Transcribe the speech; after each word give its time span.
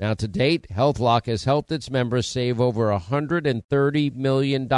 Now, 0.00 0.14
to 0.14 0.26
date, 0.26 0.66
HealthLock 0.72 1.26
has 1.26 1.44
helped 1.44 1.70
its 1.70 1.90
members 1.90 2.26
save 2.26 2.60
over 2.60 2.88
$130 2.88 4.14
million. 4.16 4.68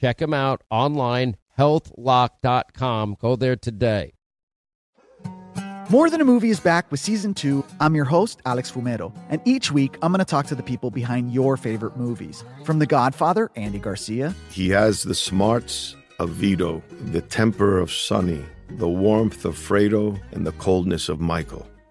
Check 0.00 0.18
them 0.18 0.34
out 0.34 0.62
online, 0.70 1.36
healthlock.com. 1.58 3.16
Go 3.18 3.36
there 3.36 3.56
today. 3.56 4.12
More 5.90 6.10
Than 6.10 6.20
a 6.20 6.24
Movie 6.26 6.50
is 6.50 6.60
back 6.60 6.90
with 6.90 7.00
season 7.00 7.32
two. 7.32 7.64
I'm 7.80 7.94
your 7.94 8.04
host, 8.04 8.42
Alex 8.44 8.70
Fumero, 8.70 9.16
and 9.30 9.40
each 9.46 9.72
week 9.72 9.96
I'm 10.02 10.12
going 10.12 10.18
to 10.18 10.26
talk 10.26 10.44
to 10.48 10.54
the 10.54 10.62
people 10.62 10.90
behind 10.90 11.32
your 11.32 11.56
favorite 11.56 11.96
movies. 11.96 12.44
From 12.64 12.78
The 12.78 12.86
Godfather, 12.86 13.50
Andy 13.56 13.78
Garcia. 13.78 14.34
He 14.50 14.68
has 14.68 15.02
the 15.02 15.14
smarts 15.14 15.96
of 16.18 16.28
Vito, 16.30 16.82
the 17.06 17.22
temper 17.22 17.78
of 17.78 17.90
Sonny, 17.90 18.44
the 18.68 18.88
warmth 18.88 19.46
of 19.46 19.56
Fredo, 19.56 20.20
and 20.32 20.46
the 20.46 20.52
coldness 20.52 21.08
of 21.08 21.20
Michael. 21.20 21.66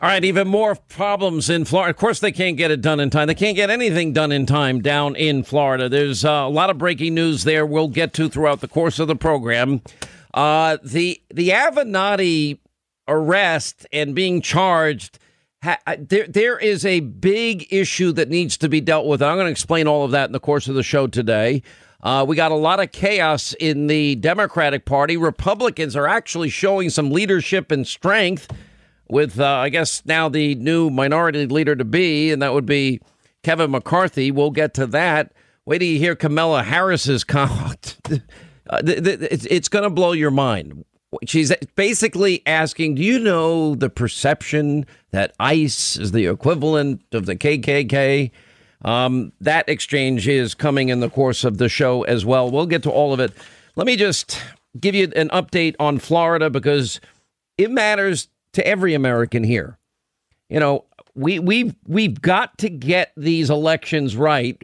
All 0.00 0.08
right, 0.08 0.22
even 0.22 0.46
more 0.46 0.76
problems 0.76 1.50
in 1.50 1.64
Florida. 1.64 1.90
Of 1.90 1.96
course, 1.96 2.20
they 2.20 2.30
can't 2.30 2.56
get 2.56 2.70
it 2.70 2.80
done 2.80 3.00
in 3.00 3.10
time. 3.10 3.26
They 3.26 3.34
can't 3.34 3.56
get 3.56 3.68
anything 3.68 4.12
done 4.12 4.30
in 4.30 4.46
time 4.46 4.80
down 4.80 5.16
in 5.16 5.42
Florida. 5.42 5.88
There's 5.88 6.24
uh, 6.24 6.30
a 6.30 6.48
lot 6.48 6.70
of 6.70 6.78
breaking 6.78 7.14
news 7.14 7.42
there. 7.42 7.66
We'll 7.66 7.88
get 7.88 8.12
to 8.12 8.28
throughout 8.28 8.60
the 8.60 8.68
course 8.68 9.00
of 9.00 9.08
the 9.08 9.16
program. 9.16 9.82
Uh, 10.32 10.78
the 10.84 11.20
the 11.34 11.48
Avenatti 11.48 12.60
arrest 13.08 13.88
and 13.92 14.14
being 14.14 14.40
charged. 14.40 15.18
Ha- 15.64 15.80
there 15.98 16.28
there 16.28 16.58
is 16.60 16.86
a 16.86 17.00
big 17.00 17.66
issue 17.72 18.12
that 18.12 18.28
needs 18.28 18.56
to 18.58 18.68
be 18.68 18.80
dealt 18.80 19.06
with. 19.06 19.20
I'm 19.20 19.36
going 19.36 19.46
to 19.46 19.50
explain 19.50 19.88
all 19.88 20.04
of 20.04 20.12
that 20.12 20.28
in 20.28 20.32
the 20.32 20.38
course 20.38 20.68
of 20.68 20.76
the 20.76 20.84
show 20.84 21.08
today. 21.08 21.60
Uh, 22.04 22.24
we 22.26 22.36
got 22.36 22.52
a 22.52 22.54
lot 22.54 22.78
of 22.78 22.92
chaos 22.92 23.52
in 23.58 23.88
the 23.88 24.14
Democratic 24.14 24.84
Party. 24.84 25.16
Republicans 25.16 25.96
are 25.96 26.06
actually 26.06 26.50
showing 26.50 26.88
some 26.88 27.10
leadership 27.10 27.72
and 27.72 27.84
strength 27.84 28.46
with, 29.10 29.40
uh, 29.40 29.46
I 29.46 29.68
guess, 29.68 30.04
now 30.04 30.28
the 30.28 30.54
new 30.56 30.90
minority 30.90 31.46
leader 31.46 31.74
to 31.76 31.84
be, 31.84 32.30
and 32.30 32.42
that 32.42 32.52
would 32.52 32.66
be 32.66 33.00
Kevin 33.42 33.70
McCarthy. 33.70 34.30
We'll 34.30 34.50
get 34.50 34.74
to 34.74 34.86
that. 34.88 35.32
Wait 35.64 35.78
till 35.78 35.88
you 35.88 35.98
hear 35.98 36.14
Kamala 36.14 36.62
Harris's 36.62 37.24
comment. 37.24 37.96
uh, 38.70 38.82
it's, 38.84 39.46
it's 39.46 39.68
going 39.68 39.84
to 39.84 39.90
blow 39.90 40.12
your 40.12 40.30
mind. 40.30 40.84
She's 41.26 41.52
basically 41.74 42.42
asking, 42.46 42.96
do 42.96 43.02
you 43.02 43.18
know 43.18 43.74
the 43.74 43.88
perception 43.88 44.84
that 45.10 45.34
ICE 45.40 45.96
is 45.96 46.12
the 46.12 46.26
equivalent 46.26 47.02
of 47.12 47.24
the 47.24 47.34
KKK? 47.34 48.30
Um, 48.82 49.32
that 49.40 49.68
exchange 49.68 50.28
is 50.28 50.54
coming 50.54 50.90
in 50.90 51.00
the 51.00 51.08
course 51.08 51.44
of 51.44 51.58
the 51.58 51.68
show 51.68 52.02
as 52.02 52.24
well. 52.26 52.50
We'll 52.50 52.66
get 52.66 52.82
to 52.84 52.90
all 52.90 53.12
of 53.12 53.20
it. 53.20 53.32
Let 53.74 53.86
me 53.86 53.96
just 53.96 54.40
give 54.78 54.94
you 54.94 55.10
an 55.16 55.30
update 55.30 55.74
on 55.80 55.98
Florida 55.98 56.50
because 56.50 57.00
it 57.56 57.70
matters 57.70 58.28
to 58.58 58.66
every 58.66 58.92
American 58.92 59.44
here. 59.44 59.78
You 60.48 60.58
know, 60.58 60.84
we 61.14 61.38
we've 61.38 61.76
we've 61.86 62.20
got 62.20 62.58
to 62.58 62.68
get 62.68 63.12
these 63.16 63.50
elections 63.50 64.16
right. 64.16 64.60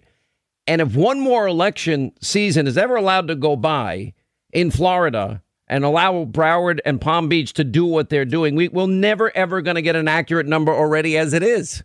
And 0.66 0.80
if 0.80 0.96
one 0.96 1.20
more 1.20 1.46
election 1.46 2.12
season 2.20 2.66
is 2.66 2.76
ever 2.76 2.96
allowed 2.96 3.28
to 3.28 3.36
go 3.36 3.54
by 3.54 4.12
in 4.52 4.72
Florida 4.72 5.42
and 5.68 5.84
allow 5.84 6.24
Broward 6.24 6.80
and 6.84 7.00
Palm 7.00 7.28
Beach 7.28 7.52
to 7.54 7.64
do 7.64 7.84
what 7.84 8.08
they're 8.08 8.24
doing, 8.24 8.56
we, 8.56 8.68
we're 8.68 8.86
never 8.86 9.34
ever 9.36 9.62
going 9.62 9.76
to 9.76 9.82
get 9.82 9.94
an 9.94 10.08
accurate 10.08 10.46
number 10.46 10.72
already 10.72 11.16
as 11.16 11.32
it 11.32 11.44
is. 11.44 11.84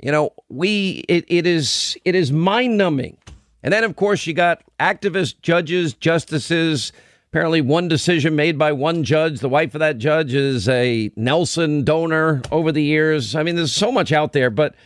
You 0.00 0.12
know, 0.12 0.34
we 0.48 1.04
it, 1.08 1.24
it 1.26 1.48
is 1.48 1.96
it 2.04 2.14
is 2.14 2.30
mind 2.30 2.78
numbing. 2.78 3.18
And 3.64 3.72
then 3.72 3.82
of 3.82 3.96
course 3.96 4.24
you 4.24 4.34
got 4.34 4.62
activists, 4.78 5.34
judges, 5.40 5.94
justices, 5.94 6.92
Apparently, 7.34 7.60
one 7.60 7.88
decision 7.88 8.36
made 8.36 8.56
by 8.56 8.70
one 8.70 9.02
judge. 9.02 9.40
The 9.40 9.48
wife 9.48 9.74
of 9.74 9.80
that 9.80 9.98
judge 9.98 10.34
is 10.34 10.68
a 10.68 11.10
Nelson 11.16 11.82
donor 11.82 12.40
over 12.52 12.70
the 12.70 12.84
years. 12.84 13.34
I 13.34 13.42
mean, 13.42 13.56
there's 13.56 13.72
so 13.72 13.90
much 13.90 14.12
out 14.12 14.32
there. 14.32 14.50
But, 14.50 14.76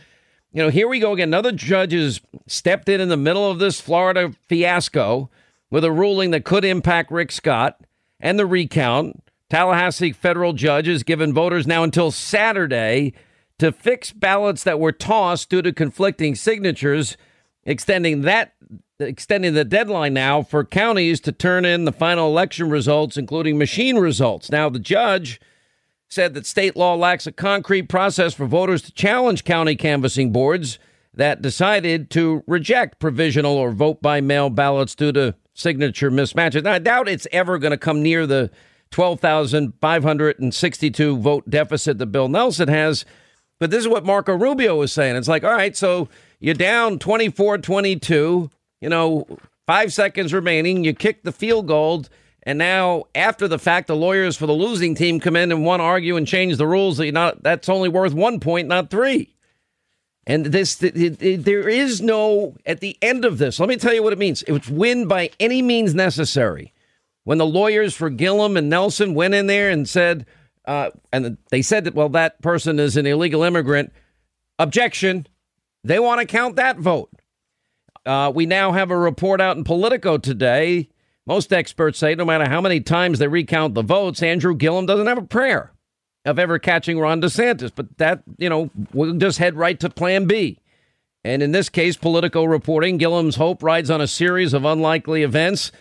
you 0.51 0.63
know, 0.63 0.69
here 0.69 0.87
we 0.87 0.99
go 0.99 1.13
again. 1.13 1.27
Another 1.27 1.51
judge 1.51 1.91
has 1.91 2.21
stepped 2.47 2.89
in 2.89 3.01
in 3.01 3.09
the 3.09 3.17
middle 3.17 3.51
of 3.51 3.59
this 3.59 3.79
Florida 3.79 4.33
fiasco 4.47 5.29
with 5.69 5.83
a 5.83 5.91
ruling 5.91 6.31
that 6.31 6.43
could 6.43 6.65
impact 6.65 7.11
Rick 7.11 7.31
Scott 7.31 7.81
and 8.19 8.39
the 8.39 8.47
recount. 8.47 9.21
Tallahassee 9.51 10.11
federal 10.11 10.53
judge 10.53 10.87
has 10.87 11.03
given 11.03 11.31
voters 11.31 11.67
now 11.67 11.83
until 11.83 12.09
Saturday 12.09 13.13
to 13.59 13.71
fix 13.71 14.11
ballots 14.11 14.63
that 14.63 14.79
were 14.79 14.91
tossed 14.91 15.51
due 15.51 15.61
to 15.61 15.71
conflicting 15.71 16.33
signatures, 16.33 17.15
extending 17.69 18.21
that 18.21 18.53
extending 18.99 19.53
the 19.53 19.63
deadline 19.63 20.13
now 20.13 20.41
for 20.41 20.65
counties 20.65 21.21
to 21.21 21.31
turn 21.31 21.63
in 21.63 21.85
the 21.85 21.93
final 21.93 22.27
election 22.27 22.69
results, 22.69 23.15
including 23.15 23.57
machine 23.57 23.97
results. 23.97 24.51
Now, 24.51 24.67
the 24.67 24.79
judge 24.79 25.39
said 26.09 26.33
that 26.33 26.45
state 26.45 26.75
law 26.75 26.95
lacks 26.95 27.25
a 27.25 27.31
concrete 27.31 27.83
process 27.83 28.33
for 28.33 28.45
voters 28.45 28.81
to 28.81 28.91
challenge 28.91 29.45
county 29.45 29.77
canvassing 29.77 30.33
boards 30.33 30.79
that 31.13 31.41
decided 31.41 32.09
to 32.09 32.43
reject 32.45 32.99
provisional 32.99 33.55
or 33.55 33.71
vote 33.71 34.01
by 34.01 34.19
mail 34.19 34.49
ballots 34.49 34.95
due 34.95 35.13
to 35.13 35.33
signature 35.53 36.11
mismatches. 36.11 36.63
Now, 36.63 36.73
I 36.73 36.79
doubt 36.79 37.07
it's 37.07 37.27
ever 37.31 37.57
going 37.57 37.71
to 37.71 37.77
come 37.77 38.03
near 38.03 38.27
the 38.27 38.51
12,562 38.91 41.17
vote 41.17 41.49
deficit 41.49 41.99
that 41.99 42.07
Bill 42.07 42.27
Nelson 42.27 42.67
has. 42.67 43.05
But 43.59 43.71
this 43.71 43.79
is 43.81 43.87
what 43.87 44.05
Marco 44.05 44.35
Rubio 44.35 44.75
was 44.77 44.91
saying. 44.91 45.15
It's 45.15 45.29
like, 45.29 45.45
all 45.45 45.51
right, 45.51 45.77
so 45.77 46.09
you're 46.39 46.53
down 46.53 46.99
24 46.99 47.59
22 47.59 48.49
you 48.81 48.89
know, 48.89 49.27
five 49.65 49.93
seconds 49.93 50.33
remaining. 50.33 50.83
You 50.83 50.93
kick 50.93 51.23
the 51.23 51.31
field 51.31 51.67
goal. 51.67 52.05
And 52.43 52.57
now, 52.57 53.03
after 53.13 53.47
the 53.47 53.59
fact, 53.59 53.87
the 53.87 53.95
lawyers 53.95 54.37
for 54.37 54.47
the 54.47 54.53
losing 54.53 54.95
team 54.95 55.19
come 55.19 55.35
in 55.35 55.51
and 55.51 55.65
want 55.65 55.81
to 55.81 55.85
argue 55.85 56.15
and 56.15 56.25
change 56.25 56.57
the 56.57 56.67
rules 56.67 56.97
that 56.97 57.13
not 57.13 57.43
that's 57.43 57.69
only 57.69 57.89
worth 57.89 58.13
one 58.13 58.39
point, 58.39 58.67
not 58.67 58.89
three. 58.89 59.35
And 60.25 60.45
this, 60.45 60.75
there 60.75 61.69
is 61.69 62.01
no 62.01 62.55
at 62.65 62.79
the 62.79 62.97
end 63.01 63.25
of 63.25 63.39
this. 63.39 63.59
Let 63.59 63.67
me 63.67 63.77
tell 63.77 63.93
you 63.93 64.03
what 64.03 64.13
it 64.13 64.19
means. 64.19 64.43
It's 64.47 64.69
win 64.69 65.07
by 65.07 65.31
any 65.39 65.61
means 65.61 65.93
necessary. 65.93 66.73
When 67.23 67.39
the 67.39 67.45
lawyers 67.45 67.95
for 67.95 68.09
Gillum 68.09 68.55
and 68.55 68.69
Nelson 68.69 69.13
went 69.13 69.33
in 69.33 69.47
there 69.47 69.69
and 69.69 69.87
said, 69.87 70.25
uh, 70.65 70.91
and 71.11 71.37
they 71.49 71.61
said 71.61 71.83
that 71.83 71.95
well, 71.95 72.09
that 72.09 72.41
person 72.41 72.79
is 72.79 72.95
an 72.95 73.05
illegal 73.05 73.43
immigrant. 73.43 73.91
Objection. 74.57 75.27
They 75.83 75.99
want 75.99 76.19
to 76.19 76.25
count 76.25 76.55
that 76.57 76.77
vote. 76.77 77.09
Uh, 78.05 78.31
we 78.33 78.45
now 78.45 78.71
have 78.71 78.91
a 78.91 78.97
report 78.97 79.41
out 79.41 79.57
in 79.57 79.63
Politico 79.63 80.17
today. 80.17 80.89
Most 81.25 81.53
experts 81.53 81.99
say 81.99 82.15
no 82.15 82.25
matter 82.25 82.49
how 82.49 82.61
many 82.61 82.79
times 82.81 83.19
they 83.19 83.27
recount 83.27 83.75
the 83.75 83.83
votes, 83.83 84.23
Andrew 84.23 84.55
Gillum 84.55 84.85
doesn't 84.85 85.07
have 85.07 85.17
a 85.17 85.23
prayer 85.23 85.71
of 86.25 86.39
ever 86.39 86.59
catching 86.59 86.99
Ron 86.99 87.21
DeSantis. 87.21 87.71
But 87.73 87.97
that, 87.97 88.23
you 88.37 88.49
know, 88.49 88.69
we'll 88.93 89.13
just 89.13 89.37
head 89.37 89.55
right 89.55 89.79
to 89.79 89.89
plan 89.89 90.25
B. 90.25 90.59
And 91.23 91.43
in 91.43 91.51
this 91.51 91.69
case, 91.69 91.97
Politico 91.97 92.45
reporting 92.45 92.97
Gillum's 92.97 93.35
hope 93.35 93.61
rides 93.61 93.89
on 93.89 94.01
a 94.01 94.07
series 94.07 94.53
of 94.53 94.65
unlikely 94.65 95.23
events 95.23 95.71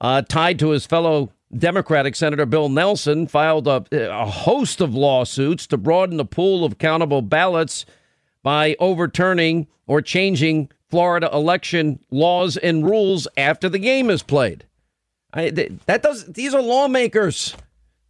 uh, 0.00 0.22
tied 0.22 0.58
to 0.60 0.70
his 0.70 0.86
fellow 0.86 1.32
Democratic 1.56 2.16
Senator 2.16 2.46
Bill 2.46 2.68
Nelson, 2.68 3.26
filed 3.26 3.68
a, 3.68 3.84
a 3.92 4.26
host 4.26 4.80
of 4.80 4.94
lawsuits 4.94 5.66
to 5.68 5.76
broaden 5.76 6.16
the 6.16 6.24
pool 6.24 6.64
of 6.64 6.78
countable 6.78 7.22
ballots 7.22 7.86
by 8.46 8.76
overturning 8.78 9.66
or 9.88 10.00
changing 10.00 10.70
Florida 10.88 11.28
election 11.32 11.98
laws 12.12 12.56
and 12.56 12.86
rules 12.86 13.26
after 13.36 13.68
the 13.68 13.80
game 13.80 14.08
is 14.08 14.22
played. 14.22 14.64
I, 15.34 15.50
that 15.50 16.04
does. 16.04 16.26
These 16.26 16.54
are 16.54 16.62
lawmakers. 16.62 17.56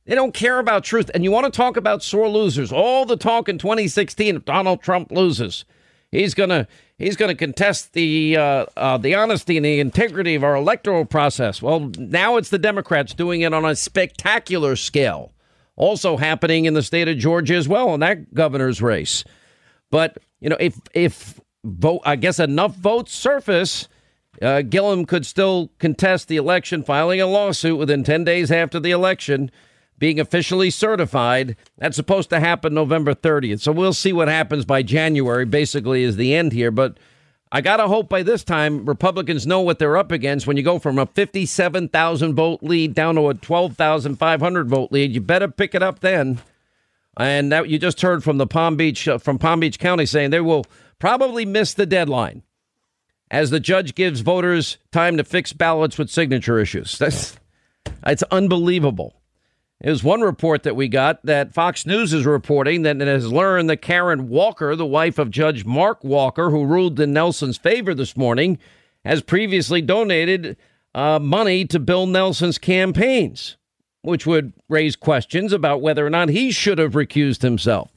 They 0.04 0.14
don't 0.14 0.34
care 0.34 0.58
about 0.58 0.84
truth. 0.84 1.10
And 1.14 1.24
you 1.24 1.30
want 1.30 1.46
to 1.46 1.56
talk 1.56 1.78
about 1.78 2.02
sore 2.02 2.28
losers? 2.28 2.70
All 2.70 3.06
the 3.06 3.16
talk 3.16 3.48
in 3.48 3.56
2016 3.56 4.36
if 4.36 4.44
Donald 4.44 4.82
Trump 4.82 5.10
loses, 5.10 5.64
he's 6.12 6.34
gonna 6.34 6.68
he's 6.98 7.16
gonna 7.16 7.34
contest 7.34 7.94
the 7.94 8.36
uh, 8.36 8.66
uh, 8.76 8.98
the 8.98 9.14
honesty 9.14 9.56
and 9.56 9.64
the 9.64 9.80
integrity 9.80 10.34
of 10.34 10.44
our 10.44 10.54
electoral 10.54 11.06
process. 11.06 11.62
Well, 11.62 11.90
now 11.96 12.36
it's 12.36 12.50
the 12.50 12.58
Democrats 12.58 13.14
doing 13.14 13.40
it 13.40 13.54
on 13.54 13.64
a 13.64 13.74
spectacular 13.74 14.76
scale. 14.76 15.32
Also 15.76 16.18
happening 16.18 16.66
in 16.66 16.74
the 16.74 16.82
state 16.82 17.08
of 17.08 17.16
Georgia 17.16 17.54
as 17.54 17.66
well 17.66 17.94
in 17.94 18.00
that 18.00 18.34
governor's 18.34 18.82
race. 18.82 19.24
But 19.90 20.18
you 20.40 20.48
know, 20.48 20.56
if 20.58 20.78
if 20.94 21.40
vote, 21.64 22.02
I 22.04 22.16
guess 22.16 22.38
enough 22.38 22.74
votes 22.76 23.14
surface. 23.14 23.88
Uh, 24.42 24.60
Gillum 24.60 25.06
could 25.06 25.24
still 25.24 25.70
contest 25.78 26.28
the 26.28 26.36
election, 26.36 26.82
filing 26.82 27.22
a 27.22 27.26
lawsuit 27.26 27.78
within 27.78 28.04
10 28.04 28.22
days 28.24 28.52
after 28.52 28.78
the 28.78 28.90
election 28.90 29.50
being 29.98 30.20
officially 30.20 30.70
certified. 30.70 31.56
That's 31.78 31.96
supposed 31.96 32.30
to 32.30 32.40
happen 32.40 32.74
November 32.74 33.14
30th. 33.14 33.60
So 33.60 33.72
we'll 33.72 33.94
see 33.94 34.12
what 34.12 34.28
happens 34.28 34.64
by 34.64 34.82
January, 34.82 35.46
basically, 35.46 36.02
is 36.02 36.16
the 36.16 36.34
end 36.34 36.52
here. 36.52 36.70
But 36.70 36.98
I 37.50 37.60
got 37.60 37.78
to 37.78 37.88
hope 37.88 38.08
by 38.08 38.22
this 38.22 38.44
time 38.44 38.84
Republicans 38.84 39.46
know 39.46 39.60
what 39.60 39.78
they're 39.78 39.96
up 39.96 40.12
against 40.12 40.46
when 40.46 40.56
you 40.56 40.62
go 40.62 40.78
from 40.78 40.98
a 40.98 41.06
57,000 41.06 42.34
vote 42.34 42.62
lead 42.62 42.94
down 42.94 43.14
to 43.14 43.28
a 43.28 43.34
12,500 43.34 44.68
vote 44.68 44.92
lead. 44.92 45.12
You 45.12 45.20
better 45.20 45.48
pick 45.48 45.74
it 45.74 45.82
up 45.82 46.00
then. 46.00 46.40
And 47.18 47.50
that 47.52 47.68
you 47.68 47.78
just 47.78 48.02
heard 48.02 48.22
from 48.22 48.38
the 48.38 48.46
Palm 48.46 48.76
Beach 48.76 49.08
uh, 49.08 49.18
from 49.18 49.38
Palm 49.38 49.60
Beach 49.60 49.78
County 49.78 50.06
saying 50.06 50.30
they 50.30 50.40
will 50.40 50.66
probably 50.98 51.44
miss 51.44 51.72
the 51.74 51.86
deadline 51.86 52.42
as 53.30 53.50
the 53.50 53.60
judge 53.60 53.94
gives 53.94 54.20
voters 54.20 54.78
time 54.92 55.16
to 55.16 55.24
fix 55.24 55.52
ballots 55.52 55.98
with 55.98 56.10
signature 56.10 56.58
issues. 56.58 56.98
That's 56.98 57.38
it's 58.06 58.22
unbelievable. 58.24 59.14
There's 59.80 60.02
one 60.02 60.22
report 60.22 60.62
that 60.62 60.76
we 60.76 60.88
got 60.88 61.24
that 61.26 61.52
Fox 61.52 61.84
News 61.84 62.14
is 62.14 62.24
reporting 62.24 62.82
that 62.82 63.00
it 63.00 63.06
has 63.06 63.30
learned 63.30 63.68
that 63.68 63.82
Karen 63.82 64.28
Walker, 64.28 64.74
the 64.74 64.86
wife 64.86 65.18
of 65.18 65.30
Judge 65.30 65.66
Mark 65.66 66.02
Walker, 66.02 66.50
who 66.50 66.64
ruled 66.64 66.98
in 66.98 67.12
Nelson's 67.12 67.58
favor 67.58 67.94
this 67.94 68.16
morning, 68.16 68.58
has 69.04 69.22
previously 69.22 69.82
donated 69.82 70.56
uh, 70.94 71.18
money 71.18 71.66
to 71.66 71.78
Bill 71.78 72.06
Nelson's 72.06 72.56
campaigns, 72.56 73.58
which 74.06 74.26
would 74.26 74.52
raise 74.68 74.96
questions 74.96 75.52
about 75.52 75.82
whether 75.82 76.06
or 76.06 76.10
not 76.10 76.28
he 76.28 76.50
should 76.50 76.78
have 76.78 76.92
recused 76.92 77.42
himself. 77.42 77.90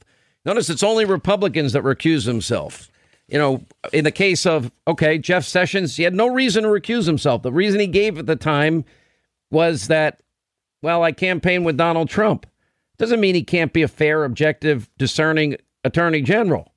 Notice 0.44 0.70
it's 0.70 0.82
only 0.82 1.04
Republicans 1.04 1.72
that 1.72 1.82
recuse 1.82 2.24
themselves. 2.24 2.90
You 3.28 3.38
know, 3.38 3.64
in 3.92 4.04
the 4.04 4.10
case 4.10 4.44
of, 4.44 4.72
okay, 4.88 5.18
Jeff 5.18 5.44
Sessions, 5.44 5.96
he 5.96 6.02
had 6.02 6.14
no 6.14 6.26
reason 6.26 6.64
to 6.64 6.68
recuse 6.68 7.06
himself. 7.06 7.42
The 7.42 7.52
reason 7.52 7.78
he 7.78 7.86
gave 7.86 8.18
at 8.18 8.26
the 8.26 8.36
time 8.36 8.84
was 9.50 9.86
that 9.86 10.20
well, 10.82 11.02
I 11.02 11.12
campaigned 11.12 11.66
with 11.66 11.76
Donald 11.76 12.08
Trump. 12.08 12.46
Doesn't 12.98 13.20
mean 13.20 13.34
he 13.34 13.44
can't 13.44 13.72
be 13.72 13.82
a 13.82 13.88
fair, 13.88 14.24
objective, 14.24 14.90
discerning 14.98 15.56
attorney 15.84 16.22
general. 16.22 16.72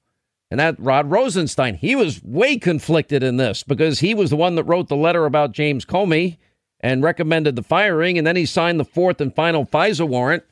And 0.52 0.60
that 0.60 0.80
Rod 0.80 1.10
Rosenstein, 1.10 1.76
he 1.76 1.96
was 1.96 2.22
way 2.24 2.58
conflicted 2.58 3.24
in 3.24 3.38
this 3.38 3.64
because 3.64 4.00
he 4.00 4.14
was 4.14 4.30
the 4.30 4.36
one 4.36 4.56
that 4.56 4.66
wrote 4.66 4.88
the 4.88 4.96
letter 4.96 5.26
about 5.26 5.52
James 5.52 5.86
Comey 5.86 6.38
and 6.84 7.02
recommended 7.02 7.56
the 7.56 7.64
firing. 7.64 8.20
And 8.20 8.28
then 8.28 8.36
he 8.36 8.46
signed 8.46 8.80
the 8.80 8.86
fourth 8.86 9.20
and 9.22 9.34
final 9.34 9.66
FISA 9.66 10.08
warrant. 10.08 10.44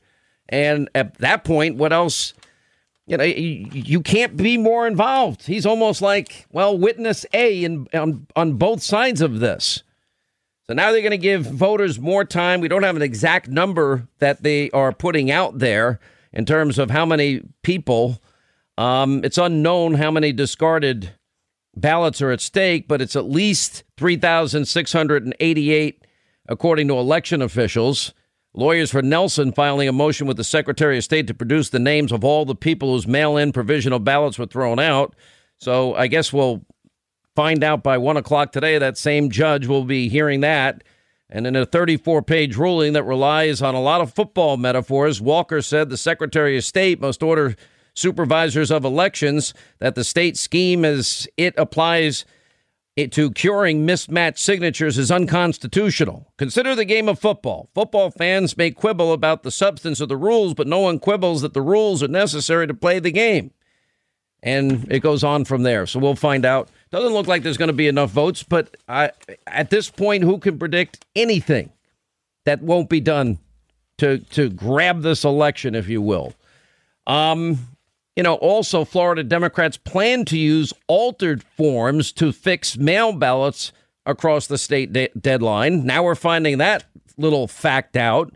And 0.49 0.89
at 0.95 1.19
that 1.19 1.43
point, 1.43 1.75
what 1.75 1.93
else? 1.93 2.33
You 3.05 3.17
know, 3.17 3.25
you 3.25 4.01
can't 4.01 4.37
be 4.37 4.57
more 4.57 4.87
involved. 4.87 5.45
He's 5.45 5.65
almost 5.65 6.01
like, 6.01 6.45
well, 6.51 6.77
witness 6.77 7.25
A 7.33 7.63
in, 7.63 7.87
on, 7.93 8.25
on 8.35 8.53
both 8.53 8.81
sides 8.81 9.21
of 9.21 9.39
this. 9.39 9.83
So 10.67 10.73
now 10.73 10.91
they're 10.91 11.01
going 11.01 11.11
to 11.11 11.17
give 11.17 11.45
voters 11.45 11.99
more 11.99 12.23
time. 12.23 12.61
We 12.61 12.69
don't 12.69 12.83
have 12.83 12.95
an 12.95 13.01
exact 13.01 13.49
number 13.49 14.07
that 14.19 14.43
they 14.43 14.69
are 14.71 14.93
putting 14.93 15.29
out 15.29 15.59
there 15.59 15.99
in 16.31 16.45
terms 16.45 16.79
of 16.79 16.91
how 16.91 17.05
many 17.05 17.41
people. 17.63 18.21
Um, 18.77 19.25
it's 19.25 19.37
unknown 19.37 19.95
how 19.95 20.11
many 20.11 20.31
discarded 20.31 21.11
ballots 21.75 22.21
are 22.21 22.31
at 22.31 22.39
stake, 22.39 22.87
but 22.87 23.01
it's 23.01 23.17
at 23.17 23.25
least 23.25 23.83
3,688, 23.97 26.00
according 26.51 26.89
to 26.89 26.97
election 26.97 27.41
officials. 27.41 28.13
Lawyers 28.53 28.91
for 28.91 29.01
Nelson 29.01 29.53
filing 29.53 29.87
a 29.87 29.93
motion 29.93 30.27
with 30.27 30.35
the 30.35 30.43
Secretary 30.43 30.97
of 30.97 31.03
State 31.05 31.27
to 31.27 31.33
produce 31.33 31.69
the 31.69 31.79
names 31.79 32.11
of 32.11 32.25
all 32.25 32.43
the 32.43 32.53
people 32.53 32.91
whose 32.91 33.07
mail 33.07 33.37
in 33.37 33.53
provisional 33.53 33.99
ballots 33.99 34.37
were 34.37 34.45
thrown 34.45 34.77
out. 34.77 35.15
So 35.57 35.95
I 35.95 36.07
guess 36.07 36.33
we'll 36.33 36.61
find 37.37 37.63
out 37.63 37.83
by 37.83 37.97
one 37.97 38.17
o'clock 38.17 38.51
today. 38.51 38.77
That 38.77 38.97
same 38.97 39.29
judge 39.29 39.65
will 39.65 39.85
be 39.85 40.09
hearing 40.09 40.41
that. 40.41 40.83
And 41.29 41.47
in 41.47 41.55
a 41.55 41.65
34 41.65 42.21
page 42.23 42.57
ruling 42.57 42.91
that 42.93 43.03
relies 43.03 43.61
on 43.61 43.73
a 43.73 43.81
lot 43.81 44.01
of 44.01 44.13
football 44.13 44.57
metaphors, 44.57 45.21
Walker 45.21 45.61
said 45.61 45.89
the 45.89 45.95
Secretary 45.95 46.57
of 46.57 46.65
State 46.65 46.99
must 46.99 47.23
order 47.23 47.55
supervisors 47.93 48.71
of 48.71 48.83
elections 48.83 49.53
that 49.79 49.95
the 49.95 50.03
state 50.03 50.35
scheme 50.35 50.83
as 50.83 51.29
it 51.37 51.53
applies 51.55 52.25
to 52.97 53.31
curing 53.31 53.85
mismatched 53.85 54.39
signatures 54.39 54.97
is 54.97 55.11
unconstitutional. 55.11 56.31
Consider 56.37 56.75
the 56.75 56.85
game 56.85 57.07
of 57.07 57.19
football. 57.19 57.69
Football 57.73 58.11
fans 58.11 58.57
may 58.57 58.71
quibble 58.71 59.13
about 59.13 59.43
the 59.43 59.51
substance 59.51 60.01
of 60.01 60.09
the 60.09 60.17
rules, 60.17 60.53
but 60.53 60.67
no 60.67 60.79
one 60.79 60.99
quibbles 60.99 61.41
that 61.41 61.53
the 61.53 61.61
rules 61.61 62.03
are 62.03 62.09
necessary 62.09 62.67
to 62.67 62.73
play 62.73 62.99
the 62.99 63.11
game. 63.11 63.51
And 64.43 64.91
it 64.91 64.99
goes 64.99 65.23
on 65.23 65.45
from 65.45 65.63
there. 65.63 65.85
So 65.85 65.99
we'll 65.99 66.15
find 66.15 66.45
out 66.45 66.69
doesn't 66.89 67.13
look 67.13 67.27
like 67.27 67.43
there's 67.43 67.57
going 67.57 67.67
to 67.67 67.73
be 67.73 67.87
enough 67.87 68.11
votes, 68.11 68.43
but 68.43 68.75
I, 68.89 69.11
at 69.47 69.69
this 69.69 69.89
point, 69.89 70.23
who 70.23 70.37
can 70.39 70.59
predict 70.59 71.05
anything 71.15 71.71
that 72.43 72.61
won't 72.61 72.89
be 72.89 72.99
done 72.99 73.39
to 73.99 74.17
to 74.17 74.49
grab 74.49 75.01
this 75.01 75.23
election, 75.23 75.73
if 75.73 75.87
you 75.87 76.01
will? 76.01 76.33
Um, 77.07 77.59
you 78.15 78.23
know, 78.23 78.35
also, 78.35 78.83
Florida 78.83 79.23
Democrats 79.23 79.77
plan 79.77 80.25
to 80.25 80.37
use 80.37 80.73
altered 80.87 81.43
forms 81.43 82.11
to 82.13 82.31
fix 82.31 82.77
mail 82.77 83.13
ballots 83.13 83.71
across 84.05 84.47
the 84.47 84.57
state 84.57 84.91
de- 84.91 85.09
deadline. 85.19 85.85
Now 85.85 86.03
we're 86.03 86.15
finding 86.15 86.57
that 86.57 86.85
little 87.17 87.47
fact 87.47 87.95
out. 87.95 88.33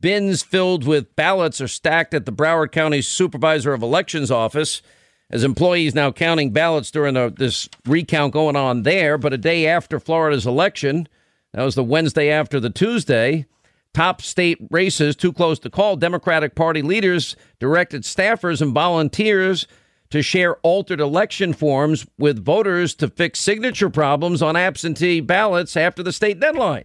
Bins 0.00 0.42
filled 0.42 0.86
with 0.86 1.16
ballots 1.16 1.60
are 1.60 1.68
stacked 1.68 2.12
at 2.12 2.26
the 2.26 2.32
Broward 2.32 2.72
County 2.72 3.00
Supervisor 3.00 3.72
of 3.72 3.82
Elections 3.82 4.30
office 4.30 4.82
as 5.30 5.44
employees 5.44 5.94
now 5.94 6.12
counting 6.12 6.52
ballots 6.52 6.90
during 6.90 7.16
a, 7.16 7.30
this 7.30 7.68
recount 7.86 8.34
going 8.34 8.56
on 8.56 8.82
there. 8.82 9.16
But 9.16 9.32
a 9.32 9.38
day 9.38 9.66
after 9.66 9.98
Florida's 9.98 10.46
election, 10.46 11.08
that 11.52 11.62
was 11.62 11.74
the 11.74 11.84
Wednesday 11.84 12.28
after 12.28 12.60
the 12.60 12.68
Tuesday, 12.68 13.46
top 13.94 14.20
state 14.20 14.58
races 14.70 15.16
too 15.16 15.32
close 15.32 15.58
to 15.60 15.70
call. 15.70 15.96
Democratic 15.96 16.54
Party 16.54 16.82
leaders 16.82 17.36
directed 17.58 18.02
staffers 18.02 18.60
and 18.60 18.74
volunteers 18.74 19.66
to 20.10 20.22
share 20.22 20.56
altered 20.56 21.00
election 21.00 21.52
forms 21.52 22.06
with 22.18 22.44
voters 22.44 22.94
to 22.94 23.08
fix 23.08 23.40
signature 23.40 23.90
problems 23.90 24.42
on 24.42 24.56
absentee 24.56 25.20
ballots 25.20 25.76
after 25.76 26.02
the 26.02 26.12
state 26.12 26.38
deadline. 26.38 26.84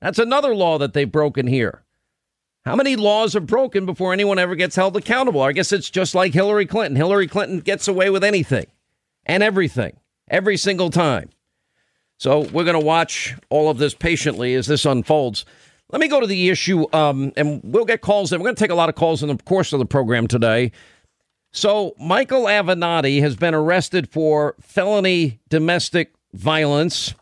That's 0.00 0.18
another 0.18 0.54
law 0.54 0.78
that 0.78 0.92
they've 0.92 1.10
broken 1.10 1.46
here. 1.46 1.82
How 2.64 2.76
many 2.76 2.96
laws 2.96 3.36
are 3.36 3.40
broken 3.40 3.86
before 3.86 4.12
anyone 4.12 4.38
ever 4.38 4.54
gets 4.54 4.76
held 4.76 4.96
accountable? 4.96 5.40
I 5.42 5.52
guess 5.52 5.72
it's 5.72 5.90
just 5.90 6.14
like 6.14 6.34
Hillary 6.34 6.66
Clinton. 6.66 6.96
Hillary 6.96 7.28
Clinton 7.28 7.60
gets 7.60 7.88
away 7.88 8.10
with 8.10 8.24
anything 8.24 8.66
and 9.24 9.42
everything 9.42 9.98
every 10.28 10.56
single 10.56 10.90
time. 10.90 11.30
So 12.18 12.40
we're 12.40 12.64
going 12.64 12.78
to 12.78 12.84
watch 12.84 13.36
all 13.50 13.70
of 13.70 13.78
this 13.78 13.94
patiently 13.94 14.54
as 14.54 14.66
this 14.66 14.84
unfolds. 14.84 15.44
Let 15.90 16.00
me 16.00 16.08
go 16.08 16.20
to 16.20 16.26
the 16.26 16.48
issue, 16.48 16.86
um, 16.92 17.32
and 17.36 17.60
we'll 17.62 17.84
get 17.84 18.00
calls. 18.00 18.32
And 18.32 18.40
we're 18.40 18.46
going 18.46 18.56
to 18.56 18.62
take 18.62 18.70
a 18.70 18.74
lot 18.74 18.88
of 18.88 18.96
calls 18.96 19.22
in 19.22 19.28
the 19.28 19.36
course 19.36 19.72
of 19.72 19.78
the 19.78 19.86
program 19.86 20.26
today. 20.26 20.72
So 21.52 21.94
Michael 21.98 22.44
Avenatti 22.44 23.20
has 23.20 23.36
been 23.36 23.54
arrested 23.54 24.10
for 24.10 24.56
felony 24.60 25.38
domestic 25.48 26.12
violence. 26.34 27.14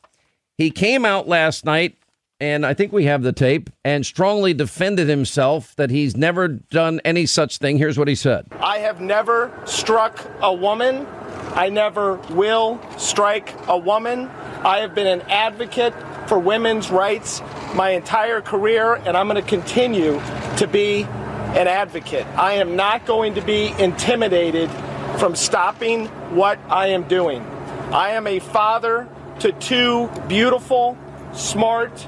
He 0.57 0.71
came 0.71 1.05
out 1.05 1.29
last 1.29 1.65
night 1.65 1.97
and 2.45 2.67
I 2.67 2.75
think 2.75 2.93
we 2.93 3.07
have 3.07 3.23
the 3.23 3.33
tape, 3.33 3.71
and 3.87 4.05
strongly 4.05 4.53
defended 4.53 5.09
himself 5.09 5.75
that 5.77 5.89
he's 5.89 6.15
never 6.15 6.47
done 6.49 7.01
any 7.03 7.25
such 7.25 7.57
thing. 7.57 7.79
Here's 7.79 7.99
what 7.99 8.07
he 8.07 8.15
said 8.15 8.47
I 8.61 8.79
have 8.81 9.01
never 9.01 9.51
struck 9.65 10.23
a 10.43 10.53
woman. 10.53 11.07
I 11.55 11.71
never 11.71 12.17
will 12.31 12.81
strike 12.99 13.55
a 13.67 13.79
woman. 13.79 14.29
I 14.63 14.81
have 14.81 14.95
been 14.95 15.07
an 15.07 15.23
advocate 15.23 15.95
for 16.29 16.39
women's 16.39 16.91
rights 16.91 17.41
my 17.75 17.91
entire 17.91 18.43
career, 18.43 18.95
and 18.95 19.17
I'm 19.17 19.27
going 19.27 19.43
to 19.43 19.49
continue 19.49 20.21
to 20.59 20.67
be 20.71 21.05
an 21.05 21.67
advocate. 21.67 22.27
I 22.37 22.55
am 22.55 22.77
not 22.77 23.07
going 23.07 23.37
to 23.37 23.41
be 23.41 23.75
intimidated 23.79 24.71
from 25.19 25.35
stopping 25.35 26.09
what 26.37 26.59
I 26.69 26.89
am 26.89 27.05
doing. 27.05 27.43
I 27.91 28.11
am 28.11 28.27
a 28.27 28.39
father 28.39 29.09
to 29.41 29.53
two 29.53 30.11
beautiful, 30.29 30.99
smart, 31.33 32.07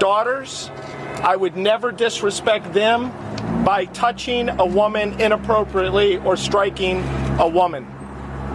daughters. 0.00 0.68
I 1.22 1.36
would 1.36 1.56
never 1.56 1.92
disrespect 1.92 2.72
them 2.72 3.12
by 3.64 3.84
touching 3.84 4.48
a 4.48 4.66
woman 4.66 5.20
inappropriately 5.20 6.16
or 6.16 6.36
striking 6.36 7.04
a 7.38 7.48
woman. 7.48 7.86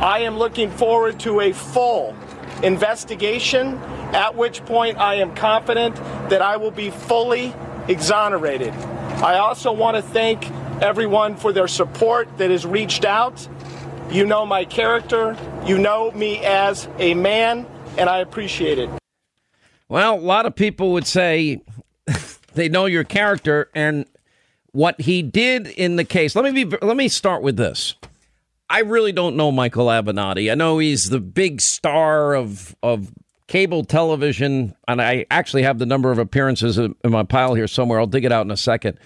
I 0.01 0.19
am 0.19 0.37
looking 0.37 0.69
forward 0.71 1.21
to 1.21 1.39
a 1.39 1.53
full 1.53 2.15
investigation, 2.63 3.77
at 4.13 4.35
which 4.35 4.65
point 4.65 4.97
I 4.97 5.15
am 5.15 5.33
confident 5.35 5.95
that 6.29 6.41
I 6.41 6.57
will 6.57 6.71
be 6.71 6.89
fully 6.89 7.53
exonerated. 7.87 8.73
I 8.73 9.37
also 9.37 9.71
want 9.71 9.95
to 9.95 10.01
thank 10.01 10.49
everyone 10.81 11.37
for 11.37 11.53
their 11.53 11.67
support 11.67 12.37
that 12.39 12.51
has 12.51 12.65
reached 12.65 13.05
out. 13.05 13.47
You 14.11 14.25
know 14.25 14.45
my 14.45 14.65
character, 14.65 15.37
you 15.65 15.77
know 15.77 16.11
me 16.11 16.43
as 16.43 16.89
a 16.97 17.13
man, 17.13 17.65
and 17.97 18.09
I 18.09 18.19
appreciate 18.19 18.79
it. 18.79 18.89
Well, 19.87 20.15
a 20.15 20.19
lot 20.19 20.45
of 20.45 20.55
people 20.55 20.93
would 20.93 21.05
say 21.05 21.61
they 22.53 22.69
know 22.69 22.85
your 22.85 23.03
character 23.03 23.69
and 23.75 24.05
what 24.71 24.99
he 25.01 25.21
did 25.21 25.67
in 25.67 25.95
the 25.95 26.03
case. 26.03 26.35
Let 26.35 26.51
me 26.51 26.65
be 26.65 26.77
let 26.81 26.97
me 26.97 27.07
start 27.07 27.41
with 27.41 27.57
this. 27.57 27.95
I 28.69 28.79
really 28.79 29.11
don't 29.11 29.35
know 29.35 29.51
Michael 29.51 29.87
Avenatti. 29.87 30.51
I 30.51 30.55
know 30.55 30.79
he's 30.79 31.09
the 31.09 31.19
big 31.19 31.61
star 31.61 32.33
of 32.33 32.75
of 32.81 33.11
cable 33.47 33.83
television, 33.85 34.75
and 34.87 35.01
I 35.01 35.25
actually 35.29 35.63
have 35.63 35.77
the 35.77 35.85
number 35.85 36.11
of 36.11 36.17
appearances 36.17 36.77
in 36.77 36.95
my 37.03 37.23
pile 37.23 37.53
here 37.53 37.67
somewhere. 37.67 37.99
I'll 37.99 38.07
dig 38.07 38.25
it 38.25 38.31
out 38.31 38.45
in 38.45 38.51
a 38.51 38.57
second. 38.57 38.99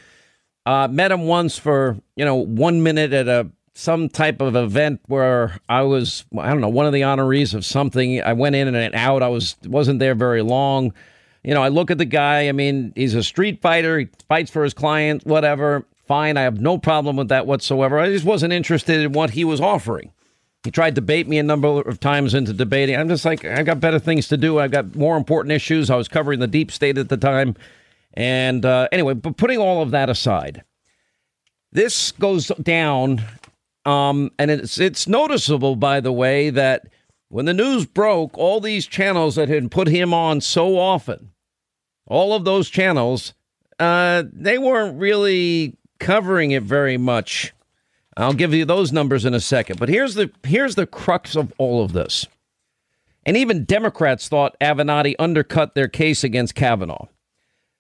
Uh, 0.65 0.88
met 0.89 1.12
him 1.12 1.24
once 1.24 1.57
for 1.57 1.98
you 2.15 2.25
know 2.25 2.36
one 2.36 2.81
minute 2.83 3.12
at 3.12 3.27
a 3.27 3.50
some 3.79 4.09
type 4.09 4.41
of 4.41 4.57
event 4.57 5.00
where 5.07 5.57
I 5.69 5.83
was 5.83 6.25
I 6.38 6.50
don't 6.50 6.59
know 6.59 6.67
one 6.67 6.86
of 6.86 6.91
the 6.91 7.01
honorees 7.01 7.53
of 7.53 7.63
something. 7.63 8.21
I 8.21 8.33
went 8.33 8.55
in 8.55 8.74
and 8.74 8.95
out. 8.95 9.24
I 9.24 9.29
was 9.29 9.55
wasn't 9.65 10.00
there 10.00 10.15
very 10.15 10.41
long. 10.41 10.93
You 11.43 11.53
know, 11.53 11.63
I 11.63 11.69
look 11.69 11.89
at 11.89 11.98
the 11.98 12.05
guy. 12.05 12.50
I 12.50 12.51
mean, 12.51 12.91
he's 12.95 13.15
a 13.15 13.24
street 13.24 13.62
fighter. 13.62 14.00
He 14.00 14.09
fights 14.27 14.51
for 14.51 14.65
his 14.65 14.74
client. 14.74 15.25
Whatever. 15.25 15.86
Fine. 16.05 16.36
I 16.36 16.41
have 16.41 16.59
no 16.59 16.77
problem 16.77 17.15
with 17.15 17.29
that 17.29 17.48
whatsoever. 17.48 18.00
I 18.00 18.09
just 18.09 18.25
wasn't 18.25 18.51
interested 18.51 19.00
in 19.00 19.13
what 19.13 19.29
he 19.29 19.45
was 19.45 19.62
offering. 19.62 20.12
He 20.65 20.71
tried 20.71 20.95
to 20.95 21.01
bait 21.01 21.29
me 21.29 21.38
a 21.38 21.43
number 21.43 21.79
of 21.79 22.01
times 22.01 22.33
into 22.33 22.51
debating. 22.51 22.98
I'm 22.98 23.07
just 23.07 23.24
like, 23.24 23.45
I've 23.45 23.65
got 23.65 23.79
better 23.79 24.00
things 24.00 24.27
to 24.27 24.36
do. 24.36 24.59
I've 24.59 24.71
got 24.71 24.93
more 24.93 25.15
important 25.15 25.53
issues. 25.53 25.89
I 25.89 25.95
was 25.95 26.09
covering 26.09 26.41
the 26.41 26.48
deep 26.48 26.69
state 26.71 26.98
at 26.98 27.07
the 27.07 27.15
time. 27.15 27.55
And 28.13 28.65
uh, 28.65 28.89
anyway, 28.91 29.13
but 29.13 29.38
putting 29.38 29.59
all 29.59 29.81
of 29.81 29.91
that 29.91 30.09
aside, 30.09 30.63
this 31.71 32.12
goes 32.13 32.48
down, 32.62 33.24
um, 33.86 34.31
and 34.38 34.51
it's 34.51 34.79
it's 34.79 35.07
noticeable, 35.07 35.75
by 35.75 36.00
the 36.00 36.12
way, 36.12 36.50
that 36.50 36.88
when 37.29 37.45
the 37.45 37.53
news 37.53 37.86
broke, 37.86 38.38
all 38.38 38.59
these 38.59 38.86
channels 38.86 39.36
that 39.36 39.50
had 39.50 39.71
put 39.71 39.88
him 39.88 40.13
on 40.13 40.41
so 40.41 40.77
often, 40.77 41.31
all 42.07 42.33
of 42.33 42.43
those 42.43 42.69
channels, 42.69 43.33
uh, 43.79 44.24
they 44.31 44.57
weren't 44.57 45.00
really 45.00 45.77
covering 46.00 46.51
it 46.51 46.63
very 46.63 46.98
much. 46.98 47.53
I'll 48.17 48.33
give 48.33 48.53
you 48.53 48.65
those 48.65 48.91
numbers 48.91 49.24
in 49.25 49.33
a 49.33 49.39
second. 49.39 49.79
But 49.79 49.89
here's 49.89 50.15
the 50.15 50.31
here's 50.43 50.75
the 50.75 50.88
crux 50.88 51.36
of 51.36 51.53
all 51.57 51.83
of 51.83 51.93
this. 51.93 52.27
And 53.25 53.38
even 53.38 53.65
Democrats 53.65 54.27
thought 54.27 54.57
Avenatti 54.59 55.15
undercut 55.19 55.75
their 55.75 55.88
case 55.88 56.24
against 56.24 56.55
Kavanaugh. 56.55 57.07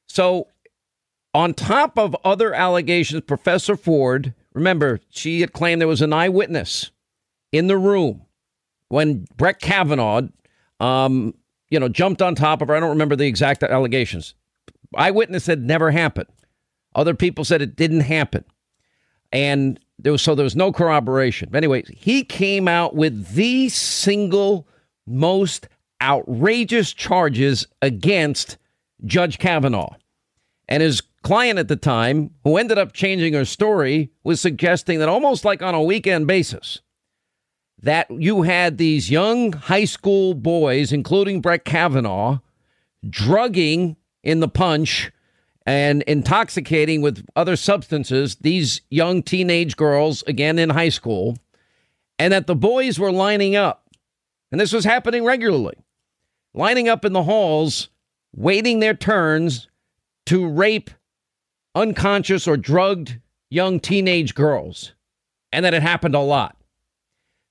So, 0.07 0.47
on 1.33 1.53
top 1.53 1.97
of 1.97 2.15
other 2.23 2.53
allegations, 2.53 3.21
Professor 3.21 3.75
Ford, 3.75 4.33
remember, 4.53 4.99
she 5.09 5.41
had 5.41 5.53
claimed 5.53 5.81
there 5.81 5.87
was 5.87 6.01
an 6.01 6.13
eyewitness 6.13 6.91
in 7.51 7.67
the 7.67 7.77
room 7.77 8.23
when 8.89 9.25
Brett 9.37 9.59
Kavanaugh, 9.59 10.23
um, 10.79 11.33
you 11.69 11.79
know, 11.79 11.89
jumped 11.89 12.21
on 12.21 12.35
top 12.35 12.61
of 12.61 12.67
her. 12.67 12.75
I 12.75 12.79
don't 12.79 12.89
remember 12.89 13.15
the 13.15 13.27
exact 13.27 13.63
allegations. 13.63 14.35
Eyewitness 14.95 15.43
said 15.43 15.61
never 15.61 15.91
happened. 15.91 16.29
Other 16.95 17.13
people 17.13 17.45
said 17.45 17.61
it 17.61 17.75
didn't 17.75 18.01
happen. 18.01 18.43
And 19.31 19.79
there 19.99 20.11
was 20.11 20.21
so 20.21 20.33
there 20.33 20.43
was 20.43 20.55
no 20.55 20.71
corroboration. 20.71 21.49
Anyway, 21.53 21.83
he 21.95 22.23
came 22.23 22.67
out 22.67 22.95
with 22.95 23.33
the 23.35 23.69
single 23.69 24.67
most 25.05 25.67
outrageous 26.01 26.93
charges 26.93 27.67
against 27.81 28.57
Judge 29.05 29.37
Kavanaugh. 29.37 29.95
And 30.67 30.81
his 30.81 31.01
client 31.23 31.59
at 31.59 31.67
the 31.67 31.75
time, 31.75 32.31
who 32.43 32.57
ended 32.57 32.77
up 32.77 32.93
changing 32.93 33.33
her 33.33 33.45
story, 33.45 34.11
was 34.23 34.39
suggesting 34.39 34.99
that 34.99 35.09
almost 35.09 35.45
like 35.45 35.61
on 35.61 35.75
a 35.75 35.83
weekend 35.83 36.27
basis, 36.27 36.81
that 37.81 38.09
you 38.11 38.43
had 38.43 38.77
these 38.77 39.09
young 39.09 39.53
high 39.53 39.85
school 39.85 40.33
boys, 40.33 40.91
including 40.91 41.41
Brett 41.41 41.65
Kavanaugh, 41.65 42.39
drugging 43.09 43.95
in 44.23 44.39
the 44.39 44.47
punch 44.47 45.11
and 45.65 46.01
intoxicating 46.03 47.01
with 47.01 47.25
other 47.35 47.55
substances 47.55 48.35
these 48.37 48.81
young 48.89 49.21
teenage 49.21 49.77
girls, 49.77 50.23
again 50.27 50.57
in 50.59 50.71
high 50.71 50.89
school, 50.89 51.37
and 52.17 52.33
that 52.33 52.47
the 52.47 52.55
boys 52.55 52.99
were 52.99 53.11
lining 53.11 53.55
up. 53.55 53.87
And 54.51 54.59
this 54.59 54.73
was 54.73 54.83
happening 54.83 55.23
regularly, 55.23 55.75
lining 56.53 56.89
up 56.89 57.05
in 57.05 57.13
the 57.13 57.23
halls, 57.23 57.89
waiting 58.35 58.79
their 58.79 58.95
turns 58.95 59.67
to 60.25 60.47
rape 60.47 60.89
unconscious 61.75 62.47
or 62.47 62.57
drugged 62.57 63.19
young 63.49 63.79
teenage 63.79 64.35
girls. 64.35 64.93
And 65.51 65.65
that 65.65 65.73
it 65.73 65.81
happened 65.81 66.15
a 66.15 66.19
lot. 66.19 66.57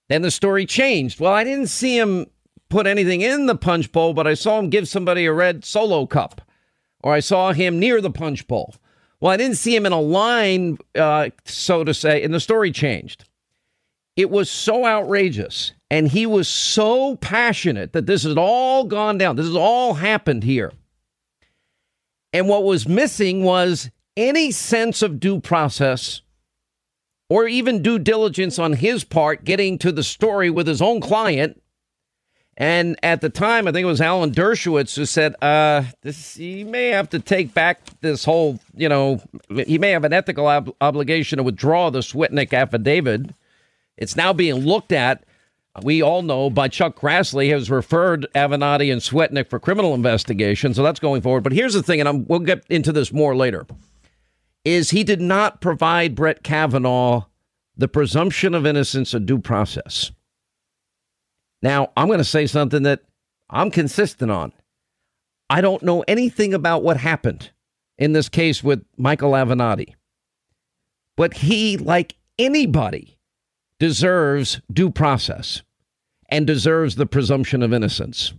Then 0.08 0.22
the 0.22 0.30
story 0.30 0.66
changed. 0.66 1.20
Well, 1.20 1.32
I 1.32 1.44
didn't 1.44 1.66
see 1.66 1.98
him 1.98 2.26
put 2.68 2.87
anything 2.87 3.20
in 3.20 3.46
the 3.46 3.56
punch 3.56 3.92
bowl, 3.92 4.14
but 4.14 4.26
I 4.26 4.34
saw 4.34 4.58
him 4.58 4.70
give 4.70 4.88
somebody 4.88 5.26
a 5.26 5.32
red 5.32 5.64
solo 5.64 6.06
cup, 6.06 6.40
or 7.02 7.12
I 7.12 7.20
saw 7.20 7.52
him 7.52 7.78
near 7.78 8.00
the 8.00 8.10
punch 8.10 8.46
bowl. 8.46 8.75
Well, 9.20 9.32
I 9.32 9.37
didn't 9.37 9.56
see 9.56 9.75
him 9.75 9.87
in 9.87 9.92
a 9.92 10.00
line, 10.00 10.78
uh, 10.94 11.30
so 11.44 11.82
to 11.82 11.92
say, 11.92 12.22
and 12.22 12.32
the 12.32 12.40
story 12.40 12.70
changed. 12.70 13.25
It 14.16 14.30
was 14.30 14.50
so 14.50 14.84
outrageous, 14.84 15.72
and 15.90 16.08
he 16.08 16.26
was 16.26 16.48
so 16.48 17.16
passionate 17.16 17.92
that 17.92 18.06
this 18.06 18.25
has 18.25 18.37
all 18.37 18.84
gone 18.84 19.18
down. 19.18 19.37
This 19.37 19.46
has 19.46 19.56
all 19.56 19.94
happened 19.94 20.44
here. 20.44 20.72
And 22.32 22.48
what 22.48 22.64
was 22.64 22.87
missing 22.87 23.42
was 23.42 23.90
any 24.18 24.50
sense 24.50 25.00
of 25.00 25.20
due 25.20 25.40
process 25.40 26.22
or 27.30 27.46
even 27.46 27.82
due 27.82 27.98
diligence 27.98 28.58
on 28.58 28.72
his 28.72 29.04
part 29.04 29.44
getting 29.44 29.78
to 29.78 29.92
the 29.92 30.02
story 30.02 30.50
with 30.50 30.66
his 30.66 30.82
own 30.82 31.00
client. 31.00 31.62
And 32.56 32.98
at 33.04 33.20
the 33.20 33.28
time, 33.30 33.68
I 33.68 33.72
think 33.72 33.84
it 33.84 33.87
was 33.87 34.00
Alan 34.00 34.32
Dershowitz 34.32 34.96
who 34.96 35.06
said, 35.06 35.37
uh, 35.40 35.84
this, 36.02 36.34
he 36.34 36.64
may 36.64 36.88
have 36.88 37.08
to 37.10 37.20
take 37.20 37.54
back 37.54 37.80
this 38.00 38.25
whole, 38.25 38.58
you 38.75 38.88
know, 38.88 39.22
he 39.48 39.78
may 39.78 39.90
have 39.90 40.02
an 40.02 40.12
ethical 40.12 40.48
ob- 40.48 40.75
obligation 40.80 41.37
to 41.37 41.44
withdraw 41.44 41.88
the 41.90 42.00
Swetnick 42.00 42.52
affidavit. 42.52 43.30
It's 43.96 44.16
now 44.16 44.32
being 44.32 44.56
looked 44.56 44.90
at, 44.90 45.22
we 45.84 46.02
all 46.02 46.22
know, 46.22 46.50
by 46.50 46.66
Chuck 46.66 46.98
Grassley, 46.98 47.50
has 47.50 47.70
referred 47.70 48.26
Avenatti 48.34 48.90
and 48.90 49.00
Swetnick 49.00 49.48
for 49.48 49.60
criminal 49.60 49.94
investigation. 49.94 50.75
So 50.75 50.82
that's 50.82 50.98
going 50.98 51.22
forward. 51.22 51.44
But 51.44 51.52
here's 51.52 51.75
the 51.75 51.84
thing, 51.84 52.00
and 52.00 52.08
I'm, 52.08 52.26
we'll 52.26 52.40
get 52.40 52.64
into 52.68 52.90
this 52.90 53.12
more 53.12 53.37
later 53.37 53.66
is 54.64 54.90
he 54.90 55.04
did 55.04 55.20
not 55.20 55.60
provide 55.60 56.14
Brett 56.14 56.42
Kavanaugh 56.42 57.24
the 57.76 57.88
presumption 57.88 58.54
of 58.54 58.66
innocence 58.66 59.14
or 59.14 59.20
due 59.20 59.38
process. 59.38 60.10
Now, 61.62 61.92
I'm 61.96 62.08
going 62.08 62.18
to 62.18 62.24
say 62.24 62.46
something 62.46 62.82
that 62.82 63.02
I'm 63.50 63.70
consistent 63.70 64.30
on. 64.30 64.52
I 65.48 65.60
don't 65.60 65.82
know 65.82 66.04
anything 66.06 66.52
about 66.52 66.82
what 66.82 66.98
happened 66.98 67.50
in 67.96 68.12
this 68.12 68.28
case 68.28 68.62
with 68.62 68.84
Michael 68.96 69.32
Avenatti. 69.32 69.94
But 71.16 71.34
he, 71.34 71.76
like 71.76 72.16
anybody, 72.38 73.18
deserves 73.78 74.60
due 74.72 74.90
process 74.90 75.62
and 76.28 76.46
deserves 76.46 76.96
the 76.96 77.06
presumption 77.06 77.62
of 77.62 77.72
innocence. 77.72 78.34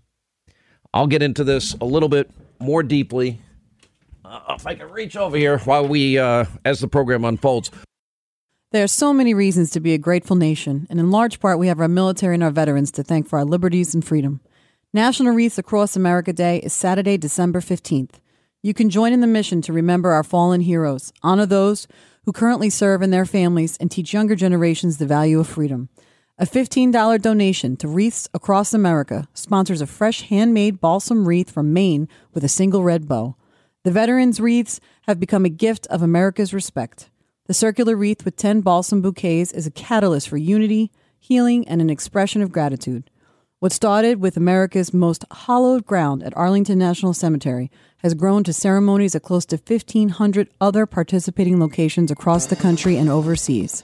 I'll 0.93 1.07
get 1.07 1.23
into 1.23 1.43
this 1.43 1.75
a 1.81 1.85
little 1.85 2.09
bit 2.09 2.29
more 2.59 2.83
deeply 2.83 3.41
uh, 4.29 4.55
if 4.55 4.67
I 4.67 4.75
can 4.75 4.89
reach 4.91 5.17
over 5.17 5.35
here 5.35 5.57
while 5.59 5.87
we, 5.87 6.17
uh, 6.17 6.45
as 6.63 6.79
the 6.79 6.87
program 6.87 7.25
unfolds. 7.25 7.71
There 8.71 8.83
are 8.83 8.87
so 8.87 9.13
many 9.13 9.33
reasons 9.33 9.71
to 9.71 9.79
be 9.79 9.93
a 9.93 9.97
grateful 9.97 10.35
nation, 10.35 10.85
and 10.89 10.99
in 10.99 11.09
large 11.09 11.39
part, 11.39 11.57
we 11.57 11.67
have 11.67 11.79
our 11.79 11.87
military 11.87 12.35
and 12.35 12.43
our 12.43 12.51
veterans 12.51 12.91
to 12.91 13.03
thank 13.03 13.27
for 13.27 13.39
our 13.39 13.45
liberties 13.45 13.95
and 13.95 14.05
freedom. 14.05 14.41
National 14.93 15.33
Wreaths 15.33 15.57
Across 15.57 15.95
America 15.95 16.31
Day 16.31 16.57
is 16.59 16.73
Saturday, 16.73 17.17
December 17.17 17.61
15th. 17.61 18.19
You 18.61 18.75
can 18.75 18.89
join 18.89 19.13
in 19.13 19.21
the 19.21 19.27
mission 19.27 19.61
to 19.63 19.73
remember 19.73 20.11
our 20.11 20.23
fallen 20.23 20.61
heroes, 20.61 21.11
honor 21.23 21.47
those 21.47 21.87
who 22.25 22.31
currently 22.31 22.69
serve 22.69 23.01
and 23.01 23.11
their 23.11 23.25
families, 23.25 23.75
and 23.77 23.89
teach 23.89 24.13
younger 24.13 24.35
generations 24.35 24.97
the 24.97 25.05
value 25.07 25.39
of 25.39 25.47
freedom. 25.47 25.89
A 26.37 26.45
$15 26.45 27.21
donation 27.21 27.75
to 27.77 27.87
Wreaths 27.87 28.29
Across 28.33 28.73
America 28.73 29.27
sponsors 29.33 29.81
a 29.81 29.87
fresh 29.87 30.21
handmade 30.21 30.79
balsam 30.79 31.27
wreath 31.27 31.49
from 31.49 31.73
Maine 31.73 32.07
with 32.33 32.43
a 32.43 32.49
single 32.49 32.83
red 32.83 33.07
bow. 33.07 33.35
The 33.85 33.91
veterans' 33.91 34.41
wreaths 34.41 34.81
have 35.03 35.21
become 35.21 35.45
a 35.45 35.49
gift 35.49 35.87
of 35.87 36.01
America's 36.01 36.53
respect. 36.53 37.09
The 37.45 37.53
circular 37.53 37.95
wreath 37.95 38.25
with 38.25 38.35
10 38.35 38.59
balsam 38.59 39.01
bouquets 39.01 39.53
is 39.53 39.65
a 39.65 39.71
catalyst 39.71 40.27
for 40.27 40.35
unity, 40.35 40.91
healing, 41.17 41.65
and 41.65 41.81
an 41.81 41.89
expression 41.89 42.41
of 42.41 42.51
gratitude. 42.51 43.09
What 43.59 43.71
started 43.71 44.19
with 44.19 44.35
America's 44.35 44.93
most 44.93 45.23
hallowed 45.31 45.85
ground 45.85 46.23
at 46.23 46.35
Arlington 46.35 46.77
National 46.77 47.13
Cemetery 47.13 47.71
has 47.99 48.13
grown 48.13 48.43
to 48.43 48.51
ceremonies 48.51 49.15
at 49.15 49.23
close 49.23 49.45
to 49.45 49.55
1,500 49.55 50.49
other 50.59 50.85
participating 50.85 51.57
locations 51.59 52.11
across 52.11 52.47
the 52.47 52.57
country 52.57 52.97
and 52.97 53.09
overseas. 53.09 53.81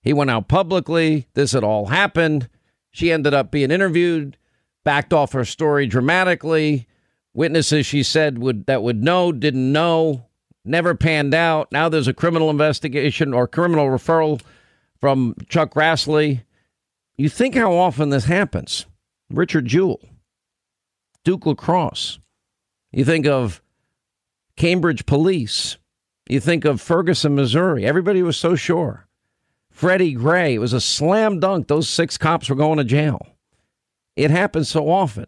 He 0.02 0.14
went 0.14 0.30
out 0.30 0.48
publicly. 0.48 1.28
This 1.34 1.52
had 1.52 1.64
all 1.64 1.88
happened. 1.88 2.50
She 2.92 3.12
ended 3.12 3.34
up 3.34 3.52
being 3.52 3.72
interviewed, 3.72 4.38
backed 4.84 5.14
off 5.14 5.34
her 5.34 5.46
story 5.46 5.88
dramatically. 5.88 6.88
Witnesses 7.34 7.86
she 7.86 8.04
said 8.04 8.38
would 8.40 8.66
that 8.66 8.84
would 8.84 9.02
know 9.02 9.32
didn't 9.32 9.72
know, 9.72 10.26
never 10.66 10.96
panned 10.96 11.34
out. 11.34 11.72
Now 11.72 11.88
there's 11.88 12.10
a 12.10 12.14
criminal 12.14 12.50
investigation 12.50 13.34
or 13.34 13.48
criminal 13.48 13.88
referral 13.88 14.42
from 15.00 15.36
Chuck 15.48 15.74
Grassley. 15.74 16.42
You 17.16 17.30
think 17.30 17.56
how 17.56 17.74
often 17.74 18.10
this 18.10 18.26
happens? 18.26 18.86
Richard 19.30 19.66
Jewell, 19.66 20.02
Duke 21.24 21.46
Lacrosse. 21.46 22.20
You 22.92 23.06
think 23.06 23.26
of 23.26 23.62
Cambridge 24.56 25.06
Police. 25.06 25.78
You 26.28 26.40
think 26.40 26.66
of 26.66 26.80
Ferguson, 26.80 27.36
Missouri. 27.36 27.86
Everybody 27.86 28.22
was 28.22 28.38
so 28.38 28.56
sure. 28.56 29.08
Freddie 29.70 30.14
Gray, 30.14 30.56
it 30.56 30.60
was 30.60 30.74
a 30.74 30.82
slam 30.82 31.40
dunk. 31.40 31.68
Those 31.68 31.90
six 31.90 32.18
cops 32.18 32.50
were 32.50 32.56
going 32.56 32.78
to 32.78 32.84
jail. 32.84 33.26
It 34.16 34.32
happens 34.32 34.70
so 34.70 34.90
often. 34.90 35.26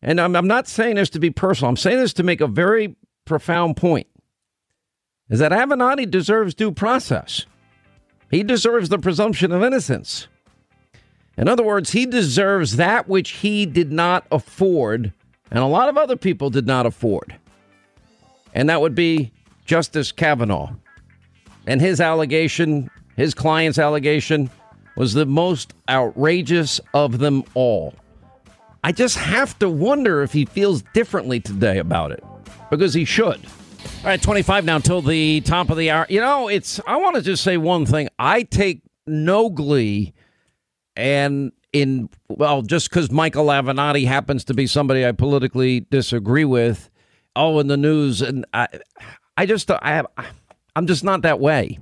And 0.00 0.20
I'm, 0.20 0.34
I'm 0.34 0.48
not 0.48 0.66
saying 0.66 0.96
this 0.96 1.10
to 1.10 1.20
be 1.20 1.30
personal. 1.30 1.68
I'm 1.68 1.76
saying 1.76 1.98
this 1.98 2.14
to 2.14 2.22
make 2.22 2.40
a 2.40 2.46
very 2.46 2.96
profound 3.24 3.76
point. 3.76 4.08
Is 5.30 5.38
that 5.38 5.52
Avenatti 5.52 6.10
deserves 6.10 6.54
due 6.54 6.72
process. 6.72 7.46
He 8.30 8.42
deserves 8.42 8.88
the 8.88 8.98
presumption 8.98 9.52
of 9.52 9.62
innocence. 9.62 10.26
In 11.36 11.48
other 11.48 11.62
words, 11.62 11.92
he 11.92 12.04
deserves 12.04 12.76
that 12.76 13.08
which 13.08 13.30
he 13.30 13.64
did 13.64 13.92
not 13.92 14.26
afford, 14.30 15.12
and 15.50 15.60
a 15.60 15.66
lot 15.66 15.88
of 15.88 15.96
other 15.96 16.16
people 16.16 16.50
did 16.50 16.66
not 16.66 16.84
afford. 16.84 17.38
And 18.54 18.68
that 18.68 18.80
would 18.80 18.94
be 18.94 19.32
Justice 19.64 20.12
Kavanaugh. 20.12 20.72
And 21.66 21.80
his 21.80 22.00
allegation, 22.00 22.90
his 23.16 23.34
client's 23.34 23.78
allegation, 23.78 24.50
was 24.96 25.14
the 25.14 25.26
most 25.26 25.72
outrageous 25.88 26.80
of 26.92 27.18
them 27.18 27.44
all. 27.54 27.94
I 28.84 28.92
just 28.92 29.16
have 29.16 29.58
to 29.60 29.68
wonder 29.68 30.22
if 30.22 30.32
he 30.32 30.44
feels 30.44 30.82
differently 30.92 31.40
today 31.40 31.78
about 31.78 32.10
it, 32.10 32.22
because 32.68 32.92
he 32.94 33.04
should. 33.04 33.40
All 34.02 34.08
right, 34.08 34.20
25 34.20 34.64
now 34.64 34.78
till 34.78 35.02
the 35.02 35.40
top 35.42 35.70
of 35.70 35.76
the 35.76 35.90
hour. 35.90 36.06
You 36.08 36.20
know, 36.20 36.48
it's, 36.48 36.80
I 36.86 36.96
want 36.96 37.16
to 37.16 37.22
just 37.22 37.44
say 37.44 37.56
one 37.56 37.86
thing. 37.86 38.08
I 38.18 38.42
take 38.42 38.82
no 39.06 39.50
glee 39.50 40.12
and 40.96 41.52
in, 41.72 42.10
well, 42.28 42.62
just 42.62 42.90
because 42.90 43.10
Michael 43.10 43.46
Avenatti 43.46 44.06
happens 44.06 44.44
to 44.44 44.54
be 44.54 44.66
somebody 44.66 45.06
I 45.06 45.12
politically 45.12 45.80
disagree 45.80 46.44
with, 46.44 46.90
oh, 47.36 47.58
in 47.58 47.66
the 47.66 47.76
news. 47.76 48.22
And 48.22 48.44
I, 48.52 48.68
I 49.36 49.46
just, 49.46 49.70
I 49.70 49.90
have, 49.90 50.06
I'm 50.76 50.86
just 50.86 51.04
not 51.04 51.22
that 51.22 51.40
way. 51.40 51.78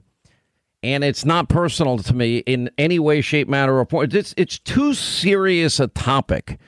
And 0.82 1.04
it's 1.04 1.24
not 1.24 1.48
personal 1.48 1.98
to 1.98 2.14
me 2.14 2.38
in 2.38 2.70
any 2.78 2.98
way, 2.98 3.20
shape, 3.20 3.48
matter, 3.48 3.78
or 3.78 3.84
point. 3.84 4.14
It's, 4.14 4.32
it's 4.36 4.58
too 4.58 4.94
serious 4.94 5.78
a 5.78 5.88
topic 5.88 6.58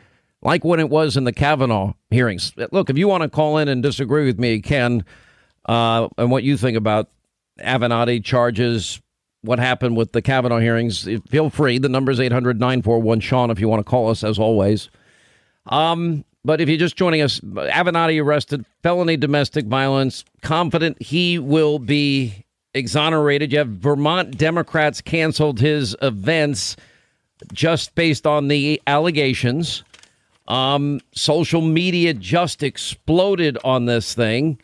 like 0.43 0.65
when 0.65 0.81
it 0.81 0.91
was 0.91 1.17
in 1.17 1.25
the 1.25 1.33
Kavanaugh 1.33 1.95
hearings. 2.11 2.53
Look, 2.73 2.91
if 2.91 2.99
you 2.99 3.09
want 3.09 3.23
to 3.23 3.29
call 3.29 3.59
in 3.59 3.69
and 3.69 3.83
disagree 3.83 4.27
with 4.27 4.39
me, 4.39 4.61
Ken, 4.61 5.05
uh, 5.67 6.09
and 6.19 6.31
what 6.31 6.43
you 6.43 6.57
think 6.57 6.77
about 6.77 7.09
Avenatti 7.61 8.23
charges, 8.23 9.01
what 9.43 9.59
happened 9.59 9.97
with 9.97 10.13
the 10.13 10.21
Kavanaugh 10.21 10.59
hearings, 10.59 11.09
feel 11.29 11.49
free. 11.49 11.79
The 11.79 11.89
number 11.89 12.13
is 12.13 12.21
800 12.21 12.59
941 12.59 13.21
Sean 13.21 13.51
if 13.51 13.61
you 13.61 13.69
want 13.69 13.81
to 13.81 13.89
call 13.89 14.11
us, 14.11 14.25
as 14.25 14.39
always. 14.39 14.91
Um, 15.67 16.25
but 16.45 16.61
if 16.61 16.69
you're 16.69 16.79
just 16.79 16.97
joining 16.97 17.23
us, 17.23 17.41
Avenatti 17.41 18.23
arrested, 18.23 18.65
felony 18.83 19.17
domestic 19.17 19.67
violence, 19.67 20.25
confident 20.41 21.01
he 21.01 21.39
will 21.39 21.79
be 21.79 22.45
exonerated. 22.75 23.53
You 23.53 23.59
have 23.59 23.69
Vermont 23.69 24.37
Democrats 24.39 25.01
canceled 25.01 25.61
his 25.61 25.95
events 26.03 26.77
just 27.53 27.95
based 27.95 28.27
on 28.27 28.49
the 28.49 28.81
allegations. 28.87 29.85
Um, 30.49 31.01
social 31.15 31.61
media 31.61 32.15
just 32.15 32.63
exploded 32.63 33.59
on 33.65 33.87
this 33.87 34.15
thing. 34.15 34.59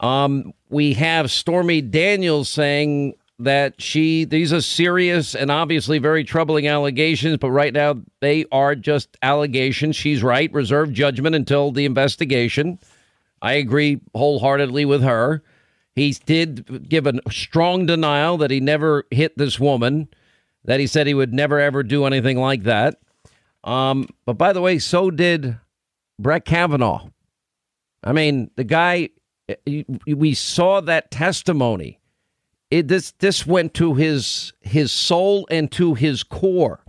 Um, 0.00 0.52
we 0.68 0.94
have 0.94 1.30
Stormy 1.30 1.80
Daniels 1.80 2.48
saying 2.48 3.14
that 3.44 3.80
she 3.80 4.24
these 4.24 4.52
are 4.52 4.60
serious 4.60 5.34
and 5.34 5.50
obviously 5.50 5.98
very 5.98 6.24
troubling 6.24 6.66
allegations, 6.66 7.38
but 7.38 7.50
right 7.50 7.72
now 7.72 8.00
they 8.20 8.44
are 8.52 8.74
just 8.74 9.16
allegations. 9.22 9.96
She's 9.96 10.22
right. 10.22 10.52
Reserve 10.52 10.92
judgment 10.92 11.34
until 11.34 11.72
the 11.72 11.84
investigation. 11.84 12.78
I 13.40 13.54
agree 13.54 14.00
wholeheartedly 14.14 14.84
with 14.84 15.02
her. 15.02 15.42
He 15.94 16.12
did 16.24 16.88
give 16.88 17.06
a 17.06 17.20
strong 17.30 17.86
denial 17.86 18.38
that 18.38 18.50
he 18.50 18.60
never 18.60 19.04
hit 19.10 19.36
this 19.36 19.60
woman, 19.60 20.08
that 20.64 20.80
he 20.80 20.86
said 20.86 21.06
he 21.06 21.14
would 21.14 21.34
never 21.34 21.60
ever 21.60 21.82
do 21.82 22.06
anything 22.06 22.38
like 22.38 22.62
that. 22.62 22.98
Um, 23.64 24.08
but 24.24 24.34
by 24.34 24.52
the 24.52 24.60
way, 24.60 24.78
so 24.78 25.10
did 25.10 25.58
Brett 26.18 26.44
Kavanaugh. 26.44 27.08
I 28.04 28.12
mean, 28.12 28.50
the 28.56 28.64
guy, 28.64 29.10
we 30.06 30.34
saw 30.34 30.80
that 30.80 31.10
testimony. 31.10 31.98
It, 32.72 32.88
this 32.88 33.10
this 33.18 33.46
went 33.46 33.74
to 33.74 33.92
his 33.94 34.54
his 34.62 34.90
soul 34.90 35.46
and 35.50 35.70
to 35.72 35.92
his 35.92 36.22
core. 36.22 36.82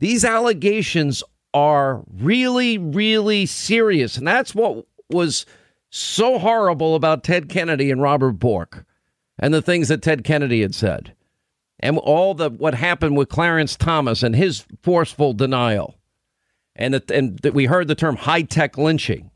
These 0.00 0.24
allegations 0.24 1.22
are 1.54 2.02
really, 2.20 2.78
really 2.78 3.46
serious, 3.46 4.16
and 4.16 4.26
that's 4.26 4.56
what 4.56 4.86
was 5.08 5.46
so 5.88 6.40
horrible 6.40 6.96
about 6.96 7.22
Ted 7.22 7.48
Kennedy 7.48 7.92
and 7.92 8.02
Robert 8.02 8.32
Bork, 8.32 8.84
and 9.38 9.54
the 9.54 9.62
things 9.62 9.86
that 9.86 10.02
Ted 10.02 10.24
Kennedy 10.24 10.62
had 10.62 10.74
said 10.74 11.14
and 11.78 11.96
all 11.98 12.34
the 12.34 12.50
what 12.50 12.74
happened 12.74 13.16
with 13.16 13.28
Clarence 13.28 13.76
Thomas 13.76 14.24
and 14.24 14.34
his 14.34 14.64
forceful 14.82 15.32
denial, 15.32 15.96
and 16.74 16.94
that 16.94 17.08
and 17.08 17.38
that 17.40 17.54
we 17.54 17.66
heard 17.66 17.86
the 17.86 17.94
term 17.94 18.16
high 18.16 18.42
tech 18.42 18.76
lynching, 18.76 19.30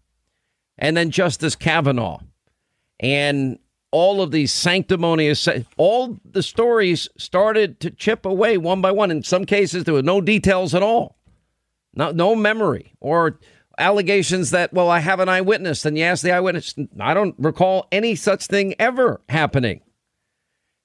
and 0.77 0.97
then 0.97 1.13
Justice 1.13 1.55
Kavanaugh, 1.55 2.19
and 2.99 3.61
all 3.93 4.23
of 4.23 4.31
these 4.31 4.53
sanctimonious, 4.53 5.47
all 5.77 6.19
the 6.25 6.43
stories 6.43 7.09
started 7.17 7.79
to 7.81 7.91
chip 7.91 8.27
away 8.27 8.57
one 8.57 8.81
by 8.81 8.91
one. 8.91 9.11
In 9.11 9.23
some 9.23 9.45
cases, 9.45 9.85
there 9.85 9.95
were 9.95 10.03
no 10.03 10.21
details 10.21 10.75
at 10.75 10.83
all, 10.83 11.17
no 11.95 12.11
no 12.11 12.35
memory 12.35 12.95
or 13.01 13.39
allegations 13.79 14.51
that 14.51 14.73
well 14.73 14.91
I 14.91 14.99
have 14.99 15.21
an 15.21 15.29
eyewitness, 15.29 15.85
and 15.85 15.97
you 15.97 16.05
ask 16.05 16.23
the 16.23 16.33
eyewitness, 16.33 16.75
I 16.99 17.15
don't 17.15 17.35
recall 17.39 17.87
any 17.93 18.15
such 18.15 18.47
thing 18.47 18.75
ever 18.79 19.21
happening. 19.29 19.83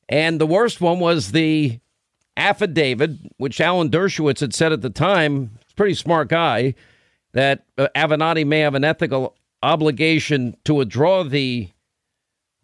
And 0.09 0.39
the 0.39 0.47
worst 0.47 0.79
one 0.79 0.99
was 0.99 1.31
the 1.31 1.79
affidavit, 2.37 3.11
which 3.37 3.59
Alan 3.59 3.89
Dershowitz 3.89 4.39
had 4.39 4.53
said 4.53 4.71
at 4.71 4.81
the 4.81 4.89
time, 4.89 5.57
pretty 5.75 5.95
smart 5.95 6.29
guy, 6.29 6.75
that 7.33 7.65
uh, 7.77 7.87
Avenatti 7.95 8.45
may 8.45 8.59
have 8.59 8.75
an 8.75 8.83
ethical 8.83 9.35
obligation 9.63 10.55
to 10.63 10.73
withdraw 10.73 11.23
the 11.23 11.69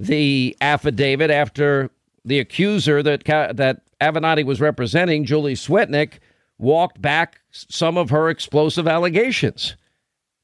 the 0.07 0.55
affidavit 0.61 1.31
after 1.31 1.89
the 2.25 2.39
accuser 2.39 3.03
that 3.03 3.25
that 3.25 3.81
Avenatti 3.99 4.45
was 4.45 4.61
representing, 4.61 5.25
Julie 5.25 5.55
Swetnick, 5.55 6.19
walked 6.57 7.01
back 7.01 7.41
some 7.51 7.97
of 7.97 8.09
her 8.09 8.29
explosive 8.29 8.87
allegations. 8.87 9.75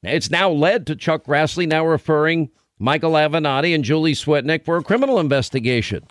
It's 0.03 0.29
now 0.29 0.49
led 0.49 0.87
to 0.87 0.95
Chuck 0.95 1.25
Grassley 1.25 1.67
now 1.67 1.85
referring 1.85 2.49
Michael 2.77 3.11
Avenatti 3.11 3.75
and 3.75 3.83
Julie 3.83 4.13
Swetnick 4.13 4.63
for 4.63 4.77
a 4.77 4.83
criminal 4.83 5.19
investigation. 5.19 6.05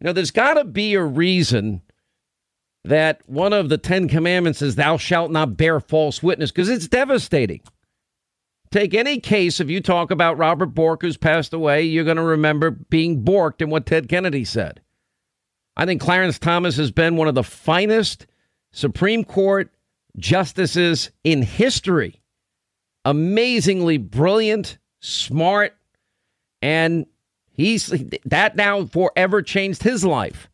You 0.00 0.06
know, 0.06 0.12
there's 0.12 0.30
got 0.30 0.54
to 0.54 0.64
be 0.64 0.94
a 0.94 1.02
reason 1.02 1.80
that 2.84 3.20
one 3.26 3.52
of 3.52 3.68
the 3.68 3.78
Ten 3.78 4.08
Commandments 4.08 4.60
is, 4.60 4.74
Thou 4.74 4.96
shalt 4.96 5.30
not 5.30 5.56
bear 5.56 5.80
false 5.80 6.22
witness, 6.22 6.50
because 6.50 6.68
it's 6.68 6.88
devastating. 6.88 7.60
Take 8.72 8.94
any 8.94 9.20
case, 9.20 9.60
if 9.60 9.70
you 9.70 9.80
talk 9.80 10.10
about 10.10 10.38
Robert 10.38 10.74
Bork, 10.74 11.02
who's 11.02 11.16
passed 11.16 11.52
away, 11.52 11.82
you're 11.82 12.04
going 12.04 12.16
to 12.16 12.22
remember 12.22 12.70
being 12.70 13.22
borked 13.22 13.60
and 13.60 13.70
what 13.70 13.86
Ted 13.86 14.08
Kennedy 14.08 14.44
said. 14.44 14.80
I 15.76 15.86
think 15.86 16.00
Clarence 16.00 16.38
Thomas 16.38 16.76
has 16.78 16.90
been 16.90 17.16
one 17.16 17.28
of 17.28 17.34
the 17.34 17.44
finest 17.44 18.26
Supreme 18.72 19.24
Court 19.24 19.70
justices 20.18 21.10
in 21.22 21.42
history. 21.42 22.20
amazingly 23.04 23.98
brilliant, 23.98 24.78
smart, 25.00 25.76
and 26.60 27.06
he's 27.50 27.92
that 28.24 28.56
now 28.56 28.84
forever 28.86 29.42
changed 29.42 29.82
his 29.82 30.04
life. 30.04 30.48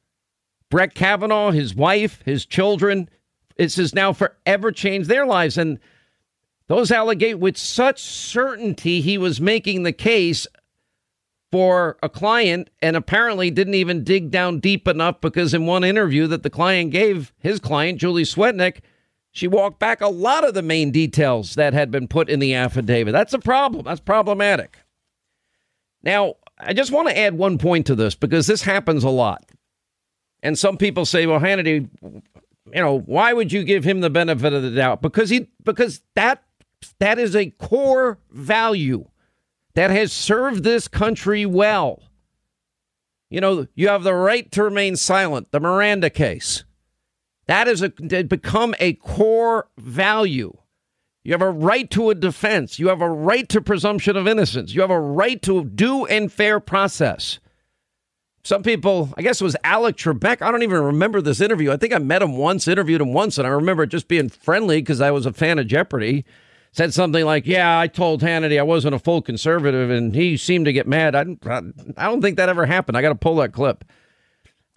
Brett 0.71 0.95
Kavanaugh, 0.95 1.51
his 1.51 1.75
wife, 1.75 2.23
his 2.25 2.45
children, 2.45 3.09
this 3.57 3.77
has 3.77 3.95
now 3.95 4.13
forever 4.13 4.71
changed 4.71 5.09
their 5.09 5.27
lives. 5.27 5.59
And 5.59 5.79
those 6.69 6.91
allegate 6.91 7.39
with 7.39 7.57
such 7.57 8.01
certainty 8.01 9.01
he 9.01 9.19
was 9.19 9.41
making 9.41 9.83
the 9.83 9.93
case 9.93 10.47
for 11.51 11.97
a 12.03 12.09
client 12.09 12.69
and 12.83 12.95
apparently 12.95 13.51
didn't 13.51 13.75
even 13.75 14.05
dig 14.05 14.31
down 14.31 14.61
deep 14.61 14.87
enough 14.87 15.21
because 15.21 15.55
in 15.55 15.67
one 15.67 15.83
interview 15.83 16.27
that 16.27 16.43
the 16.43 16.51
client 16.51 16.91
gave 16.91 17.33
his 17.39 17.59
client, 17.59 17.99
Julie 17.99 18.25
Swetnick, 18.25 18.81
she 19.31 19.49
walked 19.49 19.79
back 19.79 20.01
a 20.01 20.09
lot 20.09 20.47
of 20.47 20.55
the 20.55 20.63
main 20.63 20.91
details 20.91 21.55
that 21.55 21.73
had 21.73 21.91
been 21.91 22.07
put 22.07 22.29
in 22.29 22.39
the 22.39 22.55
affidavit. 22.55 23.13
That's 23.13 23.35
a 23.35 23.39
problem. 23.39 23.85
That's 23.85 24.01
problematic. 24.01 24.79
Now, 26.03 26.35
I 26.59 26.75
just 26.75 26.93
want 26.93 27.09
to 27.09 27.19
add 27.19 27.39
one 27.39 27.57
point 27.57 27.87
to 27.87 27.95
this 27.95 28.15
because 28.15 28.47
this 28.47 28.63
happens 28.63 29.05
a 29.05 29.11
lot. 29.11 29.45
And 30.43 30.59
some 30.59 30.77
people 30.77 31.05
say, 31.05 31.27
well, 31.27 31.41
Hannity, 31.41 31.89
you 32.03 32.21
know, 32.81 32.99
why 33.01 33.33
would 33.33 33.53
you 33.53 33.65
give 33.65 33.85
him 33.85 34.01
the 34.01 34.11
benefit 34.11 34.53
of 34.53 34.63
the 34.63 34.71
doubt? 34.71 35.03
Because 35.03 35.31
he 35.31 35.49
because 35.65 36.03
that 36.15 36.43
that 36.99 37.19
is 37.19 37.35
a 37.35 37.51
core 37.51 38.19
value 38.31 39.09
that 39.75 39.91
has 39.91 40.13
served 40.13 40.65
this 40.65 40.89
country 40.89 41.47
well. 41.47 42.03
You 43.31 43.41
know, 43.41 43.67
you 43.75 43.89
have 43.89 44.05
the 44.05 44.15
right 44.15 44.51
to 44.53 44.63
remain 44.63 44.97
silent, 44.97 45.51
the 45.51 45.61
Miranda 45.61 46.11
case. 46.11 46.65
That 47.47 47.67
has 47.67 47.83
become 48.27 48.75
a 48.79 48.95
core 48.95 49.69
value. 49.79 50.57
You 51.25 51.33
have 51.33 51.43
a 51.43 51.51
right 51.51 51.91
to 51.91 52.11
a 52.11 52.15
defense. 52.15 52.79
You 52.79 52.89
have 52.89 53.03
a 53.03 53.09
right 53.09 53.49
to 53.51 53.61
presumption 53.61 54.17
of 54.17 54.27
innocence. 54.27 54.75
You 54.75 54.81
have 54.81 54.91
a 54.91 55.01
right 55.01 55.41
to 55.43 55.65
due 55.65 56.07
and 56.07 56.33
fair 56.33 56.59
process. 56.61 57.39
Some 58.45 58.63
people, 58.63 59.13
I 59.17 59.23
guess 59.23 59.41
it 59.41 59.45
was 59.45 59.57
Alec 59.63 59.97
Trebek. 59.97 60.41
I 60.41 60.51
don't 60.51 60.63
even 60.63 60.83
remember 60.83 61.21
this 61.21 61.41
interview. 61.41 61.71
I 61.71 61.77
think 61.77 61.93
I 61.93 61.99
met 61.99 62.23
him 62.23 62.37
once, 62.39 62.67
interviewed 62.67 63.03
him 63.03 63.13
once, 63.13 63.37
and 63.37 63.47
I 63.47 63.51
remember 63.51 63.85
just 63.85 64.09
being 64.09 64.31
friendly 64.31 64.81
because 64.81 65.03
I 65.03 65.11
was 65.11 65.27
a 65.27 65.33
fan 65.33 65.59
of 65.59 65.67
Jeopardy. 65.67 66.25
Said 66.73 66.95
something 66.95 67.25
like, 67.25 67.47
"Yeah, 67.47 67.79
I 67.79 67.87
told 67.87 68.23
Hannity 68.23 68.59
I 68.59 68.63
wasn't 68.63 68.95
a 68.95 68.99
full 68.99 69.23
conservative, 69.23 69.91
and 69.91 70.15
he 70.15 70.37
seemed 70.37 70.67
to 70.67 70.73
get 70.73 70.87
mad." 70.87 71.15
I, 71.15 71.25
don't, 71.25 71.95
I 71.97 72.07
don't 72.07 72.21
think 72.21 72.37
that 72.37 72.49
ever 72.49 72.67
happened. 72.67 72.97
I 72.97 73.03
got 73.03 73.09
to 73.09 73.15
pull 73.15 73.37
that 73.37 73.53
clip. 73.53 73.85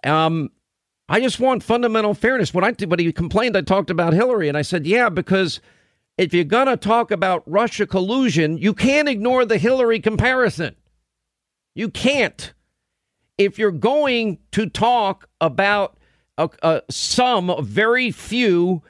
Um, 0.04 0.50
I 1.10 1.20
just 1.20 1.40
want 1.40 1.64
fundamental 1.64 2.14
fairness. 2.14 2.54
When 2.54 2.64
I 2.64 2.72
when 2.86 3.00
he 3.00 3.12
complained, 3.12 3.58
I 3.58 3.62
talked 3.62 3.90
about 3.90 4.14
Hillary, 4.14 4.48
and 4.48 4.58
I 4.58 4.62
said, 4.62 4.86
"Yeah, 4.86 5.10
because." 5.10 5.60
If 6.18 6.36
you're 6.36 6.44
to 6.44 6.78
talk 6.78 7.10
about 7.10 7.42
Russia 7.48 7.88
collusion, 7.88 8.58
you 8.58 8.76
can't 8.76 9.10
ignore 9.10 9.44
the 9.44 9.58
Hillary 9.58 10.00
comparison. 10.00 10.76
You 11.74 11.90
can't 11.90 12.54
if 13.42 13.58
you're 13.58 13.72
going 13.72 14.38
to 14.52 14.70
talk 14.70 15.28
about 15.40 15.98
a, 16.38 16.50
a, 16.62 16.82
some 16.90 17.54
very 17.62 18.12
few 18.12 18.84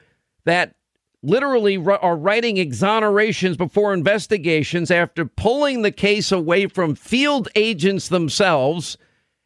that 0.44 0.74
literally 1.22 1.76
are 1.76 2.16
writing 2.16 2.56
exonerations 2.56 3.56
before 3.56 3.94
investigations 3.94 4.90
after 4.90 5.24
pulling 5.24 5.82
the 5.82 5.92
case 5.92 6.32
away 6.32 6.66
from 6.66 6.94
field 6.94 7.48
agents 7.54 8.08
themselves 8.08 8.96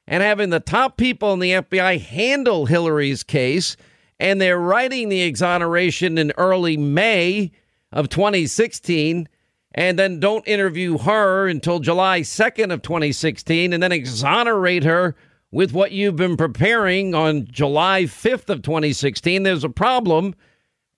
and 0.06 0.22
having 0.22 0.50
the 0.50 0.60
top 0.60 0.96
people 0.96 1.32
in 1.32 1.40
the 1.40 1.50
FBI 1.52 2.00
handle 2.00 2.66
Hillary's 2.66 3.22
case, 3.22 3.76
and 4.18 4.40
they're 4.40 4.58
writing 4.58 5.08
the 5.08 5.22
exoneration 5.22 6.16
in 6.16 6.32
early 6.38 6.76
May 6.76 7.50
of 7.92 8.08
2016 8.08 9.28
and 9.74 9.98
then 9.98 10.18
don't 10.18 10.46
interview 10.48 10.96
her 10.98 11.46
until 11.46 11.80
July 11.80 12.22
2nd 12.22 12.72
of 12.72 12.82
2016 12.82 13.72
and 13.72 13.82
then 13.82 13.92
exonerate 13.92 14.84
her 14.84 15.14
with 15.50 15.72
what 15.72 15.92
you've 15.92 16.16
been 16.16 16.36
preparing 16.36 17.14
on 17.14 17.46
July 17.46 18.04
5th 18.04 18.48
of 18.48 18.62
2016 18.62 19.42
there's 19.42 19.64
a 19.64 19.68
problem 19.68 20.34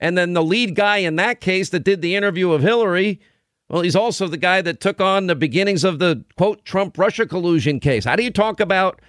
and 0.00 0.16
then 0.16 0.32
the 0.32 0.42
lead 0.42 0.74
guy 0.74 0.98
in 0.98 1.16
that 1.16 1.40
case 1.40 1.70
that 1.70 1.84
did 1.84 2.02
the 2.02 2.14
interview 2.14 2.52
of 2.52 2.62
Hillary 2.62 3.20
well 3.68 3.82
he's 3.82 3.96
also 3.96 4.26
the 4.26 4.36
guy 4.36 4.62
that 4.62 4.80
took 4.80 5.00
on 5.00 5.26
the 5.26 5.34
beginnings 5.34 5.84
of 5.84 5.98
the 5.98 6.24
quote 6.36 6.64
Trump 6.64 6.96
Russia 6.98 7.26
collusion 7.26 7.80
case 7.80 8.04
how 8.04 8.16
do 8.16 8.22
you 8.22 8.30
talk 8.30 8.60
about 8.60 9.00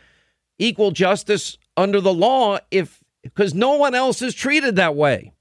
equal 0.57 0.91
justice 0.91 1.57
under 1.77 2.01
the 2.01 2.13
law 2.13 2.57
if 2.71 3.03
because 3.23 3.53
no 3.53 3.75
one 3.75 3.95
else 3.95 4.21
is 4.21 4.33
treated 4.33 4.75
that 4.75 4.95
way 4.95 5.31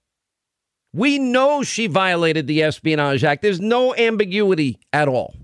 we 0.93 1.19
know 1.19 1.63
she 1.63 1.87
violated 1.87 2.47
the 2.47 2.63
Espionage 2.63 3.25
Act. 3.25 3.43
There's 3.43 3.61
no 3.61 3.95
ambiguity 3.95 4.79
at 4.93 5.09
all. 5.09 5.35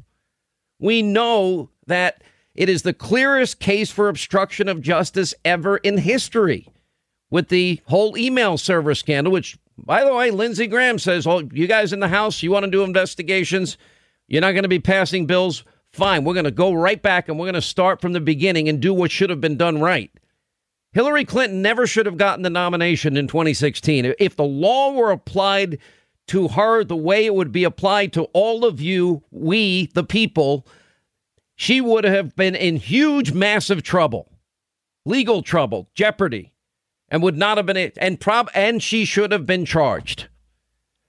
We 0.78 1.02
know 1.02 1.70
that 1.86 2.22
it 2.54 2.68
is 2.68 2.82
the 2.82 2.94
clearest 2.94 3.60
case 3.60 3.90
for 3.90 4.08
obstruction 4.08 4.68
of 4.68 4.80
justice 4.80 5.34
ever 5.44 5.76
in 5.78 5.98
history 5.98 6.68
with 7.30 7.48
the 7.48 7.80
whole 7.86 8.16
email 8.16 8.56
server 8.56 8.94
scandal, 8.94 9.32
which, 9.32 9.58
by 9.76 10.04
the 10.04 10.14
way, 10.14 10.30
Lindsey 10.30 10.66
Graham 10.66 10.98
says, 10.98 11.26
Oh, 11.26 11.48
you 11.52 11.66
guys 11.66 11.92
in 11.92 12.00
the 12.00 12.08
House, 12.08 12.42
you 12.42 12.50
want 12.50 12.64
to 12.64 12.70
do 12.70 12.84
investigations? 12.84 13.76
You're 14.28 14.40
not 14.40 14.52
going 14.52 14.62
to 14.62 14.68
be 14.68 14.78
passing 14.78 15.26
bills? 15.26 15.64
Fine. 15.92 16.24
We're 16.24 16.34
going 16.34 16.44
to 16.44 16.50
go 16.50 16.72
right 16.72 17.00
back 17.00 17.28
and 17.28 17.38
we're 17.38 17.46
going 17.46 17.54
to 17.54 17.62
start 17.62 18.00
from 18.00 18.12
the 18.12 18.20
beginning 18.20 18.68
and 18.68 18.80
do 18.80 18.92
what 18.92 19.10
should 19.10 19.30
have 19.30 19.40
been 19.40 19.56
done 19.56 19.80
right. 19.80 20.10
Hillary 20.92 21.24
Clinton 21.24 21.60
never 21.60 21.86
should 21.86 22.06
have 22.06 22.16
gotten 22.16 22.42
the 22.42 22.50
nomination 22.50 23.16
in 23.16 23.26
2016. 23.26 24.14
If 24.18 24.36
the 24.36 24.44
law 24.44 24.92
were 24.92 25.10
applied 25.10 25.78
to 26.28 26.48
her 26.48 26.84
the 26.84 26.96
way 26.96 27.26
it 27.26 27.34
would 27.34 27.52
be 27.52 27.64
applied 27.64 28.12
to 28.14 28.22
all 28.32 28.64
of 28.64 28.80
you, 28.80 29.22
we, 29.30 29.86
the 29.94 30.04
people, 30.04 30.66
she 31.56 31.80
would 31.80 32.04
have 32.04 32.34
been 32.36 32.54
in 32.54 32.76
huge, 32.76 33.32
massive 33.32 33.82
trouble, 33.82 34.30
legal 35.04 35.42
trouble, 35.42 35.90
jeopardy, 35.94 36.53
and 37.08 37.22
would 37.22 37.36
not 37.36 37.56
have 37.56 37.66
been 37.66 37.92
and 37.96 38.20
prob 38.20 38.50
and 38.54 38.82
she 38.82 39.04
should 39.04 39.32
have 39.32 39.46
been 39.46 39.64
charged 39.64 40.28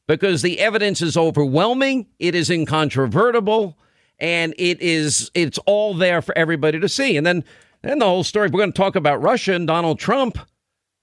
because 0.07 0.41
the 0.41 0.59
evidence 0.59 1.01
is 1.01 1.17
overwhelming, 1.17 2.07
it 2.19 2.35
is 2.35 2.49
incontrovertible, 2.49 3.77
and 4.19 4.53
it 4.57 4.81
is 4.81 5.31
it's 5.33 5.57
all 5.65 5.93
there 5.93 6.21
for 6.21 6.37
everybody 6.37 6.79
to 6.79 6.89
see. 6.89 7.17
And 7.17 7.25
then 7.25 7.43
then 7.81 7.99
the 7.99 8.05
whole 8.05 8.23
story. 8.23 8.47
We're 8.47 8.59
going 8.59 8.73
to 8.73 8.77
talk 8.77 8.95
about 8.95 9.21
Russia 9.21 9.53
and 9.53 9.67
Donald 9.67 9.99
Trump, 9.99 10.39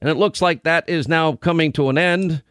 and 0.01 0.11
it 0.11 0.17
looks 0.17 0.43
like 0.43 0.65
that 0.65 0.89
is 0.89 1.09
now 1.09 1.35
coming 1.35 1.73
to 1.73 1.89
an 1.89 1.99
end. 1.99 2.43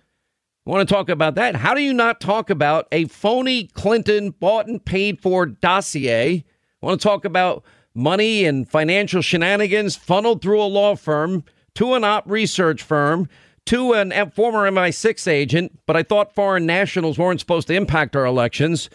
I 0.66 0.70
want 0.70 0.88
to 0.88 0.94
talk 0.94 1.10
about 1.10 1.36
that. 1.36 1.56
How 1.56 1.74
do 1.74 1.82
you 1.82 1.94
not 1.94 2.22
talk 2.22 2.50
about 2.50 2.88
a 2.92 3.06
phony 3.06 3.66
Clinton 3.66 4.30
bought 4.30 4.68
and 4.68 4.84
paid 4.84 5.20
for 5.20 5.48
dossier? 5.48 6.46
I 6.82 6.86
want 6.86 7.02
to 7.02 7.08
talk 7.08 7.26
about 7.26 7.64
money 7.96 8.46
and 8.46 8.70
financial 8.70 9.22
shenanigans 9.22 9.96
funneled 9.96 10.42
through 10.42 10.62
a 10.62 10.66
law 10.66 10.96
firm 10.96 11.44
to 11.76 11.94
an 11.94 12.04
op 12.04 12.30
research 12.30 12.82
firm 12.82 13.28
to 13.68 13.94
an 13.94 14.12
former 14.32 14.70
MI6 14.70 15.28
agent, 15.28 15.80
but 15.86 15.96
I 15.96 16.04
thought 16.04 16.36
foreign 16.36 16.66
nationals 16.66 17.18
weren't 17.18 17.40
supposed 17.40 17.68
to 17.68 17.76
impact 17.76 18.16
our 18.16 18.26
elections. 18.26 18.90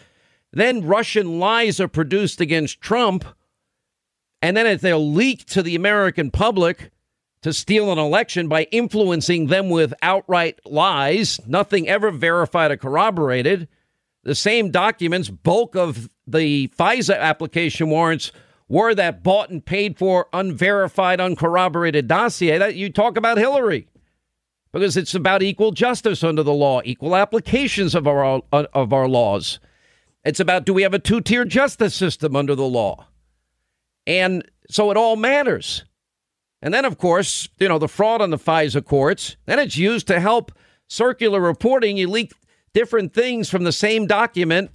Then 0.51 0.85
Russian 0.85 1.39
lies 1.39 1.79
are 1.79 1.87
produced 1.87 2.41
against 2.41 2.81
Trump 2.81 3.25
and 4.41 4.55
then 4.55 4.77
they'll 4.77 5.11
leak 5.11 5.45
to 5.45 5.63
the 5.63 5.75
American 5.75 6.31
public 6.31 6.91
to 7.41 7.53
steal 7.53 7.91
an 7.91 7.97
election 7.97 8.47
by 8.47 8.63
influencing 8.71 9.47
them 9.47 9.69
with 9.69 9.93
outright 10.01 10.59
lies, 10.65 11.39
nothing 11.47 11.87
ever 11.87 12.11
verified 12.11 12.71
or 12.71 12.77
corroborated. 12.77 13.67
The 14.23 14.35
same 14.35 14.71
documents, 14.71 15.29
bulk 15.29 15.75
of 15.75 16.09
the 16.25 16.67
FISA 16.69 17.17
application 17.17 17.89
warrants 17.89 18.31
were 18.69 18.93
that 18.95 19.23
bought 19.23 19.49
and 19.49 19.65
paid 19.65 19.97
for 19.97 20.27
unverified, 20.33 21.21
uncorroborated 21.21 22.07
dossier. 22.07 22.57
That 22.57 22.75
you 22.75 22.91
talk 22.91 23.17
about 23.17 23.37
Hillary 23.37 23.87
because 24.73 24.97
it's 24.97 25.15
about 25.15 25.43
equal 25.43 25.71
justice 25.71 26.23
under 26.23 26.43
the 26.43 26.53
law, 26.53 26.81
equal 26.83 27.15
applications 27.15 27.95
of 27.95 28.07
our 28.07 28.41
uh, 28.51 28.65
of 28.73 28.93
our 28.93 29.07
laws. 29.07 29.59
It's 30.23 30.39
about 30.39 30.65
do 30.65 30.73
we 30.73 30.83
have 30.83 30.93
a 30.93 30.99
two-tier 30.99 31.45
justice 31.45 31.95
system 31.95 32.35
under 32.35 32.55
the 32.55 32.65
law? 32.65 33.07
And 34.05 34.43
so 34.69 34.91
it 34.91 34.97
all 34.97 35.15
matters. 35.15 35.83
And 36.61 36.73
then, 36.73 36.85
of 36.85 36.97
course, 36.97 37.47
you 37.59 37.67
know, 37.67 37.77
the 37.77 37.87
fraud 37.87 38.21
on 38.21 38.31
the 38.31 38.37
FISA 38.37 38.83
courts, 38.83 39.37
then 39.45 39.59
it's 39.59 39.77
used 39.77 40.07
to 40.07 40.19
help 40.19 40.51
circular 40.87 41.39
reporting. 41.39 41.97
You 41.97 42.09
leak 42.09 42.33
different 42.73 43.13
things 43.13 43.49
from 43.49 43.63
the 43.63 43.71
same 43.71 44.07
document 44.07 44.71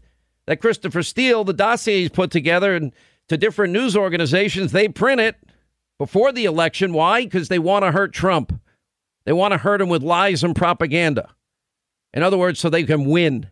that 0.47 0.61
Christopher 0.61 1.03
Steele, 1.03 1.45
the 1.45 1.53
dossier 1.53 2.01
he's 2.01 2.11
put 2.11 2.31
together, 2.31 2.75
and 2.75 2.93
to 3.29 3.37
different 3.37 3.73
news 3.73 3.97
organizations. 3.97 4.73
They 4.73 4.89
print 4.89 5.21
it 5.21 5.37
before 5.99 6.33
the 6.33 6.45
election. 6.45 6.93
Why? 6.93 7.25
Because 7.25 7.49
they 7.49 7.59
want 7.59 7.85
to 7.85 7.93
hurt 7.93 8.13
Trump. 8.13 8.61
They 9.25 9.33
want 9.33 9.53
to 9.53 9.59
hurt 9.59 9.81
him 9.81 9.89
with 9.89 10.03
lies 10.03 10.43
and 10.43 10.57
propaganda. 10.57 11.31
In 12.13 12.23
other 12.23 12.37
words, 12.37 12.59
so 12.59 12.69
they 12.69 12.85
can 12.85 13.05
win. 13.05 13.49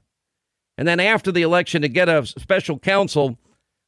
And 0.76 0.86
then 0.88 1.00
after 1.00 1.30
the 1.30 1.42
election, 1.42 1.82
to 1.82 1.88
get 1.88 2.08
a 2.08 2.26
special 2.26 2.78
counsel 2.78 3.38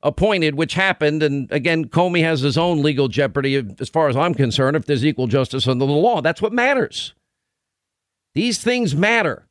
appointed, 0.03 0.55
which 0.55 0.75
happened. 0.75 1.23
And 1.23 1.51
again, 1.53 1.87
Comey 1.87 2.23
has 2.23 2.41
his 2.41 2.59
own 2.59 2.83
legal 2.83 3.09
jeopardy, 3.09 3.65
as 3.79 3.89
far 3.89 4.09
as 4.09 4.17
I'm 4.17 4.35
concerned, 4.35 4.77
if 4.77 4.87
there's 4.87 5.05
equal 5.05 5.27
justice 5.27 5.67
under 5.67 5.87
the 5.87 5.93
law. 5.93 6.21
That's 6.21 6.43
what 6.43 6.53
matters. 6.53 7.15
These 8.35 8.63
things 8.63 8.95
matter. 8.95 9.47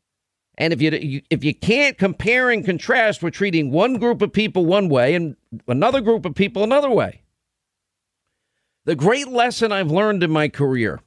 And 0.57 0.73
if 0.73 0.81
you 0.81 1.21
if 1.29 1.43
you 1.43 1.55
can't 1.55 1.97
compare 1.97 2.49
and 2.49 2.65
contrast, 2.65 3.23
we're 3.23 3.29
treating 3.29 3.71
one 3.71 3.95
group 3.95 4.21
of 4.21 4.33
people 4.33 4.65
one 4.65 4.89
way 4.89 5.15
and 5.15 5.35
another 5.67 6.01
group 6.01 6.25
of 6.25 6.35
people 6.35 6.63
another 6.63 6.89
way. 6.89 7.23
The 8.85 8.95
great 8.95 9.27
lesson 9.27 9.71
I've 9.71 9.91
learned 9.91 10.23
in 10.23 10.31
my 10.31 10.49
career 10.49 10.99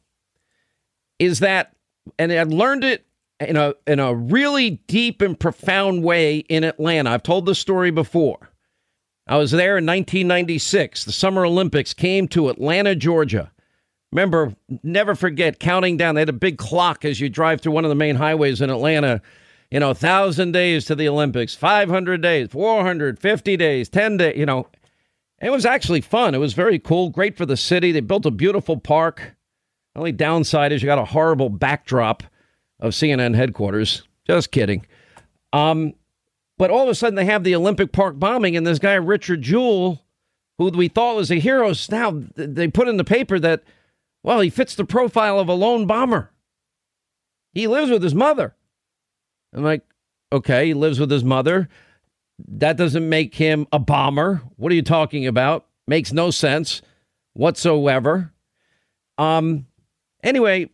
is 1.18 1.40
that, 1.40 1.74
and 2.18 2.32
I 2.32 2.42
learned 2.44 2.84
it 2.84 3.06
in 3.40 3.56
a 3.56 3.74
in 3.86 4.00
a 4.00 4.14
really 4.14 4.82
deep 4.86 5.20
and 5.20 5.38
profound 5.38 6.02
way 6.02 6.38
in 6.38 6.64
Atlanta. 6.64 7.10
I've 7.10 7.22
told 7.22 7.46
this 7.46 7.58
story 7.58 7.90
before. 7.90 8.50
I 9.26 9.36
was 9.38 9.50
there 9.50 9.78
in 9.78 9.86
1996. 9.86 11.04
The 11.04 11.12
Summer 11.12 11.46
Olympics 11.46 11.94
came 11.94 12.28
to 12.28 12.50
Atlanta, 12.50 12.94
Georgia. 12.94 13.52
Remember, 14.14 14.54
never 14.84 15.16
forget 15.16 15.58
counting 15.58 15.96
down. 15.96 16.14
They 16.14 16.20
had 16.20 16.28
a 16.28 16.32
big 16.32 16.56
clock 16.56 17.04
as 17.04 17.20
you 17.20 17.28
drive 17.28 17.60
through 17.60 17.72
one 17.72 17.84
of 17.84 17.88
the 17.88 17.96
main 17.96 18.14
highways 18.14 18.60
in 18.60 18.70
Atlanta. 18.70 19.20
You 19.72 19.80
know, 19.80 19.88
1,000 19.88 20.52
days 20.52 20.84
to 20.84 20.94
the 20.94 21.08
Olympics, 21.08 21.56
500 21.56 22.22
days, 22.22 22.48
450 22.52 23.56
days, 23.56 23.88
10 23.88 24.16
days, 24.18 24.38
you 24.38 24.46
know. 24.46 24.68
It 25.42 25.50
was 25.50 25.66
actually 25.66 26.00
fun. 26.00 26.32
It 26.32 26.38
was 26.38 26.54
very 26.54 26.78
cool, 26.78 27.10
great 27.10 27.36
for 27.36 27.44
the 27.44 27.56
city. 27.56 27.90
They 27.90 28.00
built 28.00 28.24
a 28.24 28.30
beautiful 28.30 28.78
park. 28.78 29.34
Only 29.96 30.12
downside 30.12 30.70
is 30.70 30.80
you 30.80 30.86
got 30.86 30.98
a 30.98 31.04
horrible 31.04 31.48
backdrop 31.48 32.22
of 32.78 32.92
CNN 32.92 33.34
headquarters. 33.34 34.04
Just 34.28 34.52
kidding. 34.52 34.86
Um, 35.52 35.92
but 36.56 36.70
all 36.70 36.84
of 36.84 36.88
a 36.88 36.94
sudden, 36.94 37.16
they 37.16 37.24
have 37.24 37.42
the 37.42 37.56
Olympic 37.56 37.90
Park 37.90 38.16
bombing, 38.18 38.56
and 38.56 38.64
this 38.64 38.78
guy, 38.78 38.94
Richard 38.94 39.42
Jewell, 39.42 40.04
who 40.56 40.68
we 40.68 40.86
thought 40.86 41.16
was 41.16 41.32
a 41.32 41.40
hero, 41.40 41.72
now 41.90 42.22
they 42.36 42.68
put 42.68 42.86
in 42.86 42.96
the 42.96 43.04
paper 43.04 43.40
that, 43.40 43.64
well, 44.24 44.40
he 44.40 44.50
fits 44.50 44.74
the 44.74 44.86
profile 44.86 45.38
of 45.38 45.48
a 45.48 45.54
lone 45.54 45.86
bomber. 45.86 46.32
He 47.52 47.68
lives 47.68 47.90
with 47.90 48.02
his 48.02 48.14
mother. 48.14 48.56
I'm 49.52 49.62
like, 49.62 49.82
okay, 50.32 50.66
he 50.66 50.74
lives 50.74 50.98
with 50.98 51.10
his 51.10 51.22
mother. 51.22 51.68
That 52.48 52.78
doesn't 52.78 53.08
make 53.08 53.34
him 53.34 53.68
a 53.70 53.78
bomber. 53.78 54.42
What 54.56 54.72
are 54.72 54.74
you 54.74 54.82
talking 54.82 55.26
about? 55.26 55.66
Makes 55.86 56.12
no 56.12 56.30
sense 56.30 56.80
whatsoever. 57.34 58.32
Um, 59.18 59.66
anyway, 60.22 60.70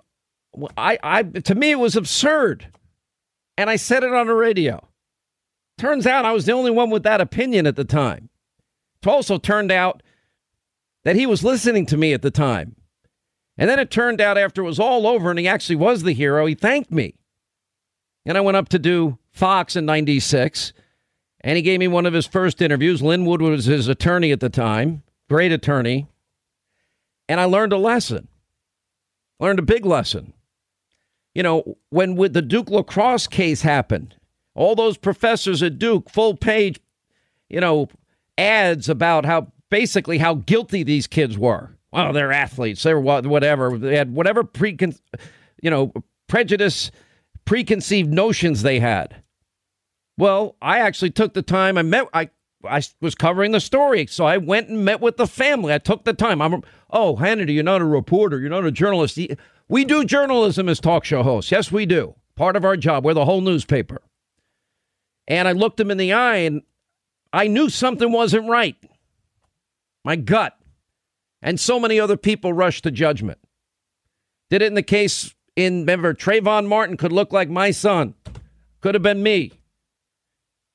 I, 0.76 0.98
I, 1.02 1.22
to 1.24 1.54
me, 1.54 1.72
it 1.72 1.78
was 1.78 1.96
absurd. 1.96 2.68
And 3.58 3.68
I 3.68 3.76
said 3.76 4.04
it 4.04 4.14
on 4.14 4.28
the 4.28 4.34
radio. 4.34 4.88
Turns 5.76 6.06
out 6.06 6.24
I 6.24 6.32
was 6.32 6.46
the 6.46 6.52
only 6.52 6.70
one 6.70 6.90
with 6.90 7.02
that 7.02 7.20
opinion 7.20 7.66
at 7.66 7.74
the 7.74 7.84
time. 7.84 8.30
It 9.02 9.08
also 9.08 9.38
turned 9.38 9.72
out 9.72 10.04
that 11.02 11.16
he 11.16 11.26
was 11.26 11.42
listening 11.42 11.84
to 11.86 11.96
me 11.96 12.12
at 12.12 12.22
the 12.22 12.30
time. 12.30 12.76
And 13.60 13.68
then 13.68 13.78
it 13.78 13.90
turned 13.90 14.22
out 14.22 14.38
after 14.38 14.62
it 14.62 14.64
was 14.64 14.80
all 14.80 15.06
over 15.06 15.28
and 15.28 15.38
he 15.38 15.46
actually 15.46 15.76
was 15.76 16.02
the 16.02 16.14
hero, 16.14 16.46
he 16.46 16.54
thanked 16.54 16.90
me. 16.90 17.14
And 18.24 18.38
I 18.38 18.40
went 18.40 18.56
up 18.56 18.70
to 18.70 18.78
do 18.78 19.18
Fox 19.30 19.76
in 19.76 19.84
96. 19.84 20.72
And 21.42 21.56
he 21.56 21.62
gave 21.62 21.78
me 21.78 21.88
one 21.88 22.06
of 22.06 22.12
his 22.12 22.26
first 22.26 22.60
interviews. 22.60 23.02
Lin 23.02 23.24
Wood 23.26 23.42
was 23.42 23.66
his 23.66 23.86
attorney 23.86 24.32
at 24.32 24.40
the 24.40 24.48
time, 24.48 25.02
great 25.28 25.52
attorney. 25.52 26.06
And 27.28 27.38
I 27.38 27.44
learned 27.44 27.72
a 27.72 27.78
lesson, 27.78 28.28
learned 29.38 29.58
a 29.58 29.62
big 29.62 29.86
lesson. 29.86 30.32
You 31.34 31.42
know, 31.42 31.76
when 31.90 32.16
with 32.16 32.32
the 32.32 32.42
Duke 32.42 32.70
lacrosse 32.70 33.26
case 33.26 33.62
happened, 33.62 34.16
all 34.54 34.74
those 34.74 34.96
professors 34.96 35.62
at 35.62 35.78
Duke, 35.78 36.10
full 36.10 36.34
page, 36.34 36.80
you 37.48 37.60
know, 37.60 37.88
ads 38.36 38.88
about 38.88 39.24
how 39.24 39.52
basically 39.70 40.18
how 40.18 40.34
guilty 40.34 40.82
these 40.82 41.06
kids 41.06 41.38
were. 41.38 41.76
Well, 41.92 42.12
they're 42.12 42.32
athletes. 42.32 42.82
They're 42.82 43.00
whatever. 43.00 43.76
They 43.76 43.96
had 43.96 44.12
whatever 44.14 44.44
precon, 44.44 44.98
you 45.62 45.70
know, 45.70 45.92
prejudice, 46.28 46.90
preconceived 47.44 48.12
notions 48.12 48.62
they 48.62 48.78
had. 48.78 49.22
Well, 50.16 50.56
I 50.62 50.78
actually 50.78 51.10
took 51.10 51.34
the 51.34 51.42
time. 51.42 51.76
I 51.78 51.82
met. 51.82 52.06
I 52.12 52.30
I 52.68 52.82
was 53.00 53.14
covering 53.14 53.52
the 53.52 53.60
story, 53.60 54.06
so 54.06 54.24
I 54.24 54.36
went 54.36 54.68
and 54.68 54.84
met 54.84 55.00
with 55.00 55.16
the 55.16 55.26
family. 55.26 55.72
I 55.72 55.78
took 55.78 56.04
the 56.04 56.12
time. 56.12 56.40
I'm. 56.42 56.62
Oh, 56.90 57.16
Hannity, 57.16 57.54
you're 57.54 57.64
not 57.64 57.80
a 57.80 57.86
reporter. 57.86 58.38
You're 58.38 58.50
not 58.50 58.66
a 58.66 58.72
journalist. 58.72 59.18
We 59.68 59.84
do 59.84 60.04
journalism 60.04 60.68
as 60.68 60.78
talk 60.80 61.04
show 61.04 61.22
hosts. 61.22 61.50
Yes, 61.50 61.72
we 61.72 61.86
do. 61.86 62.14
Part 62.36 62.56
of 62.56 62.64
our 62.64 62.76
job. 62.76 63.04
We're 63.04 63.14
the 63.14 63.24
whole 63.24 63.40
newspaper. 63.40 64.02
And 65.28 65.46
I 65.46 65.52
looked 65.52 65.78
him 65.78 65.90
in 65.90 65.98
the 65.98 66.12
eye 66.12 66.38
and 66.38 66.62
I 67.32 67.46
knew 67.46 67.68
something 67.68 68.10
wasn't 68.10 68.48
right. 68.48 68.76
My 70.04 70.16
gut. 70.16 70.56
And 71.42 71.58
so 71.58 71.80
many 71.80 71.98
other 71.98 72.16
people 72.16 72.52
rushed 72.52 72.84
to 72.84 72.90
judgment. 72.90 73.38
Did 74.50 74.62
it 74.62 74.66
in 74.66 74.74
the 74.74 74.82
case 74.82 75.34
in, 75.56 75.80
remember, 75.80 76.14
Trayvon 76.14 76.66
Martin 76.66 76.96
could 76.96 77.12
look 77.12 77.32
like 77.32 77.48
my 77.48 77.70
son. 77.70 78.14
Could 78.80 78.94
have 78.94 79.02
been 79.02 79.22
me. 79.22 79.52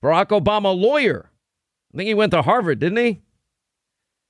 Barack 0.03 0.27
Obama, 0.27 0.77
lawyer. 0.77 1.29
I 1.93 1.97
think 1.97 2.07
he 2.07 2.13
went 2.13 2.31
to 2.31 2.41
Harvard, 2.41 2.79
didn't 2.79 2.97
he? 2.97 3.21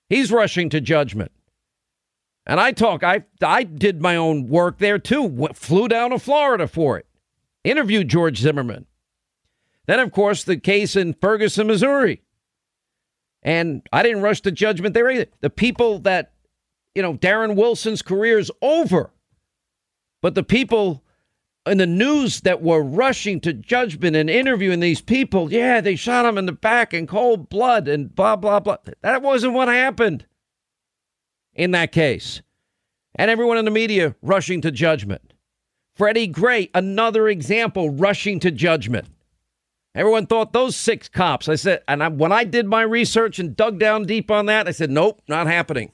He's 0.10 0.32
rushing 0.32 0.70
to 0.70 0.80
judgment. 0.80 1.32
And 2.46 2.60
I 2.60 2.72
talk, 2.72 3.04
I, 3.04 3.24
I 3.42 3.64
did 3.64 4.02
my 4.02 4.16
own 4.16 4.48
work 4.48 4.78
there 4.78 5.00
too. 5.00 5.48
Flew 5.54 5.88
down 5.88 6.12
to 6.12 6.20
Florida 6.20 6.68
for 6.68 6.98
it. 6.98 7.08
Interviewed 7.64 8.08
George 8.08 8.38
Zimmerman. 8.38 8.86
Then, 9.88 10.00
of 10.00 10.12
course, 10.12 10.44
the 10.44 10.58
case 10.58 10.96
in 10.96 11.14
Ferguson, 11.14 11.68
Missouri. 11.68 12.22
And 13.46 13.88
I 13.94 14.02
didn't 14.02 14.24
rush 14.24 14.42
to 14.42 14.52
judgment 14.52 14.96
there 14.96 15.10
either. 15.10 15.28
The 15.42 15.52
people 15.52 16.00
that, 16.00 16.34
you 16.96 17.04
know, 17.04 17.14
Darren 17.14 17.56
Wilson's 17.56 18.02
career 18.02 18.40
is 18.40 18.52
over. 18.60 19.12
But 20.24 20.34
the 20.34 20.44
people 20.44 21.04
in 21.68 21.78
the 21.78 21.86
news 21.86 22.42
that 22.42 22.64
were 22.64 22.82
rushing 22.82 23.40
to 23.42 23.54
judgment 23.54 24.16
and 24.16 24.32
interviewing 24.32 24.80
these 24.80 25.00
people, 25.00 25.54
yeah, 25.54 25.80
they 25.80 25.96
shot 25.96 26.26
him 26.26 26.40
in 26.40 26.48
the 26.48 26.54
back 26.54 26.92
in 26.92 27.06
cold 27.06 27.48
blood 27.48 27.88
and 27.88 28.16
blah, 28.16 28.36
blah, 28.36 28.60
blah. 28.60 28.78
That 29.02 29.22
wasn't 29.22 29.54
what 29.54 29.68
happened 29.68 30.26
in 31.54 31.70
that 31.72 31.92
case. 31.92 32.42
And 33.14 33.30
everyone 33.30 33.60
in 33.60 33.66
the 33.66 33.72
media 33.72 34.16
rushing 34.24 34.60
to 34.62 34.72
judgment. 34.72 35.34
Freddie 35.96 36.28
Gray, 36.28 36.72
another 36.74 37.30
example, 37.30 37.92
rushing 37.92 38.40
to 38.40 38.50
judgment. 38.50 39.08
Everyone 39.96 40.28
thought 40.28 40.52
those 40.52 40.76
six 40.76 41.08
cops. 41.08 41.48
I 41.48 41.56
said, 41.56 41.82
and 41.88 42.04
I, 42.04 42.10
when 42.10 42.34
I 42.34 42.44
did 42.44 42.66
my 42.66 42.82
research 42.82 43.40
and 43.40 43.56
dug 43.56 43.80
down 43.80 44.04
deep 44.04 44.30
on 44.30 44.46
that, 44.48 44.68
I 44.68 44.72
said, 44.72 44.92
nope, 44.92 45.22
not 45.30 45.48
happening. 45.48 45.94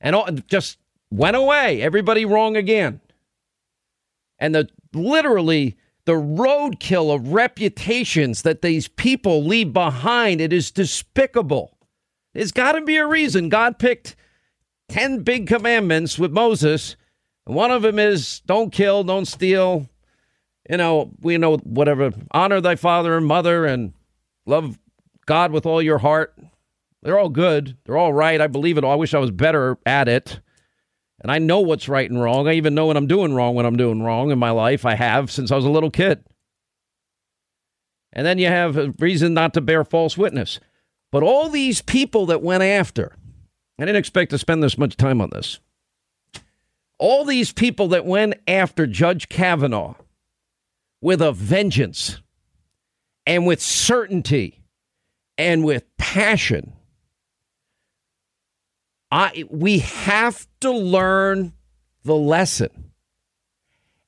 And 0.00 0.16
all, 0.16 0.28
just 0.48 0.78
went 1.10 1.36
away. 1.36 1.80
Everybody 1.80 2.24
wrong 2.24 2.56
again. 2.56 3.00
And 4.40 4.54
the 4.54 4.68
literally 4.92 5.76
the 6.04 6.12
roadkill 6.12 7.14
of 7.14 7.32
reputations 7.32 8.42
that 8.42 8.60
these 8.60 8.88
people 8.88 9.44
leave 9.44 9.72
behind, 9.72 10.40
it 10.40 10.52
is 10.52 10.70
despicable. 10.70 11.78
There's 12.34 12.52
got 12.52 12.72
to 12.72 12.82
be 12.82 12.96
a 12.96 13.06
reason 13.06 13.48
God 13.48 13.78
picked 13.78 14.16
10 14.88 15.22
big 15.22 15.46
commandments 15.46 16.18
with 16.18 16.32
Moses. 16.32 16.96
And 17.46 17.54
one 17.54 17.70
of 17.70 17.82
them 17.82 17.98
is 17.98 18.40
don't 18.40 18.70
kill, 18.70 19.04
don't 19.04 19.26
steal, 19.26 19.88
you 20.68 20.76
know, 20.76 21.10
we 21.20 21.36
know 21.38 21.56
whatever, 21.58 22.12
honor 22.30 22.60
thy 22.60 22.76
father 22.76 23.16
and 23.16 23.26
mother 23.26 23.66
and 23.66 23.92
love 24.46 24.78
God 25.26 25.52
with 25.52 25.66
all 25.66 25.82
your 25.82 25.98
heart. 25.98 26.34
They're 27.02 27.18
all 27.18 27.28
good. 27.28 27.76
They're 27.84 27.98
all 27.98 28.12
right. 28.12 28.40
I 28.40 28.46
believe 28.46 28.78
it 28.78 28.84
all. 28.84 28.92
I 28.92 28.96
wish 28.96 29.12
I 29.12 29.18
was 29.18 29.30
better 29.30 29.78
at 29.84 30.08
it. 30.08 30.40
And 31.20 31.30
I 31.30 31.38
know 31.38 31.60
what's 31.60 31.88
right 31.88 32.10
and 32.10 32.20
wrong. 32.20 32.48
I 32.48 32.54
even 32.54 32.74
know 32.74 32.86
when 32.86 32.96
I'm 32.96 33.06
doing 33.06 33.34
wrong 33.34 33.54
when 33.54 33.66
I'm 33.66 33.76
doing 33.76 34.02
wrong 34.02 34.30
in 34.30 34.38
my 34.38 34.50
life. 34.50 34.84
I 34.84 34.94
have 34.94 35.30
since 35.30 35.50
I 35.50 35.56
was 35.56 35.64
a 35.64 35.70
little 35.70 35.90
kid. 35.90 36.24
And 38.12 38.26
then 38.26 38.38
you 38.38 38.46
have 38.46 38.76
a 38.76 38.92
reason 38.98 39.34
not 39.34 39.54
to 39.54 39.60
bear 39.60 39.84
false 39.84 40.16
witness. 40.16 40.60
But 41.10 41.22
all 41.22 41.48
these 41.48 41.82
people 41.82 42.26
that 42.26 42.42
went 42.42 42.62
after, 42.62 43.16
I 43.78 43.84
didn't 43.84 43.98
expect 43.98 44.30
to 44.30 44.38
spend 44.38 44.62
this 44.62 44.78
much 44.78 44.96
time 44.96 45.20
on 45.20 45.30
this. 45.30 45.60
All 46.98 47.24
these 47.24 47.52
people 47.52 47.88
that 47.88 48.06
went 48.06 48.34
after 48.46 48.86
Judge 48.86 49.28
Kavanaugh 49.28 49.94
with 51.04 51.20
a 51.20 51.32
vengeance 51.32 52.22
and 53.26 53.46
with 53.46 53.60
certainty 53.60 54.64
and 55.36 55.62
with 55.62 55.84
passion. 55.98 56.72
I 59.10 59.44
we 59.50 59.80
have 59.80 60.48
to 60.60 60.70
learn 60.70 61.52
the 62.04 62.14
lesson. 62.14 62.92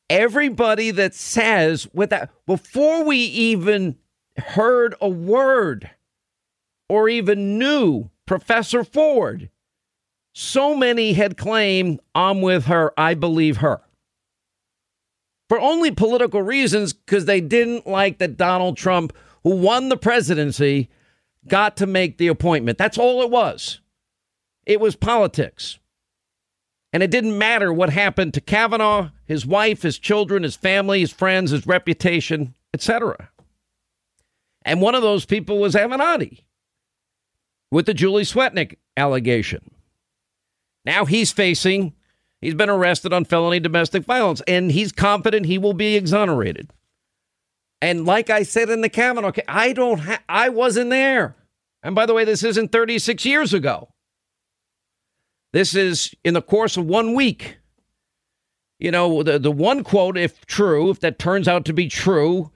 Everybody 0.08 0.90
that 0.92 1.14
says 1.14 1.86
with 1.92 2.08
that 2.08 2.30
before 2.46 3.04
we 3.04 3.18
even 3.18 3.96
heard 4.38 4.94
a 4.98 5.08
word 5.10 5.90
or 6.88 7.10
even 7.10 7.58
knew 7.58 8.08
Professor 8.24 8.84
Ford, 8.84 9.50
so 10.32 10.74
many 10.74 11.12
had 11.12 11.36
claimed, 11.36 12.00
I'm 12.14 12.40
with 12.40 12.64
her, 12.66 12.94
I 12.98 13.12
believe 13.12 13.58
her 13.58 13.82
for 15.48 15.60
only 15.60 15.90
political 15.90 16.42
reasons 16.42 16.92
because 16.92 17.24
they 17.24 17.40
didn't 17.40 17.86
like 17.86 18.18
that 18.18 18.36
Donald 18.36 18.76
Trump, 18.76 19.12
who 19.44 19.56
won 19.56 19.88
the 19.88 19.96
presidency, 19.96 20.90
got 21.46 21.76
to 21.76 21.86
make 21.86 22.18
the 22.18 22.28
appointment. 22.28 22.78
That's 22.78 22.98
all 22.98 23.22
it 23.22 23.30
was. 23.30 23.80
It 24.64 24.80
was 24.80 24.96
politics. 24.96 25.78
And 26.92 27.02
it 27.02 27.10
didn't 27.10 27.38
matter 27.38 27.72
what 27.72 27.90
happened 27.90 28.34
to 28.34 28.40
Kavanaugh, 28.40 29.10
his 29.24 29.44
wife, 29.46 29.82
his 29.82 29.98
children, 29.98 30.42
his 30.42 30.56
family, 30.56 31.00
his 31.00 31.12
friends, 31.12 31.50
his 31.50 31.66
reputation, 31.66 32.54
etc. 32.72 33.30
And 34.64 34.80
one 34.80 34.94
of 34.94 35.02
those 35.02 35.26
people 35.26 35.58
was 35.58 35.74
Avenatti 35.74 36.40
with 37.70 37.86
the 37.86 37.94
Julie 37.94 38.24
Swetnick 38.24 38.76
allegation. 38.96 39.70
Now 40.84 41.04
he's 41.04 41.32
facing, 41.32 41.94
he's 42.46 42.54
been 42.54 42.70
arrested 42.70 43.12
on 43.12 43.24
felony 43.24 43.58
domestic 43.58 44.04
violence, 44.04 44.40
and 44.46 44.70
he's 44.70 44.92
confident 44.92 45.46
he 45.46 45.58
will 45.58 45.72
be 45.72 45.96
exonerated. 45.96 46.72
And 47.82 48.06
like 48.06 48.30
I 48.30 48.44
said 48.44 48.70
in 48.70 48.82
the 48.82 48.88
Kavanaugh, 48.88 49.32
I 49.48 49.72
don't, 49.72 49.98
ha- 49.98 50.22
I 50.28 50.48
wasn't 50.50 50.90
there. 50.90 51.34
And 51.82 51.96
by 51.96 52.06
the 52.06 52.14
way, 52.14 52.24
this 52.24 52.44
isn't 52.44 52.70
36 52.70 53.24
years 53.24 53.52
ago. 53.52 53.88
This 55.52 55.74
is 55.74 56.14
in 56.22 56.34
the 56.34 56.42
course 56.42 56.76
of 56.76 56.86
one 56.86 57.14
week. 57.14 57.58
You 58.78 58.92
know, 58.92 59.24
the, 59.24 59.40
the 59.40 59.50
one 59.50 59.82
quote, 59.82 60.16
if 60.16 60.46
true, 60.46 60.90
if 60.90 61.00
that 61.00 61.18
turns 61.18 61.48
out 61.48 61.64
to 61.64 61.72
be 61.72 61.88
true, 61.88 62.52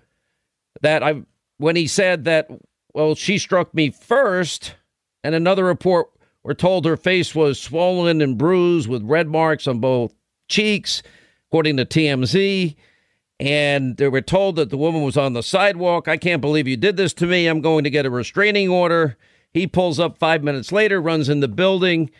that 0.82 1.02
I, 1.02 1.22
when 1.58 1.74
he 1.74 1.88
said 1.88 2.24
that, 2.26 2.48
well, 2.94 3.16
she 3.16 3.38
struck 3.38 3.74
me 3.74 3.90
first, 3.90 4.76
and 5.24 5.34
another 5.34 5.64
report, 5.64 6.10
we're 6.42 6.54
told 6.54 6.84
her 6.84 6.96
face 6.96 7.34
was 7.34 7.60
swollen 7.60 8.20
and 8.20 8.38
bruised 8.38 8.88
with 8.88 9.02
red 9.02 9.28
marks 9.28 9.66
on 9.66 9.78
both 9.78 10.14
cheeks, 10.48 11.02
according 11.48 11.76
to 11.76 11.84
TMZ. 11.84 12.76
And 13.38 13.96
they 13.96 14.08
were 14.08 14.20
told 14.20 14.56
that 14.56 14.70
the 14.70 14.76
woman 14.76 15.02
was 15.02 15.16
on 15.16 15.32
the 15.32 15.42
sidewalk. 15.42 16.08
I 16.08 16.16
can't 16.16 16.42
believe 16.42 16.68
you 16.68 16.76
did 16.76 16.96
this 16.96 17.14
to 17.14 17.26
me. 17.26 17.46
I'm 17.46 17.60
going 17.60 17.84
to 17.84 17.90
get 17.90 18.06
a 18.06 18.10
restraining 18.10 18.68
order. 18.68 19.16
He 19.52 19.66
pulls 19.66 19.98
up 19.98 20.18
five 20.18 20.42
minutes 20.42 20.72
later, 20.72 21.00
runs 21.00 21.28
in 21.28 21.40
the 21.40 21.48
building. 21.48 22.10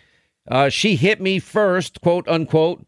Uh, 0.50 0.68
she 0.68 0.96
hit 0.96 1.20
me 1.20 1.38
first, 1.38 2.00
quote 2.00 2.26
unquote. 2.26 2.84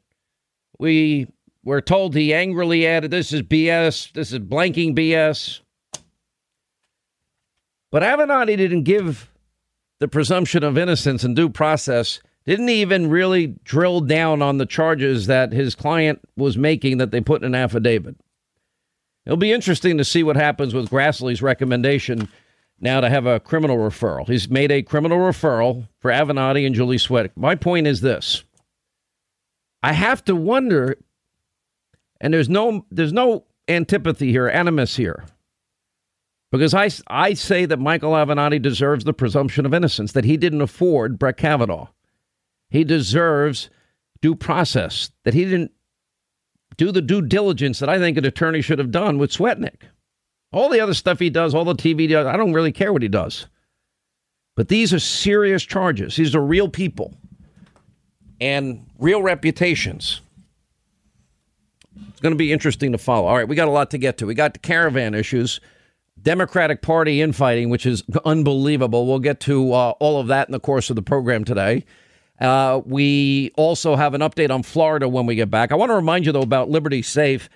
We 0.79 1.29
were 1.65 1.81
told 1.81 2.15
he 2.15 2.35
angrily 2.35 2.87
added, 2.87 3.11
This 3.11 3.33
is 3.33 3.43
BS. 3.43 4.13
This 4.13 4.33
is 4.33 4.39
blanking 4.39 4.97
BS. 4.97 5.61
But 7.91 8.03
Avenatti 8.03 8.57
didn't 8.57 8.85
give 8.85 9.31
the 10.03 10.09
presumption 10.09 10.65
of 10.65 10.77
innocence 10.77 11.23
and 11.23 11.37
due 11.37 11.49
process, 11.49 12.21
didn't 12.45 12.69
even 12.69 13.09
really 13.09 13.55
drill 13.63 14.01
down 14.01 14.43
on 14.43 14.59
the 14.59 14.67
charges 14.67 15.29
that 15.29 15.53
his 15.53 15.77
client 15.77 16.21
was 16.37 16.59
making 16.59 16.99
that 16.99 17.13
they 17.13 17.21
put 17.21 17.41
in 17.41 17.47
an 17.47 17.55
affidavit. 17.55 18.17
It'll 19.25 19.37
be 19.37 19.53
interesting 19.53 19.99
to 19.99 20.05
see 20.05 20.25
what 20.25 20.35
happens 20.35 20.75
with 20.75 20.91
Grassley's 20.91 21.41
recommendation 21.41 22.29
now 22.81 23.01
to 23.01 23.09
have 23.09 23.27
a 23.27 23.39
criminal 23.39 23.77
referral. 23.77 24.29
He's 24.29 24.51
made 24.51 24.73
a 24.73 24.83
criminal 24.83 25.19
referral 25.19 25.87
for 26.01 26.11
Avenatti 26.11 26.67
and 26.67 26.75
Julie 26.75 26.97
Swetnick. 26.97 27.31
My 27.37 27.55
point 27.55 27.87
is 27.87 28.01
this. 28.01 28.43
I 29.85 29.93
have 29.93 30.25
to 30.25 30.35
wonder, 30.35 30.97
and 32.21 32.35
there's 32.35 32.49
no 32.49 32.87
there's 32.91 33.13
no 33.13 33.45
antipathy 33.69 34.33
here, 34.33 34.49
animus 34.49 34.97
here. 34.97 35.25
Because 36.53 36.75
I, 36.75 36.91
I 37.09 37.33
say 37.33 37.65
that 37.65 37.79
Michael 37.79 38.13
Avenatti 38.13 38.61
deserves 38.61 39.05
the 39.05 39.15
presumption 39.15 39.65
of 39.65 39.73
innocence, 39.73 40.13
that 40.13 40.27
he 40.27 40.37
didn't 40.37 40.61
afford 40.61 41.19
Brett 41.19 41.39
Kavanaugh. 41.39 41.89
He 42.69 42.85
deserves 42.85 43.71
due 44.21 44.35
process, 44.35 45.11
that 45.25 45.33
he 45.33 45.47
didn't 45.47 45.73
do 46.77 46.93
the 46.93 47.01
due 47.01 47.23
diligence 47.23 47.79
that 47.79 47.89
I 47.89 47.99
think 47.99 48.19
an 48.19 48.27
attorney 48.27 48.61
should 48.61 48.79
have 48.79 48.91
done 48.91 49.17
with 49.17 49.33
Swetnick. 49.33 49.85
All 50.53 50.69
the 50.69 50.81
other 50.81 50.93
stuff 50.93 51.19
he 51.19 51.31
does, 51.31 51.55
all 51.55 51.65
the 51.65 51.75
TV 51.75 52.09
does, 52.09 52.27
I 52.27 52.37
don't 52.37 52.53
really 52.53 52.73
care 52.73 52.93
what 52.93 53.03
he 53.03 53.09
does. 53.09 53.47
But 54.55 54.69
these 54.69 54.93
are 54.93 54.99
serious 54.99 55.63
charges. 55.63 56.17
These 56.17 56.37
are 56.37 56.43
real 56.43 56.69
people 56.69 57.15
and 58.43 58.87
real 58.99 59.23
reputations. 59.23 60.21
It's 62.11 62.21
going 62.21 62.35
to 62.35 62.39
be 62.39 62.53
interesting 62.53 62.93
to 62.93 62.99
follow. 62.99 63.27
All 63.27 63.37
right, 63.37 63.49
we 63.49 63.57
got 63.57 63.69
a 63.69 63.71
lot 63.73 63.91
to 63.93 63.99
get 63.99 64.19
to. 64.19 64.27
We 64.27 64.35
got 64.35 64.53
the 64.53 64.59
caravan 64.59 65.15
issues. 65.15 65.59
Democratic 66.23 66.83
Party 66.83 67.21
infighting, 67.21 67.69
which 67.69 67.87
is 67.87 68.03
unbelievable. 68.25 69.07
We'll 69.07 69.19
get 69.19 69.41
to 69.41 69.73
uh, 69.73 69.91
all 69.99 70.21
of 70.21 70.29
that 70.29 70.49
in 70.49 70.53
the 70.53 70.61
course 70.61 70.91
of 70.91 70.97
the 70.97 71.03
program 71.03 71.45
today. 71.45 71.85
Uh, 72.41 72.81
we 72.85 73.53
also 73.57 73.97
have 73.97 74.15
an 74.15 74.21
update 74.21 74.51
on 74.51 74.63
Florida 74.63 75.09
when 75.09 75.27
we 75.27 75.35
get 75.35 75.51
back. 75.51 75.71
I 75.73 75.77
want 75.77 75.91
to 75.91 75.95
remind 75.97 76.27
you, 76.27 76.33
though, 76.33 76.43
about 76.43 76.71
Liberty 76.71 77.03
Safe. 77.03 77.49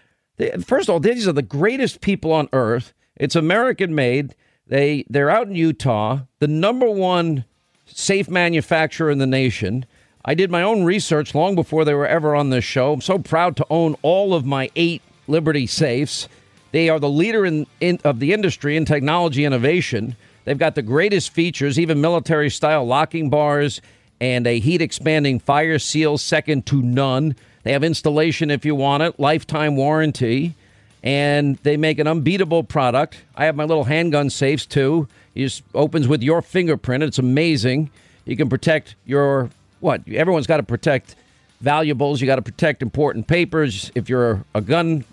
First 0.65 0.89
of 0.89 0.93
all, 0.93 1.01
these 1.01 1.27
are 1.27 1.33
the 1.33 1.43
greatest 1.43 2.01
people 2.01 2.33
on 2.33 2.49
earth. 2.53 2.93
It's 3.17 3.35
American 3.35 3.95
made. 3.95 4.35
They 4.67 5.05
they're 5.09 5.31
out 5.31 5.49
in 5.49 5.55
Utah, 5.55 6.21
the 6.41 6.49
number 6.49 6.91
one 6.91 7.45
safe 7.87 8.29
manufacturer 8.29 9.11
in 9.11 9.19
the 9.19 9.27
nation. 9.27 9.87
I 10.25 10.35
did 10.35 10.51
my 10.51 10.63
own 10.63 10.85
research 10.85 11.35
long 11.35 11.55
before 11.55 11.85
they 11.85 11.95
were 11.95 12.07
ever 12.07 12.35
on 12.35 12.51
this 12.51 12.65
show. 12.65 12.93
I'm 12.93 13.01
so 13.01 13.19
proud 13.19 13.57
to 13.57 13.67
own 13.71 13.95
all 14.03 14.35
of 14.35 14.45
my 14.45 14.71
eight 14.75 15.03
Liberty 15.29 15.67
safes. 15.67 16.29
They 16.73 16.89
are 16.89 16.99
the 16.99 17.09
leader 17.09 17.47
in, 17.47 17.67
in, 17.81 17.99
of 18.05 18.21
the 18.21 18.33
industry 18.33 18.77
in 18.77 18.85
technology 18.85 19.45
innovation. 19.45 20.17
They've 20.45 20.59
got 20.59 20.75
the 20.75 20.83
greatest 20.83 21.31
features, 21.31 21.79
even 21.79 22.01
military 22.01 22.51
style 22.51 22.85
locking 22.87 23.31
bars 23.31 23.81
and 24.21 24.47
a 24.47 24.59
heat 24.59 24.81
expanding 24.81 25.39
fire 25.39 25.79
seal, 25.79 26.19
second 26.19 26.67
to 26.67 26.81
none. 26.83 27.37
They 27.65 27.73
have 27.73 27.85
installation 27.85 28.51
if 28.51 28.65
you 28.65 28.75
want 28.75 29.03
it, 29.03 29.19
lifetime 29.19 29.77
warranty, 29.77 30.55
and 31.03 31.57
they 31.59 31.77
make 31.77 31.99
an 31.99 32.07
unbeatable 32.07 32.65
product. 32.65 33.19
I 33.35 33.45
have 33.47 33.57
my 33.57 33.65
little 33.65 33.85
handgun 33.85 34.31
safes 34.31 34.67
too. 34.67 35.09
It 35.35 35.41
just 35.41 35.63
opens 35.75 36.09
with 36.09 36.23
your 36.23 36.43
fingerprint. 36.43 37.03
It's 37.03 37.19
amazing. 37.19 37.91
You 38.25 38.37
can 38.37 38.49
protect 38.49 38.95
your 39.05 39.51
what? 39.81 40.09
Everyone's 40.09 40.47
got 40.47 40.57
to 40.59 40.63
protect 40.63 41.17
valuables. 41.61 42.21
You 42.21 42.27
got 42.27 42.37
to 42.37 42.43
protect 42.43 42.83
important 42.83 43.27
papers. 43.27 43.91
If 43.95 44.09
you're 44.09 44.45
a 44.55 44.61
gun 44.61 45.05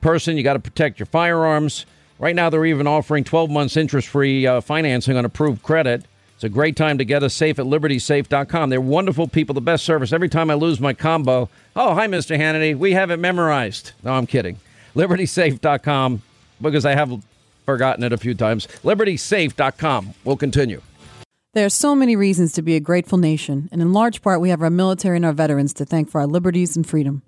person, 0.00 0.36
you 0.36 0.42
got 0.42 0.54
to 0.54 0.58
protect 0.58 0.98
your 0.98 1.06
firearms. 1.06 1.86
Right 2.18 2.34
now, 2.34 2.50
they're 2.50 2.66
even 2.66 2.86
offering 2.86 3.24
12 3.24 3.50
months 3.50 3.76
interest 3.76 4.08
free 4.08 4.46
uh, 4.46 4.60
financing 4.60 5.16
on 5.16 5.24
approved 5.24 5.62
credit. 5.62 6.04
It's 6.34 6.44
a 6.44 6.48
great 6.48 6.76
time 6.76 6.98
to 6.98 7.04
get 7.04 7.22
a 7.22 7.30
safe 7.30 7.58
at 7.58 7.66
libertysafe.com. 7.66 8.70
They're 8.70 8.80
wonderful 8.80 9.26
people, 9.26 9.54
the 9.54 9.60
best 9.60 9.84
service. 9.84 10.12
Every 10.12 10.28
time 10.28 10.50
I 10.50 10.54
lose 10.54 10.78
my 10.80 10.94
combo, 10.94 11.48
oh, 11.74 11.94
hi, 11.94 12.06
Mr. 12.06 12.38
Hannity. 12.38 12.76
We 12.76 12.92
have 12.92 13.10
it 13.10 13.16
memorized. 13.18 13.92
No, 14.04 14.12
I'm 14.12 14.26
kidding. 14.26 14.58
Libertysafe.com 14.94 16.22
because 16.60 16.84
I 16.84 16.94
have 16.94 17.24
forgotten 17.66 18.04
it 18.04 18.12
a 18.12 18.16
few 18.16 18.34
times. 18.34 18.66
Libertysafe.com. 18.84 20.14
We'll 20.24 20.36
continue. 20.36 20.80
There 21.54 21.66
are 21.66 21.70
so 21.70 21.94
many 21.94 22.14
reasons 22.14 22.52
to 22.52 22.62
be 22.62 22.76
a 22.76 22.80
grateful 22.80 23.18
nation, 23.18 23.68
and 23.72 23.82
in 23.82 23.92
large 23.92 24.22
part, 24.22 24.40
we 24.40 24.50
have 24.50 24.62
our 24.62 24.70
military 24.70 25.16
and 25.16 25.24
our 25.24 25.32
veterans 25.32 25.72
to 25.74 25.84
thank 25.84 26.08
for 26.08 26.20
our 26.20 26.26
liberties 26.26 26.76
and 26.76 26.86
freedom. 26.86 27.22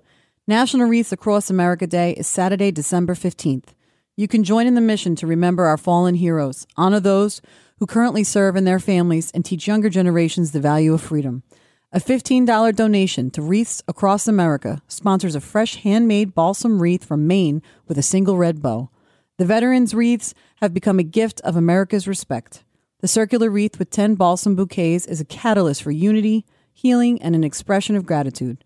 National 0.50 0.88
Wreaths 0.88 1.12
Across 1.12 1.48
America 1.48 1.86
Day 1.86 2.10
is 2.14 2.26
Saturday, 2.26 2.72
December 2.72 3.14
15th. 3.14 3.68
You 4.16 4.26
can 4.26 4.42
join 4.42 4.66
in 4.66 4.74
the 4.74 4.80
mission 4.80 5.14
to 5.14 5.26
remember 5.28 5.66
our 5.66 5.76
fallen 5.76 6.16
heroes, 6.16 6.66
honor 6.76 6.98
those 6.98 7.40
who 7.78 7.86
currently 7.86 8.24
serve 8.24 8.56
and 8.56 8.66
their 8.66 8.80
families, 8.80 9.30
and 9.30 9.44
teach 9.44 9.68
younger 9.68 9.88
generations 9.88 10.50
the 10.50 10.58
value 10.58 10.92
of 10.92 11.00
freedom. 11.00 11.44
A 11.92 12.00
$15 12.00 12.74
donation 12.74 13.30
to 13.30 13.40
Wreaths 13.40 13.80
Across 13.86 14.26
America 14.26 14.82
sponsors 14.88 15.36
a 15.36 15.40
fresh 15.40 15.76
handmade 15.76 16.34
balsam 16.34 16.82
wreath 16.82 17.04
from 17.04 17.28
Maine 17.28 17.62
with 17.86 17.96
a 17.96 18.02
single 18.02 18.36
red 18.36 18.60
bow. 18.60 18.90
The 19.38 19.44
veterans' 19.44 19.94
wreaths 19.94 20.34
have 20.56 20.74
become 20.74 20.98
a 20.98 21.04
gift 21.04 21.40
of 21.42 21.54
America's 21.54 22.08
respect. 22.08 22.64
The 23.02 23.06
circular 23.06 23.50
wreath 23.50 23.78
with 23.78 23.90
10 23.90 24.16
balsam 24.16 24.56
bouquets 24.56 25.06
is 25.06 25.20
a 25.20 25.24
catalyst 25.24 25.84
for 25.84 25.92
unity, 25.92 26.44
healing, 26.72 27.22
and 27.22 27.36
an 27.36 27.44
expression 27.44 27.94
of 27.94 28.04
gratitude. 28.04 28.64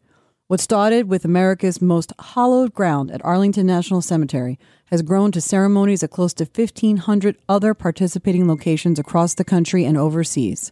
What 0.55 0.61
started 0.61 1.09
with 1.09 1.25
America's 1.25 1.83
most 1.83 2.13
hallowed 2.17 2.73
ground 2.73 3.11
at 3.11 3.25
Arlington 3.25 3.67
National 3.67 4.01
Cemetery 4.01 4.57
has 4.85 5.03
grown 5.03 5.33
to 5.33 5.41
ceremonies 5.41 6.05
at 6.05 6.13
close 6.13 6.33
to 6.35 6.45
1,500 6.45 7.37
other 7.49 7.75
participating 7.75 8.47
locations 8.47 9.01
across 9.01 9.35
the 9.35 9.43
country 9.43 9.85
and 9.85 9.99
overseas. 9.99 10.71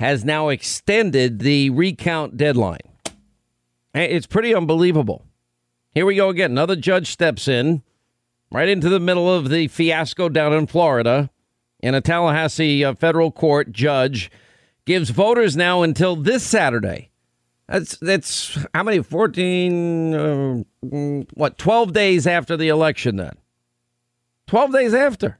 has 0.00 0.26
now 0.26 0.50
extended 0.50 1.38
the 1.38 1.70
recount 1.70 2.36
deadline. 2.36 2.80
It's 3.94 4.26
pretty 4.26 4.54
unbelievable. 4.54 5.24
Here 5.94 6.04
we 6.04 6.14
go 6.14 6.28
again. 6.28 6.50
Another 6.50 6.76
judge 6.76 7.10
steps 7.10 7.48
in 7.48 7.82
right 8.52 8.68
into 8.68 8.88
the 8.88 9.00
middle 9.00 9.32
of 9.32 9.48
the 9.48 9.66
fiasco 9.68 10.28
down 10.28 10.52
in 10.52 10.66
Florida. 10.66 11.30
And 11.82 11.96
a 11.96 12.00
Tallahassee 12.00 12.84
uh, 12.84 12.94
federal 12.94 13.32
court 13.32 13.72
judge 13.72 14.30
gives 14.84 15.10
voters 15.10 15.56
now 15.56 15.82
until 15.82 16.14
this 16.14 16.44
Saturday. 16.44 17.10
That's 17.68 17.96
that's 17.96 18.58
how 18.74 18.82
many? 18.82 19.02
Fourteen? 19.02 20.14
Uh, 20.14 20.62
what? 21.34 21.58
Twelve 21.58 21.92
days 21.92 22.26
after 22.26 22.56
the 22.56 22.68
election? 22.68 23.16
Then 23.16 23.36
twelve 24.46 24.72
days 24.72 24.92
after 24.92 25.38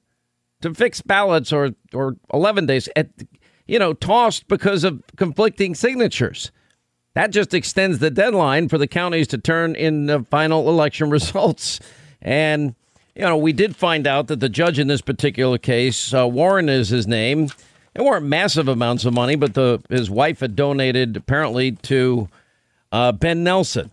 to 0.62 0.72
fix 0.74 1.02
ballots, 1.02 1.52
or 1.52 1.72
or 1.92 2.16
eleven 2.32 2.66
days 2.66 2.88
at 2.96 3.10
you 3.66 3.78
know 3.78 3.92
tossed 3.92 4.48
because 4.48 4.82
of 4.82 5.02
conflicting 5.16 5.74
signatures. 5.74 6.50
That 7.14 7.30
just 7.30 7.52
extends 7.52 7.98
the 7.98 8.10
deadline 8.10 8.68
for 8.68 8.78
the 8.78 8.86
counties 8.86 9.28
to 9.28 9.38
turn 9.38 9.76
in 9.76 10.06
the 10.06 10.24
final 10.24 10.68
election 10.70 11.10
results. 11.10 11.78
And 12.22 12.74
you 13.14 13.22
know, 13.22 13.36
we 13.36 13.52
did 13.52 13.76
find 13.76 14.06
out 14.06 14.28
that 14.28 14.40
the 14.40 14.48
judge 14.48 14.78
in 14.78 14.88
this 14.88 15.00
particular 15.00 15.58
case, 15.58 16.14
uh, 16.14 16.26
Warren 16.26 16.68
is 16.68 16.88
his 16.88 17.06
name. 17.06 17.48
It 17.94 18.02
weren't 18.02 18.24
massive 18.24 18.68
amounts 18.68 19.04
of 19.04 19.12
money, 19.12 19.36
but 19.36 19.54
the 19.54 19.82
his 19.90 20.08
wife 20.10 20.40
had 20.40 20.56
donated 20.56 21.16
apparently 21.16 21.72
to 21.72 22.28
uh, 22.90 23.12
Ben 23.12 23.44
Nelson. 23.44 23.90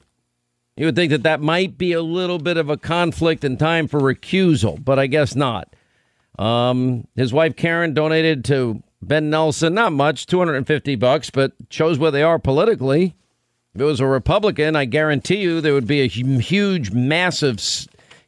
You 0.78 0.86
would 0.86 0.96
think 0.96 1.10
that 1.10 1.24
that 1.24 1.42
might 1.42 1.78
be 1.78 1.92
a 1.92 2.02
little 2.02 2.40
bit 2.40 2.56
of 2.56 2.70
a 2.70 2.78
conflict 2.78 3.44
in 3.44 3.58
time 3.58 3.90
for 3.90 4.00
recusal, 4.00 4.82
but 4.84 4.98
I 4.98 5.08
guess 5.08 5.36
not. 5.36 5.76
Um, 6.38 7.06
his 7.18 7.34
wife 7.34 7.58
Karen 7.58 7.94
donated 7.94 8.46
to 8.46 8.82
Ben 9.02 9.30
Nelson, 9.30 9.74
not 9.74 9.92
much, 9.92 10.26
250 10.26 10.96
bucks, 10.96 11.30
but 11.30 11.52
shows 11.70 12.00
where 12.00 12.12
they 12.12 12.24
are 12.24 12.40
politically. 12.40 13.16
If 13.76 13.82
it 13.82 13.86
was 13.86 14.00
a 14.00 14.08
Republican, 14.08 14.78
I 14.78 14.86
guarantee 14.86 15.42
you 15.42 15.60
there 15.60 15.74
would 15.74 15.88
be 15.88 16.02
a 16.02 16.08
huge, 16.08 16.92
massive, 16.92 17.62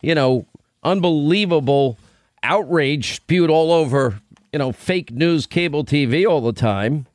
you 0.02 0.14
know, 0.14 0.46
unbelievable 0.84 1.98
outrage 2.44 3.16
spewed 3.16 3.50
all 3.50 3.72
over, 3.72 4.20
you 4.52 4.60
know, 4.60 4.72
fake 4.72 5.12
news 5.12 5.46
cable 5.46 5.86
TV 5.86 6.28
all 6.28 6.42
the 6.42 6.54
time. 6.54 7.08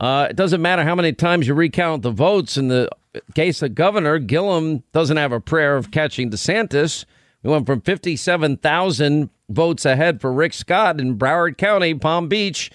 Uh, 0.00 0.28
it 0.30 0.36
doesn't 0.36 0.62
matter 0.62 0.84
how 0.84 0.94
many 0.94 1.12
times 1.12 1.46
you 1.46 1.54
recount 1.54 2.02
the 2.02 2.10
votes. 2.10 2.56
In 2.56 2.68
the 2.68 2.88
case 3.34 3.62
of 3.62 3.74
Governor, 3.74 4.18
Gillum 4.18 4.84
doesn't 4.92 5.16
have 5.16 5.32
a 5.32 5.40
prayer 5.40 5.76
of 5.76 5.90
catching 5.90 6.30
DeSantis. 6.30 7.04
We 7.42 7.50
went 7.50 7.66
from 7.66 7.80
57,000 7.80 9.30
votes 9.48 9.84
ahead 9.84 10.20
for 10.20 10.32
Rick 10.32 10.52
Scott 10.54 11.00
in 11.00 11.18
Broward 11.18 11.56
County, 11.56 11.94
Palm 11.94 12.28
Beach. 12.28 12.70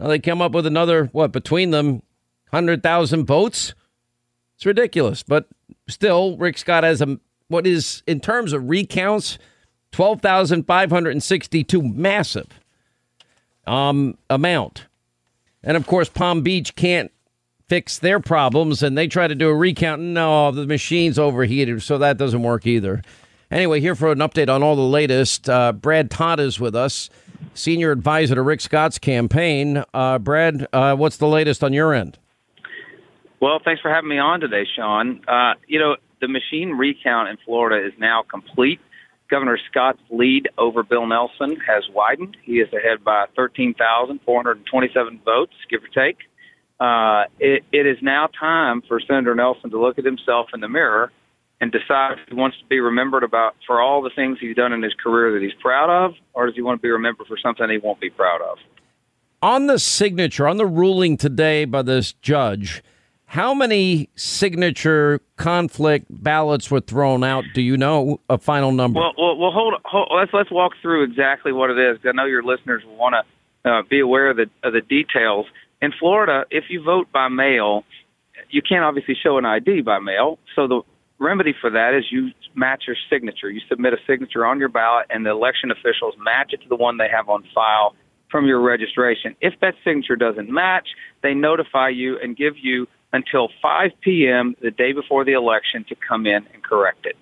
Now 0.00 0.08
they 0.08 0.18
come 0.18 0.42
up 0.42 0.52
with 0.52 0.66
another, 0.66 1.06
what, 1.12 1.32
between 1.32 1.70
them, 1.70 2.02
100,000 2.50 3.26
votes? 3.26 3.74
It's 4.56 4.66
ridiculous. 4.66 5.22
But 5.22 5.48
still, 5.88 6.36
Rick 6.36 6.58
Scott 6.58 6.84
has 6.84 7.00
a, 7.02 7.18
what 7.48 7.66
is, 7.66 8.02
in 8.06 8.20
terms 8.20 8.52
of 8.52 8.68
recounts, 8.68 9.38
12,562 9.94 11.80
massive 11.80 12.48
um, 13.64 14.18
amount. 14.28 14.86
And 15.62 15.76
of 15.76 15.86
course, 15.86 16.08
Palm 16.08 16.42
Beach 16.42 16.74
can't 16.74 17.12
fix 17.68 18.00
their 18.00 18.18
problems 18.18 18.82
and 18.82 18.98
they 18.98 19.06
try 19.06 19.28
to 19.28 19.36
do 19.36 19.48
a 19.48 19.54
recount. 19.54 20.02
No, 20.02 20.50
the 20.50 20.66
machine's 20.66 21.16
overheated, 21.16 21.80
so 21.80 21.96
that 21.98 22.18
doesn't 22.18 22.42
work 22.42 22.66
either. 22.66 23.02
Anyway, 23.52 23.78
here 23.78 23.94
for 23.94 24.10
an 24.10 24.18
update 24.18 24.52
on 24.52 24.64
all 24.64 24.74
the 24.74 24.82
latest, 24.82 25.48
uh, 25.48 25.70
Brad 25.70 26.10
Todd 26.10 26.40
is 26.40 26.58
with 26.58 26.74
us, 26.74 27.08
senior 27.54 27.92
advisor 27.92 28.34
to 28.34 28.42
Rick 28.42 28.62
Scott's 28.62 28.98
campaign. 28.98 29.84
Uh, 29.94 30.18
Brad, 30.18 30.66
uh, 30.72 30.96
what's 30.96 31.18
the 31.18 31.28
latest 31.28 31.62
on 31.62 31.72
your 31.72 31.94
end? 31.94 32.18
Well, 33.38 33.60
thanks 33.64 33.80
for 33.80 33.92
having 33.92 34.10
me 34.10 34.18
on 34.18 34.40
today, 34.40 34.66
Sean. 34.74 35.20
Uh, 35.28 35.54
you 35.68 35.78
know, 35.78 35.96
the 36.20 36.26
machine 36.26 36.70
recount 36.70 37.28
in 37.28 37.36
Florida 37.44 37.86
is 37.86 37.92
now 37.96 38.24
complete. 38.28 38.80
Governor 39.34 39.58
Scott's 39.68 39.98
lead 40.10 40.48
over 40.58 40.84
Bill 40.84 41.06
Nelson 41.08 41.56
has 41.66 41.82
widened. 41.92 42.36
He 42.44 42.60
is 42.60 42.72
ahead 42.72 43.02
by 43.02 43.24
13,427 43.34 45.20
votes, 45.24 45.52
give 45.68 45.82
or 45.82 45.88
take. 45.88 46.18
Uh, 46.78 47.24
it, 47.40 47.64
it 47.72 47.84
is 47.84 47.96
now 48.00 48.28
time 48.28 48.80
for 48.86 49.00
Senator 49.00 49.34
Nelson 49.34 49.70
to 49.70 49.80
look 49.80 49.98
at 49.98 50.04
himself 50.04 50.50
in 50.54 50.60
the 50.60 50.68
mirror 50.68 51.10
and 51.60 51.72
decide 51.72 52.12
if 52.12 52.28
he 52.28 52.36
wants 52.36 52.58
to 52.58 52.64
be 52.66 52.78
remembered 52.78 53.24
about 53.24 53.56
for 53.66 53.80
all 53.80 54.02
the 54.02 54.10
things 54.14 54.38
he's 54.40 54.54
done 54.54 54.72
in 54.72 54.84
his 54.84 54.94
career 55.02 55.32
that 55.32 55.42
he's 55.42 55.60
proud 55.60 55.90
of, 55.90 56.14
or 56.32 56.46
does 56.46 56.54
he 56.54 56.62
want 56.62 56.78
to 56.78 56.82
be 56.82 56.90
remembered 56.90 57.26
for 57.26 57.36
something 57.36 57.68
he 57.68 57.78
won't 57.78 57.98
be 57.98 58.10
proud 58.10 58.40
of? 58.40 58.58
On 59.42 59.66
the 59.66 59.80
signature, 59.80 60.46
on 60.46 60.58
the 60.58 60.66
ruling 60.66 61.16
today 61.16 61.64
by 61.64 61.82
this 61.82 62.12
judge, 62.12 62.84
how 63.34 63.52
many 63.52 64.08
signature 64.14 65.20
conflict 65.36 66.06
ballots 66.08 66.70
were 66.70 66.78
thrown 66.78 67.24
out? 67.24 67.42
Do 67.52 67.62
you 67.62 67.76
know 67.76 68.20
a 68.30 68.38
final 68.38 68.70
number? 68.70 69.00
Well, 69.00 69.12
well, 69.18 69.36
well 69.36 69.50
hold, 69.50 69.74
hold 69.84 70.08
let's 70.14 70.30
let's 70.32 70.52
walk 70.52 70.74
through 70.80 71.02
exactly 71.02 71.50
what 71.50 71.68
it 71.68 71.76
is. 71.76 71.98
I 72.04 72.12
know 72.12 72.26
your 72.26 72.44
listeners 72.44 72.84
want 72.86 73.16
to 73.64 73.68
uh, 73.68 73.82
be 73.90 73.98
aware 73.98 74.30
of 74.30 74.36
the 74.36 74.46
of 74.62 74.72
the 74.72 74.82
details. 74.82 75.46
In 75.82 75.90
Florida, 75.98 76.44
if 76.52 76.66
you 76.70 76.84
vote 76.84 77.10
by 77.12 77.26
mail, 77.26 77.82
you 78.50 78.62
can't 78.62 78.84
obviously 78.84 79.16
show 79.20 79.36
an 79.36 79.44
ID 79.44 79.80
by 79.80 79.98
mail. 79.98 80.38
So 80.54 80.68
the 80.68 80.82
remedy 81.18 81.54
for 81.60 81.70
that 81.70 81.92
is 81.92 82.04
you 82.12 82.28
match 82.54 82.84
your 82.86 82.96
signature. 83.10 83.50
You 83.50 83.62
submit 83.68 83.94
a 83.94 83.98
signature 84.06 84.46
on 84.46 84.60
your 84.60 84.68
ballot, 84.68 85.06
and 85.10 85.26
the 85.26 85.30
election 85.30 85.72
officials 85.72 86.14
match 86.22 86.52
it 86.52 86.62
to 86.62 86.68
the 86.68 86.76
one 86.76 86.98
they 86.98 87.08
have 87.12 87.28
on 87.28 87.42
file 87.52 87.96
from 88.30 88.46
your 88.46 88.60
registration. 88.60 89.34
If 89.40 89.54
that 89.60 89.74
signature 89.82 90.14
doesn't 90.14 90.48
match, 90.48 90.86
they 91.24 91.34
notify 91.34 91.88
you 91.88 92.16
and 92.22 92.36
give 92.36 92.54
you 92.62 92.86
until 93.14 93.48
5 93.62 93.92
p.m. 94.00 94.56
the 94.60 94.72
day 94.72 94.92
before 94.92 95.24
the 95.24 95.34
election 95.34 95.84
to 95.88 95.94
come 95.94 96.26
in 96.26 96.44
and 96.52 96.64
correct 96.64 97.06
it. 97.06 97.16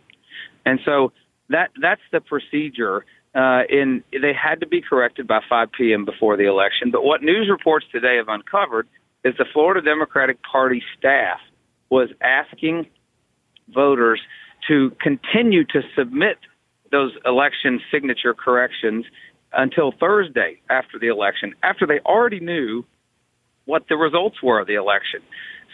And 0.65 0.81
so 0.87 1.13
that 1.51 1.71
that's 1.81 2.01
the 2.11 2.21
procedure. 2.21 3.05
Uh, 3.35 3.63
in 3.69 4.03
they 4.11 4.33
had 4.33 4.61
to 4.61 4.67
be 4.67 4.81
corrected 4.81 5.27
by 5.29 5.41
5 5.49 5.69
p.m. 5.73 6.05
before 6.07 6.37
the 6.39 6.49
election. 6.49 6.91
But 6.91 7.05
what 7.05 7.23
news 7.23 7.49
reports 7.51 7.85
today 7.93 8.17
have 8.17 8.29
uncovered 8.29 8.89
is 9.23 9.35
the 9.37 9.45
Florida 9.53 9.83
Democratic 9.83 10.39
Party 10.43 10.83
staff 10.99 11.39
was 11.91 12.09
asking 12.23 12.87
voters 13.69 14.21
to 14.69 14.93
continue 15.01 15.65
to 15.65 15.83
submit 15.97 16.39
those 16.91 17.13
election 17.27 17.81
signature 17.91 18.35
corrections 18.35 19.05
until 19.53 19.93
Thursday 19.93 20.61
after 20.71 20.99
the 20.99 21.09
election, 21.09 21.55
after 21.63 21.87
they 21.87 22.01
already 22.01 22.41
knew 22.41 22.85
what 23.67 23.85
the 23.89 23.97
results 23.97 24.43
were 24.43 24.61
of 24.61 24.67
the 24.67 24.75
election. 24.75 25.21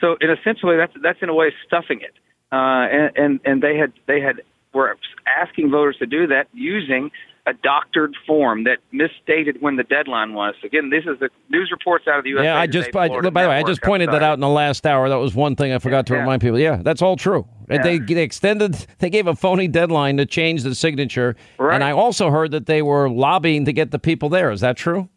So, 0.01 0.17
and 0.21 0.37
essentially, 0.39 0.77
that's 0.77 0.93
that's 1.03 1.19
in 1.23 1.29
a 1.29 1.35
way 1.35 1.53
stuffing 1.67 2.01
it. 2.01 2.15
Uh, 2.51 2.57
and, 2.57 3.17
and 3.17 3.41
and 3.45 3.63
they 3.63 3.77
had 3.77 3.93
they 4.07 4.21
had 4.21 4.43
were 4.73 4.97
asking 5.27 5.71
voters 5.71 5.97
to 5.99 6.07
do 6.07 6.27
that 6.29 6.49
using 6.53 7.11
a 7.49 7.55
doctored 7.55 8.15
form 8.27 8.65
that 8.65 8.79
misstated 8.93 9.61
when 9.61 9.77
the 9.77 9.83
deadline 9.83 10.35
was. 10.35 10.55
Again, 10.63 10.91
this 10.91 11.05
is 11.05 11.19
the 11.19 11.31
news 11.49 11.71
reports 11.71 12.07
out 12.07 12.19
of 12.19 12.25
the 12.25 12.31
U.S. 12.31 12.45
Yeah, 12.45 12.59
I 12.59 12.67
just 12.67 12.93
by, 12.93 13.09
by 13.09 13.21
the 13.21 13.49
way, 13.49 13.57
I 13.57 13.63
just 13.63 13.81
pointed 13.83 14.11
that 14.11 14.23
out 14.23 14.35
in 14.35 14.41
the 14.41 14.49
last 14.49 14.87
hour. 14.87 15.09
That 15.09 15.17
was 15.17 15.35
one 15.35 15.57
thing 15.57 15.73
I 15.73 15.79
forgot 15.79 16.07
to 16.09 16.15
yeah. 16.15 16.21
remind 16.21 16.43
people. 16.43 16.59
Yeah, 16.59 16.77
that's 16.83 17.01
all 17.01 17.17
true. 17.17 17.49
Yeah. 17.71 17.83
They, 17.83 17.99
they 17.99 18.23
extended, 18.23 18.87
they 18.99 19.11
gave 19.11 19.27
a 19.27 19.35
phony 19.35 19.67
deadline 19.67 20.19
to 20.19 20.27
change 20.27 20.63
the 20.63 20.75
signature, 20.75 21.37
right. 21.59 21.75
and 21.75 21.85
I 21.85 21.93
also 21.93 22.31
heard 22.31 22.51
that 22.51 22.67
they 22.67 22.83
were 22.83 23.11
lobbying 23.11 23.65
to 23.65 23.73
get 23.73 23.91
the 23.91 23.99
people 23.99 24.29
there. 24.29 24.51
Is 24.51 24.61
that 24.61 24.77
true? 24.77 25.09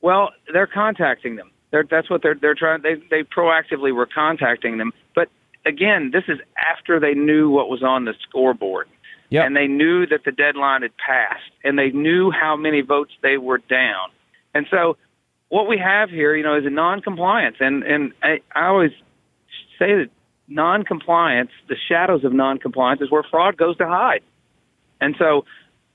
Well, 0.00 0.30
they're 0.52 0.68
contacting 0.68 1.36
them. 1.36 1.50
They're, 1.70 1.84
that's 1.90 2.08
what 2.08 2.22
they're 2.22 2.36
they're 2.36 2.54
trying. 2.54 2.82
They 2.82 2.94
they 3.10 3.22
proactively 3.22 3.94
were 3.94 4.06
contacting 4.06 4.78
them, 4.78 4.92
but 5.14 5.28
again, 5.66 6.10
this 6.12 6.24
is 6.28 6.38
after 6.70 7.00
they 7.00 7.14
knew 7.14 7.50
what 7.50 7.68
was 7.68 7.82
on 7.82 8.04
the 8.04 8.14
scoreboard. 8.22 8.88
Yep. 9.30 9.44
And 9.44 9.56
they 9.56 9.66
knew 9.66 10.06
that 10.06 10.20
the 10.24 10.30
deadline 10.30 10.82
had 10.82 10.96
passed, 10.96 11.50
and 11.64 11.76
they 11.76 11.90
knew 11.90 12.30
how 12.30 12.56
many 12.56 12.80
votes 12.80 13.12
they 13.22 13.38
were 13.38 13.58
down. 13.58 14.10
And 14.54 14.66
so, 14.70 14.96
what 15.48 15.68
we 15.68 15.78
have 15.78 16.10
here, 16.10 16.36
you 16.36 16.44
know, 16.44 16.56
is 16.56 16.64
a 16.64 16.70
non-compliance. 16.70 17.56
And 17.58 17.82
and 17.82 18.12
I, 18.22 18.40
I 18.54 18.66
always 18.68 18.92
say 19.80 19.96
that 19.96 20.10
non-compliance, 20.46 21.50
the 21.68 21.76
shadows 21.88 22.24
of 22.24 22.32
non-compliance, 22.32 23.00
is 23.00 23.10
where 23.10 23.24
fraud 23.24 23.56
goes 23.56 23.76
to 23.78 23.86
hide. 23.88 24.22
And 25.00 25.16
so, 25.18 25.44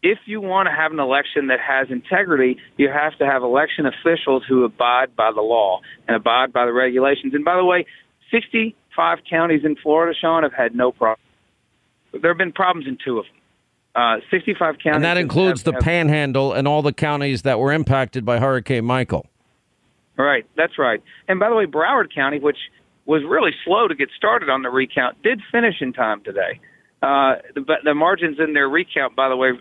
if 0.04 0.18
you 0.26 0.42
want 0.42 0.68
to 0.68 0.74
have 0.74 0.92
an 0.92 1.00
election 1.00 1.48
that 1.48 1.60
has 1.60 1.90
integrity, 1.90 2.58
you 2.78 2.90
have 2.90 3.18
to 3.20 3.26
have 3.26 3.44
election 3.44 3.86
officials 3.86 4.44
who 4.48 4.64
abide 4.64 5.16
by 5.16 5.32
the 5.34 5.42
law 5.42 5.82
and 6.08 6.16
abide 6.16 6.52
by 6.52 6.66
the 6.66 6.74
regulations. 6.74 7.34
And 7.34 7.46
by 7.46 7.56
the 7.56 7.66
way, 7.66 7.86
65 8.32 9.20
counties 9.30 9.62
in 9.64 9.76
Florida, 9.76 10.18
Sean, 10.20 10.44
have 10.44 10.54
had 10.54 10.76
no 10.76 10.92
problems. 10.92 11.28
There 12.20 12.32
have 12.32 12.38
been 12.38 12.52
problems 12.52 12.88
in 12.88 12.98
two 13.04 13.20
of 13.20 13.26
them. 13.26 13.36
Uh, 13.94 14.22
65 14.32 14.76
counties. 14.82 14.96
And 14.96 15.04
that 15.04 15.18
includes 15.18 15.62
have, 15.62 15.66
the 15.66 15.74
have, 15.74 15.82
panhandle 15.82 16.54
and 16.54 16.68
all 16.68 16.82
the 16.82 16.94
counties 16.94 17.42
that 17.42 17.60
were 17.60 17.74
impacted 17.74 18.24
by 18.24 18.40
Hurricane 18.40 18.86
Michael. 18.86 19.26
Right, 20.18 20.46
that's 20.56 20.78
right. 20.78 21.02
And 21.28 21.40
by 21.40 21.50
the 21.50 21.56
way, 21.56 21.66
Broward 21.66 22.14
County, 22.14 22.40
which 22.40 22.58
was 23.06 23.22
really 23.28 23.52
slow 23.66 23.88
to 23.88 23.96
get 23.96 24.10
started 24.16 24.50
on 24.50 24.62
the 24.62 24.70
recount, 24.70 25.22
did 25.24 25.42
finish 25.52 25.76
in 25.82 25.92
time 25.94 26.24
today. 26.24 26.60
Uh, 27.02 27.36
the, 27.56 27.76
the 27.84 27.94
margins 27.94 28.38
in 28.40 28.54
their 28.54 28.70
recount, 28.70 29.16
by 29.16 29.28
the 29.28 29.36
way, 29.36 29.52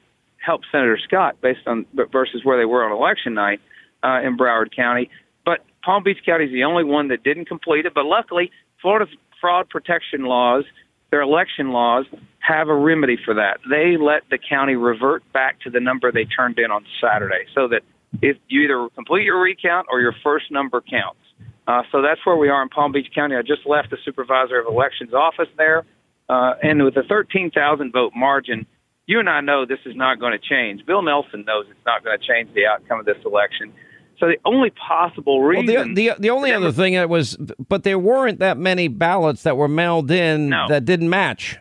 helped 0.44 0.66
Senator 0.72 0.98
Scott 1.02 1.36
based 1.40 1.66
on 1.66 1.86
versus 2.12 2.40
where 2.44 2.58
they 2.58 2.64
were 2.64 2.84
on 2.84 2.92
election 2.92 3.34
night 3.34 3.60
uh, 4.02 4.20
in 4.24 4.36
Broward 4.36 4.74
County. 4.74 5.10
But 5.44 5.60
Palm 5.84 6.02
Beach 6.02 6.18
County 6.24 6.46
is 6.46 6.52
the 6.52 6.64
only 6.64 6.84
one 6.84 7.08
that 7.08 7.22
didn't 7.22 7.46
complete 7.46 7.86
it. 7.86 7.94
But 7.94 8.06
luckily, 8.06 8.50
Florida's 8.80 9.14
fraud 9.40 9.68
protection 9.68 10.24
laws, 10.24 10.64
their 11.10 11.22
election 11.22 11.70
laws, 11.70 12.06
have 12.38 12.68
a 12.68 12.74
remedy 12.74 13.18
for 13.24 13.34
that. 13.34 13.58
They 13.68 13.96
let 14.00 14.22
the 14.30 14.38
county 14.38 14.74
revert 14.74 15.22
back 15.32 15.60
to 15.60 15.70
the 15.70 15.80
number 15.80 16.10
they 16.10 16.24
turned 16.24 16.58
in 16.58 16.70
on 16.70 16.84
Saturday, 17.00 17.44
so 17.54 17.68
that 17.68 17.82
if 18.22 18.36
you 18.48 18.62
either 18.62 18.88
complete 18.94 19.24
your 19.24 19.40
recount 19.40 19.86
or 19.90 20.00
your 20.00 20.14
first 20.24 20.50
number 20.50 20.80
counts. 20.80 21.20
Uh, 21.66 21.82
so 21.92 22.02
that's 22.02 22.24
where 22.24 22.36
we 22.36 22.48
are 22.48 22.62
in 22.62 22.68
Palm 22.68 22.90
Beach 22.90 23.06
County. 23.14 23.36
I 23.36 23.42
just 23.42 23.66
left 23.66 23.90
the 23.90 23.98
supervisor 24.04 24.58
of 24.58 24.66
elections 24.66 25.14
office 25.14 25.48
there, 25.56 25.84
uh, 26.28 26.54
and 26.62 26.82
with 26.82 26.96
a 26.96 27.02
13,000 27.02 27.92
vote 27.92 28.12
margin, 28.16 28.66
you 29.10 29.18
and 29.18 29.28
I 29.28 29.40
know 29.40 29.66
this 29.66 29.80
is 29.84 29.96
not 29.96 30.20
going 30.20 30.32
to 30.32 30.38
change. 30.38 30.86
Bill 30.86 31.02
Nelson 31.02 31.44
knows 31.44 31.66
it's 31.68 31.84
not 31.84 32.04
going 32.04 32.16
to 32.16 32.24
change 32.24 32.54
the 32.54 32.66
outcome 32.66 33.00
of 33.00 33.06
this 33.06 33.18
election. 33.26 33.72
So 34.20 34.26
the 34.28 34.38
only 34.44 34.70
possible 34.70 35.40
Well, 35.40 35.48
reason 35.48 35.94
the, 35.94 36.10
the 36.10 36.20
the 36.20 36.30
only 36.30 36.52
other 36.52 36.70
thing 36.70 36.94
that 36.94 37.08
was, 37.08 37.36
but 37.68 37.82
there 37.82 37.98
weren't 37.98 38.38
that 38.38 38.56
many 38.56 38.86
ballots 38.86 39.42
that 39.42 39.56
were 39.56 39.66
mailed 39.66 40.10
in 40.12 40.50
that 40.50 40.84
didn't 40.84 41.08
match. 41.10 41.58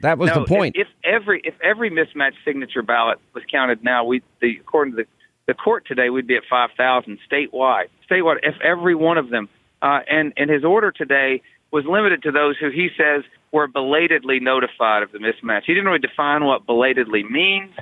That 0.00 0.18
was 0.18 0.28
no, 0.28 0.40
the 0.40 0.46
point. 0.46 0.76
If, 0.76 0.88
if 0.88 1.14
every 1.22 1.42
if 1.44 1.54
every 1.62 1.90
mismatched 1.90 2.38
signature 2.44 2.82
ballot 2.82 3.18
was 3.34 3.44
counted 3.52 3.84
now, 3.84 4.04
we 4.04 4.22
the 4.40 4.56
according 4.58 4.96
to 4.96 5.02
the, 5.02 5.08
the 5.46 5.54
court 5.54 5.84
today, 5.86 6.08
we'd 6.10 6.26
be 6.26 6.36
at 6.36 6.42
five 6.50 6.70
thousand 6.76 7.18
statewide. 7.30 7.88
Statewide, 8.10 8.38
if 8.42 8.54
every 8.62 8.94
one 8.94 9.18
of 9.18 9.28
them, 9.28 9.48
uh, 9.82 10.00
and 10.10 10.32
and 10.38 10.50
his 10.50 10.64
order 10.64 10.90
today 10.90 11.42
was 11.70 11.84
limited 11.84 12.22
to 12.22 12.32
those 12.32 12.56
who 12.58 12.70
he 12.70 12.88
says 12.96 13.24
were 13.52 13.66
belatedly 13.66 14.40
notified 14.40 15.02
of 15.02 15.12
the 15.12 15.18
mismatch. 15.18 15.62
He 15.66 15.74
didn't 15.74 15.86
really 15.86 15.98
define 15.98 16.44
what 16.44 16.66
belatedly 16.66 17.24
means, 17.24 17.72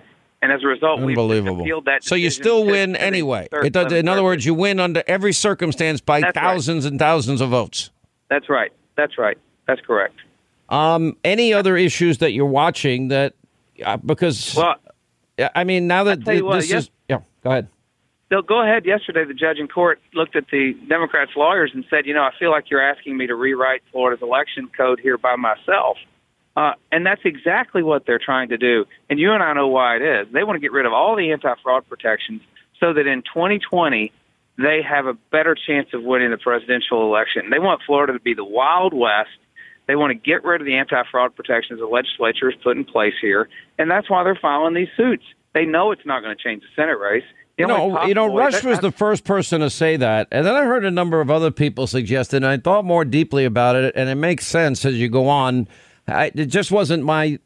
and 0.40 0.50
as 0.52 0.62
a 0.62 0.66
result, 0.66 1.00
we 1.00 1.12
Unbelievable. 1.12 1.60
appealed 1.60 1.84
that. 1.86 2.04
So 2.04 2.14
you 2.14 2.30
still 2.30 2.64
win 2.64 2.96
anyway. 2.96 3.48
It 3.52 3.72
does, 3.72 3.92
in 3.92 4.08
other 4.08 4.24
words, 4.24 4.46
you 4.46 4.54
win 4.54 4.80
under 4.80 5.02
every 5.06 5.32
circumstance 5.32 6.00
by 6.00 6.20
That's 6.20 6.36
right. 6.36 6.42
thousands 6.42 6.84
and 6.84 6.98
thousands 6.98 7.40
of 7.40 7.50
votes. 7.50 7.90
That's 8.30 8.48
right. 8.48 8.72
That's 8.96 9.18
right. 9.18 9.36
That's 9.66 9.80
correct. 9.80 10.14
Um, 10.70 11.16
any 11.24 11.52
other 11.52 11.76
issues 11.76 12.18
that 12.18 12.32
you're 12.32 12.46
watching 12.46 13.08
that 13.08 13.34
uh, 13.84 13.96
because 13.96 14.54
Well, 14.54 14.76
I 15.54 15.64
mean 15.64 15.86
now 15.86 16.04
that 16.04 16.26
what, 16.26 16.56
this 16.56 16.68
yes- 16.70 16.82
is 16.84 16.90
yeah 17.08 17.20
go 17.42 17.50
ahead 17.50 17.68
So 18.30 18.42
go 18.42 18.62
ahead. 18.62 18.84
Yesterday, 18.84 19.24
the 19.24 19.34
judge 19.34 19.58
in 19.58 19.68
court 19.68 20.00
looked 20.12 20.36
at 20.36 20.44
the 20.50 20.74
Democrats' 20.88 21.32
lawyers 21.34 21.70
and 21.74 21.84
said, 21.88 22.06
"You 22.06 22.14
know, 22.14 22.22
I 22.22 22.30
feel 22.38 22.50
like 22.50 22.70
you're 22.70 22.82
asking 22.82 23.16
me 23.16 23.26
to 23.26 23.34
rewrite 23.34 23.82
Florida's 23.90 24.22
election 24.22 24.68
code 24.76 25.00
here 25.00 25.16
by 25.16 25.36
myself." 25.36 25.96
Uh, 26.56 26.72
and 26.90 27.06
that's 27.06 27.22
exactly 27.24 27.82
what 27.82 28.04
they're 28.04 28.18
trying 28.18 28.48
to 28.48 28.58
do. 28.58 28.84
And 29.08 29.18
you 29.20 29.32
and 29.32 29.42
I 29.42 29.52
know 29.52 29.68
why 29.68 29.96
it 29.96 30.02
is. 30.02 30.26
They 30.32 30.42
want 30.42 30.56
to 30.56 30.60
get 30.60 30.72
rid 30.72 30.86
of 30.86 30.92
all 30.92 31.14
the 31.14 31.30
anti-fraud 31.30 31.88
protections 31.88 32.42
so 32.80 32.92
that 32.92 33.06
in 33.06 33.22
2020 33.22 34.12
they 34.58 34.82
have 34.82 35.06
a 35.06 35.14
better 35.30 35.54
chance 35.54 35.88
of 35.94 36.02
winning 36.02 36.32
the 36.32 36.36
presidential 36.36 37.02
election. 37.02 37.50
They 37.50 37.60
want 37.60 37.82
Florida 37.86 38.12
to 38.12 38.18
be 38.18 38.34
the 38.34 38.44
Wild 38.44 38.92
West. 38.92 39.30
They 39.86 39.94
want 39.94 40.10
to 40.10 40.18
get 40.18 40.44
rid 40.44 40.60
of 40.60 40.66
the 40.66 40.76
anti-fraud 40.76 41.36
protections 41.36 41.78
the 41.78 41.86
legislature 41.86 42.50
has 42.50 42.60
put 42.60 42.76
in 42.76 42.84
place 42.84 43.14
here, 43.20 43.48
and 43.78 43.88
that's 43.88 44.10
why 44.10 44.24
they're 44.24 44.34
filing 44.34 44.74
these 44.74 44.88
suits. 44.96 45.24
They 45.54 45.64
know 45.64 45.92
it's 45.92 46.04
not 46.04 46.22
going 46.22 46.36
to 46.36 46.42
change 46.42 46.62
the 46.62 46.68
Senate 46.74 46.98
race. 46.98 47.24
You 47.58 47.66
know 47.66 48.04
you 48.04 48.14
know 48.14 48.34
Rush 48.34 48.62
was 48.62 48.78
the 48.78 48.92
first 49.04 49.24
person 49.24 49.60
to 49.60 49.70
say 49.70 49.96
that 49.96 50.28
and 50.30 50.46
then 50.46 50.54
I 50.54 50.64
heard 50.64 50.84
a 50.84 50.90
number 50.90 51.20
of 51.20 51.30
other 51.30 51.50
people 51.50 51.86
suggest 51.86 52.32
it 52.32 52.38
and 52.38 52.46
I 52.46 52.56
thought 52.56 52.84
more 52.84 53.04
deeply 53.04 53.44
about 53.44 53.76
it 53.76 53.94
and 53.96 54.08
it 54.08 54.14
makes 54.14 54.46
sense 54.46 54.84
as 54.84 54.94
you 54.94 55.08
go 55.08 55.28
on 55.28 55.68
I, 56.06 56.30
it 56.34 56.46
just 56.46 56.70
wasn't 56.70 57.04
my 57.04 57.38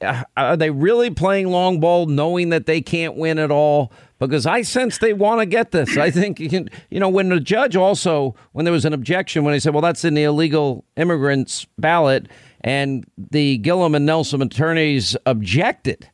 uh, 0.00 0.24
are 0.36 0.56
they 0.56 0.70
really 0.70 1.10
playing 1.10 1.48
long 1.48 1.78
ball 1.78 2.06
knowing 2.06 2.48
that 2.48 2.66
they 2.66 2.80
can't 2.80 3.16
win 3.16 3.38
at 3.38 3.50
all 3.50 3.92
because 4.18 4.46
I 4.46 4.62
sense 4.62 4.98
they 4.98 5.12
want 5.12 5.40
to 5.40 5.46
get 5.46 5.72
this. 5.72 5.96
I 5.96 6.10
think 6.10 6.38
you 6.38 6.48
can, 6.48 6.70
you 6.90 7.00
know, 7.00 7.08
when 7.08 7.30
the 7.30 7.40
judge 7.40 7.74
also, 7.74 8.36
when 8.52 8.64
there 8.64 8.72
was 8.72 8.84
an 8.84 8.92
objection, 8.92 9.44
when 9.44 9.54
he 9.54 9.60
said, 9.60 9.72
well, 9.72 9.80
that's 9.82 10.04
in 10.04 10.14
the 10.14 10.24
illegal 10.24 10.84
immigrants 10.96 11.66
ballot, 11.78 12.28
and 12.60 13.04
the 13.16 13.58
Gillum 13.58 13.94
and 13.94 14.06
Nelson 14.06 14.42
attorneys 14.42 15.16
objected. 15.26 16.08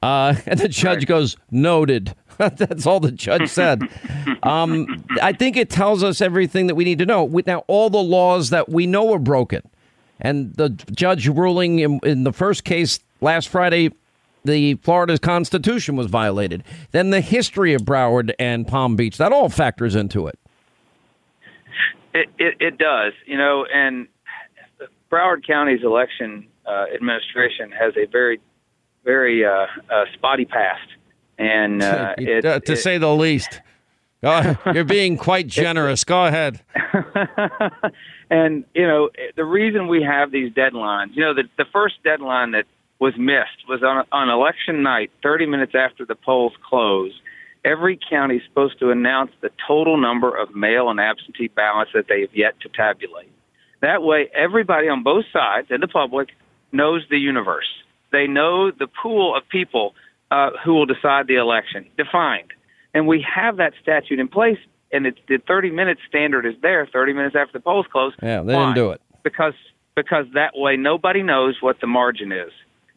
Uh, 0.00 0.36
and 0.46 0.60
the 0.60 0.68
judge 0.68 1.06
goes, 1.06 1.36
noted. 1.50 2.14
That's 2.56 2.86
all 2.86 3.00
the 3.00 3.12
judge 3.12 3.48
said. 3.48 3.82
um, 4.42 5.04
I 5.22 5.32
think 5.32 5.56
it 5.56 5.70
tells 5.70 6.02
us 6.02 6.20
everything 6.20 6.66
that 6.66 6.74
we 6.74 6.84
need 6.84 6.98
to 6.98 7.06
know. 7.06 7.26
Now, 7.46 7.64
all 7.66 7.90
the 7.90 8.02
laws 8.02 8.50
that 8.50 8.68
we 8.68 8.86
know 8.86 9.12
are 9.12 9.18
broken, 9.18 9.62
and 10.20 10.54
the 10.54 10.70
judge 10.70 11.28
ruling 11.28 11.80
in, 11.80 12.00
in 12.02 12.24
the 12.24 12.32
first 12.32 12.64
case 12.64 13.00
last 13.20 13.48
Friday, 13.48 13.90
the 14.44 14.74
Florida's 14.76 15.18
Constitution 15.18 15.96
was 15.96 16.06
violated. 16.06 16.62
Then 16.92 17.10
the 17.10 17.20
history 17.20 17.74
of 17.74 17.82
Broward 17.82 18.32
and 18.38 18.66
Palm 18.66 18.96
Beach, 18.96 19.16
that 19.18 19.32
all 19.32 19.48
factors 19.48 19.94
into 19.94 20.26
it. 20.26 20.38
It, 22.12 22.28
it, 22.38 22.54
it 22.60 22.78
does, 22.78 23.12
you 23.26 23.36
know, 23.36 23.66
and 23.72 24.06
Broward 25.10 25.46
County's 25.46 25.82
election 25.82 26.46
uh, 26.66 26.86
administration 26.94 27.72
has 27.72 27.94
a 27.96 28.06
very, 28.06 28.40
very 29.04 29.44
uh, 29.44 29.66
uh, 29.90 30.04
spotty 30.14 30.44
past, 30.44 30.86
and 31.38 31.82
uh, 31.82 32.14
it, 32.18 32.44
Uh, 32.44 32.60
to 32.60 32.72
it- 32.72 32.76
say 32.76 32.98
the 32.98 33.14
least. 33.14 33.60
You're 34.72 34.84
being 34.84 35.18
quite 35.18 35.46
generous. 35.48 36.02
Go 36.02 36.24
ahead. 36.24 36.62
and 38.30 38.64
you 38.74 38.86
know 38.86 39.10
the 39.36 39.44
reason 39.44 39.86
we 39.88 40.02
have 40.02 40.30
these 40.30 40.50
deadlines. 40.52 41.08
You 41.14 41.22
know, 41.24 41.34
the 41.34 41.44
the 41.58 41.66
first 41.72 41.96
deadline 42.02 42.52
that 42.52 42.64
was 43.00 43.14
missed 43.18 43.68
was 43.68 43.82
on 43.82 44.04
on 44.12 44.28
election 44.30 44.82
night, 44.82 45.10
30 45.22 45.46
minutes 45.46 45.72
after 45.74 46.04
the 46.06 46.14
polls 46.14 46.52
close. 46.66 47.12
Every 47.66 47.98
county 48.10 48.36
is 48.36 48.42
supposed 48.48 48.78
to 48.80 48.90
announce 48.90 49.30
the 49.40 49.50
total 49.66 49.96
number 49.98 50.34
of 50.34 50.54
mail 50.54 50.90
and 50.90 51.00
absentee 51.00 51.48
ballots 51.48 51.90
that 51.94 52.06
they 52.08 52.20
have 52.22 52.34
yet 52.34 52.58
to 52.60 52.68
tabulate. 52.68 53.30
That 53.80 54.02
way, 54.02 54.30
everybody 54.34 54.88
on 54.88 55.02
both 55.02 55.24
sides 55.32 55.68
and 55.70 55.82
the 55.82 55.88
public 55.88 56.28
knows 56.72 57.02
the 57.10 57.18
universe. 57.18 57.66
They 58.12 58.26
know 58.26 58.70
the 58.70 58.86
pool 58.86 59.34
of 59.36 59.48
people 59.48 59.94
uh, 60.34 60.50
who 60.64 60.74
will 60.74 60.86
decide 60.86 61.28
the 61.28 61.36
election, 61.36 61.86
defined. 61.96 62.52
And 62.92 63.06
we 63.06 63.24
have 63.34 63.58
that 63.58 63.72
statute 63.80 64.18
in 64.18 64.26
place, 64.26 64.58
and 64.92 65.06
it's 65.06 65.18
the 65.28 65.38
30 65.46 65.70
minute 65.70 65.98
standard 66.08 66.44
is 66.44 66.54
there, 66.60 66.88
30 66.92 67.12
minutes 67.12 67.36
after 67.36 67.52
the 67.52 67.60
polls 67.60 67.86
close. 67.90 68.12
Yeah, 68.20 68.42
they 68.42 68.54
Why? 68.54 68.64
didn't 68.64 68.74
do 68.74 68.90
it. 68.90 69.00
Because 69.22 69.54
because 69.94 70.26
that 70.34 70.52
way 70.54 70.76
nobody 70.76 71.22
knows 71.22 71.58
what 71.60 71.80
the 71.80 71.86
margin 71.86 72.32
is. 72.32 72.50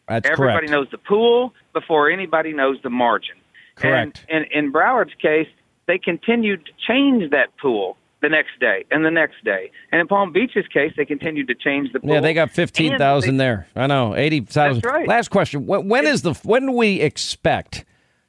That's 0.08 0.28
Everybody 0.28 0.66
correct. 0.66 0.72
knows 0.72 0.88
the 0.90 0.98
pool 0.98 1.54
before 1.72 2.10
anybody 2.10 2.52
knows 2.52 2.78
the 2.82 2.90
margin. 2.90 3.36
Correct. 3.76 4.24
And, 4.28 4.44
and 4.44 4.52
in 4.52 4.72
Broward's 4.72 5.14
case, 5.22 5.46
they 5.86 5.98
continued 5.98 6.66
to 6.66 6.72
change 6.88 7.30
that 7.30 7.56
pool 7.58 7.96
the 8.20 8.28
next 8.28 8.58
day 8.60 8.84
and 8.90 9.04
the 9.04 9.10
next 9.10 9.44
day. 9.44 9.70
And 9.92 10.00
in 10.00 10.08
Palm 10.08 10.32
Beach's 10.32 10.66
case, 10.72 10.92
they 10.96 11.04
continued 11.04 11.48
to 11.48 11.54
change 11.54 11.92
the 11.92 12.00
pool. 12.00 12.14
Yeah, 12.14 12.20
they 12.20 12.34
got 12.34 12.48
And 12.48 12.52
fifteen 12.52 12.98
thousand 12.98 13.36
there. 13.36 13.68
I 13.76 13.86
know 13.86 14.16
eighty 14.16 14.40
thousand. 14.40 14.82
That's 14.82 14.92
right. 14.92 15.08
Last 15.08 15.28
question: 15.30 15.66
when, 15.66 15.88
when 15.88 16.06
is 16.06 16.22
the 16.22 16.34
when 16.44 16.66
do 16.66 16.72
we 16.72 17.00
expect 17.00 17.84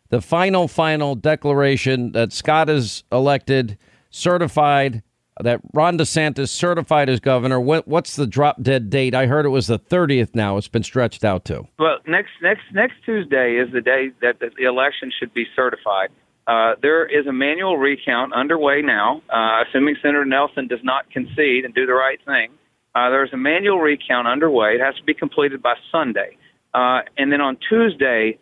the 0.10 0.22
final 0.22 0.68
final 0.68 1.16
declaration 1.16 2.12
that 2.14 2.34
Scott 2.34 2.70
is 2.70 3.04
elected, 3.12 3.78
certified, 4.10 5.04
that 5.40 5.62
Ron 5.74 5.98
DeSantis 5.98 6.50
certified 6.50 7.10
as 7.10 7.20
governor? 7.20 7.60
What, 7.60 7.88
what's 7.88 8.16
the 8.16 8.28
drop 8.28 8.62
dead 8.62 8.90
date? 8.90 9.16
I 9.16 9.26
heard 9.26 9.46
it 9.46 9.50
was 9.50 9.68
the 9.68 9.78
thirtieth. 9.78 10.36
Now 10.36 10.58
it's 10.58 10.68
been 10.68 10.84
stretched 10.84 11.24
out 11.24 11.46
to. 11.46 11.66
Well, 11.78 11.98
next 12.08 12.32
next 12.42 12.64
next 12.74 12.96
Tuesday 13.06 13.56
is 13.56 13.72
the 13.72 13.82
day 13.82 14.12
that 14.22 14.40
the 14.40 14.66
election 14.66 15.12
should 15.18 15.34
be 15.34 15.46
certified. 15.56 16.10
Uh, 16.50 16.74
there 16.82 17.06
is 17.06 17.28
a 17.28 17.32
manual 17.32 17.78
recount 17.78 18.34
underway 18.34 18.82
now, 18.82 19.22
uh, 19.30 19.64
assuming 19.68 19.96
Senator 20.02 20.26
Nelson 20.26 20.68
does 20.68 20.80
not 20.82 21.08
concede 21.12 21.64
and 21.64 21.76
do 21.76 21.86
the 21.86 21.94
right 21.94 22.20
thing. 22.26 22.50
Uh, 22.96 23.12
there's 23.12 23.32
a 23.34 23.38
manual 23.38 23.78
recount 23.78 24.28
underway. 24.28 24.74
It 24.74 24.82
has 24.82 24.96
to 24.96 25.04
be 25.04 25.14
completed 25.14 25.62
by 25.62 25.76
Sunday, 25.92 26.38
uh, 26.74 27.02
and 27.20 27.32
then 27.32 27.40
on 27.40 27.56
Tuesday, 27.70 28.40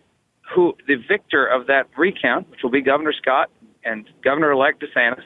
who 0.55 0.73
the 0.87 0.95
victor 0.95 1.45
of 1.45 1.67
that 1.67 1.89
recount, 1.97 2.49
which 2.49 2.61
will 2.63 2.69
be 2.69 2.81
Governor 2.81 3.11
Scott 3.11 3.49
and 3.83 4.09
Governor-elect 4.23 4.81
DeSantis, 4.81 5.25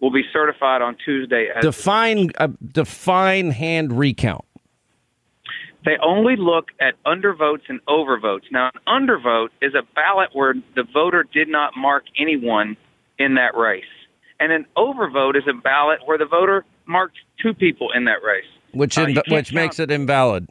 will 0.00 0.12
be 0.12 0.22
certified 0.32 0.82
on 0.82 0.96
Tuesday 1.04 1.48
as 1.52 1.64
Define 1.64 2.30
uh, 2.38 2.46
define 2.72 3.50
hand 3.50 3.98
recount. 3.98 4.44
They 5.88 5.96
only 6.02 6.36
look 6.36 6.66
at 6.82 7.02
undervotes 7.04 7.62
and 7.70 7.80
overvotes. 7.86 8.42
Now, 8.52 8.70
an 8.74 9.06
undervote 9.06 9.48
is 9.62 9.72
a 9.74 9.80
ballot 9.94 10.28
where 10.34 10.52
the 10.76 10.82
voter 10.92 11.24
did 11.32 11.48
not 11.48 11.72
mark 11.78 12.04
anyone 12.18 12.76
in 13.18 13.36
that 13.36 13.56
race. 13.56 13.84
And 14.38 14.52
an 14.52 14.66
overvote 14.76 15.34
is 15.36 15.44
a 15.48 15.54
ballot 15.54 16.00
where 16.04 16.18
the 16.18 16.26
voter 16.26 16.66
marked 16.84 17.16
two 17.42 17.54
people 17.54 17.88
in 17.92 18.04
that 18.04 18.22
race. 18.22 18.44
Which 18.72 18.98
Uh, 18.98 19.04
in, 19.04 19.14
can't 19.14 19.28
which 19.28 19.54
makes 19.54 19.78
it 19.78 19.90
invalid. 19.90 20.48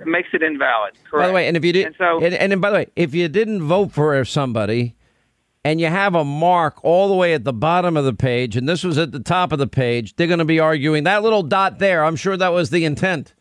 It 0.00 0.06
makes 0.06 0.28
it 0.32 0.44
invalid. 0.44 0.92
Correct. 1.10 1.24
By 1.24 1.26
the 1.26 1.32
way, 1.34 1.48
and 1.48 1.56
if 1.56 1.64
you 1.64 1.72
did, 1.72 1.86
And 1.86 1.96
so- 1.98 2.20
and, 2.22 2.32
and, 2.52 2.60
by 2.60 2.70
the 2.70 2.76
way, 2.76 2.86
if 2.94 3.16
you 3.16 3.26
didn't 3.26 3.62
vote 3.62 3.90
for 3.90 4.24
somebody, 4.24 4.94
and 5.64 5.80
you 5.80 5.88
have 5.88 6.14
a 6.14 6.22
mark 6.24 6.76
all 6.84 7.08
the 7.08 7.16
way 7.16 7.34
at 7.34 7.42
the 7.42 7.52
bottom 7.52 7.96
of 7.96 8.04
the 8.04 8.14
page, 8.14 8.56
and 8.56 8.68
this 8.68 8.84
was 8.84 8.96
at 8.96 9.10
the 9.10 9.18
top 9.18 9.50
of 9.50 9.58
the 9.58 9.66
page, 9.66 10.14
they're 10.14 10.28
going 10.28 10.38
to 10.38 10.44
be 10.44 10.60
arguing 10.60 11.02
that 11.02 11.24
little 11.24 11.42
dot 11.42 11.80
there. 11.80 12.04
I'm 12.04 12.14
sure 12.14 12.36
that 12.36 12.52
was 12.52 12.70
the 12.70 12.84
intent. 12.84 13.34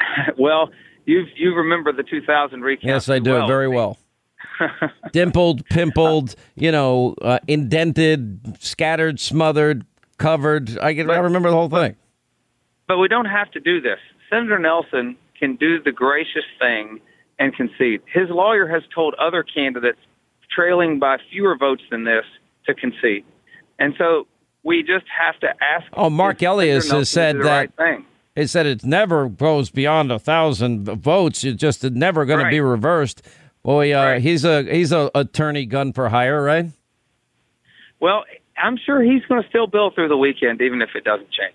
well, 0.38 0.70
you 1.04 1.24
you 1.36 1.54
remember 1.54 1.92
the 1.92 2.02
2000 2.02 2.60
recount? 2.60 2.84
Yes, 2.84 3.08
I 3.08 3.18
do 3.18 3.32
well. 3.32 3.46
very 3.46 3.68
well. 3.68 3.98
Dimpled, 5.12 5.64
pimpled, 5.66 6.34
you 6.54 6.70
know, 6.72 7.14
uh, 7.22 7.38
indented, 7.46 8.56
scattered, 8.60 9.20
smothered, 9.20 9.84
covered. 10.18 10.78
I 10.78 10.94
can 10.94 11.10
I 11.10 11.18
remember 11.18 11.50
the 11.50 11.56
whole 11.56 11.68
thing. 11.68 11.96
But 12.86 12.98
we 12.98 13.08
don't 13.08 13.26
have 13.26 13.50
to 13.52 13.60
do 13.60 13.80
this. 13.80 13.98
Senator 14.30 14.58
Nelson 14.58 15.16
can 15.38 15.56
do 15.56 15.82
the 15.82 15.92
gracious 15.92 16.44
thing 16.58 17.00
and 17.38 17.54
concede. 17.54 18.00
His 18.12 18.28
lawyer 18.30 18.66
has 18.66 18.82
told 18.94 19.14
other 19.14 19.42
candidates 19.42 19.98
trailing 20.54 20.98
by 20.98 21.18
fewer 21.30 21.56
votes 21.56 21.82
than 21.90 22.04
this 22.04 22.24
to 22.66 22.74
concede. 22.74 23.24
And 23.78 23.94
so 23.96 24.26
we 24.64 24.82
just 24.82 25.04
have 25.16 25.38
to 25.40 25.48
ask. 25.48 25.86
Oh, 25.92 26.10
Mark 26.10 26.42
Elias 26.42 26.84
Senator 26.84 26.98
has 26.98 27.08
said 27.08 27.36
Nelson 27.36 27.36
did 27.36 27.42
the 27.42 27.48
that 27.48 27.58
right 27.58 27.76
thing. 27.96 28.06
It 28.38 28.48
said 28.48 28.66
it 28.66 28.84
never 28.84 29.28
goes 29.28 29.70
beyond 29.70 30.12
a 30.12 30.18
thousand 30.18 30.84
votes. 30.84 31.44
It's 31.44 31.60
just 31.60 31.82
never 31.84 32.24
going 32.24 32.44
to 32.44 32.50
be 32.50 32.60
reversed. 32.60 33.22
Boy, 33.62 33.92
uh, 33.92 34.20
he's 34.20 34.44
a 34.44 34.62
he's 34.62 34.92
a 34.92 35.10
attorney 35.14 35.66
gun 35.66 35.92
for 35.92 36.08
hire, 36.08 36.42
right? 36.42 36.70
Well, 38.00 38.24
I'm 38.56 38.76
sure 38.76 39.02
he's 39.02 39.24
going 39.28 39.42
to 39.42 39.48
still 39.48 39.66
bill 39.66 39.90
through 39.90 40.08
the 40.08 40.16
weekend, 40.16 40.60
even 40.60 40.80
if 40.82 40.90
it 40.94 41.04
doesn't 41.04 41.30
change. 41.30 41.54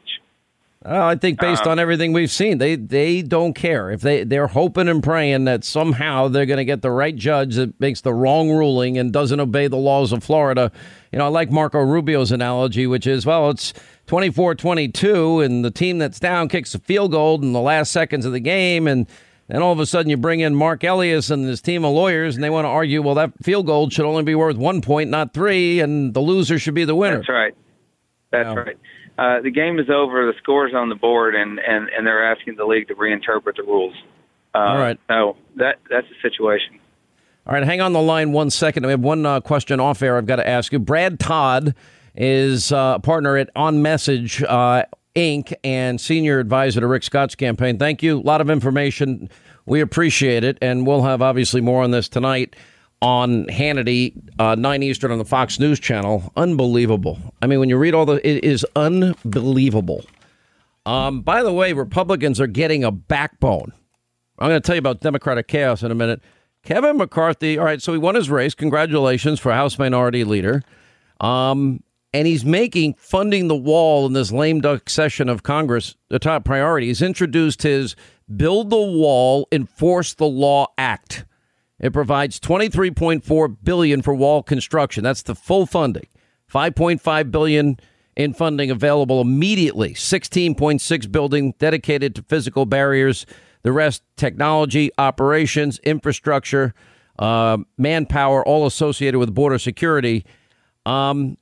Well, 0.85 1.03
I 1.03 1.15
think 1.15 1.39
based 1.39 1.65
Um, 1.65 1.71
on 1.71 1.79
everything 1.79 2.11
we've 2.11 2.29
seen, 2.29 2.57
they 2.57 2.75
they 2.75 3.21
don't 3.21 3.53
care 3.53 3.89
if 3.89 4.01
they 4.01 4.25
they're 4.25 4.47
hoping 4.47 4.89
and 4.89 5.01
praying 5.01 5.45
that 5.45 5.63
somehow 5.63 6.27
they're 6.27 6.45
going 6.45 6.57
to 6.57 6.65
get 6.65 6.81
the 6.81 6.91
right 6.91 7.15
judge 7.15 7.55
that 7.55 7.79
makes 7.79 8.01
the 8.01 8.13
wrong 8.13 8.51
ruling 8.51 8.97
and 8.97 9.13
doesn't 9.13 9.39
obey 9.39 9.67
the 9.67 9.77
laws 9.77 10.11
of 10.11 10.23
Florida. 10.23 10.71
You 11.13 11.19
know, 11.19 11.25
I 11.25 11.29
like 11.29 11.51
Marco 11.51 11.79
Rubio's 11.79 12.31
analogy, 12.31 12.87
which 12.87 13.05
is 13.05 13.23
well, 13.23 13.51
it's 13.51 13.71
24-22 14.07 15.45
and 15.45 15.63
the 15.63 15.69
team 15.69 15.99
that's 15.99 16.19
down 16.19 16.49
kicks 16.49 16.73
a 16.73 16.79
field 16.79 17.11
goal 17.11 17.39
in 17.39 17.53
the 17.53 17.61
last 17.61 17.91
seconds 17.91 18.25
of 18.25 18.31
the 18.31 18.39
game 18.39 18.87
and 18.87 19.05
then 19.47 19.61
all 19.61 19.71
of 19.71 19.79
a 19.79 19.85
sudden 19.85 20.09
you 20.09 20.17
bring 20.17 20.39
in 20.39 20.55
Mark 20.55 20.83
Elias 20.83 21.29
and 21.29 21.45
his 21.45 21.61
team 21.61 21.85
of 21.85 21.93
lawyers 21.93 22.33
and 22.33 22.43
they 22.43 22.49
want 22.49 22.65
to 22.65 22.69
argue, 22.69 23.03
well, 23.03 23.13
that 23.13 23.31
field 23.43 23.67
goal 23.67 23.91
should 23.91 24.05
only 24.05 24.23
be 24.23 24.33
worth 24.33 24.57
one 24.57 24.81
point, 24.81 25.11
not 25.11 25.35
three, 25.35 25.81
and 25.81 26.15
the 26.15 26.19
loser 26.19 26.57
should 26.57 26.73
be 26.73 26.83
the 26.83 26.95
winner. 26.95 27.17
That's 27.17 27.29
right. 27.29 27.55
That's 28.31 28.57
right. 28.57 28.77
Uh, 29.15 29.41
the 29.41 29.51
game 29.51 29.77
is 29.77 29.91
over. 29.91 30.25
The 30.25 30.33
score's 30.41 30.73
on 30.73 30.89
the 30.89 30.95
board, 30.95 31.35
and, 31.35 31.59
and, 31.59 31.89
and 31.95 32.07
they're 32.07 32.31
asking 32.31 32.55
the 32.55 32.65
league 32.65 32.87
to 32.87 32.95
reinterpret 32.95 33.57
the 33.57 33.63
rules. 33.63 33.93
Uh, 34.55 34.57
All 34.57 34.77
right. 34.79 34.99
So 35.07 35.37
that 35.57 35.75
that's 35.91 36.07
the 36.09 36.27
situation. 36.27 36.79
All 37.45 37.53
right, 37.53 37.63
hang 37.63 37.81
on 37.81 37.91
the 37.91 38.01
line 38.01 38.31
one 38.31 38.49
second. 38.49 38.85
We 38.85 38.91
have 38.91 39.01
one 39.01 39.25
uh, 39.25 39.41
question 39.41 39.81
off 39.81 40.01
air 40.01 40.17
I've 40.17 40.25
got 40.25 40.37
to 40.37 40.47
ask 40.47 40.71
you. 40.71 40.79
Brad 40.79 41.19
Todd 41.19 41.75
is 42.15 42.71
uh, 42.71 42.93
a 42.95 42.99
partner 42.99 43.35
at 43.35 43.49
On 43.55 43.81
Message 43.81 44.41
uh, 44.43 44.83
Inc. 45.13 45.53
and 45.61 45.99
senior 45.99 46.39
advisor 46.39 46.79
to 46.79 46.87
Rick 46.87 47.03
Scott's 47.03 47.35
campaign. 47.35 47.77
Thank 47.77 48.01
you. 48.01 48.19
A 48.19 48.21
lot 48.21 48.39
of 48.39 48.49
information. 48.49 49.29
We 49.65 49.81
appreciate 49.81 50.45
it. 50.45 50.57
And 50.61 50.87
we'll 50.87 51.03
have 51.03 51.21
obviously 51.21 51.59
more 51.59 51.83
on 51.83 51.91
this 51.91 52.07
tonight 52.07 52.55
on 53.01 53.45
Hannity, 53.47 54.13
uh, 54.39 54.55
9 54.55 54.81
Eastern 54.81 55.11
on 55.11 55.17
the 55.17 55.25
Fox 55.25 55.59
News 55.59 55.81
channel. 55.81 56.31
Unbelievable. 56.37 57.19
I 57.41 57.47
mean, 57.47 57.59
when 57.59 57.67
you 57.67 57.77
read 57.77 57.93
all 57.93 58.05
the, 58.05 58.25
it 58.25 58.45
is 58.45 58.65
unbelievable. 58.77 60.05
Um, 60.85 61.21
by 61.21 61.43
the 61.43 61.51
way, 61.51 61.73
Republicans 61.73 62.39
are 62.39 62.47
getting 62.47 62.85
a 62.85 62.91
backbone. 62.91 63.73
I'm 64.39 64.49
going 64.49 64.61
to 64.61 64.65
tell 64.65 64.75
you 64.75 64.79
about 64.79 65.01
Democratic 65.01 65.49
chaos 65.49 65.83
in 65.83 65.91
a 65.91 65.95
minute. 65.95 66.21
Kevin 66.63 66.97
McCarthy, 66.97 67.57
all 67.57 67.65
right, 67.65 67.81
so 67.81 67.91
he 67.91 67.97
won 67.97 68.15
his 68.15 68.29
race. 68.29 68.55
Congratulations 68.55 69.39
for 69.39 69.51
House 69.51 69.77
Minority 69.77 70.23
Leader. 70.23 70.63
Um, 71.19 71.83
and 72.13 72.27
he's 72.27 72.45
making 72.45 72.93
funding 72.93 73.47
the 73.47 73.55
wall 73.55 74.05
in 74.05 74.13
this 74.13 74.31
lame 74.31 74.61
duck 74.61 74.89
session 74.89 75.27
of 75.27 75.43
Congress 75.43 75.95
the 76.09 76.19
top 76.19 76.45
priority. 76.45 76.87
He's 76.87 77.01
introduced 77.01 77.63
his 77.63 77.95
Build 78.33 78.69
the 78.69 78.77
Wall, 78.77 79.47
Enforce 79.51 80.13
the 80.13 80.25
Law 80.25 80.67
Act. 80.77 81.25
It 81.79 81.91
provides 81.91 82.39
23.4 82.39 83.57
billion 83.61 84.01
for 84.01 84.13
wall 84.13 84.41
construction. 84.41 85.03
That's 85.03 85.23
the 85.23 85.35
full 85.35 85.65
funding. 85.65 86.07
5.5 86.51 87.31
billion 87.31 87.77
in 88.15 88.33
funding 88.33 88.71
available 88.71 89.19
immediately. 89.19 89.93
16.6 89.93 91.11
building 91.11 91.53
dedicated 91.57 92.15
to 92.15 92.23
physical 92.23 92.65
barriers. 92.65 93.25
The 93.63 93.71
rest 93.71 94.03
technology, 94.17 94.91
operations, 94.97 95.79
infrastructure, 95.79 96.73
uh, 97.19 97.57
manpower, 97.77 98.45
all 98.45 98.65
associated 98.65 99.19
with 99.19 99.33
border 99.33 99.59
security. 99.59 100.25
Um, 100.85 101.37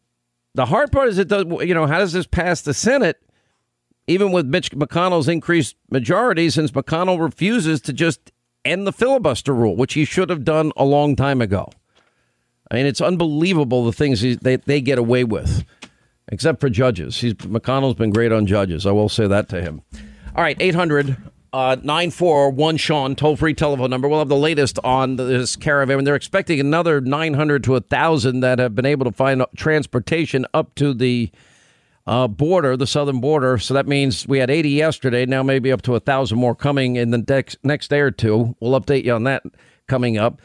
the 0.54 0.66
hard 0.66 0.92
part 0.92 1.08
is 1.08 1.18
it 1.18 1.28
does. 1.28 1.46
You 1.46 1.74
know, 1.74 1.88
how 1.88 2.00
does 2.00 2.14
this 2.14 2.28
pass 2.28 2.62
the 2.62 2.74
Senate? 2.74 3.22
Even 4.08 4.32
with 4.32 4.46
Mitch 4.46 4.72
McConnell's 4.72 5.28
increased 5.28 5.76
majority, 5.90 6.50
since 6.50 6.72
McConnell 6.72 7.22
refuses 7.22 7.80
to 7.82 7.94
just 7.94 8.32
end 8.66 8.86
the 8.86 8.92
filibuster 8.92 9.54
rule, 9.54 9.76
which 9.76 9.94
he 9.94 10.06
should 10.06 10.30
have 10.30 10.44
done 10.44 10.72
a 10.76 10.84
long 10.84 11.16
time 11.16 11.42
ago. 11.42 11.70
I 12.70 12.76
mean, 12.76 12.86
it's 12.86 13.02
unbelievable 13.02 13.86
the 13.86 13.94
things 13.94 14.22
he, 14.22 14.36
they 14.36 14.58
they 14.58 14.82
get 14.82 14.98
away 14.98 15.24
with, 15.24 15.64
except 16.28 16.60
for 16.60 16.70
judges. 16.70 17.20
He's 17.20 17.34
McConnell's 17.36 17.96
been 17.96 18.12
great 18.12 18.32
on 18.32 18.46
judges. 18.46 18.86
I 18.86 18.92
will 18.92 19.10
say 19.10 19.28
that 19.28 19.50
to 19.50 19.62
him. 19.62 19.82
All 20.36 20.44
right, 20.44 20.58
800 20.60 21.18
uh, 21.54 21.76
941 21.84 22.78
Sean, 22.78 23.16
toll 23.16 23.36
free 23.36 23.54
telephone 23.54 23.90
number. 23.90 24.08
We'll 24.08 24.20
have 24.20 24.30
the 24.30 24.36
latest 24.38 24.80
on 24.84 25.18
this 25.18 25.56
caravan. 25.56 26.04
They're 26.04 26.16
expecting 26.16 26.60
another 26.60 27.02
900 27.02 27.64
to 27.66 27.72
1,000 27.72 28.40
that 28.40 28.60
have 28.60 28.74
been 28.74 28.86
able 28.86 29.06
to 29.06 29.12
find 29.12 29.46
transportation 29.56 30.46
up 30.54 30.74
to 30.76 30.94
the 30.94 31.30
uh, 32.08 32.28
border, 32.28 32.78
the 32.78 32.88
southern 32.88 33.20
border. 33.20 33.58
So 33.58 33.74
that 33.74 33.88
means 33.88 34.28
we 34.28 34.40
had 34.40 34.50
80 34.50 34.70
yesterday. 34.70 35.26
Now 35.26 35.44
maybe 35.44 35.72
up 35.72 35.82
to 35.84 35.92
1,000 35.92 36.38
more 36.38 36.56
coming 36.56 36.96
in 36.96 37.12
the 37.12 37.24
next, 37.28 37.58
next 37.64 37.90
day 37.90 38.00
or 38.00 38.12
two. 38.12 38.56
We'll 38.60 38.80
update 38.80 39.04
you 39.04 39.14
on 39.14 39.26
that 39.26 39.44
coming 39.88 40.18
up. 40.18 40.42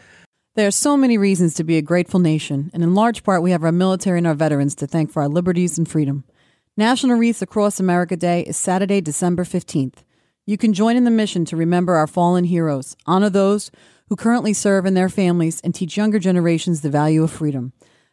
There 0.56 0.66
are 0.66 0.72
so 0.72 0.96
many 0.96 1.18
reasons 1.18 1.54
to 1.54 1.64
be 1.64 1.76
a 1.76 1.82
grateful 1.82 2.18
nation, 2.18 2.70
and 2.72 2.82
in 2.82 2.94
large 2.94 3.22
part, 3.22 3.42
we 3.42 3.50
have 3.50 3.62
our 3.62 3.72
military 3.72 4.16
and 4.18 4.26
our 4.26 4.34
veterans 4.34 4.74
to 4.76 4.86
thank 4.86 5.12
for 5.12 5.20
our 5.20 5.28
liberties 5.28 5.76
and 5.76 5.86
freedom. 5.86 6.24
National 6.78 7.18
Wreaths 7.18 7.42
Across 7.42 7.78
America 7.78 8.16
Day 8.16 8.40
is 8.40 8.56
Saturday, 8.56 9.02
December 9.02 9.44
15th. 9.44 9.96
You 10.48 10.56
can 10.56 10.72
join 10.72 10.94
in 10.94 11.02
the 11.02 11.10
mission 11.10 11.44
to 11.46 11.56
remember 11.56 11.96
our 11.96 12.06
fallen 12.06 12.44
heroes, 12.44 12.96
honor 13.04 13.28
those 13.28 13.72
who 14.08 14.14
currently 14.14 14.52
serve 14.52 14.86
and 14.86 14.96
their 14.96 15.08
families, 15.08 15.60
and 15.62 15.74
teach 15.74 15.96
younger 15.96 16.20
generations 16.20 16.80
the 16.80 16.88
value 16.88 17.24
of 17.24 17.32
freedom. 17.32 17.72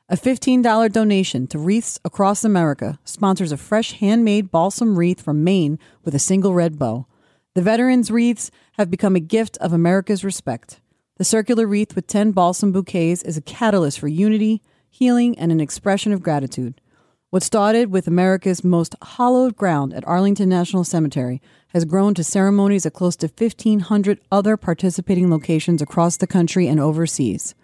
A 0.09 0.17
$15 0.17 0.91
donation 0.91 1.45
to 1.45 1.59
Wreaths 1.59 1.99
Across 2.03 2.43
America 2.43 2.97
sponsors 3.03 3.51
a 3.51 3.57
fresh 3.57 3.93
handmade 3.93 4.49
balsam 4.49 4.97
wreath 4.97 5.21
from 5.21 5.43
Maine 5.43 5.77
with 6.03 6.15
a 6.15 6.19
single 6.19 6.55
red 6.55 6.79
bow. 6.79 7.05
The 7.53 7.61
veterans' 7.61 8.09
wreaths 8.09 8.49
have 8.73 8.89
become 8.89 9.15
a 9.15 9.19
gift 9.19 9.55
of 9.57 9.71
America's 9.71 10.23
respect. 10.23 10.81
The 11.17 11.23
circular 11.23 11.67
wreath 11.67 11.95
with 11.95 12.07
10 12.07 12.31
balsam 12.31 12.71
bouquets 12.71 13.21
is 13.21 13.37
a 13.37 13.41
catalyst 13.41 13.99
for 13.99 14.07
unity, 14.07 14.63
healing, 14.89 15.37
and 15.37 15.51
an 15.51 15.61
expression 15.61 16.11
of 16.11 16.23
gratitude. 16.23 16.81
What 17.29 17.41
started 17.41 17.91
with 17.91 18.07
America's 18.07 18.63
most 18.63 18.95
hallowed 19.01 19.55
ground 19.55 19.93
at 19.93 20.07
Arlington 20.07 20.49
National 20.49 20.83
Cemetery 20.83 21.41
has 21.73 21.85
grown 21.85 22.13
to 22.13 22.23
ceremonies 22.23 22.85
at 22.85 22.93
close 22.93 23.15
to 23.17 23.27
1,500 23.27 24.19
other 24.31 24.55
participating 24.57 25.31
locations 25.31 25.81
across 25.81 26.17
the 26.17 26.27
country 26.27 26.67
and 26.67 26.79
overseas. 26.79 27.55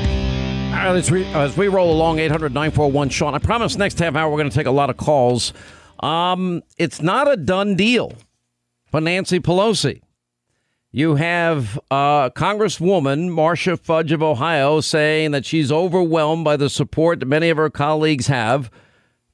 All 0.70 0.76
right, 0.76 0.96
as 0.96 1.10
we, 1.10 1.24
as 1.24 1.56
we 1.56 1.66
roll 1.66 1.92
along, 1.92 2.20
800 2.20 2.54
941 2.54 3.08
Sean. 3.08 3.34
I 3.34 3.38
promise 3.38 3.76
next 3.76 3.98
half 3.98 4.14
hour 4.14 4.30
we're 4.30 4.38
going 4.38 4.50
to 4.50 4.54
take 4.54 4.68
a 4.68 4.70
lot 4.70 4.90
of 4.90 4.96
calls. 4.96 5.52
Um, 6.00 6.62
it's 6.78 7.02
not 7.02 7.28
a 7.30 7.36
done 7.36 7.74
deal 7.74 8.12
for 8.90 9.00
Nancy 9.00 9.40
Pelosi. 9.40 10.00
You 10.92 11.14
have 11.14 11.78
uh, 11.90 12.30
Congresswoman 12.30 13.30
Marcia 13.30 13.76
Fudge 13.76 14.10
of 14.10 14.24
Ohio 14.24 14.80
saying 14.80 15.30
that 15.30 15.46
she's 15.46 15.70
overwhelmed 15.70 16.44
by 16.44 16.56
the 16.56 16.68
support 16.68 17.20
that 17.20 17.26
many 17.26 17.48
of 17.48 17.56
her 17.58 17.70
colleagues 17.70 18.26
have 18.26 18.70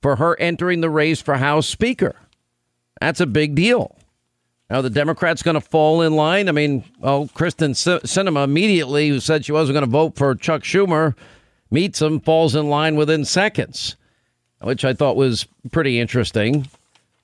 for 0.03 0.17
her 0.17 0.39
entering 0.39 0.83
the 0.83 0.91
race 0.91 1.23
for 1.23 1.37
House 1.37 1.67
Speaker. 1.67 2.15
That's 3.01 3.21
a 3.21 3.27
big 3.27 3.55
deal. 3.55 3.97
Now, 4.69 4.83
the 4.83 4.91
Democrats 4.91 5.43
going 5.43 5.55
to 5.55 5.61
fall 5.61 6.03
in 6.03 6.15
line. 6.15 6.49
I 6.49 6.53
mean, 6.53 6.85
oh, 7.03 7.31
Kyrsten 7.35 7.71
Sinema 7.71 8.45
immediately, 8.45 9.09
who 9.09 9.21
said 9.21 9.45
she 9.45 9.53
wasn't 9.53 9.75
going 9.75 9.85
to 9.85 9.91
vote 9.91 10.17
for 10.17 10.35
Chuck 10.35 10.63
Schumer, 10.63 11.15
meets 11.71 12.03
him, 12.03 12.21
falls 12.21 12.55
in 12.55 12.69
line 12.69 12.97
within 12.97 13.25
seconds, 13.25 13.97
which 14.61 14.85
I 14.85 14.93
thought 14.93 15.17
was 15.17 15.47
pretty 15.71 16.01
interesting. 16.01 16.69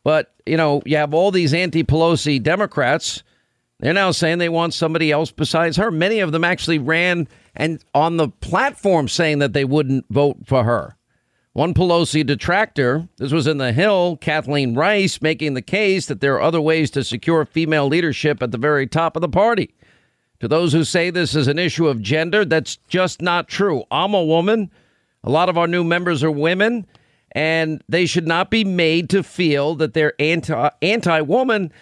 But, 0.04 0.32
you 0.46 0.56
know, 0.56 0.82
you 0.86 0.96
have 0.96 1.12
all 1.12 1.30
these 1.30 1.52
anti 1.52 1.84
Pelosi 1.84 2.42
Democrats. 2.42 3.22
They're 3.82 3.92
now 3.92 4.12
saying 4.12 4.38
they 4.38 4.48
want 4.48 4.74
somebody 4.74 5.10
else 5.10 5.32
besides 5.32 5.76
her. 5.76 5.90
Many 5.90 6.20
of 6.20 6.30
them 6.30 6.44
actually 6.44 6.78
ran 6.78 7.26
and 7.56 7.84
on 7.92 8.16
the 8.16 8.28
platform 8.28 9.08
saying 9.08 9.40
that 9.40 9.54
they 9.54 9.64
wouldn't 9.64 10.06
vote 10.08 10.46
for 10.46 10.62
her. 10.62 10.96
One 11.52 11.74
Pelosi 11.74 12.24
detractor, 12.24 13.08
this 13.18 13.32
was 13.32 13.48
in 13.48 13.58
the 13.58 13.72
Hill, 13.72 14.18
Kathleen 14.18 14.76
Rice, 14.76 15.20
making 15.20 15.54
the 15.54 15.62
case 15.62 16.06
that 16.06 16.20
there 16.20 16.36
are 16.36 16.40
other 16.40 16.60
ways 16.60 16.92
to 16.92 17.02
secure 17.02 17.44
female 17.44 17.88
leadership 17.88 18.40
at 18.40 18.52
the 18.52 18.56
very 18.56 18.86
top 18.86 19.16
of 19.16 19.20
the 19.20 19.28
party. 19.28 19.74
To 20.38 20.46
those 20.46 20.72
who 20.72 20.84
say 20.84 21.10
this 21.10 21.34
is 21.34 21.48
an 21.48 21.58
issue 21.58 21.88
of 21.88 22.00
gender, 22.00 22.44
that's 22.44 22.76
just 22.88 23.20
not 23.20 23.48
true. 23.48 23.82
I'm 23.90 24.14
a 24.14 24.24
woman. 24.24 24.70
A 25.24 25.30
lot 25.30 25.48
of 25.48 25.58
our 25.58 25.66
new 25.66 25.82
members 25.82 26.22
are 26.22 26.30
women, 26.30 26.86
and 27.32 27.82
they 27.88 28.06
should 28.06 28.28
not 28.28 28.48
be 28.48 28.64
made 28.64 29.10
to 29.10 29.24
feel 29.24 29.74
that 29.74 29.92
they're 29.92 30.14
anti 30.20 30.70
anti 30.80 31.20
woman 31.20 31.72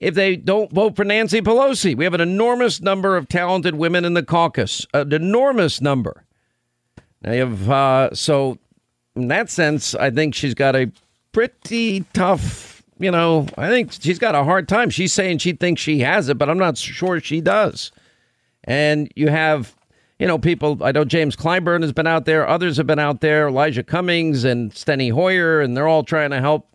if 0.00 0.14
they 0.14 0.36
don't 0.36 0.72
vote 0.72 0.96
for 0.96 1.04
Nancy 1.04 1.40
Pelosi. 1.40 1.96
We 1.96 2.04
have 2.04 2.14
an 2.14 2.20
enormous 2.20 2.80
number 2.80 3.16
of 3.16 3.28
talented 3.28 3.74
women 3.74 4.04
in 4.04 4.14
the 4.14 4.22
caucus, 4.22 4.86
an 4.94 5.12
enormous 5.12 5.80
number. 5.80 6.24
Now 7.22 7.32
you 7.32 7.40
have, 7.40 7.70
uh, 7.70 8.14
so 8.14 8.58
in 9.16 9.28
that 9.28 9.50
sense, 9.50 9.94
I 9.94 10.10
think 10.10 10.34
she's 10.34 10.54
got 10.54 10.76
a 10.76 10.90
pretty 11.32 12.04
tough 12.12 12.78
you 12.98 13.10
know, 13.10 13.46
I 13.56 13.68
think 13.68 13.92
she's 13.92 14.18
got 14.18 14.34
a 14.34 14.44
hard 14.44 14.68
time. 14.68 14.90
She's 14.90 15.12
saying 15.12 15.38
she 15.38 15.52
thinks 15.52 15.80
she 15.80 16.00
has 16.00 16.28
it, 16.28 16.38
but 16.38 16.50
I'm 16.50 16.58
not 16.58 16.76
sure 16.76 17.20
she 17.20 17.40
does. 17.40 17.92
And 18.64 19.10
you 19.14 19.28
have, 19.28 19.74
you 20.18 20.26
know, 20.26 20.38
people. 20.38 20.82
I 20.82 20.92
know 20.92 21.04
James 21.04 21.36
Clyburn 21.36 21.82
has 21.82 21.92
been 21.92 22.06
out 22.06 22.24
there. 22.24 22.46
Others 22.46 22.76
have 22.76 22.86
been 22.86 22.98
out 22.98 23.20
there. 23.20 23.48
Elijah 23.48 23.84
Cummings 23.84 24.44
and 24.44 24.72
Steny 24.72 25.12
Hoyer, 25.12 25.60
and 25.60 25.76
they're 25.76 25.88
all 25.88 26.02
trying 26.02 26.30
to 26.30 26.40
help 26.40 26.68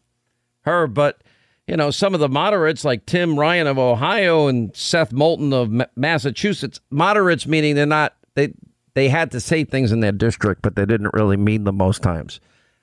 her. 0.61 0.87
But 0.87 1.22
you 1.67 1.77
know, 1.77 1.91
some 1.91 2.13
of 2.13 2.19
the 2.19 2.29
moderates 2.29 2.83
like 2.83 3.05
Tim 3.05 3.39
Ryan 3.39 3.67
of 3.67 3.77
Ohio 3.79 4.47
and 4.47 4.75
Seth 4.75 5.13
Moulton 5.13 5.53
of 5.53 5.71
Ma- 5.71 5.85
Massachusetts. 5.95 6.79
Moderates 6.89 7.47
meaning 7.47 7.75
they're 7.75 7.85
not 7.85 8.15
they 8.35 8.53
they 8.95 9.09
had 9.09 9.31
to 9.31 9.39
say 9.39 9.63
things 9.63 9.91
in 9.91 10.01
their 10.01 10.11
district, 10.11 10.61
but 10.61 10.75
they 10.75 10.85
didn't 10.85 11.13
really 11.13 11.37
mean 11.37 11.63
them 11.63 11.77
most 11.77 12.03
times. 12.03 12.39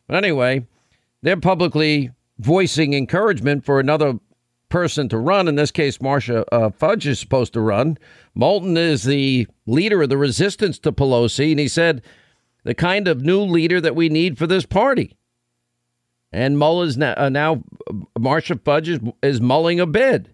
But 0.07 0.17
anyway, 0.17 0.67
they're 1.23 1.37
publicly 1.37 2.11
voicing 2.39 2.95
encouragement 2.95 3.65
for 3.65 3.79
another 3.79 4.19
person 4.71 5.09
to 5.11 5.19
run. 5.19 5.47
In 5.47 5.57
this 5.57 5.71
case, 5.71 6.01
Marcia 6.01 6.45
uh, 6.55 6.71
Fudge 6.71 7.07
is 7.07 7.19
supposed 7.19 7.53
to 7.53 7.61
run. 7.61 7.99
Moulton 8.35 8.77
is 8.77 9.03
the 9.03 9.47
leader 9.67 10.03
of 10.03 10.09
the 10.09 10.17
resistance 10.17 10.79
to 10.81 10.93
Pelosi, 10.93 11.51
and 11.51 11.61
he 11.61 11.69
said 11.69 12.03
the 12.65 12.75
kind 12.75 13.07
of 13.09 13.23
new 13.23 13.41
leader 13.41 13.81
that 13.81 13.97
we 13.97 14.09
need 14.09 14.39
for 14.39 14.47
this 14.47 14.65
party. 14.65 15.17
And 16.33 16.59
Mull 16.59 16.83
is 16.83 16.97
now, 16.97 17.15
uh, 17.17 17.29
now 17.29 17.63
Marcia 18.19 18.57
Fudge 18.57 18.89
is, 18.89 19.01
is 19.23 19.41
mulling 19.41 19.81
a 19.81 19.87
bid. 19.87 20.31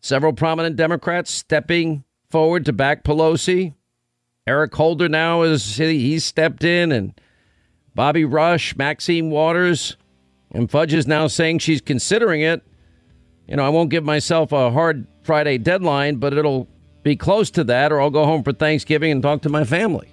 Several 0.00 0.32
prominent 0.32 0.76
Democrats 0.76 1.30
stepping 1.32 2.04
forward 2.28 2.64
to 2.66 2.72
back 2.72 3.04
Pelosi. 3.04 3.74
Eric 4.46 4.74
Holder 4.74 5.08
now 5.08 5.42
is 5.42 5.76
he's 5.76 6.24
stepped 6.24 6.64
in, 6.64 6.90
and 6.90 7.14
Bobby 7.94 8.24
Rush, 8.24 8.76
Maxine 8.76 9.30
Waters, 9.30 9.96
and 10.50 10.70
Fudge 10.70 10.92
is 10.92 11.06
now 11.06 11.28
saying 11.28 11.60
she's 11.60 11.80
considering 11.80 12.40
it. 12.40 12.62
You 13.46 13.56
know, 13.56 13.64
I 13.64 13.68
won't 13.68 13.90
give 13.90 14.04
myself 14.04 14.50
a 14.50 14.70
hard 14.70 15.06
Friday 15.22 15.58
deadline, 15.58 16.16
but 16.16 16.32
it'll 16.32 16.68
be 17.02 17.16
close 17.16 17.50
to 17.52 17.64
that, 17.64 17.92
or 17.92 18.00
I'll 18.00 18.10
go 18.10 18.24
home 18.24 18.42
for 18.42 18.52
Thanksgiving 18.52 19.12
and 19.12 19.22
talk 19.22 19.42
to 19.42 19.48
my 19.48 19.64
family. 19.64 20.08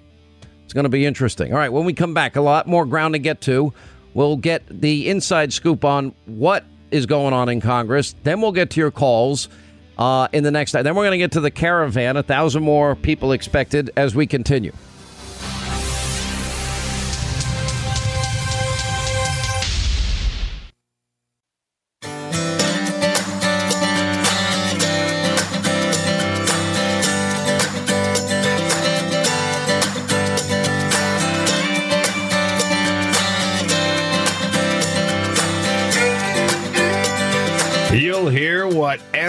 It's 0.64 0.72
going 0.72 0.84
to 0.84 0.90
be 0.90 1.04
interesting. 1.04 1.52
All 1.52 1.58
right, 1.58 1.72
when 1.72 1.84
we 1.84 1.92
come 1.92 2.14
back, 2.14 2.36
a 2.36 2.40
lot 2.40 2.68
more 2.68 2.86
ground 2.86 3.14
to 3.14 3.18
get 3.18 3.40
to. 3.42 3.72
We'll 4.14 4.36
get 4.36 4.62
the 4.68 5.08
inside 5.08 5.52
scoop 5.52 5.84
on 5.84 6.14
what 6.26 6.64
is 6.90 7.06
going 7.06 7.32
on 7.32 7.48
in 7.48 7.60
Congress. 7.60 8.14
Then 8.24 8.40
we'll 8.40 8.52
get 8.52 8.70
to 8.70 8.80
your 8.80 8.90
calls 8.90 9.48
uh, 9.98 10.28
in 10.32 10.42
the 10.44 10.50
next. 10.50 10.72
Then 10.72 10.84
we're 10.84 11.04
going 11.04 11.12
to 11.12 11.18
get 11.18 11.32
to 11.32 11.40
the 11.40 11.50
caravan. 11.50 12.16
A 12.16 12.22
thousand 12.22 12.62
more 12.62 12.96
people 12.96 13.32
expected 13.32 13.90
as 13.96 14.14
we 14.14 14.26
continue. 14.26 14.72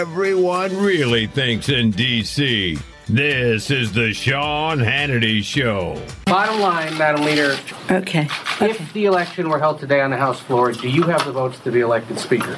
Everyone 0.02 0.76
really 0.78 1.28
thinks 1.28 1.68
in 1.68 1.92
D.C. 1.92 2.76
This 3.08 3.70
is 3.70 3.92
the 3.92 4.12
Sean 4.12 4.80
Hannity 4.80 5.44
Show. 5.44 6.02
Bottom 6.24 6.60
line, 6.60 6.98
Madam 6.98 7.24
Leader. 7.24 7.56
Okay. 7.88 8.26
If 8.60 8.92
the 8.94 9.04
election 9.04 9.48
were 9.48 9.60
held 9.60 9.78
today 9.78 10.00
on 10.00 10.10
the 10.10 10.16
House 10.16 10.40
floor, 10.40 10.72
do 10.72 10.88
you 10.88 11.04
have 11.04 11.24
the 11.24 11.30
votes 11.30 11.60
to 11.60 11.70
be 11.70 11.78
elected 11.78 12.18
Speaker? 12.18 12.56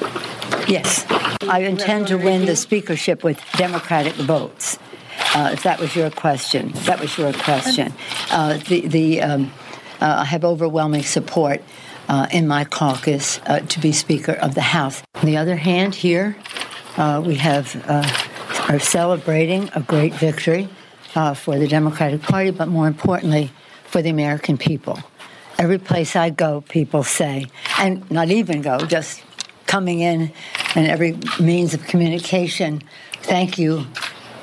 Yes. 0.67 1.05
I 1.43 1.59
intend 1.59 2.07
to 2.07 2.15
win 2.15 2.47
the 2.47 2.55
speakership 2.55 3.23
with 3.23 3.39
Democratic 3.57 4.15
votes. 4.15 4.79
Uh, 5.35 5.51
if 5.53 5.61
that 5.61 5.79
was 5.79 5.95
your 5.95 6.09
question, 6.09 6.71
that 6.85 6.99
was 6.99 7.15
your 7.15 7.31
question. 7.31 7.93
Uh, 8.31 8.57
the 8.57 8.87
the 8.87 9.21
um, 9.21 9.53
uh, 10.01 10.15
I 10.21 10.25
have 10.25 10.43
overwhelming 10.43 11.03
support 11.03 11.61
uh, 12.09 12.25
in 12.31 12.47
my 12.47 12.65
caucus 12.65 13.39
uh, 13.45 13.59
to 13.59 13.79
be 13.79 13.91
Speaker 13.91 14.33
of 14.33 14.55
the 14.55 14.61
House. 14.61 15.03
On 15.15 15.27
the 15.27 15.37
other 15.37 15.57
hand, 15.57 15.93
here 15.93 16.35
uh, 16.97 17.21
we 17.25 17.35
have 17.35 17.75
uh, 17.87 18.07
are 18.67 18.79
celebrating 18.79 19.69
a 19.75 19.81
great 19.81 20.13
victory 20.13 20.69
uh, 21.15 21.33
for 21.33 21.57
the 21.57 21.67
Democratic 21.67 22.21
Party, 22.21 22.51
but 22.51 22.67
more 22.67 22.87
importantly, 22.87 23.51
for 23.85 24.01
the 24.01 24.09
American 24.09 24.57
people. 24.57 24.99
Every 25.57 25.77
place 25.77 26.15
I 26.15 26.31
go, 26.31 26.61
people 26.61 27.03
say, 27.03 27.47
and 27.79 28.09
not 28.11 28.29
even 28.29 28.61
go, 28.61 28.79
just 28.79 29.23
coming 29.67 29.99
in 29.99 30.31
and 30.75 30.87
every 30.87 31.17
means 31.39 31.73
of 31.73 31.85
communication, 31.85 32.81
thank 33.23 33.57
you 33.57 33.85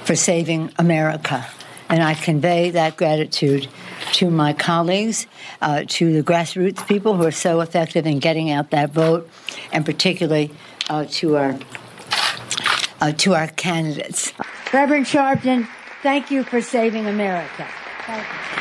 for 0.05 0.17
saving 0.17 0.71
America. 0.79 1.47
And 1.89 2.03
I 2.03 2.15
convey 2.15 2.71
that 2.71 2.97
gratitude 2.97 3.69
to 4.15 4.31
my 4.31 4.53
colleagues, 4.55 5.27
uh, 5.61 5.85
to 5.87 6.13
the 6.13 6.23
grassroots 6.23 6.87
people 6.87 7.17
who 7.17 7.25
are 7.25 7.31
so 7.31 7.61
effective 7.61 8.07
in 8.07 8.19
getting 8.19 8.51
out 8.51 8.71
that 8.71 8.91
vote, 8.91 9.29
and 9.73 9.85
particularly 9.85 10.51
uh, 10.89 11.05
to 11.11 11.37
our 11.37 11.59
uh, 13.03 13.11
to 13.11 13.35
our 13.35 13.49
candidates. 13.49 14.33
Reverend 14.73 15.07
Sharpton, 15.07 15.67
thank 16.03 16.31
you 16.31 16.45
for 16.45 16.63
saving 16.63 17.07
America. 17.07 17.67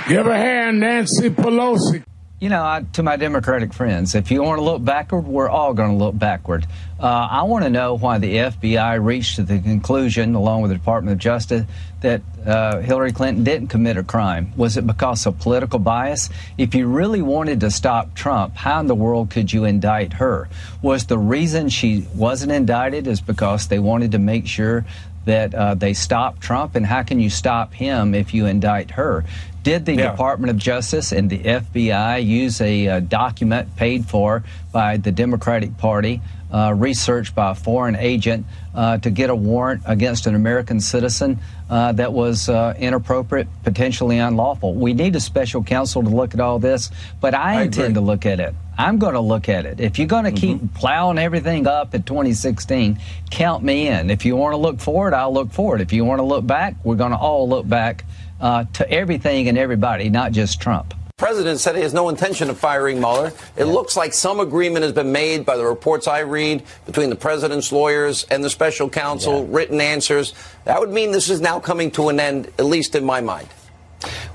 Give 0.08 0.26
a 0.26 0.36
hand, 0.36 0.80
Nancy 0.80 1.30
Pelosi. 1.30 2.04
You 2.42 2.50
know, 2.50 2.64
I, 2.64 2.84
to 2.94 3.04
my 3.04 3.18
Democratic 3.18 3.72
friends, 3.72 4.16
if 4.16 4.32
you 4.32 4.42
want 4.42 4.58
to 4.58 4.64
look 4.64 4.84
backward, 4.84 5.28
we're 5.28 5.48
all 5.48 5.76
going 5.76 5.92
to 5.92 5.96
look 5.96 6.18
backward. 6.18 6.66
Uh, 7.00 7.28
I 7.30 7.44
want 7.44 7.66
to 7.66 7.70
know 7.70 7.96
why 7.96 8.18
the 8.18 8.36
FBI 8.36 9.06
reached 9.06 9.46
the 9.46 9.60
conclusion, 9.60 10.34
along 10.34 10.64
with 10.64 10.72
the 10.72 10.78
Department 10.78 11.14
of 11.14 11.20
Justice, 11.20 11.68
that 12.00 12.24
uh, 12.44 12.80
Hillary 12.80 13.12
Clinton 13.12 13.44
didn't 13.44 13.68
commit 13.68 13.96
a 13.98 14.04
crime. 14.04 14.54
Was 14.58 14.76
it 14.76 14.88
because 14.88 15.28
of 15.28 15.38
political 15.38 15.78
bias? 15.78 16.30
If 16.58 16.74
you 16.74 16.88
really 16.88 17.22
wanted 17.22 17.60
to 17.60 17.70
stop 17.70 18.16
Trump, 18.16 18.56
how 18.56 18.80
in 18.80 18.88
the 18.88 18.96
world 18.96 19.30
could 19.30 19.54
you 19.54 19.66
indict 19.66 20.14
her? 20.14 20.50
Was 20.82 21.06
the 21.06 21.20
reason 21.20 21.70
she 21.70 22.08
wasn't 22.16 22.54
indicted 22.54 23.06
is 23.06 23.22
because 23.22 23.68
they 23.68 23.78
wanted 23.78 24.14
to 24.14 24.18
make 24.18 24.48
sure 24.48 24.84
that 25.26 25.54
uh, 25.54 25.76
they 25.76 25.94
stop 25.94 26.40
Trump? 26.40 26.76
And 26.76 26.86
how 26.86 27.04
can 27.04 27.20
you 27.20 27.30
stop 27.30 27.74
him 27.74 28.14
if 28.16 28.34
you 28.34 28.46
indict 28.46 28.92
her? 28.92 29.24
Did 29.64 29.86
the 29.86 29.96
Yeah. 29.96 30.12
Department 30.12 30.50
of 30.50 30.58
Justice 30.58 31.12
and 31.12 31.30
the 31.30 31.38
FBI 31.40 32.26
use 32.26 32.60
a 32.62 32.88
uh, 32.88 33.00
document 33.02 33.76
paid 33.76 34.06
for 34.06 34.44
by 34.72 34.98
the 34.98 35.12
Democratic 35.12 35.78
Party, 35.78 36.20
uh, 36.52 36.74
researched 36.76 37.34
by 37.36 37.52
a 37.52 37.56
foreign 37.56 37.96
agent, 37.96 38.46
uh, 38.74 38.98
to 38.98 39.10
get 39.10 39.30
a 39.30 39.36
warrant 39.36 39.82
against 39.86 40.28
an 40.28 40.36
American 40.36 40.80
citizen 40.80 41.40
uh, 41.70 41.92
that 41.94 42.14
was 42.14 42.50
uh, 42.50 42.74
inappropriate, 42.78 43.48
potentially 43.64 44.18
unlawful? 44.18 44.74
We 44.74 44.94
need 44.94 45.16
a 45.16 45.20
special 45.20 45.64
counsel 45.64 46.04
to 46.04 46.10
look 46.10 46.34
at 46.34 46.40
all 46.40 46.60
this, 46.60 46.92
but 47.20 47.34
I, 47.34 47.64
intend 47.64 47.96
to 47.96 48.02
look 48.02 48.26
at 48.26 48.40
it. 48.40 48.54
I'm 48.78 48.98
going 48.98 49.14
to 49.14 49.22
look 49.22 49.50
at 49.50 49.66
it. 49.66 49.80
If 49.80 50.00
you're 50.00 50.08
going 50.08 50.24
to 50.26 50.32
keep 50.32 50.74
plowing 50.74 51.18
everything 51.18 51.68
up 51.68 51.94
in 51.94 52.04
2016, 52.04 53.00
count 53.30 53.64
me 53.64 53.88
in. 53.88 54.10
If 54.10 54.26
you 54.26 54.36
want 54.36 54.54
to 54.54 54.58
look 54.58 54.80
forward, 54.80 55.14
I'll 55.14 55.34
look 55.34 55.52
forward. 55.52 55.82
If 55.82 55.94
you 55.94 56.04
want 56.04 56.20
to 56.20 56.24
look 56.24 56.48
back, 56.48 56.76
we're 56.84 56.96
going 56.96 57.12
to 57.12 57.18
all 57.18 57.48
look 57.48 57.68
back 57.68 58.06
uh, 58.40 58.66
to 58.74 58.90
everything 58.90 59.48
and 59.48 59.58
everybody, 59.58 60.10
not 60.10 60.32
just 60.32 60.60
Trump. 60.60 60.94
President 61.22 61.60
said 61.60 61.76
he 61.76 61.84
has 61.84 61.94
no 61.94 62.10
intention 62.10 62.50
of 62.50 62.58
firing 62.58 63.00
Mueller. 63.00 63.32
It 63.56 63.66
looks 63.66 63.96
like 63.96 64.12
some 64.12 64.40
agreement 64.40 64.82
has 64.82 64.92
been 64.92 65.12
made 65.12 65.46
by 65.46 65.56
the 65.56 65.64
reports 65.64 66.08
I 66.08 66.22
read 66.22 66.64
between 66.88 67.12
the 67.12 67.16
president's 67.16 67.72
lawyers 67.72 68.26
and 68.32 68.44
the 68.44 68.50
special 68.50 68.90
counsel, 68.90 69.46
written 69.46 69.80
answers. 69.80 70.34
That 70.64 70.80
would 70.80 70.90
mean 70.90 71.12
this 71.12 71.30
is 71.30 71.40
now 71.40 71.60
coming 71.60 71.92
to 71.92 72.10
an 72.10 72.20
end, 72.20 72.48
at 72.58 72.66
least 72.66 72.96
in 72.96 73.06
my 73.06 73.22
mind. 73.22 73.48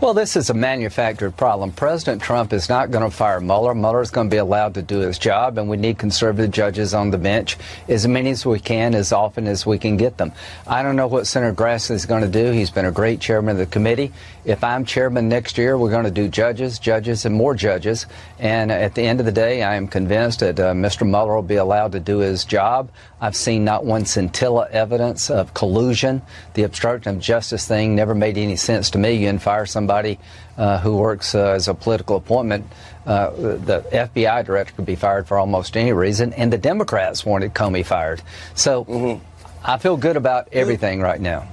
Well, 0.00 0.14
this 0.14 0.36
is 0.36 0.50
a 0.50 0.54
manufactured 0.54 1.36
problem. 1.36 1.72
President 1.72 2.20
Trump 2.20 2.52
is 2.52 2.68
not 2.68 2.90
going 2.90 3.04
to 3.08 3.10
fire 3.10 3.40
Mueller. 3.40 3.74
Mueller 3.74 4.02
is 4.02 4.10
going 4.10 4.28
to 4.28 4.34
be 4.34 4.38
allowed 4.38 4.74
to 4.74 4.82
do 4.82 4.98
his 4.98 5.18
job, 5.18 5.58
and 5.58 5.68
we 5.68 5.76
need 5.76 5.98
conservative 5.98 6.50
judges 6.50 6.92
on 6.92 7.10
the 7.10 7.18
bench, 7.18 7.56
as 7.88 8.06
many 8.06 8.30
as 8.30 8.44
we 8.44 8.60
can, 8.60 8.94
as 8.94 9.12
often 9.12 9.46
as 9.46 9.64
we 9.64 9.78
can 9.78 9.96
get 9.96 10.18
them. 10.18 10.32
I 10.66 10.82
don't 10.82 10.96
know 10.96 11.06
what 11.06 11.26
Senator 11.26 11.54
Grassley 11.54 11.92
is 11.92 12.06
going 12.06 12.22
to 12.22 12.28
do. 12.28 12.52
He's 12.52 12.70
been 12.70 12.84
a 12.84 12.92
great 12.92 13.20
chairman 13.20 13.52
of 13.52 13.58
the 13.58 13.66
committee. 13.66 14.12
If 14.44 14.62
I'm 14.62 14.84
chairman 14.84 15.28
next 15.28 15.56
year, 15.56 15.76
we're 15.76 15.90
going 15.90 16.04
to 16.04 16.10
do 16.10 16.28
judges, 16.28 16.78
judges, 16.78 17.24
and 17.24 17.34
more 17.34 17.54
judges. 17.54 18.06
And 18.38 18.70
at 18.70 18.94
the 18.94 19.02
end 19.02 19.18
of 19.20 19.26
the 19.26 19.32
day, 19.32 19.62
I 19.62 19.76
am 19.76 19.88
convinced 19.88 20.40
that 20.40 20.60
uh, 20.60 20.72
Mr. 20.72 21.08
Mueller 21.08 21.34
will 21.34 21.42
be 21.42 21.56
allowed 21.56 21.92
to 21.92 22.00
do 22.00 22.18
his 22.18 22.44
job. 22.44 22.90
I've 23.20 23.34
seen 23.34 23.64
not 23.64 23.84
one 23.84 24.04
scintilla 24.04 24.68
evidence 24.70 25.30
of 25.30 25.54
collusion. 25.54 26.22
The 26.54 26.64
obstruction 26.64 27.16
of 27.16 27.22
justice 27.22 27.66
thing 27.66 27.96
never 27.96 28.14
made 28.14 28.36
any 28.36 28.56
sense 28.56 28.90
to 28.90 28.98
me. 28.98 29.14
You 29.14 29.36
fire 29.38 29.55
somebody 29.64 30.18
uh, 30.58 30.78
who 30.80 30.96
works 30.96 31.34
uh, 31.34 31.52
as 31.52 31.68
a 31.68 31.74
political 31.74 32.16
appointment. 32.16 32.66
Uh, 33.06 33.30
the 33.30 33.86
FBI 33.92 34.44
director 34.44 34.74
could 34.74 34.84
be 34.84 34.96
fired 34.96 35.28
for 35.28 35.38
almost 35.38 35.76
any 35.76 35.92
reason, 35.92 36.32
and 36.32 36.52
the 36.52 36.58
Democrats 36.58 37.24
wanted 37.24 37.54
Comey 37.54 37.86
fired. 37.86 38.20
So 38.54 39.20
I 39.64 39.78
feel 39.78 39.96
good 39.96 40.16
about 40.16 40.48
everything 40.52 41.00
right 41.00 41.20
now. 41.20 41.48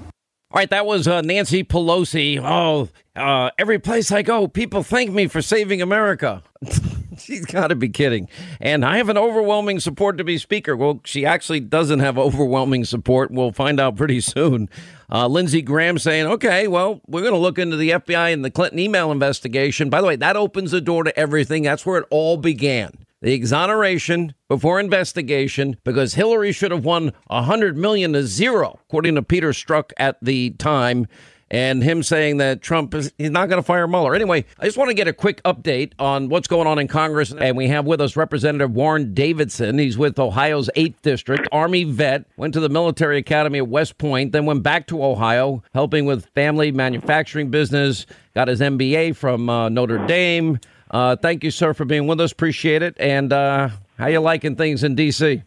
All 0.54 0.60
right, 0.60 0.70
that 0.70 0.86
was 0.86 1.08
uh, 1.08 1.22
Nancy 1.22 1.64
Pelosi. 1.64 2.40
Oh, 2.44 2.88
uh, 3.16 3.50
every 3.58 3.80
place 3.80 4.12
I 4.12 4.22
go, 4.22 4.48
people 4.48 4.84
thank 4.84 5.12
me 5.12 5.28
for 5.28 5.42
saving 5.42 5.82
America. 5.82 6.44
She's 7.20 7.46
got 7.46 7.68
to 7.68 7.76
be 7.76 7.90
kidding. 7.90 8.28
And 8.60 8.86
I 8.86 8.98
have 8.98 9.10
an 9.10 9.18
overwhelming 9.18 9.80
support 9.80 10.18
to 10.18 10.24
be 10.24 10.38
Speaker. 10.38 10.76
Well, 10.76 11.02
she 11.04 11.26
actually 11.26 11.60
doesn't 11.60 12.00
have 12.00 12.18
overwhelming 12.18 12.86
support. 12.86 13.32
We'll 13.32 13.52
find 13.52 13.80
out 13.80 13.96
pretty 13.96 14.22
soon. 14.22 14.70
Uh, 15.12 15.28
Lindsey 15.28 15.62
Graham 15.62 16.00
saying, 16.00 16.26
okay, 16.26 16.68
well, 16.68 17.02
we're 17.08 17.22
going 17.22 17.34
to 17.34 17.40
look 17.40 17.60
into 17.60 17.78
the 17.78 17.92
FBI 17.92 18.34
and 18.34 18.44
the 18.44 18.52
Clinton 18.52 18.80
email 18.80 19.12
investigation. 19.12 19.90
By 19.90 20.02
the 20.02 20.08
way, 20.08 20.16
that 20.16 20.36
opens 20.36 20.72
the 20.72 20.82
door 20.82 21.04
to 21.04 21.18
everything. 21.18 21.64
That's 21.64 21.86
where 21.86 22.00
it 22.00 22.08
all 22.10 22.38
began. 22.38 22.92
The 23.22 23.34
exoneration 23.34 24.34
before 24.50 24.82
investigation 24.82 25.78
because 25.86 26.16
Hillary 26.16 26.52
should 26.52 26.72
have 26.72 26.84
won 26.84 27.14
100 27.28 27.78
million 27.78 28.12
to 28.14 28.28
zero, 28.28 28.80
according 28.88 29.16
to 29.16 29.22
Peter 29.22 29.52
Strzok 29.52 29.92
at 29.96 30.18
the 30.22 30.50
time 30.52 31.08
and 31.54 31.84
him 31.84 32.02
saying 32.02 32.38
that 32.38 32.64
Trump 32.64 32.96
is 32.96 33.14
he's 33.20 33.30
not 33.30 33.48
going 33.48 33.62
to 33.62 33.66
fire 33.66 33.88
Mueller. 33.88 34.16
Anyway, 34.16 34.44
I 34.60 34.66
just 34.66 34.76
want 34.76 34.90
to 34.90 34.96
get 34.96 35.08
a 35.08 35.14
quick 35.14 35.42
update 35.44 35.92
on 36.00 36.28
what's 36.28 36.48
going 36.48 36.66
on 36.66 36.80
in 36.80 36.88
Congress, 36.88 37.32
and 37.32 37.56
we 37.56 37.68
have 37.68 37.86
with 37.86 38.02
us 38.02 38.16
Representative 38.16 38.72
Warren 38.72 39.14
Davidson. 39.14 39.78
He's 39.78 39.96
with 39.96 40.18
Ohio's 40.18 40.72
Eighth 40.76 41.00
District, 41.04 41.48
Army 41.52 41.84
vet, 41.84 42.26
went 42.38 42.56
to 42.56 42.60
the 42.60 42.70
Military 42.70 43.20
Academy 43.20 43.60
at 43.60 43.68
West 43.68 44.00
Point, 44.00 44.32
then 44.32 44.48
went 44.48 44.64
back 44.64 44.88
to 44.88 45.04
Ohio, 45.04 45.62
helping 45.76 46.06
with 46.06 46.26
family 46.34 46.72
manufacturing 46.72 47.52
business. 47.52 48.08
Got 48.34 48.48
his 48.48 48.60
MBA 48.60 49.16
from 49.16 49.48
uh, 49.48 49.70
Notre 49.70 50.04
Dame. 50.08 50.60
Uh, 50.90 51.16
thank 51.16 51.44
you, 51.44 51.52
sir, 51.52 51.76
for 51.76 51.86
being 51.86 52.08
with 52.08 52.20
us. 52.20 52.32
Appreciate 52.32 52.82
it. 52.82 52.96
And 53.00 53.32
uh, 53.32 53.70
how 54.00 54.08
you 54.08 54.20
liking 54.20 54.56
things 54.56 54.84
in 54.84 54.96
D.C.? 54.96 55.44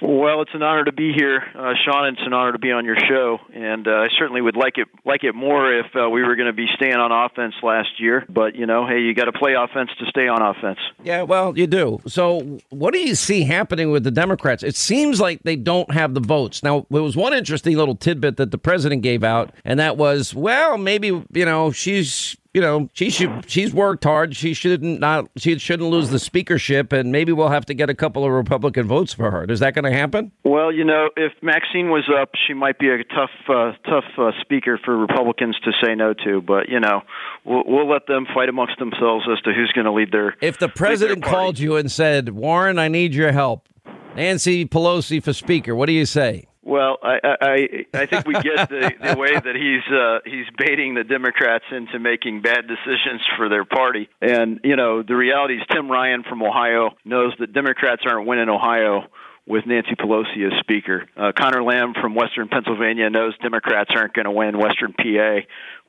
Well, 0.00 0.42
it's 0.42 0.54
an 0.54 0.62
honor 0.62 0.84
to 0.84 0.92
be 0.92 1.12
here, 1.12 1.42
uh, 1.54 1.74
Sean. 1.84 2.06
It's 2.06 2.22
an 2.24 2.32
honor 2.32 2.52
to 2.52 2.58
be 2.58 2.70
on 2.70 2.84
your 2.84 2.96
show, 3.08 3.38
and 3.52 3.86
uh, 3.86 3.90
I 3.90 4.08
certainly 4.16 4.40
would 4.40 4.56
like 4.56 4.78
it 4.78 4.88
like 5.04 5.24
it 5.24 5.34
more 5.34 5.72
if 5.72 5.86
uh, 5.96 6.08
we 6.08 6.22
were 6.22 6.36
going 6.36 6.46
to 6.46 6.52
be 6.52 6.66
staying 6.76 6.94
on 6.94 7.10
offense 7.10 7.54
last 7.62 7.88
year. 7.98 8.24
But 8.28 8.54
you 8.54 8.66
know, 8.66 8.86
hey, 8.86 9.00
you 9.00 9.14
got 9.14 9.24
to 9.24 9.32
play 9.32 9.54
offense 9.54 9.90
to 9.98 10.06
stay 10.06 10.28
on 10.28 10.40
offense. 10.40 10.78
Yeah, 11.02 11.22
well, 11.22 11.56
you 11.58 11.66
do. 11.66 12.00
So, 12.06 12.60
what 12.70 12.94
do 12.94 13.00
you 13.00 13.14
see 13.14 13.42
happening 13.42 13.90
with 13.90 14.04
the 14.04 14.10
Democrats? 14.10 14.62
It 14.62 14.76
seems 14.76 15.20
like 15.20 15.42
they 15.42 15.56
don't 15.56 15.92
have 15.92 16.14
the 16.14 16.20
votes. 16.20 16.62
Now, 16.62 16.86
there 16.90 17.02
was 17.02 17.16
one 17.16 17.32
interesting 17.32 17.76
little 17.76 17.96
tidbit 17.96 18.36
that 18.36 18.52
the 18.52 18.58
president 18.58 19.02
gave 19.02 19.24
out, 19.24 19.52
and 19.64 19.80
that 19.80 19.96
was, 19.96 20.32
well, 20.32 20.78
maybe 20.78 21.08
you 21.08 21.44
know 21.44 21.72
she's 21.72 22.36
you 22.54 22.62
know, 22.62 22.88
she 22.94 23.10
should 23.10 23.48
she's 23.48 23.74
worked 23.74 24.04
hard. 24.04 24.34
She 24.34 24.54
shouldn't 24.54 25.00
not 25.00 25.28
she 25.36 25.58
shouldn't 25.58 25.90
lose 25.90 26.08
the 26.08 26.18
speakership, 26.18 26.92
and 26.92 27.12
maybe 27.12 27.30
we'll 27.30 27.50
have 27.50 27.66
to 27.66 27.74
get 27.74 27.90
a 27.90 27.94
couple 27.94 28.24
of 28.24 28.32
Republican 28.32 28.86
votes 28.86 29.12
for 29.12 29.30
her. 29.30 29.44
Is 29.44 29.60
that 29.60 29.74
going 29.74 29.84
to 29.84 29.92
happen? 29.92 30.32
Well, 30.44 30.72
you 30.72 30.84
know, 30.84 31.10
if 31.16 31.32
Maxine 31.42 31.90
was 31.90 32.10
up, 32.20 32.30
she 32.46 32.54
might 32.54 32.78
be 32.78 32.88
a 32.88 33.04
tough 33.04 33.30
uh, 33.48 33.72
tough 33.84 34.04
uh, 34.16 34.30
speaker 34.40 34.80
for 34.82 34.96
Republicans 34.96 35.58
to 35.64 35.72
say 35.84 35.94
no 35.94 36.14
to. 36.24 36.40
But 36.40 36.68
you 36.68 36.80
know, 36.80 37.02
we'll, 37.44 37.64
we'll 37.66 37.88
let 37.88 38.06
them 38.06 38.26
fight 38.34 38.48
amongst 38.48 38.78
themselves 38.78 39.26
as 39.30 39.40
to 39.42 39.52
who's 39.52 39.70
going 39.72 39.84
to 39.84 39.92
lead 39.92 40.10
their. 40.10 40.34
If 40.40 40.58
the 40.58 40.68
president 40.68 41.22
called 41.22 41.58
you 41.58 41.76
and 41.76 41.92
said, 41.92 42.30
"Warren, 42.30 42.78
I 42.78 42.88
need 42.88 43.14
your 43.14 43.30
help," 43.30 43.68
Nancy 44.16 44.64
Pelosi 44.64 45.22
for 45.22 45.34
speaker, 45.34 45.76
what 45.76 45.86
do 45.86 45.92
you 45.92 46.06
say? 46.06 46.47
Well, 46.68 46.98
I 47.02 47.18
I 47.40 47.86
I 47.94 48.04
think 48.04 48.26
we 48.26 48.34
get 48.34 48.68
the, 48.68 48.92
the 49.00 49.16
way 49.16 49.32
that 49.32 49.56
he's 49.56 49.90
uh, 49.90 50.18
he's 50.26 50.44
baiting 50.58 50.94
the 50.94 51.02
Democrats 51.02 51.64
into 51.72 51.98
making 51.98 52.42
bad 52.42 52.68
decisions 52.68 53.22
for 53.38 53.48
their 53.48 53.64
party, 53.64 54.10
and 54.20 54.60
you 54.62 54.76
know 54.76 55.02
the 55.02 55.16
reality 55.16 55.54
is 55.54 55.62
Tim 55.72 55.90
Ryan 55.90 56.24
from 56.24 56.42
Ohio 56.42 56.90
knows 57.06 57.32
that 57.38 57.54
Democrats 57.54 58.02
aren't 58.04 58.26
winning 58.26 58.50
Ohio 58.50 59.04
with 59.46 59.64
Nancy 59.64 59.94
Pelosi 59.94 60.46
as 60.46 60.60
Speaker. 60.60 61.08
Uh, 61.16 61.32
Connor 61.34 61.62
Lamb 61.62 61.94
from 61.98 62.14
Western 62.14 62.48
Pennsylvania 62.48 63.08
knows 63.08 63.32
Democrats 63.38 63.90
aren't 63.96 64.12
going 64.12 64.26
to 64.26 64.30
win 64.30 64.58
Western 64.58 64.92
PA 64.92 65.38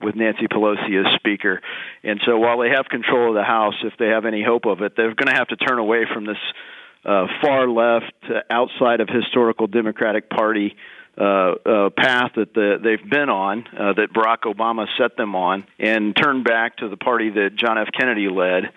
with 0.02 0.16
Nancy 0.16 0.48
Pelosi 0.48 0.96
as 0.98 1.14
Speaker. 1.16 1.60
And 2.06 2.22
so 2.26 2.38
while 2.38 2.58
they 2.58 2.70
have 2.70 2.86
control 2.86 3.32
of 3.32 3.36
the 3.36 3.44
House, 3.44 3.76
if 3.84 3.98
they 4.00 4.08
have 4.08 4.26
any 4.26 4.44
hope 4.44 4.64
of 4.66 4.82
it, 4.82 4.94
they're 4.96 5.14
going 5.14 5.28
to 5.28 5.36
have 5.36 5.50
to 5.50 5.58
turn 5.58 5.78
away 5.78 6.06
from 6.06 6.26
this 6.26 6.38
uh, 7.06 7.28
far 7.42 7.68
left, 7.68 8.14
uh, 8.24 8.42
outside 8.50 9.02
of 9.02 9.10
historical 9.10 9.68
Democratic 9.68 10.30
Party 10.30 10.76
uh, 11.18 11.24
uh, 11.24 11.90
path 11.90 12.32
that 12.36 12.54
the, 12.54 12.80
they've 12.82 13.10
been 13.10 13.30
on, 13.30 13.66
uh, 13.78 13.94
that 13.94 14.14
Barack 14.14 14.44
Obama 14.44 14.88
set 14.98 15.18
them 15.18 15.36
on, 15.36 15.66
and 15.78 16.16
turn 16.16 16.44
back 16.44 16.78
to 16.78 16.88
the 16.88 16.98
party 16.98 17.30
that 17.30 17.56
John 17.56 17.78
F. 17.78 17.90
Kennedy 17.98 18.30
led. 18.30 18.72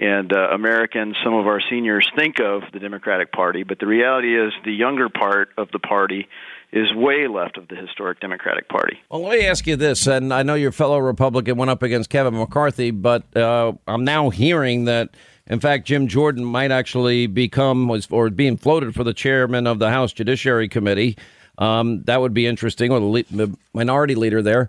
And 0.00 0.32
uh, 0.32 0.50
Americans, 0.52 1.16
some 1.24 1.34
of 1.34 1.48
our 1.48 1.60
seniors 1.68 2.08
think 2.16 2.38
of 2.38 2.62
the 2.72 2.78
Democratic 2.78 3.32
Party, 3.32 3.64
but 3.64 3.80
the 3.80 3.86
reality 3.88 4.40
is 4.40 4.52
the 4.64 4.72
younger 4.72 5.08
part 5.08 5.48
of 5.58 5.72
the 5.72 5.80
party 5.80 6.28
is 6.70 6.94
way 6.94 7.26
left 7.26 7.56
of 7.56 7.66
the 7.66 7.74
historic 7.74 8.20
Democratic 8.20 8.68
Party. 8.68 8.98
Well, 9.10 9.22
let 9.22 9.40
me 9.40 9.46
ask 9.46 9.66
you 9.66 9.74
this, 9.74 10.06
and 10.06 10.32
I 10.32 10.44
know 10.44 10.54
your 10.54 10.70
fellow 10.70 10.98
Republican 10.98 11.56
went 11.56 11.72
up 11.72 11.82
against 11.82 12.10
Kevin 12.10 12.34
McCarthy, 12.34 12.92
but 12.92 13.36
uh, 13.36 13.72
I'm 13.88 14.04
now 14.04 14.30
hearing 14.30 14.84
that 14.84 15.10
in 15.48 15.60
fact, 15.60 15.86
Jim 15.86 16.08
Jordan 16.08 16.44
might 16.44 16.70
actually 16.70 17.26
become 17.26 17.90
or 18.10 18.30
being 18.30 18.56
floated 18.56 18.94
for 18.94 19.04
the 19.04 19.14
chairman 19.14 19.66
of 19.66 19.78
the 19.78 19.90
House 19.90 20.12
Judiciary 20.12 20.68
Committee. 20.68 21.16
Um, 21.56 22.02
that 22.04 22.20
would 22.20 22.34
be 22.34 22.46
interesting, 22.46 22.92
or 22.92 23.00
the, 23.00 23.24
the 23.30 23.56
minority 23.72 24.14
leader 24.14 24.42
there. 24.42 24.68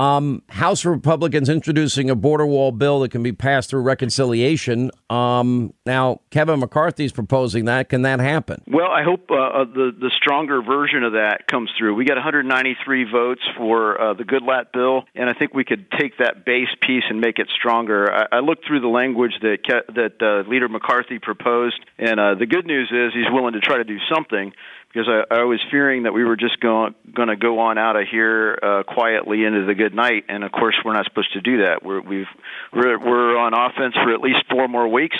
Um, 0.00 0.42
House 0.48 0.86
Republicans 0.86 1.50
introducing 1.50 2.08
a 2.08 2.14
border 2.14 2.46
wall 2.46 2.72
bill 2.72 3.00
that 3.00 3.10
can 3.10 3.22
be 3.22 3.32
passed 3.32 3.68
through 3.68 3.82
reconciliation. 3.82 4.90
Um, 5.10 5.74
now, 5.84 6.22
Kevin 6.30 6.58
McCarthy 6.60 7.04
is 7.04 7.12
proposing 7.12 7.66
that. 7.66 7.90
Can 7.90 8.00
that 8.02 8.18
happen? 8.18 8.62
Well, 8.66 8.90
I 8.90 9.02
hope 9.02 9.30
uh, 9.30 9.34
uh, 9.34 9.64
the 9.64 9.90
the 10.00 10.10
stronger 10.16 10.62
version 10.62 11.04
of 11.04 11.12
that 11.12 11.46
comes 11.46 11.70
through. 11.76 11.96
We 11.96 12.06
got 12.06 12.14
193 12.14 13.12
votes 13.12 13.42
for 13.58 14.00
uh, 14.00 14.14
the 14.14 14.24
Goodlatte 14.24 14.72
bill, 14.72 15.04
and 15.14 15.28
I 15.28 15.34
think 15.34 15.52
we 15.52 15.64
could 15.64 15.90
take 15.90 16.16
that 16.16 16.46
base 16.46 16.74
piece 16.80 17.04
and 17.10 17.20
make 17.20 17.38
it 17.38 17.48
stronger. 17.54 18.10
I, 18.10 18.36
I 18.36 18.40
looked 18.40 18.66
through 18.66 18.80
the 18.80 18.88
language 18.88 19.34
that 19.42 19.58
that 19.94 20.16
uh, 20.22 20.48
Leader 20.48 20.70
McCarthy 20.70 21.18
proposed, 21.18 21.78
and 21.98 22.18
uh, 22.18 22.36
the 22.36 22.46
good 22.46 22.64
news 22.64 22.90
is 22.90 23.12
he's 23.12 23.30
willing 23.30 23.52
to 23.52 23.60
try 23.60 23.76
to 23.76 23.84
do 23.84 23.98
something 24.10 24.54
because 24.92 25.08
I, 25.08 25.34
I 25.34 25.44
was 25.44 25.60
fearing 25.70 26.02
that 26.02 26.12
we 26.12 26.24
were 26.24 26.36
just 26.36 26.58
going 26.60 26.94
going 27.14 27.28
to 27.28 27.36
go 27.36 27.60
on 27.60 27.78
out 27.78 27.96
of 27.96 28.08
here 28.10 28.58
uh, 28.60 28.82
quietly 28.82 29.44
into 29.44 29.64
the 29.64 29.74
good 29.74 29.94
night, 29.94 30.24
and 30.28 30.42
of 30.42 30.50
course 30.50 30.74
we're 30.84 30.94
not 30.94 31.04
supposed 31.04 31.32
to 31.34 31.40
do 31.40 31.58
that. 31.64 31.84
We're 31.84 32.00
we've 32.00 32.26
we're, 32.72 32.98
we're 32.98 33.36
on 33.38 33.54
offense 33.54 33.94
for 33.94 34.12
at 34.12 34.20
least 34.20 34.44
four 34.50 34.66
more 34.66 34.88
weeks, 34.88 35.16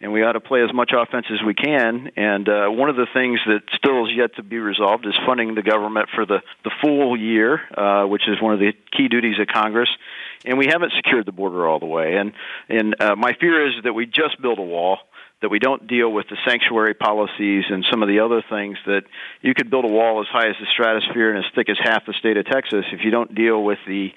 and 0.00 0.12
we 0.12 0.22
ought 0.22 0.32
to 0.32 0.40
play 0.40 0.62
as 0.62 0.72
much 0.74 0.92
offense 0.96 1.26
as 1.32 1.38
we 1.46 1.54
can. 1.54 2.10
And 2.16 2.48
uh, 2.48 2.68
one 2.68 2.90
of 2.90 2.96
the 2.96 3.06
things 3.14 3.40
that 3.46 3.60
still 3.74 4.06
is 4.06 4.12
yet 4.14 4.36
to 4.36 4.42
be 4.42 4.58
resolved 4.58 5.06
is 5.06 5.14
funding 5.24 5.54
the 5.54 5.62
government 5.62 6.10
for 6.14 6.26
the 6.26 6.42
the 6.64 6.70
full 6.82 7.16
year, 7.16 7.60
uh, 7.74 8.06
which 8.06 8.28
is 8.28 8.40
one 8.40 8.52
of 8.52 8.60
the 8.60 8.74
key 8.92 9.08
duties 9.08 9.38
of 9.40 9.46
Congress. 9.46 9.88
And 10.44 10.58
we 10.58 10.66
haven't 10.66 10.92
secured 10.92 11.24
the 11.26 11.32
border 11.32 11.66
all 11.66 11.78
the 11.78 11.86
way. 11.86 12.16
And 12.16 12.32
and 12.68 12.94
uh, 13.00 13.16
my 13.16 13.32
fear 13.40 13.66
is 13.66 13.84
that 13.84 13.94
we 13.94 14.04
just 14.04 14.40
build 14.42 14.58
a 14.58 14.62
wall 14.62 14.98
that 15.42 15.50
we 15.50 15.58
don't 15.58 15.86
deal 15.86 16.10
with 16.10 16.26
the 16.30 16.36
sanctuary 16.48 16.94
policies 16.94 17.64
and 17.68 17.84
some 17.90 18.02
of 18.02 18.08
the 18.08 18.20
other 18.20 18.42
things 18.48 18.78
that 18.86 19.02
you 19.42 19.52
could 19.54 19.70
build 19.70 19.84
a 19.84 19.88
wall 19.88 20.20
as 20.20 20.26
high 20.32 20.48
as 20.48 20.56
the 20.58 20.66
stratosphere 20.72 21.34
and 21.34 21.44
as 21.44 21.50
thick 21.54 21.68
as 21.68 21.76
half 21.82 22.06
the 22.06 22.14
state 22.18 22.36
of 22.36 22.46
Texas. 22.46 22.84
If 22.92 23.00
you 23.04 23.10
don't 23.10 23.34
deal 23.34 23.62
with 23.62 23.78
the 23.86 24.12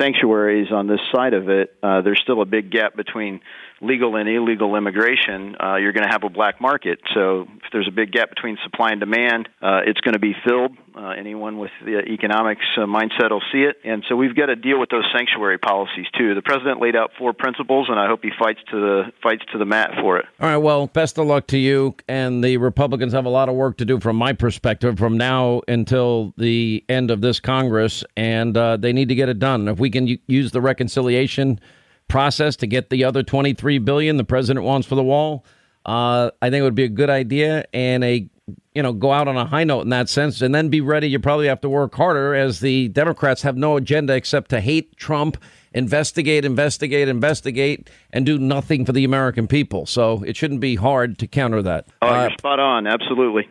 sanctuaries 0.00 0.72
on 0.72 0.88
this 0.88 1.00
side 1.14 1.32
of 1.32 1.48
it, 1.48 1.76
uh, 1.82 2.02
there's 2.02 2.20
still 2.20 2.42
a 2.42 2.46
big 2.46 2.72
gap 2.72 2.96
between 2.96 3.40
legal 3.80 4.16
and 4.16 4.28
illegal 4.28 4.76
immigration, 4.76 5.56
uh, 5.62 5.76
you're 5.76 5.92
going 5.92 6.06
to 6.06 6.12
have 6.12 6.24
a 6.24 6.28
black 6.28 6.60
market. 6.60 7.00
So 7.12 7.42
if 7.42 7.72
there's 7.72 7.88
a 7.88 7.92
big 7.92 8.12
gap 8.12 8.30
between 8.30 8.56
supply 8.62 8.90
and 8.90 9.00
demand, 9.00 9.48
uh, 9.62 9.80
it's 9.86 10.00
going 10.00 10.14
to 10.14 10.18
be 10.20 10.34
filled. 10.46 10.72
Uh, 10.96 11.08
anyone 11.08 11.58
with 11.58 11.72
the 11.84 11.98
economics 12.08 12.64
uh, 12.76 12.82
mindset 12.82 13.30
will 13.30 13.42
see 13.52 13.62
it. 13.62 13.78
And 13.84 14.04
so 14.08 14.14
we've 14.14 14.36
got 14.36 14.46
to 14.46 14.54
deal 14.54 14.78
with 14.78 14.90
those 14.90 15.04
sanctuary 15.12 15.58
policies 15.58 16.06
too. 16.16 16.36
The 16.36 16.42
president 16.42 16.80
laid 16.80 16.94
out 16.94 17.10
four 17.18 17.32
principles, 17.32 17.88
and 17.90 17.98
I 17.98 18.06
hope 18.06 18.20
he 18.22 18.30
fights 18.38 18.60
to 18.70 18.80
the 18.80 19.02
fights 19.20 19.42
to 19.50 19.58
the 19.58 19.64
mat 19.64 19.90
for 20.00 20.18
it. 20.18 20.26
All 20.38 20.48
right. 20.48 20.56
Well, 20.56 20.86
best 20.86 21.18
of 21.18 21.26
luck 21.26 21.48
to 21.48 21.58
you. 21.58 21.96
And 22.06 22.44
the 22.44 22.58
Republicans 22.58 23.12
have 23.12 23.24
a 23.24 23.30
lot 23.30 23.48
of 23.48 23.56
work 23.56 23.76
to 23.78 23.84
do 23.84 23.98
from 23.98 24.14
my 24.14 24.32
perspective 24.32 24.96
from 24.96 25.18
now 25.18 25.62
until 25.66 26.32
the 26.36 26.84
end 26.88 27.10
of 27.10 27.20
this 27.22 27.40
Congress, 27.40 28.04
and 28.16 28.56
uh, 28.56 28.76
they 28.76 28.92
need 28.92 29.08
to 29.08 29.16
get 29.16 29.28
it 29.28 29.40
done. 29.40 29.66
If 29.66 29.80
we 29.80 29.90
can 29.90 30.16
use 30.28 30.52
the 30.52 30.60
reconciliation 30.60 31.58
process 32.06 32.54
to 32.56 32.68
get 32.68 32.90
the 32.90 33.02
other 33.02 33.24
23 33.24 33.78
billion 33.78 34.16
the 34.16 34.24
president 34.24 34.64
wants 34.64 34.86
for 34.86 34.94
the 34.94 35.02
wall, 35.02 35.44
uh, 35.86 36.30
I 36.40 36.50
think 36.50 36.60
it 36.60 36.64
would 36.64 36.76
be 36.76 36.84
a 36.84 36.88
good 36.88 37.10
idea 37.10 37.64
and 37.74 38.04
a 38.04 38.28
you 38.74 38.82
know 38.82 38.92
go 38.92 39.12
out 39.12 39.28
on 39.28 39.36
a 39.36 39.46
high 39.46 39.64
note 39.64 39.82
in 39.82 39.90
that 39.90 40.08
sense, 40.08 40.42
and 40.42 40.54
then 40.54 40.68
be 40.68 40.80
ready. 40.80 41.08
You 41.08 41.18
probably 41.18 41.46
have 41.46 41.60
to 41.62 41.68
work 41.68 41.94
harder 41.94 42.34
as 42.34 42.60
the 42.60 42.88
Democrats 42.88 43.42
have 43.42 43.56
no 43.56 43.76
agenda 43.76 44.14
except 44.14 44.50
to 44.50 44.60
hate 44.60 44.96
Trump, 44.96 45.36
investigate, 45.72 46.44
investigate, 46.44 47.08
investigate, 47.08 47.88
and 48.12 48.26
do 48.26 48.38
nothing 48.38 48.84
for 48.84 48.92
the 48.92 49.04
American 49.04 49.46
people. 49.46 49.86
So 49.86 50.22
it 50.24 50.36
shouldn't 50.36 50.60
be 50.60 50.74
hard 50.74 51.18
to 51.18 51.26
counter 51.26 51.62
that. 51.62 51.86
Oh, 52.02 52.08
uh, 52.08 52.22
you're 52.22 52.30
spot 52.32 52.58
on. 52.58 52.86
Absolutely. 52.86 53.48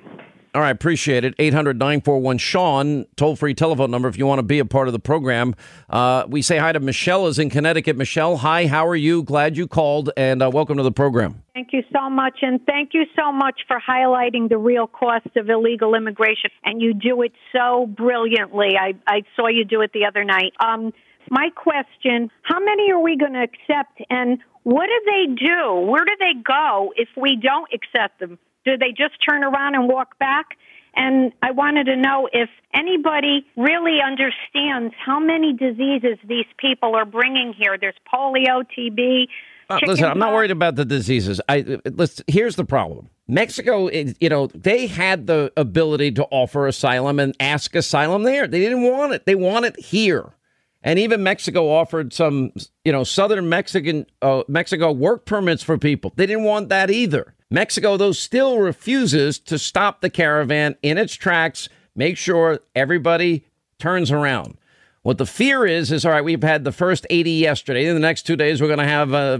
All 0.55 0.61
right, 0.61 0.69
appreciate 0.69 1.23
it. 1.23 1.33
800 1.39 1.79
941 1.79 2.37
Sean, 2.37 3.05
toll 3.15 3.35
free 3.35 3.55
telephone 3.55 3.89
number 3.89 4.07
if 4.07 4.19
you 4.19 4.27
want 4.27 4.37
to 4.37 4.43
be 4.43 4.59
a 4.59 4.65
part 4.65 4.87
of 4.87 4.93
the 4.93 4.99
program. 4.99 5.55
Uh, 5.89 6.25
we 6.27 6.43
say 6.43 6.59
hi 6.59 6.71
to 6.71 6.79
Michelle, 6.79 7.25
is 7.25 7.39
in 7.39 7.49
Connecticut. 7.49 7.97
Michelle, 7.97 8.37
hi, 8.37 8.67
how 8.67 8.85
are 8.85 8.95
you? 8.95 9.23
Glad 9.23 9.57
you 9.57 9.67
called, 9.67 10.11
and 10.15 10.43
uh, 10.43 10.51
welcome 10.53 10.77
to 10.77 10.83
the 10.83 10.91
program. 10.91 11.41
Thank 11.55 11.69
you 11.73 11.81
so 11.91 12.07
much, 12.07 12.39
and 12.43 12.63
thank 12.67 12.91
you 12.93 13.05
so 13.15 13.31
much 13.31 13.61
for 13.67 13.79
highlighting 13.79 14.47
the 14.47 14.59
real 14.59 14.85
cost 14.85 15.25
of 15.35 15.49
illegal 15.49 15.95
immigration. 15.95 16.51
And 16.63 16.79
you 16.79 16.93
do 16.93 17.23
it 17.23 17.31
so 17.51 17.87
brilliantly. 17.87 18.73
I, 18.79 18.93
I 19.07 19.23
saw 19.35 19.47
you 19.47 19.65
do 19.65 19.81
it 19.81 19.91
the 19.91 20.05
other 20.05 20.23
night. 20.23 20.53
Um, 20.63 20.93
my 21.31 21.49
question 21.55 22.29
how 22.43 22.59
many 22.59 22.91
are 22.91 23.01
we 23.01 23.17
going 23.17 23.33
to 23.33 23.41
accept, 23.41 24.01
and 24.11 24.37
What 24.63 24.85
do 24.85 25.11
they 25.11 25.45
do? 25.45 25.73
Where 25.81 26.05
do 26.05 26.11
they 26.19 26.41
go 26.41 26.93
if 26.95 27.09
we 27.17 27.37
don't 27.41 27.67
accept 27.73 28.19
them? 28.19 28.39
Do 28.65 28.77
they 28.77 28.89
just 28.89 29.15
turn 29.27 29.43
around 29.43 29.75
and 29.75 29.87
walk 29.87 30.17
back? 30.19 30.57
And 30.95 31.31
I 31.41 31.51
wanted 31.51 31.85
to 31.85 31.95
know 31.95 32.29
if 32.31 32.49
anybody 32.73 33.45
really 33.57 33.97
understands 34.05 34.93
how 35.03 35.19
many 35.19 35.53
diseases 35.53 36.19
these 36.27 36.45
people 36.57 36.95
are 36.95 37.05
bringing 37.05 37.53
here. 37.57 37.77
There's 37.79 37.95
polio, 38.13 38.63
TB. 38.77 39.25
Uh, 39.69 39.79
listen, 39.87 40.05
I'm 40.05 40.19
not 40.19 40.33
worried 40.33 40.51
about 40.51 40.75
the 40.75 40.85
diseases. 40.85 41.41
I 41.49 41.79
let's. 41.85 42.21
Here's 42.27 42.55
the 42.55 42.65
problem. 42.65 43.09
Mexico, 43.27 43.89
you 43.89 44.29
know, 44.29 44.47
they 44.47 44.85
had 44.87 45.25
the 45.25 45.51
ability 45.55 46.11
to 46.11 46.25
offer 46.25 46.67
asylum 46.67 47.19
and 47.19 47.33
ask 47.39 47.73
asylum 47.73 48.23
there. 48.23 48.45
They 48.47 48.59
didn't 48.59 48.83
want 48.83 49.13
it. 49.13 49.25
They 49.25 49.35
want 49.35 49.65
it 49.65 49.79
here. 49.79 50.33
And 50.83 50.99
even 50.99 51.23
Mexico 51.23 51.69
offered 51.69 52.11
some, 52.13 52.51
you 52.83 52.91
know, 52.91 53.03
southern 53.03 53.47
Mexican 53.47 54.05
uh, 54.21 54.43
Mexico 54.47 54.91
work 54.91 55.25
permits 55.25 55.63
for 55.63 55.77
people. 55.77 56.11
They 56.15 56.25
didn't 56.25 56.43
want 56.43 56.69
that 56.69 56.91
either. 56.91 57.33
Mexico, 57.49 57.97
though, 57.97 58.11
still 58.11 58.59
refuses 58.59 59.39
to 59.39 59.57
stop 59.57 60.01
the 60.01 60.09
caravan 60.09 60.75
in 60.81 60.97
its 60.97 61.13
tracks, 61.13 61.69
make 61.95 62.17
sure 62.17 62.59
everybody 62.75 63.45
turns 63.79 64.11
around. 64.11 64.57
What 65.03 65.17
the 65.17 65.25
fear 65.25 65.65
is, 65.65 65.91
is 65.91 66.05
all 66.05 66.13
right, 66.13 66.23
we've 66.23 66.41
had 66.41 66.63
the 66.63 66.71
first 66.71 67.05
80 67.09 67.31
yesterday. 67.31 67.87
In 67.87 67.93
the 67.93 67.99
next 67.99 68.21
two 68.21 68.37
days, 68.37 68.61
we're 68.61 68.67
going 68.67 68.79
to 68.79 68.85
have, 68.85 69.13
uh, 69.13 69.39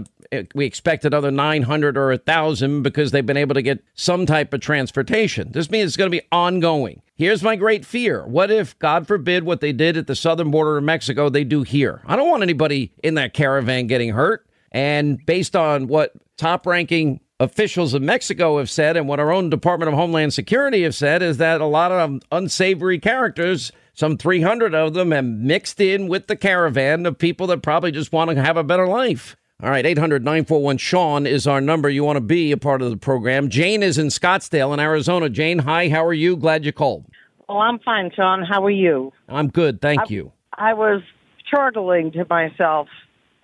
we 0.54 0.66
expect 0.66 1.06
another 1.06 1.30
900 1.30 1.96
or 1.96 2.08
1,000 2.08 2.82
because 2.82 3.12
they've 3.12 3.24
been 3.24 3.38
able 3.38 3.54
to 3.54 3.62
get 3.62 3.82
some 3.94 4.26
type 4.26 4.52
of 4.52 4.60
transportation. 4.60 5.52
This 5.52 5.70
means 5.70 5.88
it's 5.88 5.96
going 5.96 6.10
to 6.10 6.16
be 6.16 6.26
ongoing. 6.30 7.00
Here's 7.16 7.42
my 7.42 7.56
great 7.56 7.86
fear. 7.86 8.26
What 8.26 8.50
if, 8.50 8.78
God 8.78 9.06
forbid, 9.06 9.44
what 9.44 9.62
they 9.62 9.72
did 9.72 9.96
at 9.96 10.06
the 10.06 10.14
southern 10.14 10.50
border 10.50 10.76
of 10.76 10.84
Mexico, 10.84 11.30
they 11.30 11.44
do 11.44 11.62
here? 11.62 12.02
I 12.04 12.14
don't 12.14 12.28
want 12.28 12.42
anybody 12.42 12.92
in 13.02 13.14
that 13.14 13.32
caravan 13.32 13.86
getting 13.86 14.10
hurt. 14.10 14.46
And 14.70 15.24
based 15.24 15.56
on 15.56 15.86
what 15.86 16.12
top 16.36 16.66
ranking 16.66 17.20
officials 17.40 17.94
of 17.94 18.02
Mexico 18.02 18.58
have 18.58 18.68
said 18.68 18.98
and 18.98 19.08
what 19.08 19.18
our 19.18 19.32
own 19.32 19.48
Department 19.48 19.88
of 19.88 19.94
Homeland 19.94 20.34
Security 20.34 20.82
have 20.82 20.94
said 20.94 21.22
is 21.22 21.38
that 21.38 21.62
a 21.62 21.66
lot 21.66 21.90
of 21.90 22.20
unsavory 22.30 22.98
characters 22.98 23.72
some 23.94 24.18
300 24.18 24.74
of 24.74 24.94
them 24.94 25.12
have 25.12 25.24
mixed 25.24 25.80
in 25.80 26.08
with 26.08 26.26
the 26.26 26.36
caravan 26.36 27.06
of 27.06 27.16
people 27.16 27.46
that 27.46 27.62
probably 27.62 27.92
just 27.92 28.12
want 28.12 28.30
to 28.30 28.42
have 28.42 28.56
a 28.56 28.64
better 28.64 28.88
life. 28.88 29.36
All 29.62 29.70
right, 29.70 29.86
800 29.86 30.24
941 30.24 30.78
Sean 30.78 31.26
is 31.26 31.46
our 31.46 31.60
number. 31.60 31.88
You 31.88 32.02
want 32.02 32.16
to 32.16 32.20
be 32.20 32.50
a 32.50 32.56
part 32.56 32.82
of 32.82 32.90
the 32.90 32.96
program. 32.96 33.48
Jane 33.48 33.82
is 33.84 33.96
in 33.96 34.08
Scottsdale 34.08 34.74
in 34.74 34.80
Arizona. 34.80 35.28
Jane, 35.28 35.60
hi, 35.60 35.88
how 35.88 36.04
are 36.04 36.12
you? 36.12 36.36
Glad 36.36 36.64
you 36.64 36.72
called. 36.72 37.06
Oh, 37.48 37.58
I'm 37.58 37.78
fine, 37.78 38.10
Sean. 38.14 38.42
How 38.42 38.64
are 38.64 38.70
you? 38.70 39.12
I'm 39.28 39.48
good, 39.48 39.80
thank 39.80 40.00
I, 40.00 40.06
you. 40.08 40.32
I 40.52 40.74
was 40.74 41.02
chortling 41.48 42.10
to 42.12 42.26
myself 42.28 42.88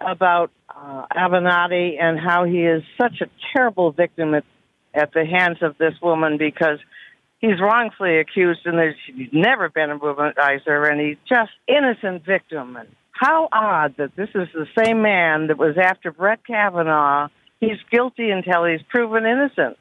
about 0.04 0.50
uh, 0.68 1.06
Avenatti 1.14 2.00
and 2.00 2.18
how 2.18 2.44
he 2.44 2.64
is 2.64 2.82
such 3.00 3.20
a 3.20 3.26
terrible 3.54 3.92
victim 3.92 4.34
at, 4.34 4.44
at 4.94 5.12
the 5.12 5.24
hands 5.24 5.58
of 5.62 5.78
this 5.78 5.94
woman 6.02 6.38
because 6.38 6.78
he's 7.40 7.60
wrongfully 7.60 8.18
accused 8.18 8.60
and 8.64 8.78
there's 8.78 8.96
never 9.32 9.68
been 9.68 9.90
a 9.90 9.98
womanizer 9.98 10.90
and 10.90 11.00
he's 11.00 11.16
just 11.28 11.50
innocent 11.66 12.24
victim. 12.24 12.76
And 12.76 12.88
how 13.12 13.48
odd 13.52 13.94
that 13.98 14.14
this 14.16 14.28
is 14.34 14.48
the 14.54 14.66
same 14.78 15.02
man 15.02 15.48
that 15.48 15.58
was 15.58 15.76
after 15.76 16.12
Brett 16.12 16.46
Kavanaugh. 16.46 17.28
He's 17.60 17.78
guilty 17.90 18.30
until 18.30 18.64
he's 18.64 18.80
proven 18.88 19.26
innocent. 19.26 19.76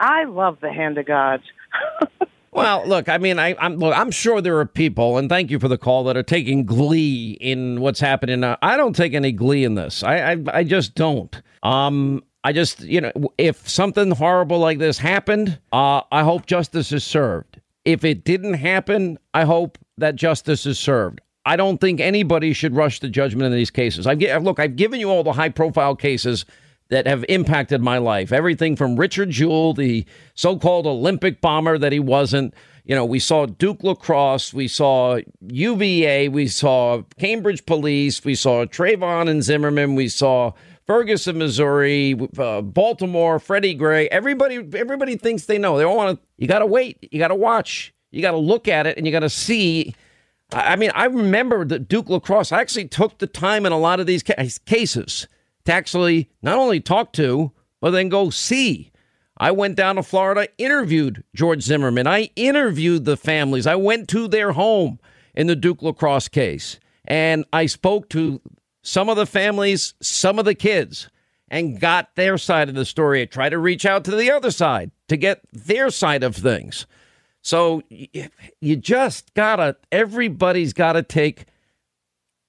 I 0.00 0.24
love 0.24 0.58
the 0.60 0.72
hand 0.72 0.98
of 0.98 1.06
God. 1.06 1.40
Well, 2.54 2.86
look, 2.86 3.08
I 3.08 3.16
mean, 3.16 3.38
I, 3.38 3.54
am 3.58 3.76
look, 3.76 3.96
I'm 3.96 4.10
sure 4.10 4.42
there 4.42 4.58
are 4.58 4.66
people, 4.66 5.16
and 5.16 5.26
thank 5.26 5.50
you 5.50 5.58
for 5.58 5.68
the 5.68 5.78
call, 5.78 6.04
that 6.04 6.18
are 6.18 6.22
taking 6.22 6.66
glee 6.66 7.38
in 7.40 7.80
what's 7.80 7.98
happening. 7.98 8.40
Now. 8.40 8.58
I 8.60 8.76
don't 8.76 8.94
take 8.94 9.14
any 9.14 9.32
glee 9.32 9.64
in 9.64 9.74
this. 9.74 10.02
I, 10.02 10.32
I, 10.32 10.36
I 10.52 10.64
just 10.64 10.94
don't. 10.94 11.40
Um, 11.62 12.22
I 12.44 12.52
just, 12.52 12.80
you 12.80 13.00
know, 13.00 13.12
if 13.38 13.68
something 13.68 14.10
horrible 14.10 14.58
like 14.58 14.78
this 14.78 14.98
happened, 14.98 15.58
uh, 15.72 16.02
I 16.10 16.24
hope 16.24 16.46
justice 16.46 16.90
is 16.92 17.04
served. 17.04 17.60
If 17.84 18.04
it 18.04 18.24
didn't 18.24 18.54
happen, 18.54 19.18
I 19.32 19.44
hope 19.44 19.78
that 19.98 20.16
justice 20.16 20.66
is 20.66 20.78
served. 20.78 21.20
I 21.44 21.56
don't 21.56 21.80
think 21.80 22.00
anybody 22.00 22.52
should 22.52 22.74
rush 22.74 23.00
to 23.00 23.08
judgment 23.08 23.46
in 23.46 23.52
these 23.52 23.70
cases. 23.70 24.06
I've 24.06 24.20
look, 24.42 24.60
I've 24.60 24.76
given 24.76 25.00
you 25.00 25.10
all 25.10 25.24
the 25.24 25.32
high-profile 25.32 25.96
cases 25.96 26.44
that 26.90 27.06
have 27.06 27.24
impacted 27.28 27.80
my 27.80 27.98
life. 27.98 28.32
Everything 28.32 28.76
from 28.76 28.96
Richard 28.96 29.30
Jewell, 29.30 29.72
the 29.72 30.04
so-called 30.34 30.86
Olympic 30.86 31.40
bomber 31.40 31.78
that 31.78 31.92
he 31.92 31.98
wasn't. 31.98 32.54
You 32.84 32.94
know, 32.94 33.04
we 33.04 33.18
saw 33.18 33.46
Duke 33.46 33.82
lacrosse, 33.82 34.52
we 34.52 34.68
saw 34.68 35.20
UVA, 35.40 36.28
we 36.28 36.48
saw 36.48 37.02
Cambridge 37.18 37.64
Police, 37.64 38.24
we 38.24 38.34
saw 38.34 38.64
Trayvon 38.64 39.28
and 39.28 39.42
Zimmerman, 39.42 39.94
we 39.94 40.08
saw 40.08 40.52
Ferguson, 40.92 41.38
Missouri, 41.38 42.14
uh, 42.36 42.60
Baltimore, 42.60 43.38
Freddie 43.38 43.72
Gray. 43.72 44.08
Everybody, 44.08 44.56
everybody 44.74 45.16
thinks 45.16 45.46
they 45.46 45.56
know. 45.56 45.78
They 45.78 45.84
all 45.84 45.96
want 45.96 46.18
to. 46.18 46.26
You 46.36 46.46
got 46.46 46.58
to 46.58 46.66
wait. 46.66 47.08
You 47.10 47.18
got 47.18 47.28
to 47.28 47.34
watch. 47.34 47.94
You 48.10 48.20
got 48.20 48.32
to 48.32 48.36
look 48.36 48.68
at 48.68 48.86
it, 48.86 48.98
and 48.98 49.06
you 49.06 49.10
got 49.10 49.20
to 49.20 49.30
see. 49.30 49.94
I 50.52 50.76
mean, 50.76 50.90
I 50.94 51.06
remember 51.06 51.64
the 51.64 51.78
Duke 51.78 52.10
lacrosse. 52.10 52.52
I 52.52 52.60
actually 52.60 52.88
took 52.88 53.16
the 53.16 53.26
time 53.26 53.64
in 53.64 53.72
a 53.72 53.78
lot 53.78 54.00
of 54.00 54.06
these 54.06 54.22
ca- 54.22 54.34
cases 54.66 55.28
to 55.64 55.72
actually 55.72 56.28
not 56.42 56.58
only 56.58 56.78
talk 56.78 57.14
to, 57.14 57.52
but 57.80 57.92
then 57.92 58.10
go 58.10 58.28
see. 58.28 58.92
I 59.38 59.50
went 59.50 59.76
down 59.76 59.96
to 59.96 60.02
Florida, 60.02 60.46
interviewed 60.58 61.24
George 61.34 61.62
Zimmerman. 61.62 62.06
I 62.06 62.28
interviewed 62.36 63.06
the 63.06 63.16
families. 63.16 63.66
I 63.66 63.76
went 63.76 64.10
to 64.10 64.28
their 64.28 64.52
home 64.52 65.00
in 65.34 65.46
the 65.46 65.56
Duke 65.56 65.80
lacrosse 65.80 66.28
case, 66.28 66.78
and 67.06 67.46
I 67.50 67.64
spoke 67.64 68.10
to 68.10 68.42
some 68.82 69.08
of 69.08 69.16
the 69.16 69.26
families, 69.26 69.94
some 70.00 70.38
of 70.38 70.44
the 70.44 70.54
kids, 70.54 71.08
and 71.48 71.80
got 71.80 72.14
their 72.16 72.38
side 72.38 72.68
of 72.68 72.74
the 72.74 72.84
story. 72.84 73.26
Try 73.26 73.48
to 73.48 73.58
reach 73.58 73.86
out 73.86 74.04
to 74.04 74.16
the 74.16 74.30
other 74.30 74.50
side 74.50 74.90
to 75.08 75.16
get 75.16 75.42
their 75.52 75.90
side 75.90 76.22
of 76.22 76.36
things. 76.36 76.86
So 77.42 77.82
you 77.88 78.76
just 78.76 79.34
gotta, 79.34 79.76
everybody's 79.90 80.72
gotta 80.72 81.02
take 81.02 81.46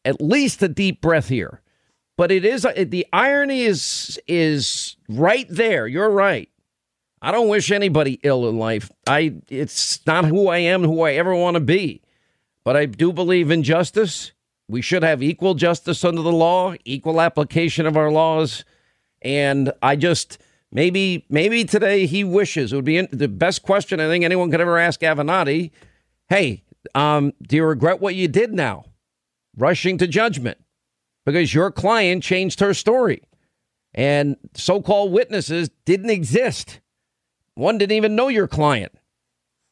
at 0.05 0.21
least 0.21 0.61
a 0.61 0.67
deep 0.67 1.01
breath 1.01 1.29
here. 1.29 1.61
But 2.15 2.31
it 2.31 2.45
is 2.45 2.63
uh, 2.65 2.85
the 2.87 3.07
irony 3.11 3.63
is 3.63 4.19
is 4.27 4.97
right 5.09 5.47
there. 5.49 5.87
You're 5.87 6.11
right. 6.11 6.49
I 7.21 7.31
don't 7.31 7.47
wish 7.47 7.71
anybody 7.71 8.19
ill 8.21 8.47
in 8.49 8.59
life. 8.59 8.91
I 9.07 9.35
it's 9.49 10.05
not 10.05 10.25
who 10.25 10.47
I 10.47 10.59
am, 10.59 10.83
who 10.83 11.01
I 11.01 11.13
ever 11.13 11.33
want 11.33 11.55
to 11.55 11.61
be. 11.61 12.01
But 12.63 12.77
I 12.77 12.85
do 12.85 13.11
believe 13.11 13.49
in 13.49 13.63
justice 13.63 14.31
we 14.67 14.81
should 14.81 15.03
have 15.03 15.21
equal 15.21 15.53
justice 15.53 16.03
under 16.03 16.21
the 16.21 16.31
law, 16.31 16.73
equal 16.85 17.21
application 17.21 17.85
of 17.85 17.97
our 17.97 18.11
laws. 18.11 18.63
And 19.21 19.71
I 19.81 19.95
just 19.95 20.37
maybe 20.71 21.25
maybe 21.29 21.65
today 21.65 22.05
he 22.05 22.23
wishes 22.23 22.73
it 22.73 22.75
would 22.75 22.85
be 22.85 22.97
in, 22.97 23.07
the 23.11 23.27
best 23.27 23.63
question 23.63 23.99
I 23.99 24.07
think 24.07 24.23
anyone 24.23 24.51
could 24.51 24.61
ever 24.61 24.77
ask 24.77 25.01
Avenatti. 25.01 25.71
Hey, 26.29 26.63
um, 26.95 27.33
do 27.41 27.55
you 27.55 27.65
regret 27.65 28.01
what 28.01 28.15
you 28.15 28.27
did 28.27 28.53
now? 28.53 28.85
Rushing 29.55 29.97
to 29.99 30.07
judgment 30.07 30.57
because 31.25 31.53
your 31.53 31.71
client 31.71 32.23
changed 32.23 32.59
her 32.59 32.73
story 32.73 33.21
and 33.93 34.35
so-called 34.55 35.11
witnesses 35.11 35.69
didn't 35.85 36.09
exist. 36.09 36.79
One 37.55 37.77
didn't 37.77 37.95
even 37.95 38.15
know 38.15 38.27
your 38.29 38.47
client. 38.47 38.93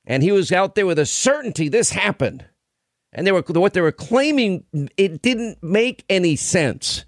And 0.05 0.21
he 0.23 0.31
was 0.31 0.51
out 0.51 0.75
there 0.75 0.85
with 0.85 0.99
a 0.99 1.05
certainty 1.05 1.67
this 1.67 1.91
happened 1.91 2.45
and 3.13 3.27
they 3.27 3.31
were 3.31 3.41
what 3.41 3.73
they 3.73 3.81
were 3.81 3.91
claiming 3.91 4.63
it 4.97 5.21
didn't 5.21 5.61
make 5.63 6.03
any 6.09 6.35
sense 6.35 7.05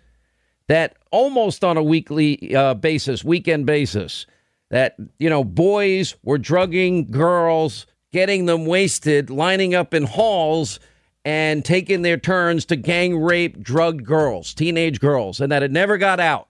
that 0.67 0.97
almost 1.11 1.63
on 1.63 1.77
a 1.77 1.83
weekly 1.83 2.55
uh, 2.55 2.73
basis 2.73 3.23
weekend 3.23 3.65
basis 3.65 4.25
that 4.69 4.95
you 5.19 5.29
know 5.29 5.43
boys 5.43 6.15
were 6.23 6.37
drugging 6.37 7.09
girls 7.11 7.85
getting 8.11 8.45
them 8.45 8.65
wasted 8.65 9.29
lining 9.29 9.75
up 9.75 9.93
in 9.93 10.03
halls 10.03 10.79
and 11.25 11.63
taking 11.63 12.01
their 12.01 12.17
turns 12.17 12.65
to 12.65 12.75
gang 12.75 13.17
rape 13.17 13.61
drug 13.61 14.03
girls 14.03 14.53
teenage 14.53 14.99
girls 14.99 15.39
and 15.39 15.51
that 15.51 15.63
it 15.63 15.71
never 15.71 15.97
got 15.97 16.19
out. 16.19 16.47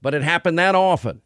But 0.00 0.14
it 0.14 0.22
happened 0.22 0.58
that 0.58 0.74
often. 0.74 1.22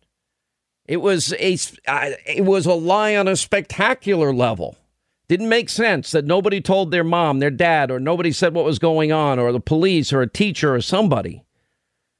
It 0.86 0.98
was 0.98 1.32
a 1.32 1.58
it 1.88 2.44
was 2.44 2.66
a 2.66 2.74
lie 2.74 3.16
on 3.16 3.26
a 3.26 3.36
spectacular 3.36 4.32
level 4.32 4.76
didn't 5.28 5.48
make 5.48 5.68
sense 5.68 6.12
that 6.12 6.24
nobody 6.24 6.60
told 6.60 6.90
their 6.90 7.04
mom, 7.04 7.38
their 7.38 7.50
dad, 7.50 7.90
or 7.90 7.98
nobody 7.98 8.32
said 8.32 8.54
what 8.54 8.64
was 8.64 8.78
going 8.78 9.12
on, 9.12 9.38
or 9.38 9.52
the 9.52 9.60
police, 9.60 10.12
or 10.12 10.22
a 10.22 10.28
teacher, 10.28 10.74
or 10.74 10.80
somebody. 10.80 11.42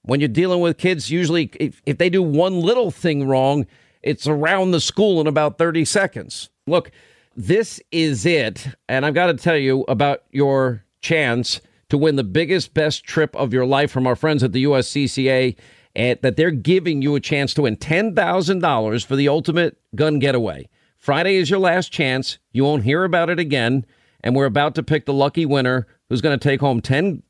When 0.03 0.21
you're 0.21 0.29
dealing 0.29 0.61
with 0.61 0.79
kids, 0.79 1.11
usually 1.11 1.51
if, 1.59 1.83
if 1.87 1.99
they 1.99 2.11
do 2.11 2.23
one 2.23 2.61
little 2.61 2.91
thing 2.91 3.27
wrong, 3.27 3.67
it's 4.03 4.27
around 4.27 4.71
the 4.71 4.81
school 4.81 5.21
in 5.21 5.27
about 5.27 5.59
30 5.59 5.85
seconds. 5.85 6.49
Look, 6.67 6.91
this 7.37 7.81
is 7.93 8.25
it. 8.25 8.69
And 8.89 9.05
I've 9.05 9.15
got 9.15 9.27
to 9.27 9.35
tell 9.35 9.57
you 9.57 9.85
about 9.89 10.23
your 10.31 10.85
chance 11.01 11.61
to 11.89 11.99
win 11.99 12.17
the 12.17 12.25
biggest, 12.25 12.75
best 12.75 13.05
trip 13.05 13.35
of 13.37 13.53
your 13.53 13.67
life 13.67 13.91
from 13.91 14.07
our 14.07 14.17
friends 14.17 14.43
at 14.43 14.53
the 14.53 14.65
USCCA, 14.65 15.57
and 15.95 16.19
eh, 16.19 16.21
that 16.23 16.37
they're 16.37 16.51
giving 16.51 17.03
you 17.03 17.15
a 17.15 17.21
chance 17.21 17.55
to 17.55 17.63
win 17.63 17.77
$10,000 17.77 19.07
for 19.07 19.17
the 19.17 19.29
ultimate 19.29 19.79
gun 19.95 20.19
getaway. 20.19 20.69
Friday 21.07 21.37
is 21.37 21.49
your 21.49 21.61
last 21.61 21.93
chance. 21.93 22.39
You 22.51 22.65
won't 22.65 22.83
hear 22.83 23.05
about 23.05 23.31
it 23.31 23.39
again. 23.39 23.87
And 24.25 24.35
we're 24.35 24.45
about 24.45 24.75
to 24.75 24.83
pick 24.83 25.07
the 25.07 25.13
lucky 25.13 25.47
winner 25.47 25.87
who's 26.09 26.21
going 26.21 26.37
to 26.37 26.49
take 26.49 26.59
home 26.59 26.81
10 26.81 27.23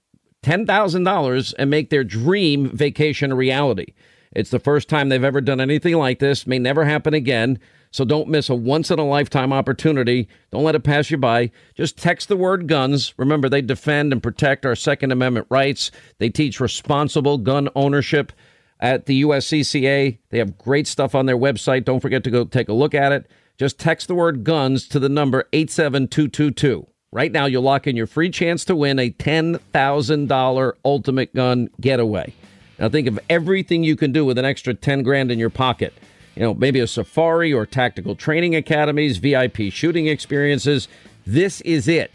$10,000 0.42 1.54
and 1.58 1.68
make 1.68 1.90
their 1.90 2.02
dream 2.02 2.70
vacation 2.70 3.32
a 3.32 3.36
reality. 3.36 3.92
It's 4.34 4.48
the 4.48 4.58
first 4.58 4.88
time 4.88 5.10
they've 5.10 5.22
ever 5.22 5.42
done 5.42 5.60
anything 5.60 5.94
like 5.96 6.20
this. 6.20 6.46
May 6.46 6.58
never 6.58 6.86
happen 6.86 7.12
again. 7.12 7.58
So 7.90 8.06
don't 8.06 8.30
miss 8.30 8.48
a 8.48 8.54
once 8.54 8.90
in 8.90 8.98
a 8.98 9.04
lifetime 9.04 9.52
opportunity. 9.52 10.26
Don't 10.52 10.64
let 10.64 10.74
it 10.74 10.82
pass 10.82 11.10
you 11.10 11.18
by. 11.18 11.50
Just 11.74 11.98
text 11.98 12.28
the 12.28 12.36
word 12.36 12.68
guns. 12.68 13.12
Remember, 13.18 13.50
they 13.50 13.60
defend 13.60 14.10
and 14.10 14.22
protect 14.22 14.64
our 14.64 14.74
Second 14.74 15.12
Amendment 15.12 15.48
rights. 15.50 15.90
They 16.16 16.30
teach 16.30 16.60
responsible 16.60 17.36
gun 17.36 17.68
ownership 17.74 18.32
at 18.80 19.04
the 19.04 19.20
USCCA. 19.20 20.16
They 20.30 20.38
have 20.38 20.56
great 20.56 20.86
stuff 20.86 21.14
on 21.14 21.26
their 21.26 21.36
website. 21.36 21.84
Don't 21.84 22.00
forget 22.00 22.24
to 22.24 22.30
go 22.30 22.46
take 22.46 22.70
a 22.70 22.72
look 22.72 22.94
at 22.94 23.12
it. 23.12 23.26
Just 23.58 23.78
text 23.78 24.08
the 24.08 24.14
word 24.14 24.44
guns 24.44 24.86
to 24.88 24.98
the 24.98 25.08
number 25.08 25.48
87222. 25.52 26.86
Right 27.10 27.32
now, 27.32 27.46
you'll 27.46 27.62
lock 27.62 27.86
in 27.86 27.96
your 27.96 28.06
free 28.06 28.30
chance 28.30 28.64
to 28.66 28.76
win 28.76 28.98
a 28.98 29.10
$10,000 29.10 30.72
ultimate 30.84 31.34
gun 31.34 31.70
getaway. 31.80 32.34
Now, 32.78 32.90
think 32.90 33.08
of 33.08 33.18
everything 33.30 33.82
you 33.82 33.96
can 33.96 34.12
do 34.12 34.26
with 34.26 34.36
an 34.36 34.44
extra 34.44 34.74
10 34.74 35.02
grand 35.02 35.30
in 35.30 35.38
your 35.38 35.48
pocket. 35.48 35.94
You 36.34 36.42
know, 36.42 36.52
maybe 36.52 36.80
a 36.80 36.86
safari 36.86 37.50
or 37.50 37.64
tactical 37.64 38.14
training 38.14 38.54
academies, 38.54 39.16
VIP 39.16 39.72
shooting 39.72 40.06
experiences. 40.06 40.86
This 41.26 41.62
is 41.62 41.88
it. 41.88 42.10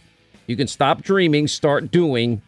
You 0.45 0.55
can 0.55 0.67
stop 0.67 1.01
dreaming, 1.01 1.47
start 1.47 1.89
doing. 1.89 2.43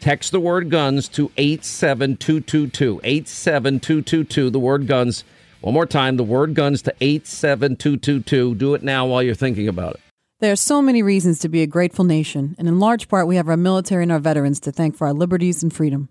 Text 0.00 0.32
the 0.32 0.40
word 0.40 0.70
guns 0.70 1.08
to 1.10 1.30
87222. 1.36 3.00
87222, 3.04 4.50
the 4.50 4.58
word 4.58 4.88
guns. 4.88 5.22
One 5.64 5.72
more 5.72 5.86
time, 5.86 6.18
the 6.18 6.24
word 6.24 6.52
guns 6.52 6.82
to 6.82 6.94
87222. 7.00 8.54
Do 8.56 8.74
it 8.74 8.82
now 8.82 9.06
while 9.06 9.22
you're 9.22 9.34
thinking 9.34 9.66
about 9.66 9.94
it. 9.94 10.00
There 10.40 10.52
are 10.52 10.56
so 10.56 10.82
many 10.82 11.02
reasons 11.02 11.38
to 11.38 11.48
be 11.48 11.62
a 11.62 11.66
grateful 11.66 12.04
nation, 12.04 12.54
and 12.58 12.68
in 12.68 12.78
large 12.78 13.08
part, 13.08 13.26
we 13.26 13.36
have 13.36 13.48
our 13.48 13.56
military 13.56 14.02
and 14.02 14.12
our 14.12 14.18
veterans 14.18 14.60
to 14.60 14.72
thank 14.72 14.94
for 14.94 15.06
our 15.06 15.14
liberties 15.14 15.62
and 15.62 15.72
freedom. 15.72 16.10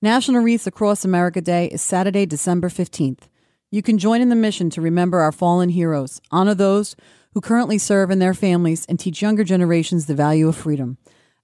National 0.00 0.42
Wreaths 0.42 0.66
Across 0.66 1.04
America 1.04 1.42
Day 1.42 1.66
is 1.66 1.82
Saturday, 1.82 2.24
December 2.24 2.70
15th. 2.70 3.28
You 3.70 3.82
can 3.82 3.98
join 3.98 4.22
in 4.22 4.30
the 4.30 4.34
mission 4.34 4.70
to 4.70 4.80
remember 4.80 5.20
our 5.20 5.32
fallen 5.32 5.68
heroes, 5.68 6.22
honor 6.30 6.54
those 6.54 6.96
who 7.34 7.42
currently 7.42 7.76
serve 7.76 8.08
and 8.08 8.22
their 8.22 8.32
families, 8.32 8.86
and 8.86 8.98
teach 8.98 9.20
younger 9.20 9.44
generations 9.44 10.06
the 10.06 10.14
value 10.14 10.48
of 10.48 10.56
freedom. 10.56 10.96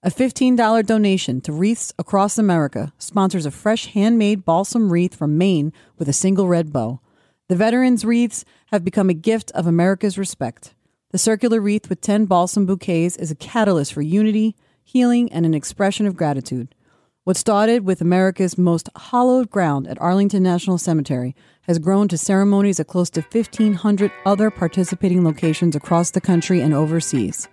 A 0.03 0.09
$15 0.09 0.87
donation 0.87 1.43
to 1.43 1.53
Wreaths 1.53 1.93
Across 1.99 2.39
America 2.39 2.95
sponsors 2.97 3.45
a 3.45 3.51
fresh 3.51 3.85
handmade 3.85 4.47
balsam 4.47 4.91
wreath 4.91 5.15
from 5.15 5.37
Maine 5.37 5.75
with 5.99 6.09
a 6.09 6.15
single 6.15 6.49
red 6.49 6.73
bow. 6.73 7.03
The 7.51 7.57
veterans' 7.57 8.05
wreaths 8.05 8.45
have 8.67 8.85
become 8.85 9.11
a 9.11 9.13
gift 9.13 9.51
of 9.57 9.67
America's 9.67 10.17
respect. 10.17 10.73
The 11.11 11.19
circular 11.19 11.61
wreath 11.61 11.89
with 11.89 12.01
10 12.01 12.27
balsam 12.27 12.65
bouquets 12.65 13.17
is 13.17 13.33
a 13.33 13.35
catalyst 13.35 13.93
for 13.93 14.03
unity, 14.03 14.55
healing, 14.85 15.33
and 15.33 15.45
an 15.45 15.53
expression 15.53 16.07
of 16.07 16.15
gratitude. 16.15 16.77
What 17.25 17.37
started 17.37 17.85
with 17.85 18.01
America's 18.01 18.57
most 18.57 18.89
hallowed 18.97 19.51
ground 19.51 19.89
at 19.89 20.01
Arlington 20.01 20.45
National 20.45 20.79
Cemetery 20.79 21.35
has 21.63 21.81
grown 21.81 22.07
to 22.07 22.17
ceremonies 22.17 22.79
at 22.79 22.87
close 22.87 23.11
to 23.11 23.21
1,500 23.21 24.13
other 24.25 24.53
participating 24.53 25.25
locations 25.25 25.75
across 25.75 26.13
the 26.13 26.21
country 26.21 26.61
and 26.61 26.73
overseas. 26.73 27.49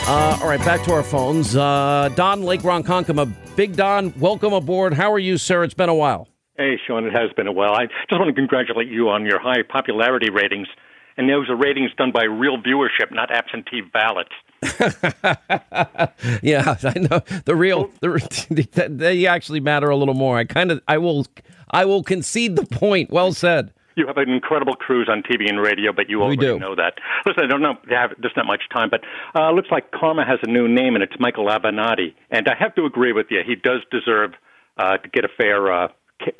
Uh, 0.04 0.38
all 0.42 0.48
right, 0.48 0.58
back 0.60 0.82
to 0.84 0.92
our 0.92 1.02
phones. 1.02 1.56
Uh, 1.56 2.10
Don 2.16 2.42
Lake 2.42 2.62
Ronkonkoma. 2.62 3.32
Big 3.56 3.76
Don, 3.76 4.12
welcome 4.18 4.52
aboard. 4.52 4.94
How 4.94 5.12
are 5.12 5.18
you, 5.18 5.38
sir? 5.38 5.64
It's 5.64 5.74
been 5.74 5.88
a 5.88 5.94
while. 5.94 6.28
Hey, 6.56 6.78
Sean, 6.86 7.06
it 7.06 7.12
has 7.12 7.32
been 7.36 7.46
a 7.46 7.52
while. 7.52 7.72
I 7.72 7.86
just 7.86 8.12
want 8.12 8.28
to 8.28 8.34
congratulate 8.34 8.88
you 8.88 9.08
on 9.08 9.24
your 9.24 9.40
high 9.40 9.62
popularity 9.62 10.30
ratings. 10.30 10.68
And 11.16 11.28
those 11.28 11.48
are 11.48 11.56
ratings 11.56 11.90
done 11.96 12.12
by 12.12 12.24
real 12.24 12.58
viewership, 12.58 13.10
not 13.10 13.30
absentee 13.30 13.80
ballots. 13.80 14.32
yeah, 16.42 16.76
I 16.84 16.98
know 16.98 17.20
the 17.44 17.54
real. 17.56 17.90
The, 18.00 18.86
they 18.90 19.26
actually 19.26 19.60
matter 19.60 19.90
a 19.90 19.96
little 19.96 20.14
more. 20.14 20.38
I 20.38 20.44
kind 20.44 20.70
of, 20.70 20.80
I 20.86 20.98
will, 20.98 21.26
I 21.70 21.84
will 21.84 22.02
concede 22.02 22.56
the 22.56 22.66
point. 22.66 23.10
Well 23.10 23.32
said. 23.32 23.72
You 23.94 24.06
have 24.06 24.16
an 24.16 24.30
incredible 24.30 24.74
cruise 24.74 25.08
on 25.10 25.22
TV 25.22 25.50
and 25.50 25.60
radio, 25.60 25.92
but 25.92 26.08
you 26.08 26.22
already 26.22 26.38
do. 26.38 26.58
know 26.58 26.74
that. 26.74 26.94
Listen, 27.26 27.44
I 27.44 27.46
don't 27.46 27.60
know. 27.60 27.74
Have, 27.90 28.12
there's 28.18 28.32
not 28.36 28.46
much 28.46 28.62
time, 28.72 28.88
but 28.88 29.00
uh, 29.38 29.50
it 29.50 29.54
looks 29.54 29.68
like 29.70 29.90
Karma 29.90 30.24
has 30.24 30.38
a 30.42 30.50
new 30.50 30.66
name, 30.66 30.94
and 30.94 31.02
it's 31.02 31.12
Michael 31.18 31.46
Avenatti. 31.48 32.14
And 32.30 32.48
I 32.48 32.54
have 32.58 32.74
to 32.76 32.86
agree 32.86 33.12
with 33.12 33.26
you. 33.28 33.40
He 33.46 33.54
does 33.54 33.80
deserve 33.90 34.32
uh, 34.78 34.96
to 34.96 35.08
get 35.10 35.26
a 35.26 35.28
fair, 35.36 35.70
uh, 35.70 35.88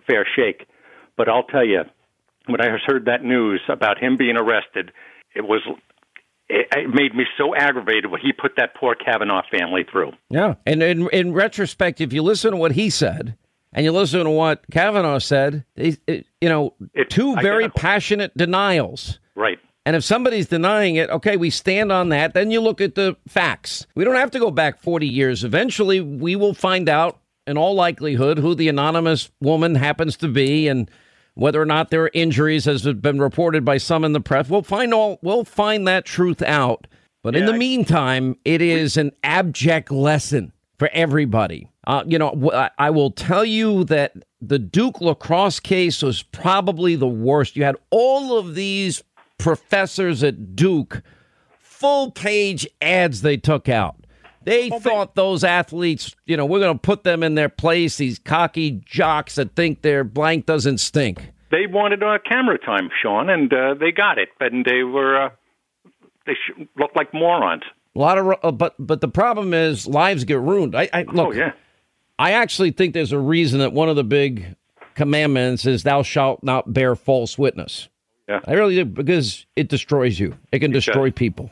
fair 0.06 0.26
shake. 0.34 0.66
But 1.18 1.28
I'll 1.28 1.42
tell 1.42 1.66
you, 1.66 1.82
when 2.46 2.62
I 2.62 2.68
heard 2.86 3.04
that 3.04 3.22
news 3.22 3.60
about 3.68 3.98
him 3.98 4.16
being 4.16 4.38
arrested, 4.38 4.90
it 5.34 5.42
was 5.42 5.60
it, 6.53 6.68
it 6.70 6.94
made 6.94 7.14
me 7.14 7.24
so 7.38 7.55
aggravated 7.55 8.11
what 8.11 8.20
he 8.20 8.32
put 8.32 8.57
that 8.57 8.74
poor 8.74 8.94
Kavanaugh 8.94 9.42
family 9.50 9.84
through. 9.90 10.12
Yeah, 10.28 10.55
and 10.66 10.82
in, 10.82 11.09
in 11.09 11.32
retrospect, 11.32 12.00
if 12.00 12.12
you 12.12 12.22
listen 12.22 12.53
to 12.53 12.57
what 12.57 12.72
he 12.72 12.90
said 12.90 13.36
and 13.72 13.84
you 13.84 13.92
listen 13.92 14.24
to 14.24 14.30
what 14.30 14.64
Kavanaugh 14.70 15.18
said, 15.18 15.64
it, 15.76 15.98
you 16.40 16.48
know, 16.48 16.74
it's 16.92 17.14
two 17.14 17.34
very 17.36 17.64
identical. 17.64 17.80
passionate 17.80 18.36
denials. 18.36 19.18
Right. 19.34 19.59
And 19.84 19.96
if 19.96 20.05
somebody's 20.05 20.46
denying 20.46 20.96
it, 20.96 21.11
okay, 21.11 21.36
we 21.36 21.50
stand 21.50 21.90
on 21.90 22.11
that. 22.11 22.34
Then 22.34 22.50
you 22.50 22.61
look 22.61 22.80
at 22.80 22.94
the 22.94 23.16
facts. 23.26 23.86
We 23.96 24.05
don't 24.05 24.14
have 24.14 24.30
to 24.32 24.38
go 24.38 24.50
back 24.50 24.78
40 24.78 25.09
years. 25.09 25.42
Eventually, 25.42 26.00
we 26.00 26.36
will 26.36 26.55
find 26.55 26.88
out, 26.88 27.18
in 27.48 27.57
all 27.57 27.74
likelihood, 27.74 28.38
who 28.38 28.55
the 28.55 28.68
anonymous 28.68 29.30
woman 29.40 29.74
happens 29.74 30.16
to 30.18 30.28
be 30.28 30.68
and 30.68 30.88
whether 31.35 31.61
or 31.61 31.66
not 31.66 31.91
there 31.91 32.05
are 32.05 32.11
injuries, 32.12 32.66
as 32.68 32.85
has 32.85 32.95
been 32.95 33.20
reported 33.20 33.64
by 33.64 33.78
some 33.78 34.05
in 34.05 34.12
the 34.12 34.20
press. 34.20 34.49
We'll 34.49 34.62
find 34.62 34.93
all. 34.93 35.18
We'll 35.22 35.45
find 35.45 35.87
that 35.89 36.05
truth 36.05 36.43
out. 36.43 36.87
But 37.22 37.37
in 37.37 37.47
the 37.47 37.53
meantime, 37.59 38.37
it 38.45 38.61
is 38.61 38.97
an 38.97 39.12
abject 39.22 39.91
lesson 39.93 40.53
for 40.78 40.91
everybody. 40.93 41.68
Uh, 41.87 42.03
you 42.07 42.18
know, 42.18 42.51
I- 42.53 42.70
I 42.78 42.91
will 42.91 43.12
tell 43.12 43.45
you 43.45 43.85
that 43.85 44.12
the 44.41 44.59
Duke 44.59 45.01
lacrosse 45.01 45.61
case 45.61 46.03
was 46.03 46.22
probably 46.24 46.97
the 46.97 47.07
worst. 47.09 47.55
You 47.57 47.62
had 47.62 47.76
all 47.91 48.37
of 48.37 48.55
these 48.57 49.03
professors 49.39 50.22
at 50.24 50.57
Duke, 50.57 51.03
full 51.61 52.11
page 52.11 52.66
ads 52.80 53.22
they 53.22 53.37
took 53.37 53.68
out. 53.68 53.97
They 54.45 54.70
thought 54.70 55.14
those 55.14 55.45
athletes, 55.45 56.14
you 56.26 56.36
know, 56.36 56.47
we're 56.47 56.61
going 56.61 56.74
to 56.74 56.80
put 56.80 57.05
them 57.05 57.22
in 57.22 57.34
their 57.34 57.49
place. 57.49 57.97
These 57.97 58.18
cocky 58.18 58.82
jocks 58.84 59.36
that 59.36 59.55
think 59.55 59.82
their 59.82 60.05
blank 60.05 60.47
doesn't 60.47 60.78
stink. 60.78 61.32
They 61.51 61.66
wanted 61.66 62.03
uh, 62.03 62.18
camera 62.28 62.59
time, 62.59 62.88
Sean, 63.03 63.28
and 63.28 63.53
uh, 63.53 63.74
they 63.74 63.93
got 63.93 64.18
it. 64.18 64.30
And 64.40 64.64
they 64.64 64.82
were 64.82 65.26
uh, 65.26 65.30
they 66.26 66.34
sh- 66.34 66.66
looked 66.76 66.97
like 66.97 67.12
morons. 67.12 67.62
A 67.95 67.99
lot 67.99 68.18
of, 68.18 68.38
uh, 68.43 68.53
but 68.53 68.74
but 68.78 69.01
the 69.01 69.09
problem 69.09 69.53
is 69.53 69.86
lives 69.86 70.24
get 70.24 70.40
ruined. 70.40 70.74
I, 70.74 70.88
I 70.93 71.03
look. 71.03 71.28
Oh, 71.28 71.32
yeah. 71.32 71.53
I 72.18 72.32
actually 72.32 72.71
think 72.71 72.95
there's 72.95 73.12
a 73.12 73.18
reason 73.18 73.61
that 73.61 73.72
one 73.72 73.88
of 73.88 73.96
the 73.96 74.04
big 74.04 74.57
commandments 74.95 75.66
is 75.66 75.83
"Thou 75.83 76.03
shalt 76.03 76.42
not 76.42 76.72
bear 76.72 76.96
false 76.96 77.37
witness." 77.37 77.88
Yeah. 78.29 78.41
I 78.46 78.53
really 78.54 78.76
do 78.76 78.84
because 78.87 79.45
it 79.57 79.68
destroys 79.68 80.18
you. 80.18 80.38
It 80.53 80.61
can 80.61 80.71
destroy 80.71 81.11
people. 81.11 81.50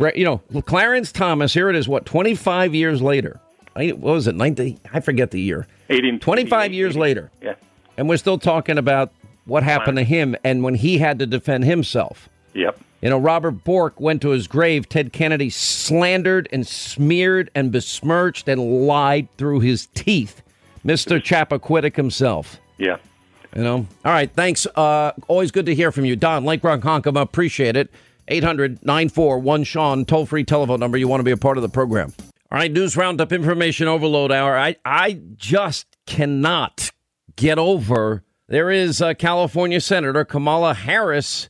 Right? 0.00 0.16
You 0.16 0.24
know, 0.24 0.62
Clarence 0.62 1.12
Thomas. 1.12 1.52
Here 1.52 1.68
it 1.68 1.76
is. 1.76 1.86
What 1.88 2.06
25 2.06 2.74
years 2.74 3.02
later? 3.02 3.38
I, 3.76 3.88
what 3.88 4.14
was 4.14 4.26
it? 4.26 4.34
90? 4.34 4.78
I 4.92 5.00
forget 5.00 5.30
the 5.30 5.40
year. 5.40 5.66
18, 5.90 6.18
25 6.18 6.72
years 6.72 6.96
later. 6.96 7.30
Yeah. 7.42 7.54
And 7.96 8.08
we're 8.08 8.16
still 8.16 8.38
talking 8.38 8.78
about 8.78 9.12
what 9.44 9.62
happened 9.62 9.98
to 9.98 10.04
him 10.04 10.36
and 10.42 10.62
when 10.62 10.74
he 10.74 10.98
had 10.98 11.18
to 11.18 11.26
defend 11.26 11.64
himself. 11.64 12.28
Yep. 12.54 12.80
You 13.02 13.10
know, 13.10 13.18
Robert 13.18 13.64
Bork 13.64 14.00
went 14.00 14.22
to 14.22 14.30
his 14.30 14.46
grave. 14.46 14.88
Ted 14.88 15.12
Kennedy 15.12 15.50
slandered 15.50 16.48
and 16.52 16.66
smeared 16.66 17.50
and 17.54 17.72
besmirched 17.72 18.48
and 18.48 18.86
lied 18.86 19.28
through 19.36 19.60
his 19.60 19.86
teeth. 19.94 20.42
Mr. 20.84 21.20
Chappaquiddick 21.20 21.96
himself. 21.96 22.58
Yeah. 22.78 22.96
You 23.54 23.62
know? 23.62 23.86
All 24.04 24.12
right. 24.12 24.30
Thanks. 24.32 24.66
Uh, 24.66 25.12
always 25.28 25.50
good 25.50 25.66
to 25.66 25.74
hear 25.74 25.92
from 25.92 26.04
you. 26.04 26.16
Don, 26.16 26.44
Lake 26.44 26.62
Ronkonkoma, 26.62 27.20
appreciate 27.20 27.76
it. 27.76 27.90
800 28.30 28.84
941 28.84 29.64
Sean, 29.64 30.04
toll 30.04 30.26
free 30.26 30.44
telephone 30.44 30.80
number. 30.80 30.96
You 30.96 31.08
want 31.08 31.20
to 31.20 31.24
be 31.24 31.30
a 31.30 31.36
part 31.36 31.58
of 31.58 31.62
the 31.62 31.68
program. 31.68 32.12
All 32.52 32.58
right. 32.58 32.72
News 32.72 32.96
Roundup 32.96 33.32
Information 33.32 33.88
Overload 33.88 34.32
Hour. 34.32 34.56
I, 34.56 34.76
I 34.84 35.20
just 35.36 35.86
cannot 36.06 36.90
get 37.36 37.58
over. 37.58 38.24
There 38.48 38.70
is 38.70 39.00
uh, 39.00 39.14
California 39.14 39.80
Senator 39.80 40.24
Kamala 40.24 40.74
Harris 40.74 41.48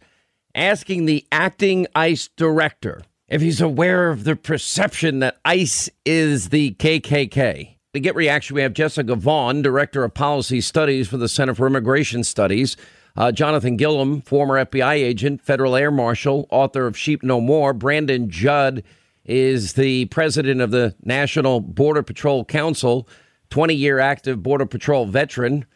asking 0.55 1.07
the 1.07 1.25
acting 1.33 1.87
ICE 1.95 2.29
director 2.37 3.03
if 3.29 3.41
he's 3.41 3.61
aware 3.61 4.11
of 4.11 4.25
the 4.25 4.37
perception 4.37 5.21
that 5.21 5.39
ICE 5.45 5.89
is 6.05 6.49
the 6.49 6.75
KKK. 6.75 7.77
To 7.95 8.01
get 8.01 8.15
reaction, 8.15 8.55
we 8.55 8.63
have 8.63 8.73
Jessica 8.73 9.15
Vaughn, 9.15 9.63
Director 9.63 10.05
of 10.05 10.15
Policy 10.15 10.61
Studies 10.61 11.09
for 11.09 11.17
the 11.17 11.29
Center 11.29 11.55
for 11.55 11.67
Immigration 11.67 12.23
Studies, 12.23 12.77
uh, 13.17 13.33
Jonathan 13.33 13.77
Gilliam, 13.77 14.23
former 14.23 14.65
FBI 14.65 14.95
agent, 14.95 15.43
federal 15.43 15.77
air 15.77 15.91
marshal, 15.91 16.47
author 16.51 16.87
of 16.87 16.97
Sheep 16.97 17.23
No 17.23 17.41
More, 17.41 17.73
Brandon 17.73 18.31
Judd 18.31 18.83
is 19.25 19.75
the 19.75 20.07
president 20.07 20.61
of 20.61 20.71
the 20.71 20.95
National 21.05 21.61
Border 21.61 22.03
Patrol 22.03 22.45
Council, 22.45 23.09
20 23.51 23.75
year 23.75 23.99
active 23.99 24.43
Border 24.43 24.67
Patrol 24.67 25.07
veteran. 25.07 25.67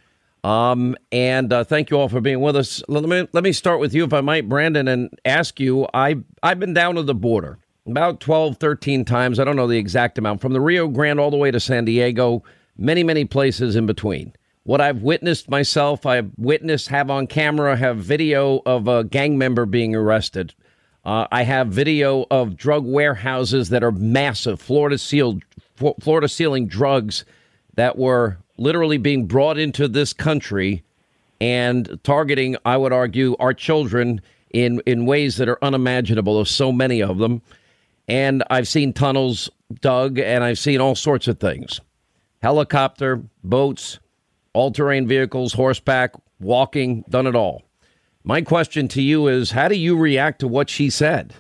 Um, 0.43 0.95
and 1.11 1.53
uh, 1.53 1.65
thank 1.65 1.91
you 1.91 1.99
all 1.99 2.09
for 2.09 2.21
being 2.21 2.41
with 2.41 2.57
us. 2.57 2.83
Let 2.87 3.05
me 3.05 3.27
let 3.33 3.43
me 3.43 3.53
start 3.53 3.81
with 3.81 3.95
you, 3.95 4.05
if 4.05 4.13
I 4.13 4.21
might, 4.21 4.49
Brandon, 4.49 4.89
and 4.89 5.09
ask 5.25 5.59
you. 5.59 5.87
I 5.95 6.17
I've 6.43 6.61
been 6.61 6.75
down 6.75 6.97
to 6.97 7.03
the 7.03 7.15
border 7.15 7.59
about 7.87 8.21
12, 8.21 8.59
13 8.59 9.05
times. 9.05 9.39
I 9.39 9.45
don't 9.45 9.57
know 9.57 9.67
the 9.67 9.79
exact 9.79 10.19
amount 10.19 10.41
from 10.41 10.53
the 10.53 10.61
Rio 10.61 10.89
Grande 10.89 11.19
all 11.19 11.31
the 11.31 11.37
way 11.39 11.51
to 11.51 11.61
San 11.61 11.87
Diego, 11.87 12.43
many 12.77 13.03
many 13.03 13.25
places 13.25 13.75
in 13.75 13.87
between. 13.87 14.35
What 14.65 14.81
I've 14.81 15.03
witnessed 15.03 15.51
myself, 15.51 16.07
I've 16.07 16.31
witnessed, 16.39 16.89
have 16.89 17.11
on 17.11 17.27
camera, 17.27 17.77
have 17.77 17.99
video 17.99 18.63
of 18.65 18.89
a 18.89 19.05
gang 19.05 19.37
member 19.37 19.67
being 19.67 19.95
arrested. 19.95 20.55
Uh, 21.05 21.27
I 21.31 21.43
have 21.43 21.69
video 21.69 22.25
of 22.31 22.57
drug 22.57 22.87
warehouses 22.87 23.69
that 23.69 23.85
are 23.85 23.93
massive, 23.93 24.59
Florida 24.59 24.97
sealed, 24.97 25.43
Florida 26.01 26.29
sealing 26.29 26.67
drugs 26.67 27.27
that 27.75 27.99
were 27.99 28.39
literally 28.57 28.97
being 28.97 29.27
brought 29.27 29.59
into 29.59 29.87
this 29.87 30.15
country 30.15 30.83
and 31.43 32.01
targeting, 32.03 32.57
I 32.65 32.79
would 32.79 32.93
argue, 32.93 33.37
our 33.39 33.53
children 33.53 34.23
in, 34.49 34.81
in 34.87 35.05
ways 35.05 35.37
that 35.37 35.49
are 35.51 35.63
unimaginable. 35.63 36.37
There's 36.37 36.51
so 36.51 36.73
many 36.73 37.03
of 37.03 37.19
them. 37.19 37.43
And 38.09 38.43
I've 38.49 38.69
seen 38.69 38.95
tunnels 38.95 39.51
dug 39.83 40.19
and 40.19 40.43
I've 40.43 40.59
seen 40.59 40.81
all 40.81 40.95
sorts 40.95 41.29
of 41.29 41.39
things 41.39 41.83
helicopter, 42.41 43.23
boats, 43.43 43.99
all 44.55 44.71
terrain 44.71 45.07
vehicles, 45.07 45.53
horseback, 45.53 46.15
walking, 46.41 47.05
done 47.09 47.27
it 47.27 47.37
all. 47.37 47.63
My 48.23 48.41
question 48.41 48.89
to 48.89 49.03
you 49.03 49.27
is 49.29 49.51
how 49.51 49.69
do 49.69 49.77
you 49.77 49.99
react 49.99 50.39
to 50.41 50.49
what 50.49 50.71
she 50.71 50.89
said? 50.89 51.35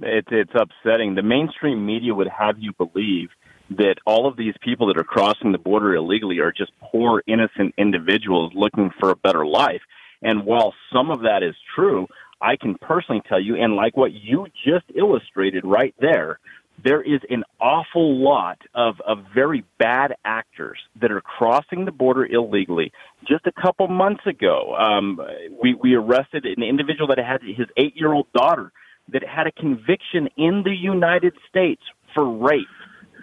It's, 0.00 0.28
it's 0.30 0.52
upsetting. 0.54 1.14
The 1.14 1.22
mainstream 1.22 1.84
media 1.84 2.14
would 2.14 2.28
have 2.28 2.58
you 2.58 2.72
believe 2.72 3.28
that 3.70 3.96
all 4.06 4.26
of 4.26 4.36
these 4.36 4.54
people 4.62 4.86
that 4.86 4.96
are 4.96 5.04
crossing 5.04 5.52
the 5.52 5.58
border 5.58 5.94
illegally 5.94 6.38
are 6.38 6.50
just 6.50 6.72
poor, 6.80 7.22
innocent 7.26 7.74
individuals 7.76 8.52
looking 8.54 8.90
for 8.98 9.10
a 9.10 9.16
better 9.16 9.46
life. 9.46 9.82
And 10.22 10.44
while 10.44 10.74
some 10.92 11.10
of 11.10 11.20
that 11.22 11.42
is 11.42 11.54
true, 11.74 12.06
I 12.40 12.56
can 12.56 12.76
personally 12.76 13.22
tell 13.28 13.40
you, 13.40 13.56
and 13.56 13.74
like 13.74 13.96
what 13.96 14.12
you 14.12 14.46
just 14.64 14.86
illustrated 14.94 15.64
right 15.64 15.94
there, 16.00 16.40
there 16.82 17.02
is 17.02 17.20
an 17.28 17.44
awful 17.60 18.22
lot 18.22 18.58
of, 18.74 19.00
of 19.06 19.24
very 19.34 19.64
bad 19.78 20.14
actors 20.24 20.78
that 21.00 21.10
are 21.10 21.20
crossing 21.20 21.84
the 21.84 21.92
border 21.92 22.26
illegally. 22.26 22.92
Just 23.28 23.46
a 23.46 23.52
couple 23.52 23.88
months 23.88 24.26
ago, 24.26 24.74
um, 24.76 25.20
we, 25.62 25.74
we 25.74 25.94
arrested 25.94 26.44
an 26.44 26.62
individual 26.62 27.08
that 27.08 27.18
had 27.18 27.42
his 27.42 27.66
eight 27.76 27.96
year 27.96 28.12
old 28.12 28.26
daughter 28.32 28.72
that 29.12 29.22
had 29.26 29.46
a 29.46 29.52
conviction 29.52 30.28
in 30.36 30.62
the 30.64 30.74
United 30.74 31.34
States 31.48 31.82
for 32.14 32.28
rape 32.28 32.66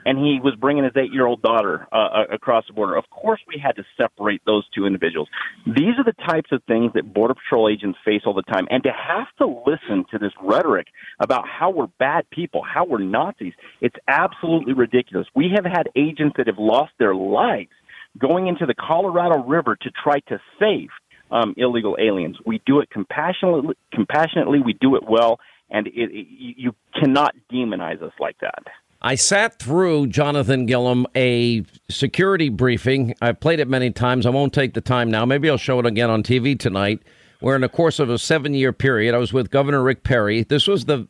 and 0.08 0.18
he 0.18 0.40
was 0.42 0.56
bringing 0.56 0.86
his 0.86 0.94
eight 0.96 1.12
year 1.12 1.26
old 1.26 1.42
daughter 1.42 1.86
uh, 1.92 1.96
uh, 1.96 2.24
across 2.32 2.64
the 2.68 2.74
border. 2.74 2.96
Of 2.96 3.10
course, 3.10 3.42
we 3.46 3.62
had 3.62 3.76
to 3.76 3.84
separate 3.98 4.42
those 4.46 4.64
two 4.74 4.86
individuals. 4.86 5.28
These 5.66 6.00
are 6.00 6.06
the 6.06 6.16
types 6.26 6.50
of 6.54 6.64
things 6.64 6.94
that 6.96 7.14
Border 7.14 7.34
Patrol 7.34 7.68
agents 7.68 8.00
face 8.06 8.22
all 8.26 8.34
the 8.34 8.42
time. 8.44 8.68
And 8.72 8.82
to 8.84 8.90
have 8.90 9.28
to 9.40 9.46
listen 9.68 10.06
to 10.12 10.18
this 10.18 10.32
rhetoric 10.42 10.88
about 11.20 11.44
how 11.46 11.72
we're 11.72 11.92
bad 12.00 12.30
people, 12.30 12.64
how 12.64 12.86
we're 12.86 13.00
Nazis, 13.00 13.52
it's 13.82 13.98
absolutely 14.08 14.74
ridiculous. 14.74 15.28
We 15.36 15.52
have 15.54 15.66
had 15.66 15.90
agents 15.98 16.36
that 16.38 16.48
have 16.48 16.58
lost 16.58 16.94
their 17.00 17.14
lives 17.14 17.72
going 18.18 18.48
into 18.48 18.66
the 18.66 18.76
Colorado 18.76 19.44
River 19.44 19.76
to 19.76 19.92
try 19.92 20.20
to 20.30 20.40
save 20.58 20.88
um, 21.32 21.54
illegal 21.58 21.98
aliens. 22.00 22.38
We 22.46 22.62
do 22.66 22.80
it 22.80 22.90
compassionately, 22.90 23.76
compassionately. 23.94 24.60
We 24.66 24.72
do 24.80 24.96
it 24.96 25.04
well, 25.06 25.42
and 25.70 25.88
it, 25.88 25.92
it, 25.96 26.28
you 26.30 26.74
cannot 26.98 27.36
demonize 27.52 28.02
us 28.02 28.14
like 28.22 28.38
that. 28.40 28.64
I 29.02 29.16
sat 29.16 29.60
through, 29.60 30.08
Jonathan 30.08 30.66
Gilliam, 30.66 31.06
a 31.16 31.64
security 31.90 32.50
briefing. 32.50 33.14
I've 33.22 33.40
played 33.40 33.60
it 33.60 33.68
many 33.68 33.92
times. 33.92 34.26
I 34.26 34.32
won't 34.32 34.54
take 34.54 34.74
the 34.74 34.82
time 34.82 35.12
now. 35.12 35.26
Maybe 35.26 35.50
I'll 35.50 35.58
show 35.58 35.80
it 35.80 35.86
again 35.86 36.10
on 36.10 36.24
TV 36.24 36.58
tonight. 36.58 37.02
Where 37.40 37.54
in 37.54 37.62
the 37.62 37.70
course 37.70 38.00
of 38.00 38.10
a 38.10 38.18
seven-year 38.18 38.74
period, 38.74 39.14
I 39.14 39.20
was 39.20 39.32
with 39.32 39.52
Governor 39.52 39.84
Rick 39.84 40.04
Perry. 40.04 40.42
This 40.42 40.66
was 40.66 40.86
the 40.86 41.08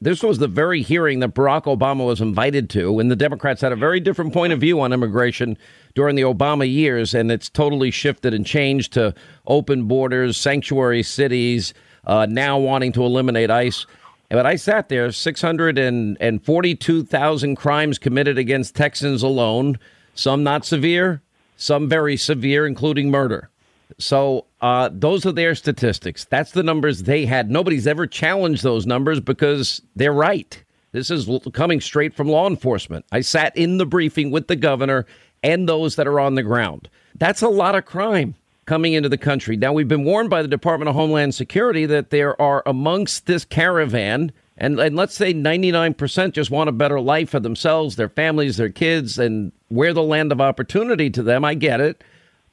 this 0.00 0.22
was 0.22 0.38
the 0.38 0.46
very 0.46 0.80
hearing 0.80 1.18
that 1.20 1.34
Barack 1.34 1.64
Obama 1.64 2.06
was 2.06 2.20
invited 2.20 2.70
to, 2.70 3.00
and 3.00 3.10
the 3.10 3.16
Democrats 3.16 3.60
had 3.60 3.72
a 3.72 3.76
very 3.76 3.98
different 3.98 4.32
point 4.32 4.52
of 4.52 4.60
view 4.60 4.80
on 4.80 4.92
immigration 4.92 5.58
during 5.96 6.14
the 6.14 6.22
Obama 6.22 6.72
years, 6.72 7.14
and 7.14 7.32
it's 7.32 7.48
totally 7.48 7.90
shifted 7.90 8.32
and 8.32 8.46
changed 8.46 8.92
to 8.92 9.12
open 9.48 9.88
borders, 9.88 10.36
sanctuary 10.36 11.02
cities, 11.02 11.74
uh, 12.06 12.26
now 12.30 12.56
wanting 12.56 12.92
to 12.92 13.02
eliminate 13.02 13.50
ICE. 13.50 13.86
But 14.30 14.46
I 14.46 14.56
sat 14.56 14.88
there, 14.88 15.10
642,000 15.10 17.56
crimes 17.56 17.98
committed 17.98 18.38
against 18.38 18.76
Texans 18.76 19.24
alone, 19.24 19.76
some 20.14 20.44
not 20.44 20.64
severe, 20.64 21.20
some 21.56 21.88
very 21.88 22.16
severe, 22.16 22.64
including 22.64 23.10
murder. 23.10 23.50
So 23.98 24.46
uh, 24.60 24.90
those 24.92 25.26
are 25.26 25.32
their 25.32 25.56
statistics. 25.56 26.26
That's 26.26 26.52
the 26.52 26.62
numbers 26.62 27.02
they 27.02 27.26
had. 27.26 27.50
Nobody's 27.50 27.88
ever 27.88 28.06
challenged 28.06 28.62
those 28.62 28.86
numbers 28.86 29.18
because 29.18 29.82
they're 29.96 30.12
right. 30.12 30.62
This 30.92 31.10
is 31.10 31.28
coming 31.52 31.80
straight 31.80 32.14
from 32.14 32.28
law 32.28 32.48
enforcement. 32.48 33.04
I 33.10 33.22
sat 33.22 33.56
in 33.56 33.78
the 33.78 33.86
briefing 33.86 34.30
with 34.30 34.46
the 34.46 34.54
governor 34.56 35.06
and 35.42 35.68
those 35.68 35.96
that 35.96 36.06
are 36.06 36.20
on 36.20 36.36
the 36.36 36.44
ground. 36.44 36.88
That's 37.16 37.42
a 37.42 37.48
lot 37.48 37.74
of 37.74 37.84
crime 37.84 38.36
coming 38.70 38.92
into 38.92 39.08
the 39.08 39.18
country. 39.18 39.56
Now, 39.56 39.72
we've 39.72 39.88
been 39.88 40.04
warned 40.04 40.30
by 40.30 40.42
the 40.42 40.46
Department 40.46 40.88
of 40.88 40.94
Homeland 40.94 41.34
Security 41.34 41.86
that 41.86 42.10
there 42.10 42.40
are 42.40 42.62
amongst 42.64 43.26
this 43.26 43.44
caravan, 43.44 44.30
and, 44.56 44.78
and 44.78 44.94
let's 44.94 45.16
say 45.16 45.34
99% 45.34 46.32
just 46.32 46.52
want 46.52 46.68
a 46.68 46.72
better 46.72 47.00
life 47.00 47.30
for 47.30 47.40
themselves, 47.40 47.96
their 47.96 48.08
families, 48.08 48.58
their 48.58 48.68
kids, 48.68 49.18
and 49.18 49.50
we're 49.70 49.92
the 49.92 50.04
land 50.04 50.30
of 50.30 50.40
opportunity 50.40 51.10
to 51.10 51.20
them. 51.20 51.44
I 51.44 51.54
get 51.54 51.80
it. 51.80 52.04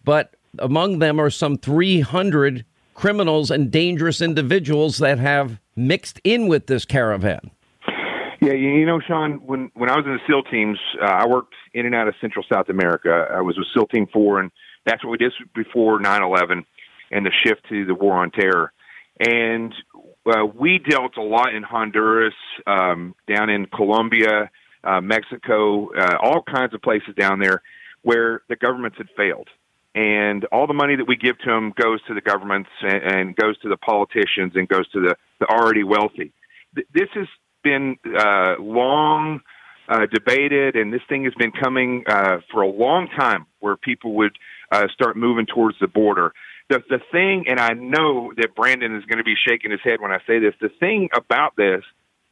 But 0.03 0.33
among 0.57 0.97
them 0.97 1.21
are 1.21 1.29
some 1.29 1.55
300 1.55 2.65
criminals 2.95 3.51
and 3.51 3.69
dangerous 3.69 4.19
individuals 4.19 4.97
that 4.97 5.19
have 5.19 5.59
mixed 5.75 6.19
in 6.23 6.47
with 6.47 6.65
this 6.65 6.83
caravan. 6.83 7.51
Yeah, 8.41 8.53
you 8.53 8.87
know, 8.87 8.99
Sean, 8.99 9.33
when 9.45 9.69
when 9.75 9.91
I 9.91 9.97
was 9.97 10.05
in 10.07 10.13
the 10.13 10.19
SEAL 10.25 10.43
teams, 10.43 10.79
uh, 10.99 11.05
I 11.05 11.27
worked 11.27 11.53
in 11.75 11.85
and 11.85 11.93
out 11.93 12.07
of 12.07 12.15
Central 12.19 12.43
South 12.51 12.69
America. 12.69 13.27
I 13.31 13.41
was 13.41 13.55
with 13.55 13.67
SEAL 13.71 13.87
Team 13.87 14.07
Four, 14.11 14.39
and 14.39 14.51
that's 14.87 15.03
what 15.03 15.11
we 15.11 15.17
did 15.17 15.33
before 15.53 15.99
9/11 15.99 16.65
and 17.11 17.25
the 17.25 17.31
shift 17.43 17.67
to 17.69 17.85
the 17.85 17.93
war 17.93 18.15
on 18.15 18.31
terror. 18.31 18.71
And 19.19 19.73
uh, 20.25 20.45
we 20.45 20.79
dealt 20.79 21.17
a 21.17 21.21
lot 21.21 21.53
in 21.53 21.63
Honduras, 21.63 22.33
um, 22.65 23.15
down 23.27 23.49
in 23.49 23.65
Colombia, 23.65 24.51
uh, 24.83 25.01
Mexico, 25.01 25.89
uh, 25.93 26.17
all 26.21 26.43
kinds 26.43 26.73
of 26.73 26.81
places 26.81 27.15
down 27.15 27.39
there 27.39 27.61
where 28.03 28.41
the 28.47 28.55
governments 28.55 28.97
had 28.97 29.07
failed. 29.15 29.47
And 29.95 30.45
all 30.45 30.67
the 30.67 30.73
money 30.73 30.95
that 30.95 31.07
we 31.07 31.15
give 31.15 31.39
to 31.39 31.49
them 31.49 31.73
goes 31.75 32.03
to 32.03 32.13
the 32.13 32.21
governments 32.21 32.69
and, 32.81 33.03
and 33.03 33.35
goes 33.35 33.57
to 33.59 33.69
the 33.69 33.77
politicians 33.77 34.53
and 34.55 34.67
goes 34.67 34.87
to 34.89 35.01
the, 35.01 35.15
the 35.39 35.47
already 35.47 35.83
wealthy. 35.83 36.31
Th- 36.75 36.87
this 36.93 37.09
has 37.15 37.27
been 37.63 37.97
uh, 38.15 38.55
long 38.59 39.41
uh, 39.89 40.05
debated, 40.05 40.75
and 40.75 40.93
this 40.93 41.01
thing 41.09 41.23
has 41.23 41.33
been 41.33 41.51
coming 41.51 42.03
uh, 42.07 42.37
for 42.51 42.61
a 42.61 42.67
long 42.67 43.07
time 43.17 43.47
where 43.59 43.75
people 43.75 44.13
would 44.13 44.37
uh, 44.71 44.87
start 44.93 45.17
moving 45.17 45.45
towards 45.45 45.77
the 45.79 45.87
border. 45.87 46.33
The 46.69 46.81
the 46.89 46.99
thing, 47.11 47.45
and 47.47 47.59
I 47.59 47.73
know 47.73 48.33
that 48.37 48.55
Brandon 48.55 48.95
is 48.95 49.05
going 49.05 49.19
to 49.19 49.23
be 49.23 49.35
shaking 49.47 49.71
his 49.71 49.79
head 49.83 50.01
when 50.01 50.11
I 50.11 50.19
say 50.27 50.39
this. 50.39 50.53
The 50.59 50.69
thing 50.79 51.09
about 51.15 51.55
this 51.55 51.83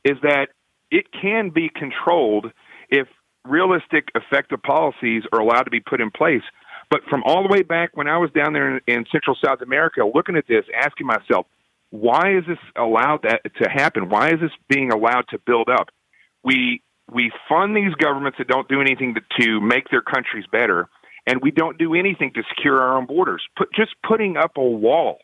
is 0.04 0.18
that 0.22 0.48
it 0.92 1.06
can 1.12 1.50
be 1.50 1.70
controlled 1.70 2.52
if 2.90 3.08
realistic, 3.46 4.10
effective 4.16 4.62
policies 4.62 5.24
are 5.32 5.40
allowed 5.40 5.64
to 5.64 5.72
be 5.72 5.80
put 5.80 6.02
in 6.02 6.12
place. 6.12 6.44
But 6.90 7.02
from 7.10 7.24
all 7.26 7.44
the 7.44 7.50
way 7.50 7.64
back 7.64 7.92
when 7.94 8.08
I 8.08 8.18
was 8.18 8.30
down 8.32 8.54
there 8.54 8.78
in, 8.78 8.82
in 8.88 9.06
Central 9.12 9.36
South 9.44 9.62
America, 9.62 10.02
looking 10.14 10.36
at 10.36 10.48
this, 10.48 10.66
asking 10.76 11.08
myself, 11.08 11.48
why 11.90 12.38
is 12.38 12.44
this 12.48 12.58
allowed 12.76 13.24
that 13.24 13.42
to 13.44 13.70
happen? 13.70 14.10
Why 14.10 14.30
is 14.30 14.40
this 14.42 14.52
being 14.70 14.92
allowed 14.92 15.26
to 15.30 15.40
build 15.40 15.70
up? 15.70 15.90
We 16.44 16.82
we 17.12 17.32
fund 17.48 17.76
these 17.76 17.94
governments 17.96 18.40
that 18.40 18.48
don't 18.48 18.68
do 18.68 18.82
anything 18.82 19.16
to, 19.16 19.22
to 19.42 19.62
make 19.62 19.90
their 19.90 20.02
countries 20.02 20.46
better, 20.52 20.90
and 21.28 21.42
we 21.42 21.52
don't 21.52 21.78
do 21.78 21.96
anything 21.96 22.32
to 22.34 22.44
secure 22.56 22.82
our 22.82 22.98
own 22.98 23.06
borders. 23.06 23.42
Put, 23.58 23.74
just 23.74 23.96
putting 24.08 24.38
up 24.38 24.58
a 24.58 24.64
wall 24.64 25.20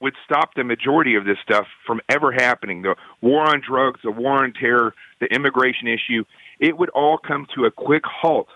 would 0.00 0.14
stop 0.24 0.50
the 0.54 0.64
majority 0.64 1.16
of 1.16 1.24
this 1.24 1.38
stuff 1.42 1.66
from 1.86 2.00
ever 2.08 2.32
happening. 2.32 2.82
The 2.82 2.94
war 3.20 3.42
on 3.48 3.60
drugs, 3.66 4.00
the 4.04 4.10
war 4.10 4.44
on 4.44 4.52
terror, 4.52 4.94
the 5.20 5.26
immigration 5.26 5.88
issue, 5.88 6.24
it 6.60 6.78
would 6.78 6.90
all 6.90 7.18
come 7.18 7.46
to 7.56 7.64
a 7.64 7.70
quick 7.70 8.04
halt. 8.04 8.48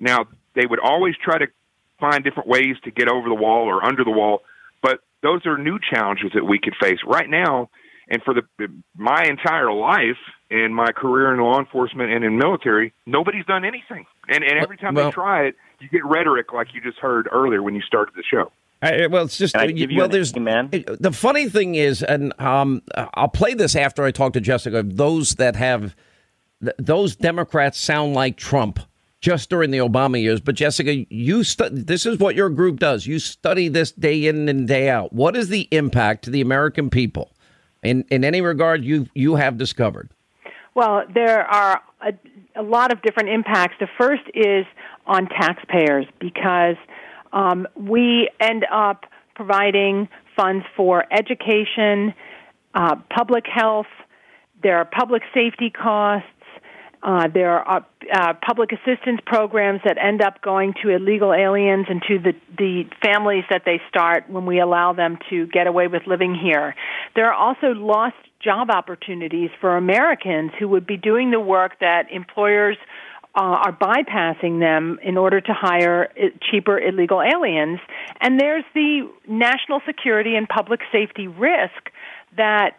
Now, 0.00 0.26
they 0.54 0.66
would 0.66 0.80
always 0.80 1.14
try 1.22 1.38
to 1.38 1.46
find 1.98 2.22
different 2.22 2.48
ways 2.48 2.76
to 2.84 2.90
get 2.90 3.08
over 3.08 3.28
the 3.28 3.34
wall 3.34 3.64
or 3.64 3.84
under 3.84 4.04
the 4.04 4.10
wall, 4.10 4.42
but 4.82 5.00
those 5.22 5.46
are 5.46 5.58
new 5.58 5.78
challenges 5.78 6.32
that 6.34 6.44
we 6.44 6.58
could 6.58 6.74
face 6.80 6.98
right 7.06 7.28
now. 7.28 7.70
And 8.06 8.22
for 8.22 8.34
the 8.34 8.42
my 8.94 9.24
entire 9.24 9.72
life 9.72 10.18
in 10.50 10.74
my 10.74 10.92
career 10.92 11.32
in 11.32 11.40
law 11.40 11.58
enforcement 11.58 12.12
and 12.12 12.22
in 12.22 12.36
military, 12.36 12.92
nobody's 13.06 13.46
done 13.46 13.64
anything. 13.64 14.04
And 14.28 14.44
and 14.44 14.58
every 14.62 14.76
time 14.76 14.94
well, 14.94 15.06
they 15.06 15.12
try 15.12 15.46
it, 15.46 15.56
you 15.84 16.00
get 16.00 16.04
rhetoric 16.04 16.52
like 16.52 16.68
you 16.74 16.80
just 16.80 16.98
heard 16.98 17.28
earlier 17.30 17.62
when 17.62 17.74
you 17.74 17.82
started 17.82 18.14
the 18.16 18.24
show. 18.28 18.50
I, 18.82 19.06
well, 19.06 19.24
it's 19.24 19.38
just 19.38 19.54
well. 19.54 20.08
There's 20.08 20.36
man. 20.36 20.68
The 20.70 21.12
funny 21.12 21.48
thing 21.48 21.74
is, 21.74 22.02
and 22.02 22.32
um, 22.40 22.82
I'll 23.14 23.28
play 23.28 23.54
this 23.54 23.76
after 23.76 24.04
I 24.04 24.10
talk 24.10 24.32
to 24.34 24.40
Jessica. 24.40 24.82
Those 24.82 25.36
that 25.36 25.56
have 25.56 25.96
those 26.78 27.16
Democrats 27.16 27.78
sound 27.78 28.14
like 28.14 28.36
Trump. 28.36 28.80
just 29.24 29.48
during 29.48 29.70
the 29.70 29.78
Obama 29.78 30.20
years. 30.20 30.38
But 30.38 30.54
Jessica, 30.54 31.06
you 31.08 31.44
stu- 31.44 31.70
this 31.70 32.04
is 32.04 32.18
what 32.18 32.34
your 32.34 32.50
group 32.50 32.78
does. 32.78 33.06
You 33.06 33.18
study 33.18 33.68
this 33.68 33.90
day 33.90 34.26
in 34.26 34.50
and 34.50 34.68
day 34.68 34.90
out. 34.90 35.14
What 35.14 35.34
is 35.34 35.48
the 35.48 35.66
impact 35.70 36.24
to 36.24 36.30
the 36.30 36.42
American 36.42 36.90
people 36.90 37.32
in 37.82 38.04
in 38.10 38.22
any 38.22 38.42
regard 38.42 38.84
you 38.84 39.06
you 39.14 39.36
have 39.36 39.56
discovered? 39.56 40.10
Well, 40.74 41.04
there 41.14 41.46
are 41.46 41.80
a, 42.02 42.12
a 42.54 42.62
lot 42.62 42.92
of 42.92 43.00
different 43.00 43.30
impacts. 43.30 43.76
The 43.80 43.88
first 43.96 44.24
is 44.34 44.66
on 45.06 45.26
taxpayers 45.28 46.06
because 46.20 46.76
um, 47.32 47.66
we 47.76 48.30
end 48.40 48.64
up 48.72 49.04
providing 49.34 50.08
funds 50.36 50.64
for 50.76 51.04
education, 51.12 52.14
uh, 52.74 52.96
public 53.14 53.44
health. 53.46 53.86
There 54.62 54.78
are 54.78 54.84
public 54.84 55.22
safety 55.34 55.70
costs. 55.70 56.28
Uh, 57.02 57.28
there 57.28 57.58
are 57.58 57.84
uh, 58.14 58.32
public 58.46 58.70
assistance 58.72 59.20
programs 59.26 59.80
that 59.84 59.98
end 60.02 60.22
up 60.22 60.40
going 60.40 60.72
to 60.82 60.88
illegal 60.88 61.34
aliens 61.34 61.84
and 61.90 62.02
to 62.08 62.18
the, 62.18 62.32
the 62.56 62.84
families 63.04 63.44
that 63.50 63.62
they 63.66 63.78
start 63.90 64.24
when 64.30 64.46
we 64.46 64.58
allow 64.58 64.94
them 64.94 65.18
to 65.28 65.46
get 65.48 65.66
away 65.66 65.86
with 65.86 66.02
living 66.06 66.34
here. 66.34 66.74
There 67.14 67.30
are 67.30 67.34
also 67.34 67.78
lost 67.78 68.16
job 68.42 68.70
opportunities 68.70 69.50
for 69.60 69.76
Americans 69.76 70.52
who 70.58 70.68
would 70.68 70.86
be 70.86 70.96
doing 70.96 71.30
the 71.30 71.40
work 71.40 71.72
that 71.80 72.10
employers 72.10 72.78
uh, 73.36 73.40
are 73.40 73.72
bypassing 73.72 74.60
them 74.60 74.98
in 75.02 75.16
order 75.16 75.40
to 75.40 75.52
hire 75.52 76.12
cheaper 76.50 76.78
illegal 76.78 77.20
aliens. 77.20 77.80
And 78.20 78.38
there's 78.38 78.64
the 78.74 79.10
national 79.26 79.80
security 79.86 80.36
and 80.36 80.48
public 80.48 80.80
safety 80.92 81.26
risk 81.26 81.90
that 82.36 82.76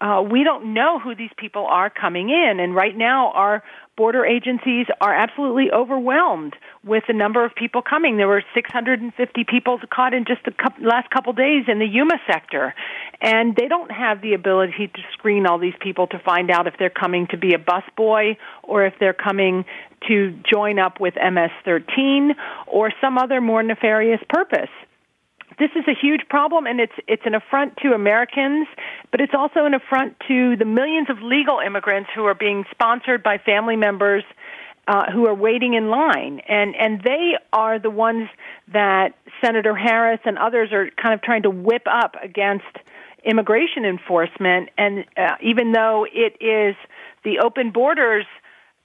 uh, 0.00 0.22
we 0.28 0.42
don't 0.42 0.74
know 0.74 0.98
who 0.98 1.14
these 1.14 1.30
people 1.36 1.66
are 1.66 1.88
coming 1.88 2.30
in. 2.30 2.58
And 2.58 2.74
right 2.74 2.96
now, 2.96 3.30
our 3.32 3.62
border 3.96 4.24
agencies 4.24 4.86
are 5.00 5.14
absolutely 5.14 5.70
overwhelmed 5.70 6.56
with 6.84 7.04
the 7.06 7.12
number 7.12 7.44
of 7.44 7.54
people 7.54 7.82
coming. 7.82 8.16
There 8.16 8.26
were 8.26 8.42
650 8.54 9.44
people 9.44 9.78
caught 9.94 10.14
in 10.14 10.24
just 10.24 10.44
the 10.44 10.52
last 10.80 11.10
couple 11.10 11.32
days 11.32 11.64
in 11.68 11.78
the 11.78 11.86
Yuma 11.86 12.18
sector. 12.26 12.74
And 13.22 13.54
they 13.54 13.68
don't 13.68 13.90
have 13.92 14.20
the 14.20 14.34
ability 14.34 14.88
to 14.88 15.00
screen 15.12 15.46
all 15.46 15.58
these 15.58 15.76
people 15.80 16.08
to 16.08 16.18
find 16.18 16.50
out 16.50 16.66
if 16.66 16.74
they're 16.76 16.90
coming 16.90 17.28
to 17.28 17.36
be 17.36 17.54
a 17.54 17.58
busboy 17.58 18.36
or 18.64 18.84
if 18.84 18.94
they're 18.98 19.14
coming 19.14 19.64
to 20.08 20.36
join 20.52 20.80
up 20.80 20.98
with 20.98 21.14
MS 21.14 21.52
13 21.64 22.34
or 22.66 22.92
some 23.00 23.18
other 23.18 23.40
more 23.40 23.62
nefarious 23.62 24.20
purpose. 24.28 24.70
This 25.56 25.70
is 25.76 25.84
a 25.86 25.94
huge 25.94 26.22
problem 26.28 26.66
and 26.66 26.80
it's 26.80 26.94
it's 27.06 27.22
an 27.24 27.34
affront 27.36 27.76
to 27.82 27.92
Americans, 27.92 28.66
but 29.12 29.20
it's 29.20 29.34
also 29.34 29.66
an 29.66 29.74
affront 29.74 30.16
to 30.26 30.56
the 30.56 30.64
millions 30.64 31.08
of 31.08 31.18
legal 31.22 31.60
immigrants 31.64 32.10
who 32.16 32.24
are 32.24 32.34
being 32.34 32.64
sponsored 32.72 33.22
by 33.22 33.38
family 33.38 33.76
members 33.76 34.24
uh, 34.88 35.12
who 35.12 35.26
are 35.26 35.34
waiting 35.34 35.74
in 35.74 35.90
line, 35.90 36.40
and 36.48 36.74
and 36.74 37.02
they 37.02 37.34
are 37.52 37.78
the 37.78 37.90
ones 37.90 38.28
that 38.72 39.14
Senator 39.40 39.76
Harris 39.76 40.20
and 40.24 40.38
others 40.38 40.70
are 40.72 40.90
kind 41.00 41.14
of 41.14 41.22
trying 41.22 41.42
to 41.42 41.50
whip 41.50 41.86
up 41.86 42.16
against 42.20 42.64
immigration 43.24 43.84
enforcement. 43.84 44.70
And 44.76 45.04
uh, 45.16 45.36
even 45.42 45.72
though 45.72 46.06
it 46.12 46.36
is 46.40 46.76
the 47.24 47.40
open 47.44 47.70
borders 47.70 48.26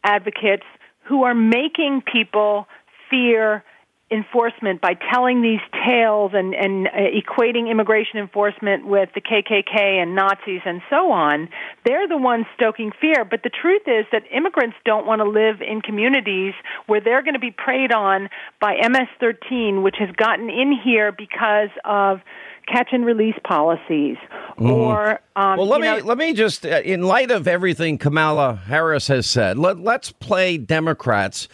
advocates 0.04 0.64
who 1.08 1.24
are 1.24 1.34
making 1.34 2.04
people 2.12 2.68
fear 3.10 3.64
enforcement 4.10 4.80
by 4.80 4.94
telling 5.14 5.42
these 5.42 5.60
tales 5.86 6.32
and, 6.34 6.56
and 6.56 6.88
uh, 6.88 6.92
equating 6.92 7.70
immigration 7.70 8.20
enforcement 8.20 8.88
with 8.88 9.10
the 9.14 9.22
KKK 9.22 10.02
and 10.02 10.16
Nazis 10.16 10.62
and 10.66 10.82
so 10.90 11.12
on, 11.12 11.50
they're 11.86 12.08
the 12.08 12.18
ones 12.18 12.46
stoking 12.56 12.92
fear. 13.02 13.26
But 13.26 13.44
the 13.44 13.50
truth 13.50 13.82
is 13.86 14.06
that 14.14 14.24
immigrants 14.32 14.78
don't 14.86 15.06
want 15.06 15.20
to 15.20 15.30
live 15.30 15.62
in 15.62 15.82
communities 15.82 16.54
where 16.86 17.02
they're 17.02 17.22
going 17.22 17.34
to 17.34 17.40
be 17.40 17.52
preyed 17.52 17.92
on 17.92 18.30
by 18.62 18.76
MS 18.76 19.10
13, 19.20 19.84
which 19.84 19.96
has 20.00 20.10
gotten 20.16 20.50
in 20.50 20.72
here 20.72 21.12
because 21.12 21.70
of 21.84 22.22
catch 22.68 22.90
and 22.92 23.06
release 23.06 23.36
policies 23.44 24.18
Mhm. 24.60 24.70
or 24.72 25.20
um, 25.36 25.58
well, 25.58 25.68
let 25.68 25.82
me 25.82 25.88
know, 25.88 25.98
let 25.98 26.18
me 26.18 26.34
just, 26.34 26.66
uh, 26.66 26.82
in 26.84 27.04
light 27.04 27.32
of 27.32 27.48
everything 27.48 27.98
Kamala 27.98 28.56
Harris 28.56 29.08
has 29.08 29.26
said, 29.28 29.58
let, 29.58 29.80
let's 29.80 30.12
play 30.12 30.58
Democrats 30.58 31.48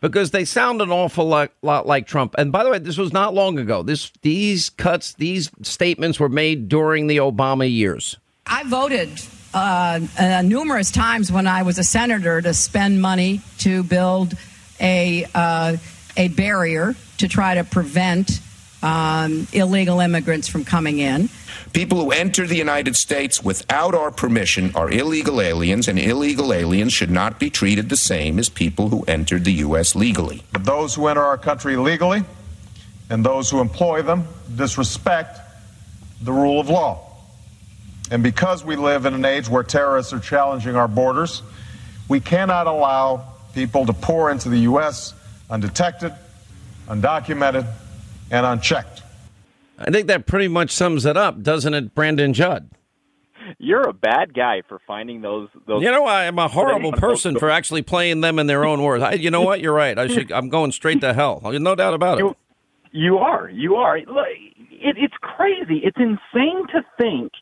because 0.00 0.30
they 0.32 0.44
sound 0.44 0.82
an 0.82 0.90
awful 0.90 1.26
lot, 1.26 1.50
lot 1.62 1.86
like 1.86 2.06
Trump. 2.06 2.34
And 2.38 2.52
by 2.52 2.64
the 2.64 2.70
way, 2.70 2.78
this 2.78 2.98
was 2.98 3.12
not 3.12 3.32
long 3.34 3.58
ago. 3.58 3.82
This 3.82 4.10
these 4.22 4.70
cuts, 4.70 5.14
these 5.14 5.50
statements 5.62 6.18
were 6.20 6.28
made 6.28 6.68
during 6.68 7.06
the 7.06 7.18
Obama 7.18 7.70
years. 7.70 8.16
I 8.46 8.64
voted 8.64 9.08
uh, 9.54 10.00
uh, 10.18 10.42
numerous 10.42 10.90
times 10.90 11.32
when 11.32 11.46
I 11.46 11.62
was 11.62 11.78
a 11.78 11.84
senator 11.84 12.40
to 12.42 12.52
spend 12.54 13.00
money 13.00 13.40
to 13.58 13.82
build 13.82 14.34
a 14.80 15.26
uh, 15.34 15.76
a 16.16 16.28
barrier 16.28 16.94
to 17.18 17.28
try 17.28 17.54
to 17.54 17.64
prevent 17.64 18.40
um, 18.82 19.46
illegal 19.52 20.00
immigrants 20.00 20.48
from 20.48 20.64
coming 20.64 20.98
in. 20.98 21.28
People 21.72 21.98
who 21.98 22.10
enter 22.10 22.46
the 22.46 22.56
United 22.56 22.96
States 22.96 23.42
without 23.42 23.94
our 23.94 24.10
permission 24.10 24.74
are 24.74 24.90
illegal 24.90 25.40
aliens, 25.40 25.88
and 25.88 25.98
illegal 25.98 26.52
aliens 26.52 26.92
should 26.92 27.10
not 27.10 27.38
be 27.38 27.50
treated 27.50 27.88
the 27.88 27.96
same 27.96 28.38
as 28.38 28.48
people 28.48 28.88
who 28.88 29.04
entered 29.04 29.44
the 29.44 29.52
U.S. 29.54 29.94
legally. 29.94 30.42
But 30.52 30.64
those 30.64 30.94
who 30.94 31.08
enter 31.08 31.22
our 31.22 31.38
country 31.38 31.76
legally 31.76 32.22
and 33.10 33.24
those 33.24 33.50
who 33.50 33.60
employ 33.60 34.02
them 34.02 34.28
disrespect 34.54 35.38
the 36.22 36.32
rule 36.32 36.60
of 36.60 36.68
law. 36.68 37.04
And 38.10 38.22
because 38.22 38.64
we 38.64 38.76
live 38.76 39.04
in 39.04 39.14
an 39.14 39.24
age 39.24 39.48
where 39.48 39.62
terrorists 39.62 40.12
are 40.12 40.20
challenging 40.20 40.76
our 40.76 40.88
borders, 40.88 41.42
we 42.08 42.20
cannot 42.20 42.66
allow 42.66 43.26
people 43.54 43.84
to 43.86 43.92
pour 43.92 44.30
into 44.30 44.48
the 44.48 44.60
U.S. 44.60 45.12
undetected, 45.50 46.14
undocumented, 46.88 47.66
and 48.30 48.46
unchecked. 48.46 49.02
I 49.78 49.90
think 49.90 50.08
that 50.08 50.26
pretty 50.26 50.48
much 50.48 50.70
sums 50.70 51.04
it 51.04 51.16
up, 51.16 51.42
doesn't 51.42 51.72
it, 51.72 51.94
Brandon 51.94 52.32
Judd? 52.32 52.68
You're 53.58 53.88
a 53.88 53.92
bad 53.92 54.34
guy 54.34 54.62
for 54.68 54.78
finding 54.86 55.22
those. 55.22 55.48
those 55.66 55.82
You 55.82 55.90
know, 55.90 56.04
I 56.04 56.24
am 56.24 56.38
a 56.38 56.48
horrible 56.48 56.92
person 56.92 57.38
for 57.38 57.50
actually 57.50 57.82
playing 57.82 58.20
them 58.20 58.38
in 58.38 58.46
their 58.46 58.64
own 58.64 58.82
words. 58.82 59.02
I, 59.02 59.12
you 59.12 59.30
know 59.30 59.42
what? 59.42 59.60
You're 59.60 59.72
right. 59.72 59.98
I 59.98 60.06
should. 60.08 60.30
I'm 60.38 60.48
going 60.48 60.72
straight 60.72 61.00
to 61.00 61.14
hell. 61.14 61.40
No 61.44 61.74
doubt 61.74 61.94
about 61.94 62.20
it. 62.20 62.36
You 62.92 63.18
are. 63.18 63.48
You 63.48 63.76
are. 63.76 63.98
Look, 64.00 64.26
It, 64.70 64.96
it's 64.98 65.14
crazy. 65.20 65.80
It's 65.82 65.96
insane 65.98 66.66
to 66.72 66.84
think 66.98 67.32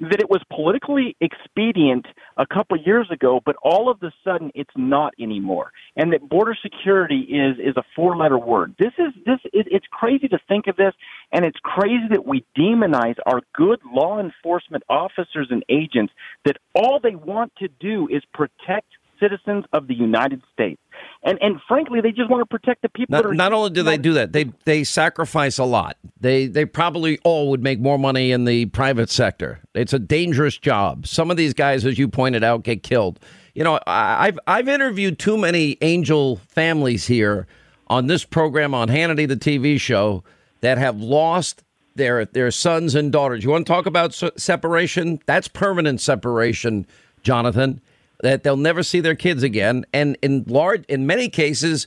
that 0.00 0.20
it 0.20 0.28
was 0.28 0.42
politically 0.54 1.16
expedient 1.20 2.06
a 2.36 2.46
couple 2.46 2.76
years 2.76 3.08
ago, 3.10 3.40
but 3.44 3.56
all 3.62 3.90
of 3.90 4.02
a 4.02 4.12
sudden 4.24 4.50
it's 4.54 4.70
not 4.76 5.14
anymore, 5.20 5.72
and 5.96 6.12
that 6.12 6.28
border 6.28 6.56
security 6.60 7.20
is 7.20 7.58
is 7.58 7.76
a 7.76 7.84
four 7.94 8.16
letter 8.16 8.38
word. 8.38 8.74
This 8.78 8.92
is 8.98 9.12
this. 9.24 9.38
It, 9.52 9.66
it's 9.70 9.86
crazy 9.90 10.28
to 10.28 10.38
think 10.48 10.66
of 10.66 10.76
this, 10.76 10.94
and 11.32 11.44
it's 11.44 11.58
crazy 11.62 12.08
that 12.10 12.26
we 12.26 12.44
demonize 12.56 13.16
our 13.26 13.40
good 13.54 13.80
law 13.90 14.20
enforcement 14.20 14.84
officers 14.88 15.48
and 15.50 15.64
agents 15.68 16.12
that 16.44 16.56
all 16.74 17.00
they 17.02 17.14
want 17.14 17.52
to 17.58 17.68
do 17.80 18.08
is 18.10 18.22
protect 18.32 18.88
citizens 19.20 19.64
of 19.72 19.86
the 19.86 19.94
United 19.94 20.42
States. 20.52 20.80
And 21.22 21.38
and 21.40 21.60
frankly, 21.66 22.00
they 22.00 22.12
just 22.12 22.30
want 22.30 22.40
to 22.42 22.46
protect 22.46 22.82
the 22.82 22.88
people 22.88 23.16
that 23.16 23.24
Not, 23.24 23.30
are 23.30 23.34
not 23.34 23.52
only 23.52 23.70
do 23.70 23.82
they 23.82 23.98
do 23.98 24.14
that, 24.14 24.32
they 24.32 24.44
they 24.64 24.84
sacrifice 24.84 25.58
a 25.58 25.64
lot. 25.64 25.96
They 26.20 26.46
they 26.46 26.64
probably 26.64 27.18
all 27.24 27.50
would 27.50 27.62
make 27.62 27.80
more 27.80 27.98
money 27.98 28.32
in 28.32 28.44
the 28.44 28.66
private 28.66 29.10
sector. 29.10 29.60
It's 29.74 29.92
a 29.92 29.98
dangerous 29.98 30.56
job. 30.56 31.06
Some 31.06 31.30
of 31.30 31.36
these 31.36 31.54
guys, 31.54 31.84
as 31.84 31.98
you 31.98 32.08
pointed 32.08 32.44
out, 32.44 32.62
get 32.62 32.82
killed. 32.82 33.18
You 33.54 33.64
know, 33.64 33.80
I- 33.86 34.26
I've 34.28 34.38
I've 34.46 34.68
interviewed 34.68 35.18
too 35.18 35.36
many 35.36 35.78
angel 35.80 36.36
families 36.48 37.06
here 37.06 37.46
on 37.88 38.06
this 38.06 38.24
program 38.24 38.74
on 38.74 38.88
Hannity, 38.88 39.26
the 39.26 39.36
TV 39.36 39.80
show, 39.80 40.22
that 40.60 40.78
have 40.78 41.00
lost 41.00 41.62
their 41.96 42.24
their 42.24 42.50
sons 42.50 42.94
and 42.94 43.10
daughters. 43.10 43.42
You 43.42 43.50
want 43.50 43.66
to 43.66 43.72
talk 43.72 43.86
about 43.86 44.14
separation? 44.36 45.20
That's 45.26 45.48
permanent 45.48 46.00
separation, 46.00 46.86
Jonathan. 47.22 47.80
That 48.20 48.42
they'll 48.42 48.56
never 48.56 48.82
see 48.82 49.00
their 49.00 49.14
kids 49.14 49.42
again, 49.42 49.84
and 49.92 50.16
in 50.22 50.44
large, 50.46 50.84
in 50.86 51.06
many 51.06 51.28
cases, 51.28 51.86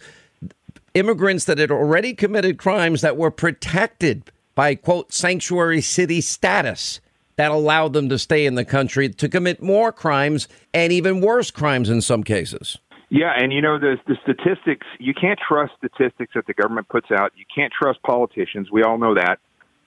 immigrants 0.93 1.45
that 1.45 1.57
had 1.57 1.71
already 1.71 2.13
committed 2.13 2.57
crimes 2.57 3.01
that 3.01 3.17
were 3.17 3.31
protected 3.31 4.31
by 4.55 4.75
quote 4.75 5.11
sanctuary 5.13 5.81
city 5.81 6.21
status 6.21 6.99
that 7.37 7.51
allowed 7.51 7.93
them 7.93 8.09
to 8.09 8.19
stay 8.19 8.45
in 8.45 8.55
the 8.55 8.65
country 8.65 9.07
to 9.07 9.29
commit 9.29 9.63
more 9.63 9.93
crimes 9.93 10.49
and 10.73 10.91
even 10.91 11.21
worse 11.21 11.49
crimes 11.51 11.89
in 11.89 12.01
some 12.01 12.21
cases. 12.21 12.77
Yeah, 13.09 13.31
and 13.35 13.51
you 13.51 13.61
know 13.61 13.79
the 13.79 13.95
the 14.07 14.17
statistics. 14.21 14.85
You 14.99 15.13
can't 15.13 15.39
trust 15.39 15.73
statistics 15.77 16.33
that 16.35 16.45
the 16.45 16.53
government 16.53 16.89
puts 16.89 17.07
out. 17.11 17.31
You 17.35 17.45
can't 17.53 17.73
trust 17.73 18.01
politicians. 18.03 18.69
We 18.71 18.83
all 18.83 18.97
know 18.97 19.15
that. 19.15 19.39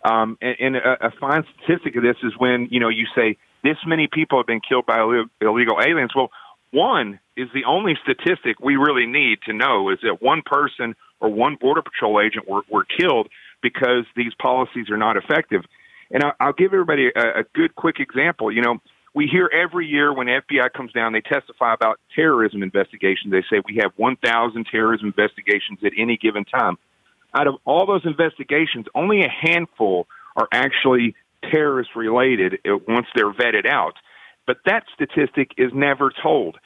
Um, 0.04 0.38
and 0.40 0.56
and 0.58 0.76
a, 0.76 1.06
a 1.06 1.10
fine 1.20 1.44
statistic 1.54 1.94
of 1.94 2.02
this 2.02 2.16
is 2.24 2.32
when 2.38 2.68
you 2.70 2.80
know 2.80 2.88
you 2.88 3.06
say 3.14 3.36
this 3.62 3.76
many 3.86 4.08
people 4.12 4.38
have 4.38 4.46
been 4.46 4.60
killed 4.60 4.86
by 4.86 4.98
illegal 5.40 5.78
aliens. 5.80 6.12
Well, 6.14 6.30
one 6.72 7.20
is 7.36 7.48
the 7.54 7.64
only 7.64 7.96
statistic 8.02 8.58
we 8.60 8.76
really 8.76 9.06
need 9.06 9.38
to 9.46 9.52
know 9.52 9.90
is 9.90 9.98
that 10.02 10.22
one 10.22 10.42
person 10.44 10.94
or 11.20 11.28
one 11.28 11.56
border 11.56 11.82
patrol 11.82 12.20
agent 12.20 12.48
were, 12.48 12.62
were 12.70 12.84
killed 12.84 13.28
because 13.62 14.04
these 14.16 14.32
policies 14.40 14.90
are 14.90 14.96
not 14.96 15.16
effective. 15.16 15.62
And 16.10 16.24
I, 16.24 16.32
I'll 16.40 16.52
give 16.52 16.72
everybody 16.72 17.08
a, 17.14 17.40
a 17.40 17.44
good, 17.54 17.74
quick 17.74 18.00
example. 18.00 18.50
You 18.50 18.62
know, 18.62 18.78
we 19.14 19.26
hear 19.26 19.48
every 19.52 19.86
year 19.86 20.12
when 20.12 20.26
FBI 20.26 20.72
comes 20.72 20.92
down, 20.92 21.12
they 21.12 21.20
testify 21.20 21.74
about 21.74 22.00
terrorism 22.14 22.62
investigations. 22.62 23.30
They 23.30 23.44
say 23.50 23.62
we 23.66 23.80
have 23.82 23.92
1,000 23.96 24.66
terrorism 24.70 25.08
investigations 25.08 25.78
at 25.84 25.92
any 25.96 26.16
given 26.16 26.44
time. 26.44 26.78
Out 27.34 27.46
of 27.46 27.54
all 27.64 27.86
those 27.86 28.04
investigations, 28.04 28.86
only 28.94 29.22
a 29.22 29.28
handful 29.28 30.06
are 30.36 30.48
actually 30.52 31.14
terrorist 31.50 31.90
related 31.96 32.58
uh, 32.66 32.76
once 32.88 33.06
they're 33.14 33.32
vetted 33.32 33.66
out. 33.66 33.94
But 34.46 34.58
that 34.66 34.84
statistic 34.94 35.52
is 35.56 35.70
never 35.74 36.12
told. 36.22 36.58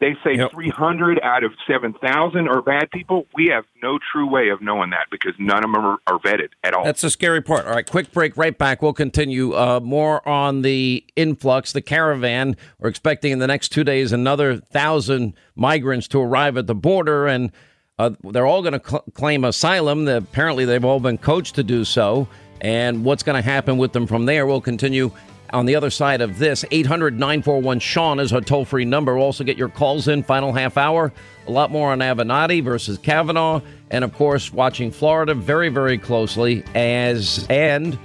They 0.00 0.14
say 0.24 0.36
yep. 0.36 0.50
300 0.50 1.20
out 1.22 1.44
of 1.44 1.52
7,000 1.66 2.48
are 2.48 2.60
bad 2.60 2.90
people. 2.90 3.26
We 3.34 3.50
have 3.54 3.64
no 3.82 3.98
true 4.12 4.28
way 4.28 4.48
of 4.48 4.60
knowing 4.60 4.90
that 4.90 5.06
because 5.10 5.32
none 5.38 5.64
of 5.64 5.72
them 5.72 5.76
are, 5.76 5.98
are 6.06 6.18
vetted 6.18 6.48
at 6.64 6.74
all. 6.74 6.84
That's 6.84 7.00
the 7.00 7.10
scary 7.10 7.40
part. 7.40 7.64
All 7.66 7.72
right, 7.72 7.88
quick 7.88 8.12
break, 8.12 8.36
right 8.36 8.56
back. 8.56 8.82
We'll 8.82 8.92
continue 8.92 9.54
uh, 9.54 9.80
more 9.80 10.26
on 10.28 10.62
the 10.62 11.04
influx, 11.14 11.72
the 11.72 11.80
caravan. 11.80 12.56
We're 12.78 12.88
expecting 12.90 13.32
in 13.32 13.38
the 13.38 13.46
next 13.46 13.68
two 13.70 13.84
days 13.84 14.12
another 14.12 14.56
thousand 14.56 15.34
migrants 15.54 16.08
to 16.08 16.20
arrive 16.20 16.56
at 16.56 16.66
the 16.66 16.74
border, 16.74 17.26
and 17.28 17.52
uh, 17.98 18.10
they're 18.24 18.46
all 18.46 18.62
going 18.62 18.78
to 18.78 18.86
cl- 18.86 19.04
claim 19.14 19.44
asylum. 19.44 20.08
Apparently, 20.08 20.64
they've 20.64 20.84
all 20.84 21.00
been 21.00 21.18
coached 21.18 21.54
to 21.54 21.62
do 21.62 21.84
so. 21.84 22.28
And 22.64 23.04
what's 23.04 23.22
going 23.22 23.36
to 23.36 23.46
happen 23.46 23.76
with 23.76 23.92
them 23.92 24.06
from 24.06 24.24
there? 24.24 24.46
We'll 24.46 24.62
continue 24.62 25.10
on 25.52 25.66
the 25.66 25.76
other 25.76 25.90
side 25.90 26.22
of 26.22 26.38
this. 26.38 26.64
800 26.70 27.12
941 27.12 27.78
Sean 27.78 28.18
is 28.18 28.32
our 28.32 28.40
toll 28.40 28.64
free 28.64 28.86
number. 28.86 29.14
We'll 29.14 29.24
also 29.24 29.44
get 29.44 29.58
your 29.58 29.68
calls 29.68 30.08
in, 30.08 30.22
final 30.22 30.50
half 30.50 30.78
hour. 30.78 31.12
A 31.46 31.50
lot 31.50 31.70
more 31.70 31.92
on 31.92 31.98
Avenatti 31.98 32.64
versus 32.64 32.96
Kavanaugh. 32.96 33.60
And 33.90 34.02
of 34.02 34.14
course, 34.14 34.50
watching 34.50 34.90
Florida 34.90 35.34
very, 35.34 35.68
very 35.68 35.98
closely. 35.98 36.64
As 36.74 37.46
And 37.50 37.98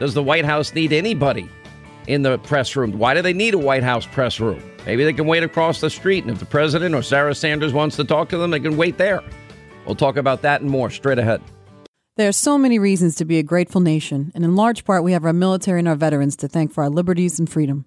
does 0.00 0.12
the 0.12 0.24
White 0.24 0.44
House 0.44 0.74
need 0.74 0.92
anybody 0.92 1.48
in 2.08 2.22
the 2.22 2.36
press 2.38 2.74
room? 2.74 2.98
Why 2.98 3.14
do 3.14 3.22
they 3.22 3.32
need 3.32 3.54
a 3.54 3.58
White 3.58 3.84
House 3.84 4.06
press 4.06 4.40
room? 4.40 4.60
Maybe 4.86 5.04
they 5.04 5.12
can 5.12 5.28
wait 5.28 5.44
across 5.44 5.80
the 5.80 5.88
street. 5.88 6.24
And 6.24 6.32
if 6.32 6.40
the 6.40 6.46
president 6.46 6.96
or 6.96 7.02
Sarah 7.02 7.34
Sanders 7.34 7.72
wants 7.72 7.94
to 7.94 8.04
talk 8.04 8.28
to 8.30 8.38
them, 8.38 8.50
they 8.50 8.58
can 8.58 8.76
wait 8.76 8.98
there. 8.98 9.22
We'll 9.86 9.94
talk 9.94 10.16
about 10.16 10.42
that 10.42 10.62
and 10.62 10.68
more 10.70 10.90
straight 10.90 11.20
ahead. 11.20 11.40
There 12.20 12.28
are 12.28 12.32
so 12.32 12.58
many 12.58 12.78
reasons 12.78 13.14
to 13.14 13.24
be 13.24 13.38
a 13.38 13.42
grateful 13.42 13.80
nation, 13.80 14.30
and 14.34 14.44
in 14.44 14.54
large 14.54 14.84
part, 14.84 15.02
we 15.02 15.12
have 15.12 15.24
our 15.24 15.32
military 15.32 15.78
and 15.78 15.88
our 15.88 15.96
veterans 15.96 16.36
to 16.36 16.48
thank 16.48 16.70
for 16.70 16.84
our 16.84 16.90
liberties 16.90 17.38
and 17.38 17.48
freedom. 17.48 17.86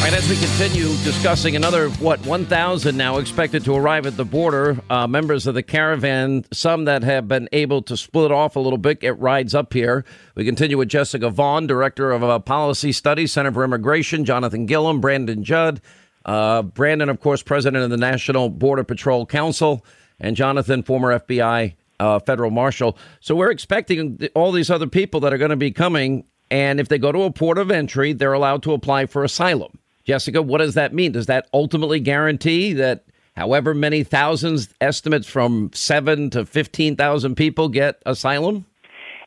All 0.00 0.06
right, 0.06 0.14
as 0.14 0.30
we 0.30 0.36
continue 0.36 0.88
discussing 1.04 1.56
another, 1.56 1.90
what, 1.90 2.24
1,000 2.24 2.96
now 2.96 3.18
expected 3.18 3.66
to 3.66 3.76
arrive 3.76 4.06
at 4.06 4.16
the 4.16 4.24
border, 4.24 4.80
uh, 4.88 5.06
members 5.06 5.46
of 5.46 5.54
the 5.54 5.62
caravan, 5.62 6.46
some 6.50 6.86
that 6.86 7.02
have 7.02 7.28
been 7.28 7.50
able 7.52 7.82
to 7.82 7.98
split 7.98 8.32
off 8.32 8.56
a 8.56 8.60
little 8.60 8.78
bit, 8.78 9.00
get 9.00 9.18
rides 9.18 9.54
up 9.54 9.74
here. 9.74 10.06
We 10.34 10.46
continue 10.46 10.78
with 10.78 10.88
Jessica 10.88 11.28
Vaughn, 11.28 11.66
Director 11.66 12.12
of 12.12 12.24
uh, 12.24 12.38
Policy 12.38 12.92
Studies, 12.92 13.30
Center 13.30 13.52
for 13.52 13.62
Immigration, 13.62 14.24
Jonathan 14.24 14.64
Gilliam, 14.64 15.02
Brandon 15.02 15.44
Judd, 15.44 15.82
uh, 16.24 16.62
Brandon, 16.62 17.10
of 17.10 17.20
course, 17.20 17.42
President 17.42 17.84
of 17.84 17.90
the 17.90 17.98
National 17.98 18.48
Border 18.48 18.84
Patrol 18.84 19.26
Council, 19.26 19.84
and 20.18 20.34
Jonathan, 20.34 20.82
former 20.82 21.18
FBI 21.20 21.74
uh, 22.00 22.20
federal 22.20 22.50
marshal. 22.50 22.96
So 23.20 23.36
we're 23.36 23.50
expecting 23.50 24.18
all 24.34 24.50
these 24.50 24.70
other 24.70 24.86
people 24.86 25.20
that 25.20 25.34
are 25.34 25.38
going 25.38 25.50
to 25.50 25.56
be 25.56 25.72
coming, 25.72 26.24
and 26.50 26.80
if 26.80 26.88
they 26.88 26.96
go 26.96 27.12
to 27.12 27.24
a 27.24 27.30
port 27.30 27.58
of 27.58 27.70
entry, 27.70 28.14
they're 28.14 28.32
allowed 28.32 28.62
to 28.62 28.72
apply 28.72 29.04
for 29.04 29.24
asylum. 29.24 29.78
Jessica, 30.04 30.42
what 30.42 30.58
does 30.58 30.74
that 30.74 30.92
mean? 30.94 31.12
Does 31.12 31.26
that 31.26 31.48
ultimately 31.52 32.00
guarantee 32.00 32.72
that 32.74 33.04
however 33.36 33.74
many 33.74 34.02
thousands, 34.04 34.68
estimates 34.80 35.26
from 35.26 35.70
seven 35.72 36.30
to 36.30 36.44
15,000 36.44 37.34
people 37.34 37.68
get 37.68 38.02
asylum? 38.04 38.66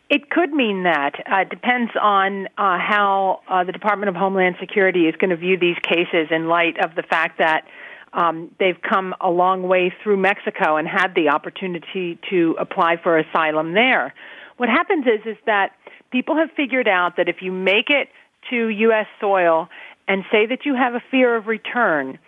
It 0.10 0.30
could 0.30 0.54
mean 0.54 0.84
that. 0.84 1.14
Uh, 1.26 1.38
it 1.38 1.50
depends 1.50 1.92
on 2.00 2.46
uh, 2.58 2.78
how 2.78 3.42
uh, 3.48 3.64
the 3.64 3.72
Department 3.72 4.10
of 4.10 4.16
Homeland 4.16 4.58
Security 4.60 5.08
is 5.08 5.16
going 5.16 5.32
to 5.32 5.38
view 5.38 5.58
these 5.58 5.78
cases 5.82 6.28
in 6.30 6.48
light 6.48 6.76
of 6.84 6.94
the 6.96 7.02
fact 7.02 7.40
that 7.40 7.66
um, 8.14 8.52
they've 8.60 8.80
come 8.88 9.16
a 9.20 9.32
long 9.32 9.64
way 9.64 9.92
through 10.04 10.18
Mexico 10.18 10.78
and 10.78 10.88
had 10.88 11.16
the 11.16 11.30
opportunity 11.30 12.20
to 12.30 12.56
apply 12.60 12.98
for 13.02 13.18
asylum 13.18 13.74
there. 13.74 14.14
What 14.58 14.70
happens 14.70 15.06
is 15.08 15.26
is 15.26 15.38
that 15.48 15.72
people 16.12 16.36
have 16.36 16.50
figured 16.56 16.88
out 16.88 17.18
that 17.18 17.28
if 17.28 17.38
you 17.42 17.52
make 17.52 17.90
it 17.90 18.10
to 18.52 18.68
U.S. 18.68 19.08
soil 19.20 19.68
and 20.08 20.24
say 20.32 20.46
that 20.46 20.66
you 20.66 20.76
have 20.76 20.96
a 20.96 21.04
fear 21.12 21.36
of 21.36 21.48
return, 21.48 22.20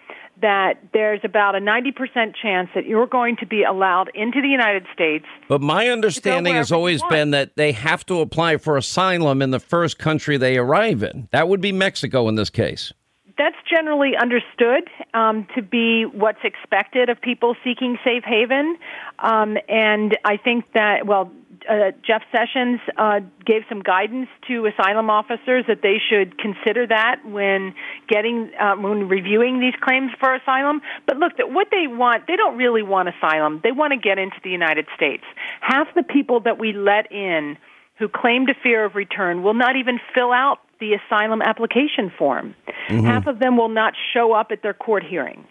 that 0.42 0.80
there's 0.94 1.22
about 1.24 1.56
a 1.56 1.60
90% 1.60 2.36
chance 2.42 2.70
that 2.76 2.86
you're 2.86 3.08
going 3.08 3.38
to 3.38 3.46
be 3.46 3.64
allowed 3.64 4.10
into 4.14 4.42
the 4.42 4.48
United 4.48 4.86
States. 4.94 5.26
But 5.48 5.62
my 5.62 5.88
understanding 5.88 6.56
has 6.56 6.72
always 6.72 7.02
been 7.04 7.32
that 7.32 7.56
they 7.56 7.72
have 7.72 8.06
to 8.08 8.20
apply 8.20 8.58
for 8.58 8.78
asylum 8.78 9.42
in 9.42 9.52
the 9.52 9.60
first 9.60 9.98
country 9.98 10.38
they 10.38 10.58
arrive 10.58 11.04
in. 11.04 11.30
That 11.32 11.48
would 11.48 11.62
be 11.62 11.72
Mexico 11.72 12.28
in 12.28 12.36
this 12.36 12.50
case. 12.50 12.92
That's 13.38 13.56
generally 13.70 14.16
understood 14.16 14.90
um, 15.14 15.46
to 15.56 15.62
be 15.62 16.06
what's 16.06 16.40
expected 16.44 17.10
of 17.10 17.20
people 17.20 17.56
seeking 17.64 17.98
safe 18.04 18.24
haven. 18.24 18.78
Um, 19.20 19.58
and 19.68 20.18
I 20.24 20.38
think 20.38 20.66
that, 20.74 21.06
well, 21.06 21.32
uh, 21.70 21.92
Jeff 22.06 22.24
Sessions 22.32 22.80
uh, 22.98 23.20
gave 23.46 23.64
some 23.70 23.82
guidance 23.82 24.30
to 24.48 24.66
asylum 24.66 25.10
officers 25.10 25.66
that 25.68 25.82
they 25.82 25.98
should 26.10 26.38
consider 26.38 26.88
that 26.88 27.22
when 27.26 27.74
getting 28.08 28.52
uh, 28.60 28.76
when 28.76 29.08
reviewing 29.08 29.60
these 29.60 29.74
claims 29.82 30.12
for 30.20 30.34
asylum. 30.36 30.82
But 31.08 31.18
look, 31.18 31.38
that 31.38 31.52
what 31.52 31.68
they 31.72 31.88
want, 31.88 32.28
they 32.28 32.36
don't 32.36 32.58
really 32.58 32.84
want 32.84 33.10
asylum. 33.10 33.62
They 33.64 33.72
want 33.72 33.94
to 33.94 33.98
get 33.98 34.18
into 34.18 34.38
the 34.44 34.50
United 34.50 34.88
States. 34.96 35.24
Half 35.62 35.88
the 35.96 36.04
people 36.04 36.42
that 36.42 36.60
we 36.60 36.74
let 36.74 37.12
in 37.12 37.58
who 37.98 38.08
claim 38.08 38.48
to 38.48 38.54
fear 38.62 38.86
of 38.86 38.96
return 38.96 39.44
will 39.44 39.54
not 39.54 39.76
even 39.76 40.00
fill 40.14 40.32
out 40.32 40.60
the 40.80 40.94
asylum 40.94 41.42
application 41.42 42.12
form. 42.18 42.54
Mm-hmm. 42.90 43.06
Half 43.06 43.28
of 43.28 43.40
them 43.40 43.58
will 43.58 43.70
not 43.70 43.94
show 44.14 44.34
up 44.34 44.48
at 44.52 44.62
their 44.62 44.74
court 44.74 45.04
hearing. 45.04 45.46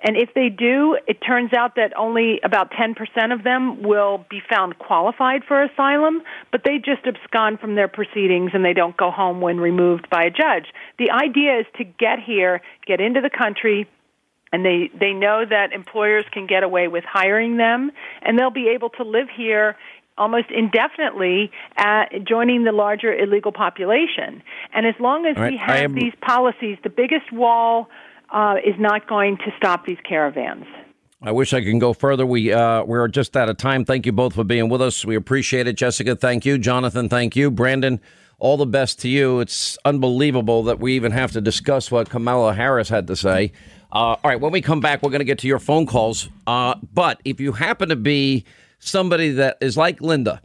And 0.00 0.16
if 0.16 0.32
they 0.34 0.48
do, 0.48 0.96
it 1.06 1.18
turns 1.26 1.52
out 1.52 1.74
that 1.74 1.92
only 1.96 2.40
about 2.44 2.70
10% 2.70 2.94
of 3.32 3.42
them 3.42 3.82
will 3.82 4.24
be 4.30 4.40
found 4.48 4.78
qualified 4.78 5.42
for 5.44 5.62
asylum, 5.62 6.22
but 6.52 6.62
they 6.64 6.78
just 6.78 7.04
abscond 7.04 7.58
from 7.58 7.74
their 7.74 7.88
proceedings 7.88 8.52
and 8.54 8.64
they 8.64 8.74
don't 8.74 8.96
go 8.96 9.10
home 9.10 9.40
when 9.40 9.58
removed 9.58 10.08
by 10.08 10.24
a 10.24 10.30
judge. 10.30 10.66
The 10.98 11.10
idea 11.10 11.60
is 11.60 11.66
to 11.78 11.84
get 11.84 12.20
here, 12.24 12.60
get 12.86 13.00
into 13.00 13.20
the 13.20 13.30
country, 13.30 13.88
and 14.52 14.64
they, 14.64 14.90
they 14.98 15.12
know 15.12 15.44
that 15.48 15.72
employers 15.72 16.24
can 16.32 16.46
get 16.46 16.62
away 16.62 16.88
with 16.88 17.04
hiring 17.04 17.56
them, 17.56 17.90
and 18.22 18.38
they'll 18.38 18.50
be 18.50 18.68
able 18.68 18.90
to 18.90 19.02
live 19.02 19.28
here 19.36 19.76
almost 20.16 20.50
indefinitely 20.50 21.50
at 21.76 22.06
joining 22.26 22.64
the 22.64 22.72
larger 22.72 23.14
illegal 23.14 23.52
population. 23.52 24.42
And 24.74 24.86
as 24.86 24.94
long 24.98 25.26
as 25.26 25.36
right. 25.36 25.52
we 25.52 25.58
have 25.58 25.76
am... 25.76 25.94
these 25.94 26.12
policies, 26.20 26.78
the 26.82 26.90
biggest 26.90 27.32
wall 27.32 27.88
uh, 28.30 28.56
is 28.64 28.74
not 28.78 29.08
going 29.08 29.36
to 29.38 29.52
stop 29.56 29.86
these 29.86 29.98
caravans. 30.08 30.66
I 31.20 31.32
wish 31.32 31.52
I 31.52 31.62
can 31.62 31.78
go 31.78 31.92
further. 31.92 32.24
We 32.24 32.52
uh, 32.52 32.84
we're 32.84 33.08
just 33.08 33.36
out 33.36 33.48
of 33.48 33.56
time. 33.56 33.84
Thank 33.84 34.06
you 34.06 34.12
both 34.12 34.34
for 34.34 34.44
being 34.44 34.68
with 34.68 34.80
us. 34.80 35.04
We 35.04 35.16
appreciate 35.16 35.66
it, 35.66 35.76
Jessica. 35.76 36.14
Thank 36.14 36.46
you, 36.46 36.58
Jonathan. 36.58 37.08
Thank 37.08 37.34
you, 37.34 37.50
Brandon. 37.50 38.00
All 38.38 38.56
the 38.56 38.66
best 38.66 39.00
to 39.00 39.08
you. 39.08 39.40
It's 39.40 39.76
unbelievable 39.84 40.62
that 40.64 40.78
we 40.78 40.94
even 40.94 41.10
have 41.10 41.32
to 41.32 41.40
discuss 41.40 41.90
what 41.90 42.08
Kamala 42.08 42.54
Harris 42.54 42.88
had 42.88 43.08
to 43.08 43.16
say. 43.16 43.52
Uh, 43.90 44.14
all 44.14 44.20
right, 44.22 44.40
when 44.40 44.52
we 44.52 44.60
come 44.60 44.80
back, 44.80 45.02
we're 45.02 45.10
going 45.10 45.18
to 45.18 45.24
get 45.24 45.38
to 45.40 45.48
your 45.48 45.58
phone 45.58 45.86
calls. 45.86 46.28
Uh, 46.46 46.76
but 46.92 47.20
if 47.24 47.40
you 47.40 47.50
happen 47.50 47.88
to 47.88 47.96
be 47.96 48.44
somebody 48.78 49.32
that 49.32 49.58
is 49.60 49.76
like 49.76 50.00
Linda, 50.00 50.40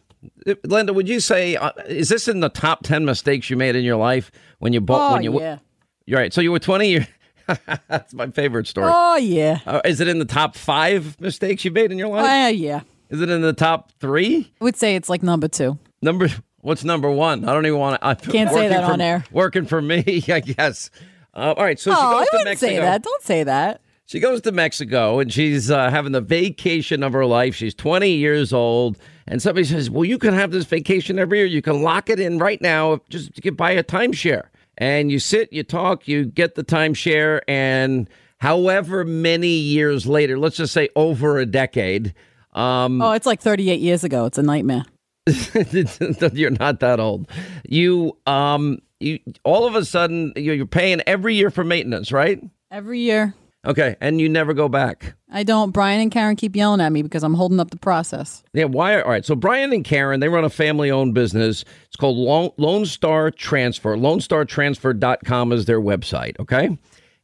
Linda, 0.63 0.93
would 0.93 1.07
you 1.07 1.19
say 1.19 1.55
uh, 1.55 1.71
is 1.87 2.09
this 2.09 2.27
in 2.27 2.39
the 2.39 2.49
top 2.49 2.83
ten 2.83 3.05
mistakes 3.05 3.49
you 3.49 3.57
made 3.57 3.75
in 3.75 3.83
your 3.83 3.97
life 3.97 4.31
when 4.59 4.73
you 4.73 4.81
bought? 4.81 5.11
Oh 5.11 5.13
when 5.13 5.23
you, 5.23 5.39
yeah. 5.39 5.59
You're 6.05 6.19
right. 6.19 6.33
So 6.33 6.41
you 6.41 6.51
were 6.51 6.59
twenty 6.59 6.89
years. 6.89 7.07
That's 7.87 8.13
my 8.13 8.27
favorite 8.27 8.67
story. 8.67 8.91
Oh 8.93 9.17
yeah. 9.17 9.59
Uh, 9.65 9.81
is 9.85 9.99
it 9.99 10.07
in 10.07 10.19
the 10.19 10.25
top 10.25 10.55
five 10.55 11.19
mistakes 11.19 11.65
you 11.65 11.71
made 11.71 11.91
in 11.91 11.97
your 11.97 12.09
life? 12.09 12.25
Uh, 12.25 12.49
yeah. 12.49 12.81
Is 13.09 13.21
it 13.21 13.29
in 13.29 13.41
the 13.41 13.53
top 13.53 13.91
three? 13.99 14.51
I 14.59 14.63
would 14.63 14.75
say 14.75 14.95
it's 14.95 15.09
like 15.09 15.23
number 15.23 15.47
two. 15.47 15.77
Number 16.01 16.29
what's 16.61 16.83
number 16.83 17.09
one? 17.09 17.47
I 17.47 17.53
don't 17.53 17.65
even 17.65 17.79
want 17.79 18.01
to. 18.01 18.07
I 18.07 18.15
Can't 18.15 18.49
say 18.49 18.67
that 18.69 18.83
on 18.83 19.01
air. 19.01 19.23
Working 19.31 19.65
for 19.65 19.81
me, 19.81 20.23
I 20.29 20.39
guess. 20.39 20.89
Uh, 21.33 21.53
all 21.57 21.63
right, 21.63 21.79
so 21.79 21.91
she 21.91 21.97
oh, 21.97 22.19
goes 22.19 22.27
I 22.31 22.37
to 22.37 22.43
Mexico. 22.45 22.71
say 22.71 22.79
that. 22.79 23.03
Don't 23.03 23.23
say 23.23 23.43
that. 23.43 23.81
She 24.05 24.19
goes 24.19 24.41
to 24.41 24.51
Mexico 24.51 25.19
and 25.19 25.31
she's 25.31 25.71
uh, 25.71 25.89
having 25.89 26.11
the 26.11 26.21
vacation 26.21 27.03
of 27.03 27.13
her 27.13 27.25
life. 27.25 27.55
She's 27.55 27.73
20 27.73 28.09
years 28.09 28.51
old. 28.53 28.97
And 29.25 29.41
somebody 29.41 29.63
says, 29.65 29.89
Well, 29.89 30.05
you 30.05 30.17
can 30.17 30.33
have 30.33 30.51
this 30.51 30.65
vacation 30.65 31.17
every 31.17 31.39
year. 31.39 31.47
You 31.47 31.61
can 31.61 31.81
lock 31.81 32.09
it 32.09 32.19
in 32.19 32.37
right 32.37 32.61
now. 32.61 32.99
Just 33.09 33.41
can 33.41 33.55
buy 33.55 33.71
a 33.71 33.83
timeshare. 33.83 34.47
And 34.77 35.11
you 35.11 35.19
sit, 35.19 35.53
you 35.53 35.63
talk, 35.63 36.07
you 36.07 36.25
get 36.25 36.55
the 36.55 36.63
timeshare. 36.63 37.41
And 37.47 38.09
however 38.39 39.03
many 39.03 39.47
years 39.49 40.07
later, 40.07 40.37
let's 40.37 40.57
just 40.57 40.73
say 40.73 40.89
over 40.95 41.37
a 41.37 41.45
decade. 41.45 42.13
Um, 42.53 43.01
Oh, 43.01 43.11
it's 43.11 43.25
like 43.25 43.41
38 43.41 43.79
years 43.79 44.03
ago. 44.03 44.25
It's 44.25 44.37
a 44.37 44.43
nightmare. 44.43 44.85
you're 46.33 46.49
not 46.51 46.79
that 46.81 46.99
old. 46.99 47.29
You, 47.67 48.17
um, 48.25 48.79
you, 48.99 49.19
all 49.43 49.65
of 49.65 49.75
a 49.75 49.85
sudden, 49.85 50.33
you're 50.35 50.55
you're 50.55 50.65
paying 50.65 51.01
every 51.07 51.35
year 51.35 51.49
for 51.49 51.63
maintenance, 51.63 52.11
right? 52.11 52.41
Every 52.71 52.99
year. 52.99 53.33
Okay. 53.65 53.95
And 54.01 54.19
you 54.19 54.27
never 54.29 54.53
go 54.53 54.67
back. 54.67 55.15
I 55.31 55.43
don't. 55.43 55.71
Brian 55.71 56.01
and 56.01 56.11
Karen 56.11 56.35
keep 56.35 56.55
yelling 56.55 56.81
at 56.81 56.91
me 56.91 57.01
because 57.01 57.23
I'm 57.23 57.33
holding 57.33 57.59
up 57.59 57.71
the 57.71 57.77
process. 57.77 58.43
Yeah, 58.53 58.65
why? 58.65 59.01
All 59.01 59.09
right. 59.09 59.25
So 59.25 59.35
Brian 59.35 59.73
and 59.73 59.83
Karen, 59.83 60.19
they 60.19 60.29
run 60.29 60.43
a 60.43 60.49
family-owned 60.49 61.13
business. 61.13 61.65
It's 61.87 61.95
called 61.95 62.17
Lone, 62.17 62.51
Lone 62.57 62.85
Star 62.85 63.31
Transfer. 63.31 63.95
LoneStarTransfer.com 63.95 65.51
is 65.51 65.65
their 65.65 65.81
website. 65.81 66.39
Okay, 66.39 66.77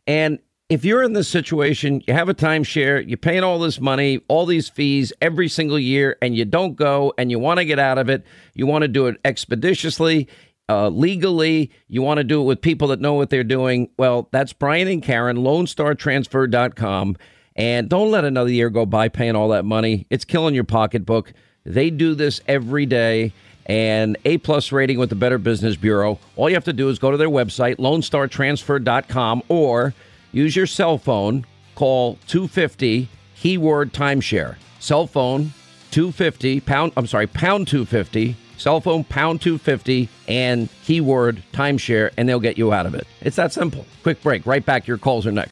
and 0.07 0.39
if 0.69 0.85
you're 0.85 1.01
in 1.01 1.13
this 1.13 1.27
situation, 1.27 2.01
you 2.07 2.13
have 2.13 2.29
a 2.29 2.33
timeshare, 2.33 3.05
you're 3.07 3.17
paying 3.17 3.43
all 3.43 3.57
this 3.59 3.79
money, 3.79 4.21
all 4.27 4.45
these 4.45 4.69
fees 4.69 5.11
every 5.19 5.47
single 5.47 5.79
year, 5.79 6.15
and 6.21 6.35
you 6.35 6.45
don't 6.45 6.75
go, 6.75 7.11
and 7.17 7.31
you 7.31 7.39
want 7.39 7.59
to 7.59 7.65
get 7.65 7.79
out 7.79 7.97
of 7.97 8.07
it, 8.07 8.23
you 8.53 8.67
want 8.67 8.83
to 8.83 8.87
do 8.87 9.07
it 9.07 9.17
expeditiously. 9.25 10.27
Uh, 10.69 10.87
legally, 10.89 11.71
you 11.87 12.03
want 12.03 12.19
to 12.19 12.23
do 12.23 12.39
it 12.41 12.45
with 12.45 12.61
people 12.61 12.89
that 12.89 13.01
know 13.01 13.15
what 13.15 13.31
they're 13.31 13.43
doing. 13.43 13.89
Well, 13.97 14.29
that's 14.31 14.53
Brian 14.53 14.87
and 14.87 15.01
Karen, 15.01 15.37
LoneStarTransfer.com. 15.37 17.17
And 17.55 17.89
don't 17.89 18.11
let 18.11 18.23
another 18.23 18.51
year 18.51 18.69
go 18.69 18.85
by 18.85 19.09
paying 19.09 19.35
all 19.35 19.49
that 19.49 19.65
money. 19.65 20.05
It's 20.09 20.23
killing 20.23 20.53
your 20.53 20.63
pocketbook. 20.63 21.33
They 21.65 21.89
do 21.89 22.13
this 22.13 22.39
every 22.47 22.85
day. 22.85 23.33
And 23.65 24.17
A 24.25 24.37
plus 24.37 24.71
rating 24.71 24.97
with 24.97 25.09
the 25.09 25.15
Better 25.15 25.37
Business 25.37 25.75
Bureau. 25.75 26.19
All 26.35 26.49
you 26.49 26.55
have 26.55 26.63
to 26.65 26.73
do 26.73 26.89
is 26.89 26.97
go 26.99 27.11
to 27.11 27.17
their 27.17 27.29
website, 27.29 27.75
LoneStarTransfer.com, 27.77 29.43
or 29.47 29.93
use 30.31 30.55
your 30.55 30.65
cell 30.67 30.97
phone. 30.97 31.45
Call 31.75 32.17
250 32.27 33.09
keyword 33.35 33.93
timeshare. 33.93 34.55
Cell 34.79 35.07
phone 35.07 35.51
250 35.91 36.59
pound. 36.61 36.93
I'm 36.95 37.07
sorry, 37.07 37.27
pound 37.27 37.67
250. 37.67 38.35
Cell 38.59 38.81
phone 38.81 39.05
pound 39.05 39.41
250 39.41 40.09
and 40.27 40.69
keyword 40.83 41.41
timeshare, 41.53 42.11
and 42.17 42.27
they'll 42.27 42.39
get 42.39 42.57
you 42.57 42.73
out 42.73 42.85
of 42.85 42.93
it. 42.93 43.07
It's 43.21 43.37
that 43.37 43.53
simple. 43.53 43.85
Quick 44.03 44.21
break. 44.21 44.45
Right 44.45 44.65
back. 44.65 44.85
Your 44.85 44.97
calls 44.97 45.25
are 45.25 45.31
next. 45.31 45.51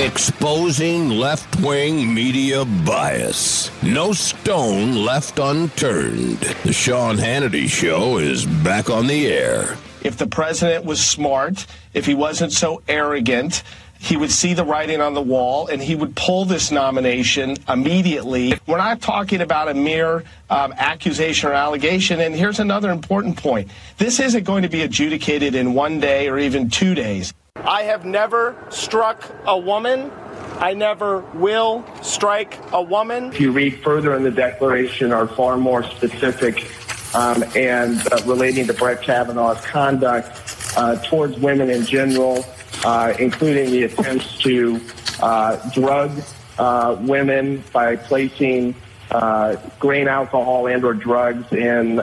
Exposing 0.00 1.10
left 1.10 1.60
wing 1.60 2.14
media 2.14 2.64
bias. 2.64 3.70
No 3.82 4.14
stone 4.14 5.04
left 5.04 5.38
unturned. 5.38 6.38
The 6.64 6.72
Sean 6.72 7.18
Hannity 7.18 7.68
Show 7.68 8.16
is 8.16 8.46
back 8.46 8.88
on 8.88 9.08
the 9.08 9.26
air. 9.26 9.76
If 10.02 10.16
the 10.16 10.26
president 10.26 10.86
was 10.86 11.06
smart, 11.06 11.66
if 11.92 12.06
he 12.06 12.14
wasn't 12.14 12.52
so 12.52 12.82
arrogant, 12.88 13.62
he 13.98 14.16
would 14.16 14.32
see 14.32 14.54
the 14.54 14.64
writing 14.64 15.02
on 15.02 15.12
the 15.12 15.20
wall 15.20 15.66
and 15.66 15.82
he 15.82 15.94
would 15.94 16.16
pull 16.16 16.46
this 16.46 16.70
nomination 16.70 17.58
immediately. 17.68 18.54
We're 18.66 18.78
not 18.78 19.02
talking 19.02 19.42
about 19.42 19.68
a 19.68 19.74
mere 19.74 20.24
um, 20.48 20.72
accusation 20.78 21.50
or 21.50 21.52
allegation. 21.52 22.20
And 22.20 22.34
here's 22.34 22.58
another 22.58 22.90
important 22.90 23.36
point 23.36 23.70
this 23.98 24.18
isn't 24.18 24.44
going 24.44 24.62
to 24.62 24.70
be 24.70 24.80
adjudicated 24.80 25.54
in 25.54 25.74
one 25.74 26.00
day 26.00 26.30
or 26.30 26.38
even 26.38 26.70
two 26.70 26.94
days. 26.94 27.34
I 27.64 27.82
have 27.82 28.04
never 28.04 28.56
struck 28.70 29.24
a 29.46 29.58
woman. 29.58 30.10
I 30.58 30.74
never 30.74 31.20
will 31.34 31.84
strike 32.02 32.58
a 32.72 32.82
woman. 32.82 33.32
If 33.32 33.40
you 33.40 33.52
read 33.52 33.82
further 33.82 34.14
in 34.14 34.22
the 34.22 34.30
declaration, 34.30 35.12
are 35.12 35.26
far 35.26 35.56
more 35.56 35.82
specific 35.82 36.66
um, 37.14 37.42
and 37.56 38.00
uh, 38.12 38.20
relating 38.26 38.66
to 38.66 38.74
Brett 38.74 39.02
Kavanaugh's 39.02 39.64
conduct 39.66 40.74
uh, 40.76 40.96
towards 41.02 41.38
women 41.38 41.70
in 41.70 41.84
general, 41.84 42.44
uh, 42.84 43.14
including 43.18 43.70
the 43.70 43.84
attempts 43.84 44.38
to 44.38 44.80
uh, 45.20 45.56
drug 45.70 46.10
uh, 46.58 46.96
women 47.00 47.62
by 47.72 47.96
placing 47.96 48.74
uh, 49.10 49.56
grain 49.78 50.08
alcohol 50.08 50.66
and 50.66 50.84
or 50.84 50.94
drugs 50.94 51.52
in 51.52 51.96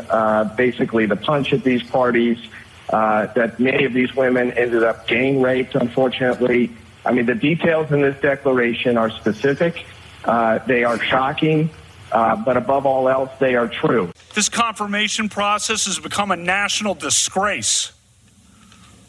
basically 0.55 1.05
the 1.05 1.15
punch 1.15 1.53
at 1.53 1.63
these 1.63 1.83
parties. 1.83 2.37
Uh, 2.89 3.25
that 3.33 3.59
many 3.59 3.83
of 3.83 3.93
these 3.93 4.15
women 4.15 4.51
ended 4.53 4.83
up 4.83 5.07
getting 5.07 5.41
raped, 5.41 5.75
unfortunately. 5.75 6.71
I 7.05 7.11
mean, 7.11 7.25
the 7.25 7.35
details 7.35 7.91
in 7.91 8.01
this 8.01 8.19
declaration 8.21 8.97
are 8.97 9.09
specific. 9.09 9.85
Uh, 10.23 10.59
they 10.59 10.83
are 10.83 11.01
shocking, 11.01 11.69
uh, 12.11 12.35
but 12.37 12.55
above 12.55 12.85
all 12.85 13.09
else, 13.09 13.29
they 13.39 13.55
are 13.55 13.67
true. 13.67 14.11
This 14.33 14.49
confirmation 14.49 15.27
process 15.29 15.85
has 15.85 15.99
become 15.99 16.31
a 16.31 16.35
national 16.37 16.95
disgrace. 16.95 17.91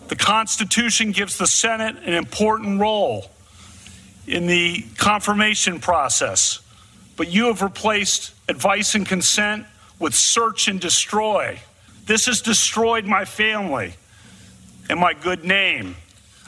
The 0.08 0.16
Constitution 0.16 1.12
gives 1.12 1.38
the 1.38 1.46
Senate 1.46 1.96
an 2.04 2.14
important 2.14 2.80
role 2.80 3.30
in 4.26 4.46
the 4.46 4.84
confirmation 4.96 5.80
process, 5.80 6.60
but 7.16 7.28
you 7.28 7.46
have 7.46 7.62
replaced 7.62 8.32
advice 8.48 8.94
and 8.94 9.06
consent 9.06 9.66
with 9.98 10.14
search 10.14 10.68
and 10.68 10.80
destroy. 10.80 11.58
This 12.08 12.24
has 12.24 12.40
destroyed 12.40 13.04
my 13.04 13.26
family 13.26 13.92
and 14.88 14.98
my 14.98 15.12
good 15.12 15.44
name. 15.44 15.94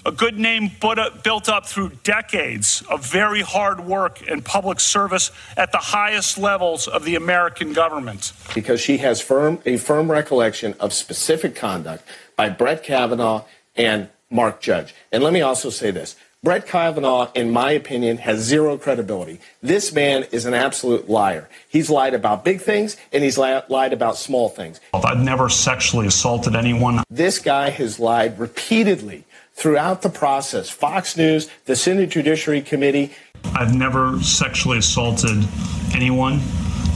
A 0.07 0.11
good 0.11 0.39
name 0.39 0.71
built 0.81 1.51
up 1.51 1.67
through 1.67 1.91
decades 2.03 2.83
of 2.89 3.05
very 3.05 3.43
hard 3.43 3.81
work 3.81 4.27
and 4.27 4.43
public 4.43 4.81
service 4.81 5.31
at 5.59 5.71
the 5.71 5.79
highest 5.79 6.39
levels 6.39 6.89
of 6.89 7.05
the 7.05 7.15
American 7.15 7.75
government. 7.75 8.33
Because 8.55 8.81
she 8.81 8.97
has 8.97 9.21
firm 9.21 9.59
a 9.67 9.77
firm 9.77 10.11
recollection 10.11 10.75
of 10.81 10.95
specific 10.95 11.55
conduct 11.55 12.05
by 12.37 12.49
Brett 12.49 12.83
Kavanaugh 12.83 13.45
and 13.77 14.09
Mark 14.31 14.63
Judge. 14.63 14.95
And 15.13 15.23
let 15.23 15.35
me 15.35 15.43
also 15.43 15.69
say 15.69 15.91
this. 15.91 16.17
Brett 16.43 16.67
Kavanaugh, 16.67 17.31
in 17.35 17.51
my 17.51 17.73
opinion, 17.73 18.17
has 18.17 18.41
zero 18.41 18.79
credibility. 18.79 19.41
This 19.63 19.93
man 19.93 20.25
is 20.33 20.47
an 20.47 20.55
absolute 20.55 21.07
liar. 21.07 21.51
He's 21.69 21.91
lied 21.91 22.15
about 22.15 22.47
big 22.47 22.63
things 22.63 22.97
and 23.13 23.23
he's 23.23 23.37
li- 23.37 23.61
lied 23.69 23.93
about 23.93 24.17
small 24.17 24.49
things. 24.49 24.81
I've 24.95 25.21
never 25.23 25.51
sexually 25.51 26.07
assaulted 26.07 26.57
anyone. 26.57 27.05
This 27.11 27.39
guy 27.41 27.69
has 27.69 28.01
lied 28.01 28.39
repeatedly 28.39 29.25
throughout 29.53 30.01
the 30.01 30.09
process. 30.09 30.71
Fox 30.71 31.15
News, 31.15 31.51
the 31.67 31.77
Senate 31.77 32.09
Judiciary 32.09 32.63
Committee. 32.63 33.13
I've 33.55 33.75
never 33.75 34.19
sexually 34.23 34.79
assaulted 34.79 35.47
anyone, 35.95 36.41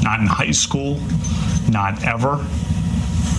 not 0.00 0.20
in 0.20 0.26
high 0.26 0.52
school, 0.52 0.98
not 1.68 2.02
ever. 2.02 2.42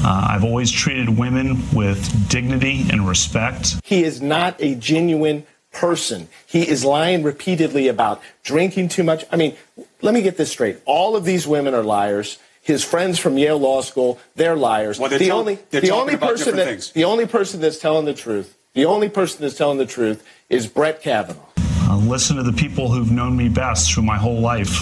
Uh, 0.08 0.28
I've 0.30 0.44
always 0.44 0.70
treated 0.70 1.10
women 1.10 1.64
with 1.74 2.30
dignity 2.30 2.86
and 2.92 3.08
respect. 3.08 3.78
He 3.84 4.04
is 4.04 4.22
not 4.22 4.56
a 4.60 4.76
genuine 4.76 5.48
person. 5.76 6.28
He 6.48 6.68
is 6.68 6.84
lying 6.84 7.22
repeatedly 7.22 7.88
about 7.88 8.22
drinking 8.44 8.90
too 8.90 9.04
much. 9.04 9.26
I 9.32 9.36
mean, 9.36 9.56
let 10.02 10.14
me 10.14 10.22
get 10.22 10.38
this 10.38 10.52
straight. 10.52 10.78
All 10.86 11.16
of 11.16 11.26
these 11.26 11.46
women 11.46 11.74
are 11.74 11.84
liars. 11.84 12.40
His 12.62 12.84
friends 12.84 13.20
from 13.20 13.38
Yale 13.38 13.60
Law 13.60 13.82
School, 13.82 14.20
they're 14.36 14.56
liars. 14.56 14.98
Well, 14.98 15.10
they're 15.10 15.20
the 15.20 15.28
tell- 15.28 15.40
only 15.40 15.60
they're 15.70 15.82
the 15.82 15.92
only 15.92 16.18
person 16.18 16.56
that 16.56 16.66
things. 16.66 16.92
the 16.92 17.04
only 17.04 17.28
person 17.28 17.62
that's 17.62 17.78
telling 17.78 18.06
the 18.06 18.14
truth, 18.14 18.58
the 18.74 18.86
only 18.86 19.10
person 19.10 19.42
that's 19.42 19.56
telling 19.56 19.78
the 19.78 19.86
truth 19.86 20.26
is 20.50 20.66
Brett 20.66 21.02
Kavanaugh. 21.02 21.42
Uh, 21.88 21.98
listen 21.98 22.38
to 22.38 22.44
the 22.44 22.54
people 22.54 22.90
who've 22.90 23.12
known 23.12 23.38
me 23.38 23.50
best 23.50 23.94
through 23.94 24.04
my 24.04 24.18
whole 24.18 24.40
life. 24.40 24.82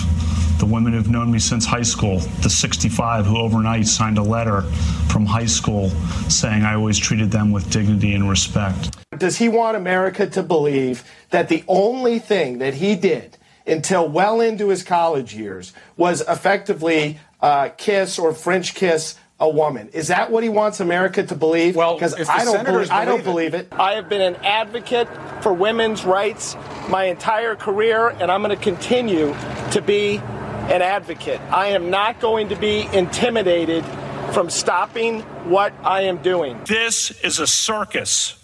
The 0.59 0.65
women 0.65 0.93
who've 0.93 1.09
known 1.09 1.31
me 1.31 1.39
since 1.39 1.65
high 1.65 1.81
school, 1.81 2.19
the 2.41 2.49
65 2.49 3.25
who 3.25 3.38
overnight 3.38 3.88
signed 3.88 4.17
a 4.17 4.23
letter 4.23 4.61
from 5.11 5.25
high 5.25 5.45
school 5.45 5.89
saying 6.30 6.63
I 6.63 6.75
always 6.75 6.97
treated 6.97 7.31
them 7.31 7.51
with 7.51 7.69
dignity 7.69 8.13
and 8.13 8.30
respect. 8.30 8.95
Does 9.17 9.38
he 9.38 9.49
want 9.49 9.77
America 9.77 10.27
to 10.27 10.43
believe 10.43 11.03
that 11.30 11.49
the 11.49 11.63
only 11.67 12.19
thing 12.19 12.59
that 12.59 12.75
he 12.75 12.95
did 12.95 13.38
until 13.65 14.07
well 14.07 14.41
into 14.41 14.69
his 14.69 14.84
college 14.84 15.34
years 15.35 15.73
was 15.97 16.21
effectively 16.21 17.19
uh, 17.41 17.69
kiss 17.77 18.17
or 18.17 18.34
French 18.34 18.73
kiss 18.73 19.15
a 19.39 19.49
woman? 19.49 19.89
Is 19.89 20.07
that 20.07 20.31
what 20.31 20.43
he 20.43 20.49
wants 20.49 20.80
America 20.80 21.23
to 21.23 21.35
believe? 21.35 21.75
Well, 21.75 21.95
because 21.95 22.17
if 22.17 22.30
I 22.30 22.45
don't 22.45 22.65
believe, 22.65 22.91
I 22.91 23.05
don't 23.05 23.23
believe 23.23 23.51
believe 23.51 23.53
it. 23.53 23.73
I 23.73 23.93
have 23.93 24.09
been 24.09 24.21
an 24.21 24.35
advocate 24.38 25.07
for 25.41 25.53
women's 25.53 26.05
rights 26.05 26.55
my 26.89 27.05
entire 27.05 27.55
career, 27.55 28.09
and 28.09 28.31
I'm 28.31 28.41
going 28.41 28.55
to 28.55 28.63
continue 28.63 29.35
to 29.71 29.81
be 29.81 30.21
an 30.72 30.81
advocate. 30.81 31.41
I 31.49 31.68
am 31.68 31.90
not 31.90 32.19
going 32.19 32.49
to 32.49 32.56
be 32.56 32.88
intimidated 32.94 33.84
from 34.34 34.49
stopping 34.49 35.22
what 35.49 35.73
I 35.84 36.03
am 36.03 36.18
doing. 36.18 36.60
This 36.65 37.11
is 37.23 37.40
a 37.40 37.48
circus. 37.48 38.40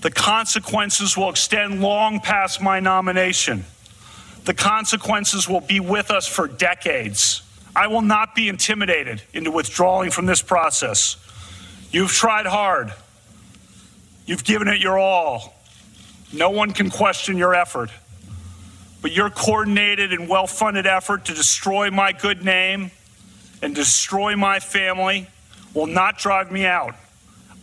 The 0.00 0.10
consequences 0.10 1.16
will 1.16 1.30
extend 1.30 1.80
long 1.80 2.20
past 2.20 2.60
my 2.60 2.80
nomination. 2.80 3.64
The 4.44 4.54
consequences 4.54 5.48
will 5.48 5.60
be 5.60 5.78
with 5.78 6.10
us 6.10 6.26
for 6.26 6.48
decades. 6.48 7.42
I 7.76 7.86
will 7.86 8.02
not 8.02 8.34
be 8.34 8.48
intimidated 8.48 9.22
into 9.32 9.52
withdrawing 9.52 10.10
from 10.10 10.26
this 10.26 10.42
process. 10.42 11.16
You've 11.92 12.10
tried 12.10 12.46
hard. 12.46 12.92
You've 14.26 14.44
given 14.44 14.66
it 14.66 14.80
your 14.80 14.98
all. 14.98 15.54
No 16.32 16.50
one 16.50 16.72
can 16.72 16.90
question 16.90 17.36
your 17.36 17.54
effort. 17.54 17.90
But 19.02 19.10
your 19.12 19.30
coordinated 19.30 20.12
and 20.12 20.28
well 20.28 20.46
funded 20.46 20.86
effort 20.86 21.26
to 21.26 21.34
destroy 21.34 21.90
my 21.90 22.12
good 22.12 22.44
name 22.44 22.92
and 23.60 23.74
destroy 23.74 24.36
my 24.36 24.60
family 24.60 25.26
will 25.74 25.86
not 25.86 26.18
drive 26.18 26.50
me 26.50 26.64
out. 26.64 26.94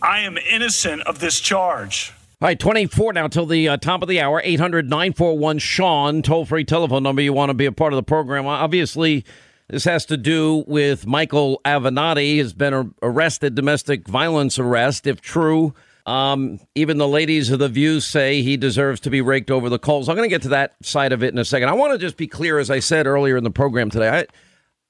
I 0.02 0.20
am 0.20 0.38
innocent 0.38 1.02
of 1.02 1.18
this 1.18 1.40
charge. 1.40 2.12
All 2.42 2.46
right, 2.46 2.58
24 2.58 3.14
now 3.14 3.28
till 3.28 3.46
the 3.46 3.68
uh, 3.68 3.76
top 3.76 4.02
of 4.02 4.08
the 4.08 4.20
hour. 4.20 4.40
800 4.42 4.88
941 4.88 5.58
Sean, 5.58 6.22
toll 6.22 6.46
free 6.46 6.64
telephone 6.64 7.02
number. 7.02 7.20
You 7.20 7.32
want 7.32 7.50
to 7.50 7.54
be 7.54 7.66
a 7.66 7.72
part 7.72 7.92
of 7.92 7.96
the 7.96 8.02
program. 8.02 8.46
Obviously, 8.46 9.24
this 9.68 9.84
has 9.84 10.06
to 10.06 10.16
do 10.16 10.64
with 10.66 11.06
Michael 11.06 11.60
Avenatti 11.64 12.38
has 12.38 12.54
been 12.54 12.94
arrested, 13.02 13.54
domestic 13.54 14.08
violence 14.08 14.58
arrest. 14.58 15.06
If 15.06 15.20
true, 15.20 15.74
um, 16.06 16.60
even 16.74 16.98
the 16.98 17.08
ladies 17.08 17.50
of 17.50 17.58
the 17.58 17.68
View 17.68 18.00
say 18.00 18.42
he 18.42 18.56
deserves 18.56 19.00
to 19.00 19.10
be 19.10 19.20
raked 19.20 19.50
over 19.50 19.68
the 19.68 19.78
coals. 19.78 20.08
I'm 20.08 20.16
going 20.16 20.28
to 20.28 20.34
get 20.34 20.42
to 20.42 20.48
that 20.50 20.74
side 20.82 21.12
of 21.12 21.22
it 21.22 21.32
in 21.32 21.38
a 21.38 21.44
second. 21.44 21.68
I 21.68 21.72
want 21.72 21.92
to 21.92 21.98
just 21.98 22.16
be 22.16 22.26
clear, 22.26 22.58
as 22.58 22.70
I 22.70 22.80
said 22.80 23.06
earlier 23.06 23.36
in 23.36 23.44
the 23.44 23.50
program 23.50 23.90
today. 23.90 24.26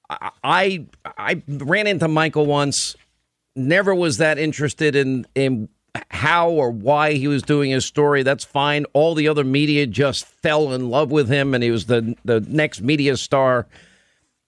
I, 0.09 0.31
I, 0.43 0.85
I 1.17 1.41
ran 1.47 1.87
into 1.87 2.07
Michael 2.07 2.45
once. 2.45 2.95
Never 3.55 3.93
was 3.93 4.17
that 4.17 4.37
interested 4.39 4.95
in 4.95 5.27
in 5.35 5.69
how 6.09 6.49
or 6.49 6.71
why 6.71 7.13
he 7.13 7.27
was 7.27 7.43
doing 7.43 7.71
his 7.71 7.85
story. 7.85 8.23
That's 8.23 8.45
fine. 8.45 8.85
All 8.93 9.13
the 9.13 9.27
other 9.27 9.43
media 9.43 9.85
just 9.87 10.25
fell 10.25 10.71
in 10.73 10.89
love 10.89 11.11
with 11.11 11.27
him, 11.27 11.53
and 11.53 11.63
he 11.63 11.71
was 11.71 11.87
the 11.87 12.15
the 12.23 12.39
next 12.41 12.81
media 12.81 13.17
star. 13.17 13.67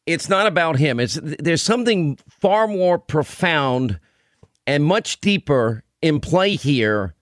It's 0.06 0.30
not 0.30 0.48
about 0.48 0.77
him. 0.77 0.99
It's 0.99 1.19
there's 1.22 1.61
something 1.61 2.18
far 2.41 2.68
more 2.68 2.98
profound 2.98 3.99
and 4.65 4.84
much 4.84 5.19
deeper 5.19 5.84
in 6.04 6.20
play 6.20 6.56
here 6.56 7.16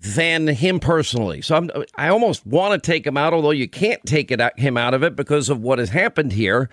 than 0.00 0.48
him 0.48 0.80
personally. 0.80 1.42
So 1.42 1.54
I'm, 1.54 1.70
I 1.94 2.08
almost 2.08 2.46
want 2.46 2.82
to 2.82 2.84
take 2.84 3.06
him 3.06 3.16
out, 3.16 3.32
although 3.32 3.50
you 3.50 3.68
can't 3.68 4.04
take 4.04 4.30
it 4.30 4.40
him 4.58 4.76
out 4.76 4.94
of 4.94 5.04
it 5.04 5.14
because 5.14 5.48
of 5.48 5.60
what 5.60 5.78
has 5.78 5.90
happened 5.90 6.32
here. 6.32 6.68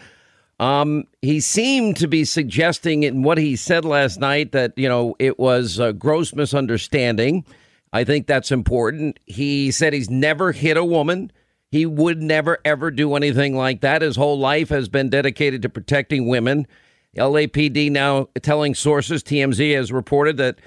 Um, 0.59 1.05
he 1.21 1.41
seemed 1.41 1.97
to 1.97 2.07
be 2.07 2.25
suggesting 2.25 3.03
in 3.03 3.23
what 3.23 3.37
he 3.37 3.55
said 3.55 3.85
last 3.85 4.19
night 4.19 4.53
that 4.53 4.73
you 4.77 4.87
know 4.87 5.15
it 5.19 5.37
was 5.37 5.79
a 5.79 5.93
gross 5.93 6.33
misunderstanding. 6.33 7.45
I 7.91 8.03
think 8.03 8.27
that's 8.27 8.51
important. 8.51 9.19
He 9.25 9.71
said 9.71 9.93
he's 9.93 10.09
never 10.09 10.51
hit 10.51 10.77
a 10.77 10.85
woman. 10.85 11.31
He 11.71 11.85
would 11.85 12.21
never 12.21 12.59
ever 12.63 12.91
do 12.91 13.15
anything 13.15 13.57
like 13.57 13.81
that. 13.81 14.01
His 14.01 14.15
whole 14.15 14.39
life 14.39 14.69
has 14.69 14.87
been 14.87 15.09
dedicated 15.09 15.63
to 15.63 15.69
protecting 15.69 16.27
women. 16.27 16.67
LAPD 17.17 17.91
now 17.91 18.29
telling 18.41 18.75
sources, 18.75 19.23
TMZ 19.23 19.75
has 19.75 19.91
reported 19.91 20.37
that 20.37 20.59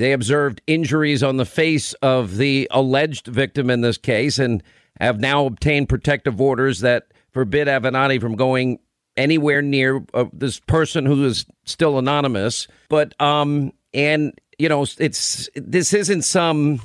they 0.00 0.12
observed 0.12 0.62
injuries 0.66 1.22
on 1.22 1.36
the 1.36 1.44
face 1.44 1.92
of 1.94 2.38
the 2.38 2.66
alleged 2.70 3.26
victim 3.26 3.68
in 3.68 3.82
this 3.82 3.98
case 3.98 4.38
and 4.38 4.62
have 4.98 5.20
now 5.20 5.44
obtained 5.44 5.90
protective 5.90 6.40
orders 6.40 6.80
that 6.80 7.08
forbid 7.32 7.68
Avenatti 7.68 8.18
from 8.18 8.34
going 8.34 8.78
anywhere 9.18 9.60
near 9.60 10.02
uh, 10.14 10.24
this 10.32 10.58
person 10.58 11.04
who 11.04 11.26
is 11.26 11.44
still 11.64 11.98
anonymous. 11.98 12.66
But 12.88 13.20
um, 13.20 13.74
and 13.92 14.32
you 14.58 14.70
know, 14.70 14.86
it's 14.98 15.50
this 15.54 15.92
isn't 15.92 16.22
some 16.22 16.80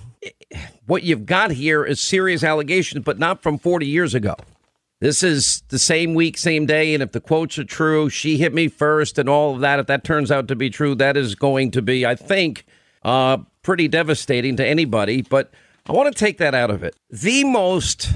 what 0.85 1.03
you've 1.03 1.25
got 1.25 1.51
here 1.51 1.85
is 1.85 2.01
serious 2.01 2.43
allegations, 2.43 3.05
but 3.05 3.17
not 3.17 3.41
from 3.41 3.57
40 3.57 3.87
years 3.87 4.13
ago. 4.13 4.35
This 4.99 5.23
is 5.23 5.63
the 5.69 5.79
same 5.79 6.15
week, 6.15 6.37
same 6.37 6.65
day, 6.65 6.93
and 6.93 7.01
if 7.01 7.13
the 7.13 7.21
quotes 7.21 7.57
are 7.59 7.63
true, 7.63 8.09
she 8.09 8.37
hit 8.37 8.53
me 8.53 8.67
first, 8.67 9.17
and 9.17 9.29
all 9.29 9.55
of 9.55 9.61
that. 9.61 9.79
If 9.79 9.87
that 9.87 10.03
turns 10.03 10.31
out 10.31 10.49
to 10.49 10.55
be 10.55 10.69
true, 10.69 10.95
that 10.95 11.15
is 11.15 11.35
going 11.35 11.71
to 11.71 11.81
be, 11.81 12.05
I 12.05 12.15
think, 12.15 12.65
uh, 13.05 13.37
pretty 13.61 13.87
devastating 13.87 14.57
to 14.57 14.65
anybody, 14.65 15.21
but 15.21 15.53
I 15.87 15.93
want 15.93 16.13
to 16.13 16.19
take 16.19 16.39
that 16.39 16.55
out 16.55 16.71
of 16.71 16.83
it. 16.83 16.95
The 17.09 17.43
most 17.43 18.11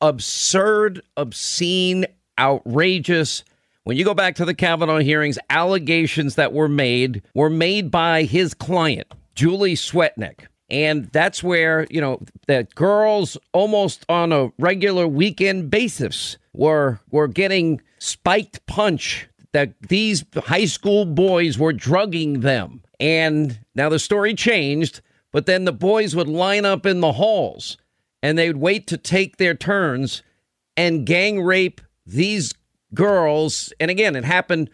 absurd, 0.00 1.02
obscene, 1.16 2.06
outrageous, 2.38 3.44
when 3.84 3.98
you 3.98 4.04
go 4.04 4.14
back 4.14 4.36
to 4.36 4.46
the 4.46 4.54
Kavanaugh 4.54 4.98
hearings, 4.98 5.38
allegations 5.50 6.36
that 6.36 6.54
were 6.54 6.68
made 6.68 7.22
were 7.34 7.50
made 7.50 7.90
by 7.90 8.22
his 8.22 8.54
client, 8.54 9.06
Julie 9.34 9.74
Swetnick. 9.74 10.46
And 10.70 11.04
that's 11.12 11.42
where, 11.42 11.86
you 11.90 12.00
know, 12.00 12.20
that 12.46 12.74
girls 12.74 13.36
almost 13.52 14.06
on 14.08 14.32
a 14.32 14.50
regular 14.58 15.06
weekend 15.06 15.70
basis 15.70 16.38
were 16.54 16.98
were 17.10 17.28
getting 17.28 17.82
spiked 17.98 18.64
punch 18.66 19.28
that 19.52 19.74
these 19.88 20.24
high 20.34 20.64
school 20.64 21.04
boys 21.04 21.58
were 21.58 21.74
drugging 21.74 22.40
them 22.40 22.80
and 23.00 23.58
now 23.74 23.88
the 23.88 23.98
story 23.98 24.34
changed, 24.34 25.00
but 25.32 25.46
then 25.46 25.64
the 25.64 25.72
boys 25.72 26.14
would 26.14 26.28
line 26.28 26.64
up 26.64 26.86
in 26.86 27.00
the 27.00 27.12
halls 27.12 27.76
and 28.22 28.38
they'd 28.38 28.56
wait 28.56 28.86
to 28.86 28.96
take 28.96 29.36
their 29.36 29.54
turns 29.54 30.22
and 30.76 31.06
gang 31.06 31.42
rape 31.42 31.80
these 32.06 32.54
girls. 32.94 33.72
And 33.80 33.90
again, 33.90 34.16
it 34.16 34.24
happened 34.24 34.70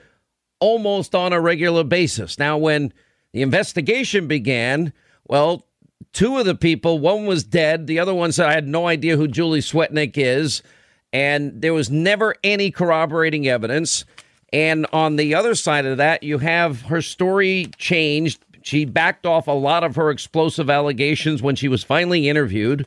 almost 0.61 1.15
on 1.15 1.33
a 1.33 1.41
regular 1.41 1.85
basis. 1.85 2.39
Now, 2.39 2.59
when 2.59 2.93
the 3.33 3.43
investigation 3.43 4.29
began, 4.29 4.93
well, 5.27 5.67
two 6.13 6.39
of 6.39 6.47
the 6.47 6.55
people, 6.55 6.99
one 6.99 7.27
was 7.27 7.45
dead, 7.45 7.87
the 7.87 7.99
other 7.99 8.15
one 8.15 8.33
said, 8.33 8.47
I 8.47 8.55
had 8.55 8.69
no 8.69 8.87
idea 8.87 9.17
who 9.17 9.29
Julie 9.29 9.61
Swetnick 9.61 10.13
is. 10.17 10.63
And 11.13 11.61
there 11.61 11.75
was 11.75 11.91
never 11.91 12.37
any 12.45 12.71
corroborating 12.71 13.49
evidence. 13.49 14.05
And 14.53 14.87
on 14.93 15.17
the 15.17 15.35
other 15.35 15.55
side 15.55 15.87
of 15.87 15.99
that, 15.99 16.23
you 16.23 16.39
have 16.39 16.83
her 16.83 17.03
story 17.03 17.71
changed. 17.77 18.45
She 18.63 18.85
backed 18.85 19.27
off 19.27 19.47
a 19.47 19.53
lot 19.53 19.85
of 19.85 19.97
her 19.97 20.11
explosive 20.11 20.69
allegations 20.69 21.43
when 21.43 21.57
she 21.57 21.69
was 21.69 21.85
finally 21.85 22.29
interviewed. 22.29 22.87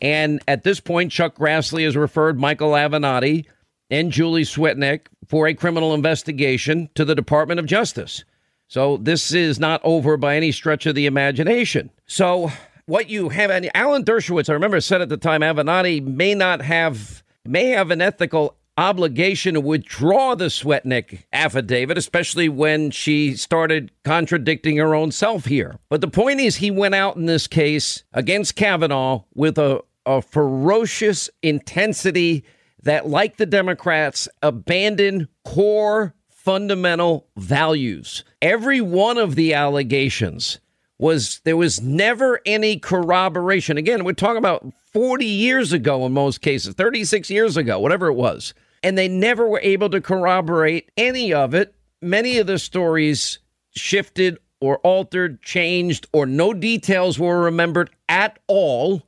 And 0.00 0.40
at 0.48 0.64
this 0.64 0.80
point, 0.80 1.12
Chuck 1.12 1.36
Grassley 1.36 1.84
has 1.84 1.96
referred 1.96 2.38
Michael 2.38 2.72
Avenatti 2.72 3.46
and 3.90 4.10
Julie 4.10 4.42
Swetnick 4.42 5.06
for 5.28 5.46
a 5.46 5.54
criminal 5.54 5.94
investigation 5.94 6.88
to 6.94 7.04
the 7.04 7.14
Department 7.14 7.60
of 7.60 7.66
Justice. 7.66 8.24
So 8.68 8.96
this 8.96 9.32
is 9.32 9.60
not 9.60 9.80
over 9.84 10.16
by 10.16 10.36
any 10.36 10.52
stretch 10.52 10.86
of 10.86 10.94
the 10.94 11.06
imagination. 11.06 11.90
So 12.06 12.50
what 12.86 13.08
you 13.08 13.28
have, 13.28 13.50
and 13.50 13.70
Alan 13.74 14.04
Dershowitz, 14.04 14.48
I 14.48 14.54
remember 14.54 14.80
said 14.80 15.00
at 15.00 15.08
the 15.08 15.16
time, 15.16 15.42
Avenatti 15.42 16.04
may 16.04 16.34
not 16.34 16.62
have 16.62 17.22
may 17.46 17.68
have 17.68 17.90
an 17.90 18.00
ethical 18.00 18.56
obligation 18.76 19.54
to 19.54 19.60
withdraw 19.60 20.34
the 20.34 20.46
Swetnick 20.46 21.24
affidavit, 21.32 21.96
especially 21.96 22.48
when 22.48 22.90
she 22.90 23.36
started 23.36 23.92
contradicting 24.04 24.76
her 24.78 24.94
own 24.94 25.12
self 25.12 25.44
here. 25.46 25.78
But 25.88 26.00
the 26.00 26.08
point 26.08 26.40
is, 26.40 26.56
he 26.56 26.70
went 26.70 26.94
out 26.94 27.16
in 27.16 27.26
this 27.26 27.46
case 27.46 28.04
against 28.12 28.56
Kavanaugh 28.56 29.24
with 29.34 29.58
a, 29.58 29.80
a 30.06 30.22
ferocious 30.22 31.30
intensity 31.42 32.44
that, 32.82 33.08
like 33.08 33.36
the 33.36 33.46
Democrats, 33.46 34.28
abandoned 34.42 35.28
core 35.44 36.14
fundamental 36.28 37.26
values. 37.36 38.24
Every 38.42 38.80
one 38.80 39.16
of 39.16 39.34
the 39.34 39.54
allegations 39.54 40.60
was 40.98 41.40
there 41.44 41.56
was 41.56 41.80
never 41.80 42.40
any 42.44 42.78
corroboration. 42.78 43.78
Again, 43.78 44.04
we're 44.04 44.12
talking 44.12 44.36
about 44.36 44.66
40 44.92 45.24
years 45.24 45.72
ago 45.72 46.04
in 46.06 46.12
most 46.12 46.40
cases, 46.40 46.74
36 46.74 47.30
years 47.30 47.56
ago, 47.56 47.80
whatever 47.80 48.08
it 48.08 48.14
was 48.14 48.52
and 48.84 48.96
they 48.96 49.08
never 49.08 49.48
were 49.48 49.60
able 49.62 49.88
to 49.90 50.00
corroborate 50.00 50.92
any 50.96 51.32
of 51.32 51.54
it. 51.54 51.74
Many 52.02 52.38
of 52.38 52.46
the 52.46 52.58
stories 52.58 53.38
shifted 53.70 54.38
or 54.60 54.78
altered, 54.78 55.42
changed, 55.42 56.06
or 56.12 56.26
no 56.26 56.52
details 56.52 57.18
were 57.18 57.40
remembered 57.40 57.90
at 58.08 58.38
all. 58.46 59.02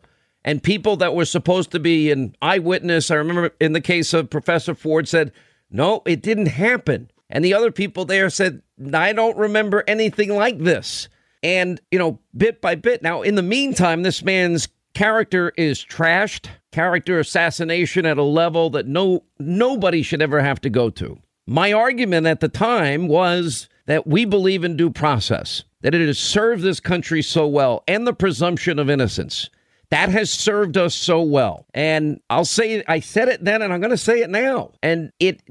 And 0.44 0.62
people 0.62 0.96
that 0.96 1.14
were 1.14 1.24
supposed 1.26 1.72
to 1.72 1.78
be 1.78 2.10
an 2.10 2.34
eyewitness, 2.40 3.10
I 3.10 3.16
remember 3.16 3.50
in 3.60 3.74
the 3.74 3.80
case 3.80 4.14
of 4.14 4.30
Professor 4.30 4.74
Ford, 4.74 5.08
said, 5.08 5.32
no, 5.70 6.02
it 6.06 6.22
didn't 6.22 6.46
happen. 6.46 7.10
And 7.28 7.44
the 7.44 7.54
other 7.54 7.70
people 7.70 8.04
there 8.04 8.30
said, 8.30 8.62
I 8.94 9.12
don't 9.12 9.36
remember 9.36 9.84
anything 9.86 10.34
like 10.34 10.58
this. 10.58 11.08
And, 11.42 11.80
you 11.90 11.98
know, 11.98 12.20
bit 12.34 12.60
by 12.60 12.76
bit. 12.76 13.02
Now, 13.02 13.22
in 13.22 13.34
the 13.34 13.42
meantime, 13.42 14.02
this 14.02 14.22
man's 14.22 14.68
character 14.96 15.52
is 15.58 15.84
trashed, 15.84 16.46
character 16.72 17.20
assassination 17.20 18.06
at 18.06 18.16
a 18.16 18.22
level 18.22 18.70
that 18.70 18.86
no 18.86 19.22
nobody 19.38 20.00
should 20.00 20.22
ever 20.22 20.40
have 20.40 20.58
to 20.58 20.70
go 20.70 20.88
to. 20.88 21.18
My 21.46 21.70
argument 21.70 22.26
at 22.26 22.40
the 22.40 22.48
time 22.48 23.06
was 23.06 23.68
that 23.84 24.06
we 24.06 24.24
believe 24.24 24.64
in 24.64 24.74
due 24.74 24.88
process, 24.88 25.64
that 25.82 25.94
it 25.94 26.06
has 26.06 26.18
served 26.18 26.62
this 26.62 26.80
country 26.80 27.20
so 27.20 27.46
well, 27.46 27.84
and 27.86 28.06
the 28.06 28.14
presumption 28.14 28.78
of 28.78 28.88
innocence, 28.88 29.50
That 29.90 30.08
has 30.08 30.30
served 30.30 30.78
us 30.78 30.94
so 30.94 31.20
well. 31.20 31.66
And 31.74 32.18
I'll 32.30 32.46
say 32.46 32.82
I 32.88 33.00
said 33.00 33.28
it 33.28 33.44
then 33.44 33.60
and 33.60 33.74
I'm 33.74 33.80
going 33.80 33.90
to 33.90 33.98
say 33.98 34.22
it 34.22 34.30
now. 34.30 34.72
And 34.82 35.12
it 35.20 35.42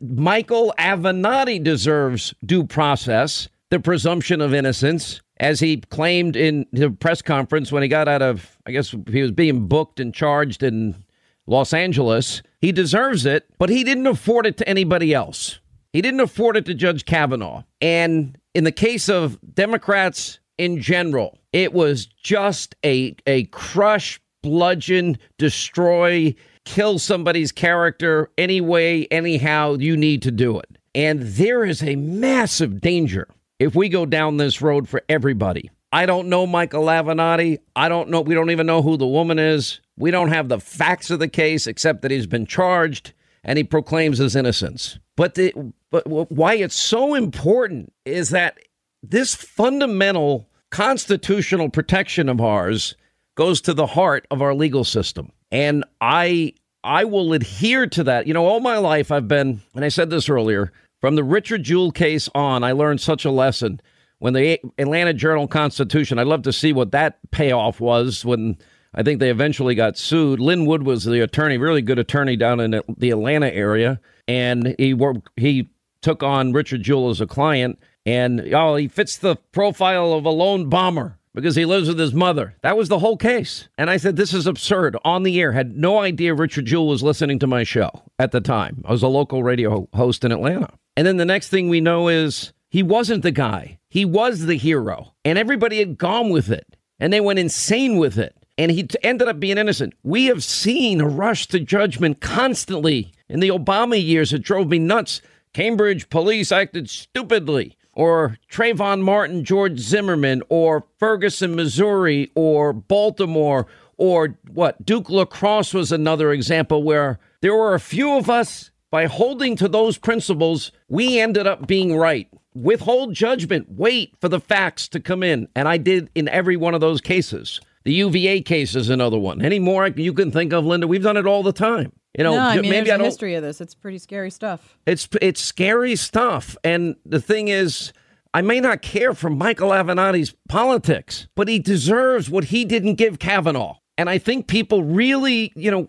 Michael 0.00 0.72
Avenatti 0.78 1.62
deserves 1.62 2.32
due 2.46 2.62
process, 2.62 3.48
the 3.70 3.80
presumption 3.80 4.40
of 4.40 4.54
innocence, 4.54 5.20
as 5.40 5.60
he 5.60 5.78
claimed 5.78 6.36
in 6.36 6.66
the 6.72 6.90
press 6.90 7.22
conference 7.22 7.70
when 7.70 7.82
he 7.82 7.88
got 7.88 8.08
out 8.08 8.22
of, 8.22 8.58
I 8.66 8.72
guess 8.72 8.94
he 9.08 9.22
was 9.22 9.30
being 9.30 9.68
booked 9.68 10.00
and 10.00 10.12
charged 10.12 10.62
in 10.62 11.04
Los 11.46 11.72
Angeles. 11.72 12.42
He 12.60 12.72
deserves 12.72 13.24
it, 13.24 13.46
but 13.58 13.70
he 13.70 13.84
didn't 13.84 14.06
afford 14.06 14.46
it 14.46 14.56
to 14.58 14.68
anybody 14.68 15.14
else. 15.14 15.60
He 15.92 16.02
didn't 16.02 16.20
afford 16.20 16.56
it 16.56 16.66
to 16.66 16.74
Judge 16.74 17.04
Kavanaugh. 17.04 17.62
And 17.80 18.36
in 18.54 18.64
the 18.64 18.72
case 18.72 19.08
of 19.08 19.38
Democrats 19.54 20.40
in 20.58 20.80
general, 20.80 21.38
it 21.52 21.72
was 21.72 22.06
just 22.06 22.74
a, 22.84 23.14
a 23.26 23.44
crush, 23.44 24.20
bludgeon, 24.42 25.18
destroy, 25.38 26.34
kill 26.64 26.98
somebody's 26.98 27.52
character 27.52 28.30
any 28.36 28.60
way, 28.60 29.06
anyhow 29.06 29.76
you 29.78 29.96
need 29.96 30.22
to 30.22 30.30
do 30.30 30.58
it. 30.58 30.78
And 30.94 31.22
there 31.22 31.64
is 31.64 31.82
a 31.82 31.96
massive 31.96 32.80
danger 32.80 33.28
if 33.58 33.74
we 33.74 33.88
go 33.88 34.06
down 34.06 34.36
this 34.36 34.62
road 34.62 34.88
for 34.88 35.02
everybody. 35.08 35.70
I 35.92 36.06
don't 36.06 36.28
know 36.28 36.46
Michael 36.46 36.84
Avenatti. 36.84 37.58
I 37.74 37.88
don't 37.88 38.10
know. 38.10 38.20
We 38.20 38.34
don't 38.34 38.50
even 38.50 38.66
know 38.66 38.82
who 38.82 38.96
the 38.96 39.06
woman 39.06 39.38
is. 39.38 39.80
We 39.96 40.10
don't 40.10 40.28
have 40.28 40.48
the 40.48 40.60
facts 40.60 41.10
of 41.10 41.18
the 41.18 41.28
case 41.28 41.66
except 41.66 42.02
that 42.02 42.10
he's 42.10 42.26
been 42.26 42.46
charged 42.46 43.14
and 43.42 43.56
he 43.56 43.64
proclaims 43.64 44.18
his 44.18 44.36
innocence. 44.36 44.98
But 45.16 45.34
the 45.34 45.52
but 45.90 46.06
why 46.06 46.54
it's 46.54 46.76
so 46.76 47.14
important 47.14 47.92
is 48.04 48.30
that 48.30 48.58
this 49.02 49.34
fundamental 49.34 50.48
constitutional 50.70 51.70
protection 51.70 52.28
of 52.28 52.40
ours 52.40 52.94
goes 53.36 53.60
to 53.62 53.72
the 53.72 53.86
heart 53.86 54.26
of 54.30 54.42
our 54.42 54.54
legal 54.54 54.84
system. 54.84 55.32
And 55.50 55.84
I 56.00 56.52
I 56.84 57.04
will 57.04 57.32
adhere 57.32 57.86
to 57.86 58.04
that. 58.04 58.26
You 58.26 58.34
know, 58.34 58.46
all 58.46 58.60
my 58.60 58.78
life 58.78 59.10
I've 59.10 59.28
been, 59.28 59.62
and 59.74 59.84
I 59.84 59.88
said 59.88 60.10
this 60.10 60.28
earlier, 60.28 60.72
from 61.00 61.14
the 61.14 61.24
Richard 61.24 61.62
Jewell 61.62 61.92
case 61.92 62.28
on, 62.34 62.64
I 62.64 62.72
learned 62.72 63.00
such 63.00 63.24
a 63.24 63.30
lesson. 63.30 63.80
When 64.18 64.32
the 64.32 64.60
Atlanta 64.78 65.14
Journal 65.14 65.46
Constitution, 65.46 66.18
I'd 66.18 66.26
love 66.26 66.42
to 66.42 66.52
see 66.52 66.72
what 66.72 66.90
that 66.90 67.18
payoff 67.30 67.80
was 67.80 68.24
when 68.24 68.58
I 68.94 69.02
think 69.02 69.20
they 69.20 69.30
eventually 69.30 69.74
got 69.74 69.96
sued. 69.96 70.40
Lin 70.40 70.66
Wood 70.66 70.82
was 70.82 71.04
the 71.04 71.20
attorney, 71.20 71.56
really 71.56 71.82
good 71.82 71.98
attorney 71.98 72.36
down 72.36 72.58
in 72.58 72.80
the 72.96 73.10
Atlanta 73.10 73.52
area, 73.52 74.00
and 74.26 74.74
he 74.78 74.92
worked, 74.92 75.28
he 75.36 75.70
took 76.02 76.22
on 76.22 76.52
Richard 76.52 76.82
Jewell 76.82 77.10
as 77.10 77.20
a 77.20 77.26
client, 77.26 77.78
and 78.04 78.40
oh, 78.52 78.74
he 78.74 78.88
fits 78.88 79.16
the 79.16 79.36
profile 79.52 80.12
of 80.14 80.24
a 80.24 80.30
lone 80.30 80.68
bomber 80.68 81.18
because 81.34 81.56
he 81.56 81.64
lives 81.64 81.88
with 81.88 81.98
his 81.98 82.14
mother. 82.14 82.54
That 82.62 82.76
was 82.76 82.88
the 82.88 82.98
whole 82.98 83.16
case. 83.16 83.68
And 83.76 83.90
I 83.90 83.96
said, 83.96 84.16
This 84.16 84.34
is 84.34 84.46
absurd. 84.46 84.96
On 85.04 85.22
the 85.22 85.40
air, 85.40 85.52
had 85.52 85.76
no 85.76 85.98
idea 85.98 86.34
Richard 86.34 86.66
Jewell 86.66 86.88
was 86.88 87.02
listening 87.02 87.38
to 87.40 87.46
my 87.46 87.64
show 87.64 87.90
at 88.18 88.32
the 88.32 88.40
time. 88.40 88.82
I 88.86 88.92
was 88.92 89.02
a 89.02 89.08
local 89.08 89.42
radio 89.42 89.88
host 89.94 90.24
in 90.24 90.32
Atlanta. 90.32 90.70
And 90.96 91.06
then 91.06 91.16
the 91.16 91.24
next 91.24 91.48
thing 91.48 91.68
we 91.68 91.80
know 91.80 92.08
is 92.08 92.52
he 92.70 92.82
wasn't 92.82 93.22
the 93.22 93.30
guy, 93.30 93.78
he 93.88 94.04
was 94.04 94.46
the 94.46 94.56
hero. 94.56 95.14
And 95.24 95.38
everybody 95.38 95.78
had 95.78 95.98
gone 95.98 96.30
with 96.30 96.50
it. 96.50 96.66
And 97.00 97.12
they 97.12 97.20
went 97.20 97.38
insane 97.38 97.96
with 97.98 98.18
it. 98.18 98.34
And 98.56 98.72
he 98.72 98.88
ended 99.04 99.28
up 99.28 99.38
being 99.38 99.56
innocent. 99.56 99.94
We 100.02 100.26
have 100.26 100.42
seen 100.42 101.00
a 101.00 101.06
rush 101.06 101.46
to 101.48 101.60
judgment 101.60 102.20
constantly 102.20 103.12
in 103.28 103.38
the 103.38 103.50
Obama 103.50 104.02
years. 104.02 104.32
It 104.32 104.42
drove 104.42 104.68
me 104.68 104.80
nuts. 104.80 105.22
Cambridge 105.52 106.10
police 106.10 106.50
acted 106.50 106.90
stupidly 106.90 107.76
or 107.98 108.38
Trayvon 108.48 109.02
Martin, 109.02 109.44
George 109.44 109.80
Zimmerman, 109.80 110.40
or 110.48 110.84
Ferguson, 110.98 111.56
Missouri, 111.56 112.30
or 112.36 112.72
Baltimore, 112.72 113.66
or 113.96 114.38
what? 114.52 114.86
Duke 114.86 115.10
Lacrosse 115.10 115.74
was 115.74 115.90
another 115.90 116.30
example 116.32 116.84
where 116.84 117.18
there 117.40 117.56
were 117.56 117.74
a 117.74 117.80
few 117.80 118.16
of 118.16 118.30
us 118.30 118.70
by 118.92 119.06
holding 119.06 119.56
to 119.56 119.68
those 119.68 119.98
principles, 119.98 120.70
we 120.88 121.18
ended 121.18 121.48
up 121.48 121.66
being 121.66 121.96
right. 121.96 122.28
Withhold 122.54 123.14
judgment, 123.14 123.66
wait 123.68 124.14
for 124.20 124.28
the 124.28 124.40
facts 124.40 124.86
to 124.88 125.00
come 125.00 125.24
in. 125.24 125.48
And 125.56 125.66
I 125.66 125.76
did 125.76 126.08
in 126.14 126.28
every 126.28 126.56
one 126.56 126.74
of 126.74 126.80
those 126.80 127.00
cases. 127.00 127.60
The 127.82 127.94
UVA 127.94 128.42
case 128.42 128.76
is 128.76 128.90
another 128.90 129.18
one. 129.18 129.42
Any 129.42 129.58
more 129.58 129.88
you 129.88 130.12
can 130.12 130.30
think 130.30 130.52
of, 130.52 130.64
Linda? 130.64 130.86
We've 130.86 131.02
done 131.02 131.16
it 131.16 131.26
all 131.26 131.42
the 131.42 131.52
time. 131.52 131.92
You 132.16 132.24
know, 132.24 132.32
no, 132.32 132.40
I 132.40 132.60
mean, 132.60 132.70
maybe 132.70 132.90
I 132.90 132.96
don't. 132.96 133.04
history 133.04 133.34
of 133.34 133.42
this. 133.42 133.60
It's 133.60 133.74
pretty 133.74 133.98
scary 133.98 134.30
stuff. 134.30 134.78
It's 134.86 135.08
it's 135.20 135.40
scary 135.40 135.94
stuff. 135.94 136.56
And 136.64 136.96
the 137.04 137.20
thing 137.20 137.48
is, 137.48 137.92
I 138.34 138.42
may 138.42 138.60
not 138.60 138.82
care 138.82 139.14
for 139.14 139.30
Michael 139.30 139.70
Avenatti's 139.70 140.34
politics, 140.48 141.28
but 141.34 141.48
he 141.48 141.58
deserves 141.58 142.30
what 142.30 142.44
he 142.44 142.64
didn't 142.64 142.94
give 142.94 143.18
Kavanaugh. 143.18 143.76
And 143.96 144.08
I 144.08 144.18
think 144.18 144.46
people 144.46 144.82
really, 144.84 145.52
you 145.54 145.70
know, 145.70 145.88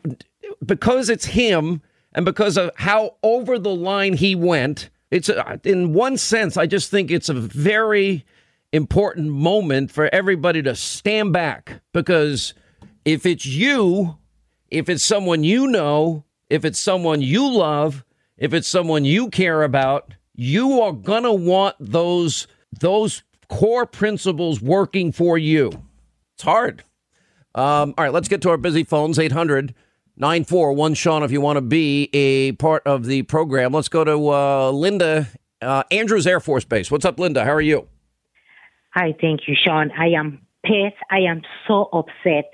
because 0.66 1.10
it's 1.10 1.26
him 1.26 1.82
and 2.14 2.26
because 2.26 2.58
of 2.58 2.72
how 2.76 3.16
over 3.24 3.58
the 3.58 3.74
line 3.74 4.14
he 4.14 4.36
went, 4.36 4.90
it's 5.12 5.30
a, 5.30 5.60
in 5.64 5.94
one 5.94 6.18
sense, 6.18 6.58
I 6.58 6.66
just 6.66 6.92
think 6.92 7.12
it's 7.12 7.30
a 7.30 7.34
very 7.34 8.26
important 8.72 9.30
moment 9.30 9.92
for 9.92 10.10
everybody 10.14 10.62
to 10.62 10.76
stand 10.76 11.34
back 11.34 11.82
because 11.94 12.54
if 13.06 13.26
it's 13.26 13.46
you, 13.46 14.18
if 14.72 14.90
it's 14.90 15.04
someone 15.04 15.44
you 15.44 15.68
know, 15.68 16.24
if 16.50 16.66
it's 16.66 16.80
someone 16.80 17.22
you 17.22 17.50
love, 17.50 18.04
if 18.38 18.54
it's 18.54 18.68
someone 18.68 19.06
you 19.06 19.30
care 19.30 19.64
about, 19.64 20.14
you 20.34 20.82
are 20.82 20.94
going 20.94 21.24
to 21.24 21.34
want 21.34 21.76
those 21.80 22.48
those 22.80 23.24
core 23.50 23.86
principles 23.86 24.62
working 24.62 25.12
for 25.12 25.38
you. 25.38 25.72
It's 26.36 26.44
hard. 26.44 26.84
Um, 27.56 27.94
all 27.98 28.06
right, 28.06 28.14
let's 28.14 28.28
get 28.28 28.42
to 28.44 28.50
our 28.50 28.58
busy 28.58 28.84
phones 28.84 29.20
800 29.20 29.74
941 30.18 30.94
Sean 30.96 31.24
if 31.24 31.32
you 31.32 31.42
want 31.42 31.58
to 31.58 31.62
be 31.62 32.10
a 32.14 32.52
part 32.54 32.84
of 32.86 33.06
the 33.06 33.24
program. 33.24 33.72
Let's 33.72 33.88
go 33.88 34.04
to 34.04 34.30
uh, 34.30 34.72
Linda, 34.72 35.28
uh, 35.62 35.84
Andrews 35.92 36.28
Air 36.28 36.42
Force 36.42 36.66
Base. 36.66 36.92
What's 36.92 37.06
up, 37.06 37.20
Linda? 37.20 37.46
How 37.46 37.54
are 37.54 37.62
you? 37.62 37.88
Hi, 38.94 39.16
thank 39.22 39.48
you, 39.48 39.56
Sean. 39.56 39.92
I 39.98 40.08
am 40.08 40.46
pissed. 40.64 40.98
I 41.10 41.20
am 41.20 41.42
so 41.68 41.90
upset. 41.94 42.52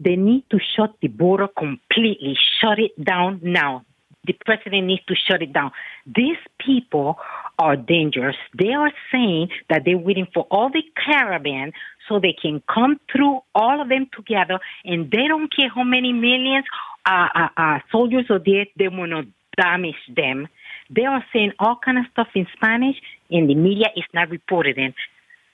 They 0.00 0.16
need 0.16 0.44
to 0.50 0.58
shut 0.58 0.94
the 1.00 1.08
border 1.08 1.48
completely, 1.48 2.36
shut 2.60 2.78
it 2.78 2.92
down 3.02 3.40
now. 3.42 3.84
The 4.26 4.34
president 4.44 4.86
needs 4.86 5.04
to 5.06 5.14
shut 5.14 5.40
it 5.40 5.52
down. 5.52 5.70
These 6.04 6.38
people 6.58 7.16
are 7.58 7.76
dangerous. 7.76 8.36
They 8.58 8.72
are 8.72 8.92
saying 9.12 9.50
that 9.70 9.82
they're 9.84 9.96
waiting 9.96 10.26
for 10.34 10.46
all 10.50 10.68
the 10.68 10.82
caravan 11.04 11.72
so 12.08 12.18
they 12.18 12.34
can 12.40 12.62
come 12.72 12.98
through, 13.10 13.40
all 13.54 13.80
of 13.80 13.88
them 13.88 14.08
together, 14.14 14.58
and 14.84 15.10
they 15.10 15.28
don't 15.28 15.54
care 15.54 15.68
how 15.72 15.84
many 15.84 16.12
millions 16.12 16.64
uh, 17.06 17.28
uh, 17.34 17.48
uh, 17.56 17.78
soldiers 17.90 18.26
are 18.30 18.40
there. 18.44 18.66
They 18.76 18.88
will 18.88 19.06
not 19.06 19.26
damage 19.56 19.94
them. 20.14 20.48
They 20.90 21.04
are 21.04 21.24
saying 21.32 21.52
all 21.58 21.78
kind 21.82 21.98
of 21.98 22.04
stuff 22.12 22.28
in 22.34 22.46
Spanish, 22.56 22.96
and 23.30 23.48
the 23.48 23.54
media 23.54 23.86
is 23.96 24.04
not 24.12 24.30
reporting 24.30 24.92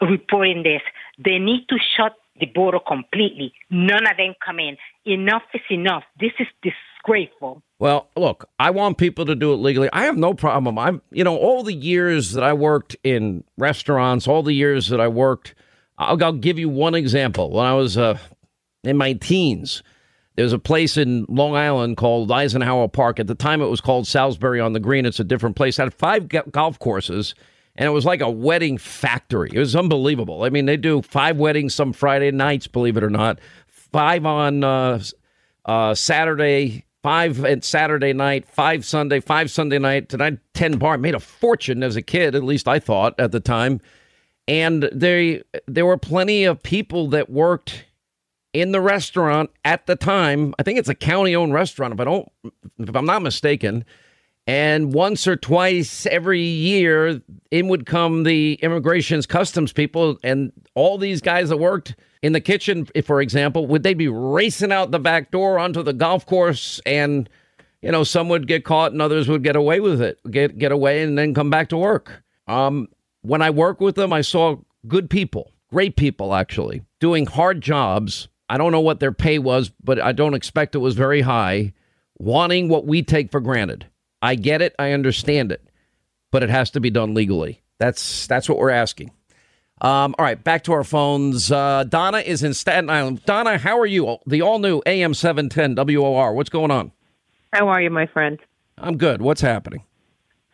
reporting 0.00 0.62
this. 0.62 0.82
They 1.18 1.38
need 1.38 1.68
to 1.68 1.76
shut 1.96 2.14
the 2.40 2.46
border 2.46 2.78
completely. 2.86 3.52
None 3.70 4.06
of 4.10 4.16
them 4.16 4.34
come 4.44 4.58
in. 4.58 4.76
Enough 5.04 5.42
is 5.54 5.60
enough. 5.70 6.04
This 6.18 6.32
is 6.38 6.46
disgraceful. 6.62 7.62
Well, 7.78 8.08
look, 8.16 8.48
I 8.58 8.70
want 8.70 8.98
people 8.98 9.26
to 9.26 9.34
do 9.34 9.52
it 9.52 9.56
legally. 9.56 9.88
I 9.92 10.04
have 10.04 10.16
no 10.16 10.34
problem. 10.34 10.78
I'm, 10.78 11.02
you 11.10 11.24
know, 11.24 11.36
all 11.36 11.62
the 11.62 11.74
years 11.74 12.32
that 12.32 12.44
I 12.44 12.52
worked 12.52 12.96
in 13.04 13.44
restaurants, 13.58 14.26
all 14.26 14.42
the 14.42 14.54
years 14.54 14.88
that 14.88 15.00
I 15.00 15.08
worked, 15.08 15.54
I'll, 15.98 16.22
I'll 16.22 16.32
give 16.32 16.58
you 16.58 16.68
one 16.68 16.94
example. 16.94 17.50
When 17.50 17.66
I 17.66 17.74
was 17.74 17.98
uh, 17.98 18.18
in 18.84 18.96
my 18.96 19.14
teens, 19.14 19.82
there's 20.36 20.52
a 20.52 20.58
place 20.58 20.96
in 20.96 21.26
Long 21.28 21.54
Island 21.54 21.96
called 21.96 22.30
Eisenhower 22.30 22.88
Park. 22.88 23.20
At 23.20 23.26
the 23.26 23.34
time, 23.34 23.60
it 23.60 23.66
was 23.66 23.80
called 23.80 24.06
Salisbury 24.06 24.60
on 24.60 24.72
the 24.72 24.80
Green. 24.80 25.04
It's 25.04 25.20
a 25.20 25.24
different 25.24 25.56
place. 25.56 25.78
It 25.78 25.82
had 25.82 25.94
five 25.94 26.28
golf 26.50 26.78
courses 26.78 27.34
and 27.76 27.86
it 27.86 27.90
was 27.90 28.04
like 28.04 28.20
a 28.20 28.30
wedding 28.30 28.78
factory. 28.78 29.50
It 29.52 29.58
was 29.58 29.74
unbelievable. 29.74 30.44
I 30.44 30.50
mean, 30.50 30.66
they 30.66 30.76
do 30.76 31.02
five 31.02 31.36
weddings 31.36 31.74
some 31.74 31.92
Friday 31.92 32.30
nights, 32.30 32.66
believe 32.66 32.96
it 32.96 33.04
or 33.04 33.10
not, 33.10 33.38
five 33.66 34.26
on 34.26 34.62
uh, 34.62 35.02
uh, 35.64 35.94
Saturday, 35.94 36.84
five 37.02 37.44
at 37.44 37.64
Saturday 37.64 38.12
night, 38.12 38.46
five 38.46 38.84
Sunday, 38.84 39.20
five 39.20 39.50
Sunday 39.50 39.78
night. 39.78 40.08
Tonight, 40.08 40.38
ten 40.54 40.78
bar. 40.78 40.98
Made 40.98 41.14
a 41.14 41.20
fortune 41.20 41.82
as 41.82 41.96
a 41.96 42.02
kid, 42.02 42.34
at 42.34 42.44
least 42.44 42.68
I 42.68 42.78
thought 42.78 43.18
at 43.18 43.32
the 43.32 43.40
time. 43.40 43.80
And 44.48 44.88
they 44.92 45.42
there 45.66 45.86
were 45.86 45.96
plenty 45.98 46.44
of 46.44 46.62
people 46.62 47.08
that 47.08 47.30
worked 47.30 47.86
in 48.52 48.72
the 48.72 48.80
restaurant 48.80 49.50
at 49.64 49.86
the 49.86 49.96
time. 49.96 50.54
I 50.58 50.62
think 50.62 50.78
it's 50.78 50.88
a 50.88 50.94
county-owned 50.94 51.54
restaurant, 51.54 51.94
if 51.94 52.00
I 52.00 52.04
don't, 52.04 52.30
if 52.78 52.94
I'm 52.94 53.06
not 53.06 53.22
mistaken 53.22 53.84
and 54.46 54.92
once 54.92 55.26
or 55.28 55.36
twice 55.36 56.04
every 56.06 56.42
year, 56.42 57.20
in 57.50 57.68
would 57.68 57.86
come 57.86 58.24
the 58.24 58.54
immigration's 58.54 59.26
customs 59.26 59.72
people, 59.72 60.18
and 60.24 60.52
all 60.74 60.98
these 60.98 61.20
guys 61.20 61.48
that 61.48 61.58
worked 61.58 61.94
in 62.22 62.32
the 62.32 62.40
kitchen, 62.40 62.86
for 63.04 63.20
example, 63.20 63.66
would 63.66 63.82
they 63.82 63.94
be 63.94 64.08
racing 64.08 64.72
out 64.72 64.90
the 64.90 64.98
back 64.98 65.30
door 65.30 65.58
onto 65.58 65.82
the 65.82 65.92
golf 65.92 66.26
course? 66.26 66.80
And 66.86 67.28
you 67.82 67.90
know, 67.90 68.04
some 68.04 68.28
would 68.28 68.46
get 68.46 68.64
caught, 68.64 68.92
and 68.92 69.02
others 69.02 69.28
would 69.28 69.42
get 69.42 69.56
away 69.56 69.80
with 69.80 70.00
it, 70.00 70.18
get 70.30 70.58
get 70.58 70.72
away, 70.72 71.02
and 71.02 71.18
then 71.18 71.34
come 71.34 71.50
back 71.50 71.68
to 71.68 71.76
work. 71.76 72.22
Um, 72.46 72.88
when 73.22 73.42
I 73.42 73.50
work 73.50 73.80
with 73.80 73.94
them, 73.94 74.12
I 74.12 74.20
saw 74.20 74.56
good 74.88 75.08
people, 75.08 75.52
great 75.70 75.96
people, 75.96 76.34
actually 76.34 76.82
doing 77.00 77.26
hard 77.26 77.60
jobs. 77.60 78.28
I 78.48 78.58
don't 78.58 78.72
know 78.72 78.80
what 78.80 79.00
their 79.00 79.12
pay 79.12 79.38
was, 79.38 79.70
but 79.82 80.00
I 80.00 80.12
don't 80.12 80.34
expect 80.34 80.74
it 80.74 80.78
was 80.78 80.94
very 80.94 81.22
high, 81.22 81.72
wanting 82.18 82.68
what 82.68 82.86
we 82.86 83.02
take 83.02 83.30
for 83.30 83.40
granted. 83.40 83.86
I 84.22 84.36
get 84.36 84.62
it, 84.62 84.74
I 84.78 84.92
understand 84.92 85.52
it, 85.52 85.62
but 86.30 86.42
it 86.42 86.48
has 86.48 86.70
to 86.70 86.80
be 86.80 86.90
done 86.90 87.12
legally. 87.12 87.62
That's 87.78 88.26
that's 88.28 88.48
what 88.48 88.58
we're 88.58 88.70
asking. 88.70 89.10
Um, 89.80 90.14
all 90.16 90.24
right, 90.24 90.42
back 90.42 90.62
to 90.64 90.72
our 90.72 90.84
phones. 90.84 91.50
Uh, 91.50 91.82
Donna 91.88 92.18
is 92.18 92.44
in 92.44 92.54
Staten 92.54 92.88
Island. 92.88 93.24
Donna, 93.24 93.58
how 93.58 93.80
are 93.80 93.86
you? 93.86 94.18
The 94.26 94.40
all 94.40 94.60
new 94.60 94.80
AM 94.86 95.12
710 95.12 95.74
WOR. 95.74 96.34
What's 96.34 96.50
going 96.50 96.70
on? 96.70 96.92
How 97.52 97.66
are 97.66 97.82
you, 97.82 97.90
my 97.90 98.06
friend? 98.06 98.38
I'm 98.78 98.96
good. 98.96 99.20
What's 99.20 99.40
happening? 99.40 99.84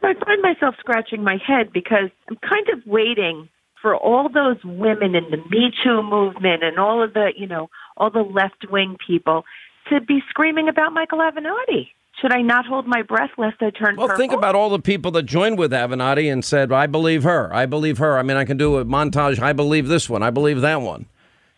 I 0.03 0.15
find 0.15 0.41
myself 0.41 0.77
scratching 0.81 1.23
my 1.23 1.39
head 1.47 1.73
because 1.73 2.11
I'm 2.31 2.37
kind 2.37 2.69
of 2.73 2.87
waiting 2.87 3.51
for 3.83 3.95
all 3.95 4.31
those 4.31 4.57
women 4.65 5.15
in 5.15 5.25
the 5.31 5.37
Me 5.51 5.73
Too 5.85 6.03
movement 6.03 6.65
and 6.65 6.79
all 6.79 7.03
of 7.03 7.13
the, 7.13 7.33
you 7.37 7.47
know, 7.47 7.69
all 7.97 8.11
the 8.11 8.21
left 8.21 8.71
wing 8.71 8.97
people 9.07 9.45
to 9.91 10.01
be 10.01 10.21
screaming 10.31 10.69
about 10.69 10.93
Michael 10.93 11.19
Avenatti. 11.19 11.89
Should 12.21 12.33
I 12.33 12.43
not 12.43 12.67
hold 12.67 12.87
my 12.87 13.03
breath 13.03 13.31
lest 13.39 13.57
I 13.61 13.71
turn 13.71 13.97
Well, 13.97 14.09
purple? 14.09 14.21
think 14.21 14.33
about 14.33 14.55
all 14.55 14.71
the 14.71 14.81
people 14.81 15.11
that 15.13 15.23
joined 15.25 15.59
with 15.59 15.71
Avenatti 15.73 16.33
and 16.33 16.45
said, 16.45 16.73
I 16.73 16.87
believe 16.87 17.23
her. 17.23 17.53
I 17.55 17.67
believe 17.67 17.99
her. 17.99 18.19
I 18.19 18.23
mean, 18.23 18.37
I 18.37 18.45
can 18.45 18.57
do 18.57 18.79
a 18.79 18.85
montage. 18.85 19.39
I 19.41 19.53
believe 19.53 19.87
this 19.89 20.11
one. 20.11 20.23
I 20.23 20.31
believe 20.31 20.61
that 20.63 20.81
one. 20.83 21.07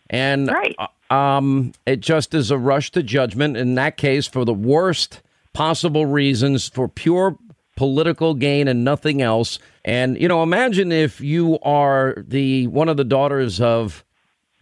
And 0.09 0.51
uh, 0.51 1.13
um, 1.13 1.71
it 1.85 2.01
just 2.01 2.33
is 2.33 2.51
a 2.51 2.57
rush 2.57 2.91
to 2.91 3.01
judgment 3.01 3.57
in 3.57 3.75
that 3.75 3.97
case 3.97 4.27
for 4.27 4.45
the 4.45 4.53
worst 4.53 5.21
possible 5.53 6.05
reasons 6.05 6.69
for 6.69 6.87
pure 6.87 7.37
political 7.75 8.33
gain 8.33 8.67
and 8.67 8.83
nothing 8.83 9.21
else. 9.21 9.57
And, 9.83 10.19
you 10.21 10.27
know, 10.27 10.43
imagine 10.43 10.91
if 10.91 11.21
you 11.21 11.57
are 11.63 12.15
the 12.27 12.67
one 12.67 12.89
of 12.89 12.97
the 12.97 13.03
daughters 13.03 13.59
of 13.59 14.03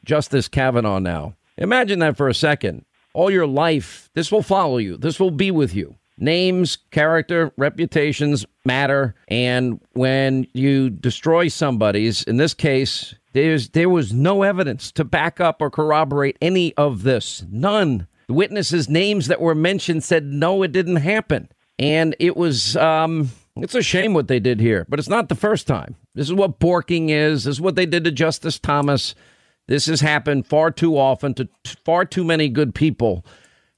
Justice 0.05 0.47
Kavanaugh 0.47 0.99
now. 0.99 1.35
Imagine 1.57 1.99
that 1.99 2.15
for 2.15 2.29
a 2.29 2.33
second. 2.33 2.85
All 3.13 3.31
your 3.31 3.47
life, 3.47 4.09
this 4.13 4.31
will 4.31 4.43
follow 4.43 4.77
you. 4.77 4.97
This 4.97 5.19
will 5.19 5.31
be 5.31 5.51
with 5.51 5.73
you. 5.73 5.95
Names, 6.17 6.77
character, 6.91 7.51
reputations 7.57 8.45
matter. 8.65 9.15
And 9.29 9.79
when 9.93 10.47
you 10.53 10.89
destroy 10.89 11.47
somebody's, 11.47 12.23
in 12.23 12.37
this 12.37 12.53
case, 12.53 13.15
there's 13.33 13.69
there 13.69 13.89
was 13.89 14.11
no 14.11 14.43
evidence 14.43 14.91
to 14.93 15.03
back 15.03 15.39
up 15.39 15.61
or 15.61 15.69
corroborate 15.69 16.37
any 16.41 16.73
of 16.75 17.03
this. 17.03 17.43
None. 17.49 18.07
The 18.27 18.33
witnesses' 18.33 18.89
names 18.89 19.27
that 19.27 19.41
were 19.41 19.55
mentioned 19.55 20.03
said 20.03 20.25
no, 20.25 20.61
it 20.63 20.71
didn't 20.71 20.97
happen. 20.97 21.49
And 21.77 22.15
it 22.19 22.35
was 22.35 22.75
um 22.75 23.31
it's 23.55 23.75
a 23.75 23.81
shame 23.81 24.13
what 24.13 24.27
they 24.27 24.39
did 24.39 24.59
here, 24.59 24.85
but 24.89 24.99
it's 24.99 25.09
not 25.09 25.29
the 25.29 25.35
first 25.35 25.67
time. 25.67 25.95
This 26.15 26.27
is 26.27 26.33
what 26.33 26.59
borking 26.59 27.09
is. 27.09 27.43
This 27.43 27.55
is 27.55 27.61
what 27.61 27.75
they 27.75 27.85
did 27.85 28.03
to 28.05 28.11
Justice 28.11 28.59
Thomas. 28.59 29.15
This 29.69 29.85
has 29.85 30.01
happened 30.01 30.47
far 30.47 30.71
too 30.71 30.97
often 30.97 31.35
to 31.35 31.45
t- 31.45 31.75
far 31.85 32.03
too 32.03 32.23
many 32.23 32.49
good 32.49 32.73
people. 32.73 33.23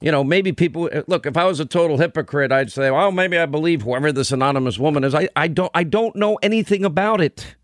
You 0.00 0.10
know, 0.10 0.24
maybe 0.24 0.50
people 0.50 0.88
look. 1.06 1.26
If 1.26 1.36
I 1.36 1.44
was 1.44 1.60
a 1.60 1.66
total 1.66 1.98
hypocrite, 1.98 2.50
I'd 2.50 2.72
say, 2.72 2.90
"Well, 2.90 3.12
maybe 3.12 3.36
I 3.36 3.44
believe 3.44 3.82
whoever 3.82 4.10
this 4.10 4.32
anonymous 4.32 4.78
woman 4.78 5.04
is." 5.04 5.14
I, 5.14 5.28
I 5.36 5.48
don't, 5.48 5.70
I 5.74 5.84
don't 5.84 6.16
know 6.16 6.36
anything 6.36 6.82
about 6.86 7.20
it. 7.20 7.56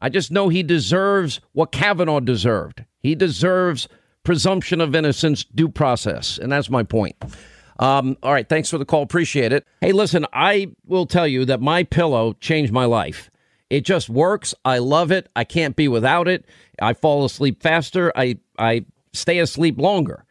I 0.00 0.08
just 0.08 0.30
know 0.30 0.48
he 0.48 0.62
deserves 0.62 1.40
what 1.50 1.72
Kavanaugh 1.72 2.20
deserved. 2.20 2.84
He 3.00 3.16
deserves 3.16 3.88
presumption 4.22 4.80
of 4.80 4.94
innocence, 4.94 5.42
due 5.42 5.68
process, 5.68 6.38
and 6.38 6.52
that's 6.52 6.70
my 6.70 6.84
point. 6.84 7.16
Um, 7.80 8.16
all 8.22 8.32
right, 8.32 8.48
thanks 8.48 8.70
for 8.70 8.78
the 8.78 8.84
call. 8.84 9.02
Appreciate 9.02 9.52
it. 9.52 9.66
Hey, 9.80 9.90
listen, 9.90 10.26
I 10.32 10.68
will 10.86 11.06
tell 11.06 11.26
you 11.26 11.44
that 11.46 11.60
my 11.60 11.82
pillow 11.82 12.34
changed 12.34 12.72
my 12.72 12.84
life. 12.84 13.30
It 13.70 13.84
just 13.84 14.08
works. 14.08 14.54
I 14.64 14.78
love 14.78 15.12
it. 15.12 15.28
I 15.36 15.44
can't 15.44 15.76
be 15.76 15.88
without 15.88 16.28
it. 16.28 16.46
I 16.80 16.94
fall 16.94 17.24
asleep 17.24 17.62
faster. 17.62 18.12
I 18.16 18.38
I 18.58 18.86
stay 19.12 19.38
asleep 19.38 19.78
longer. 19.78 20.24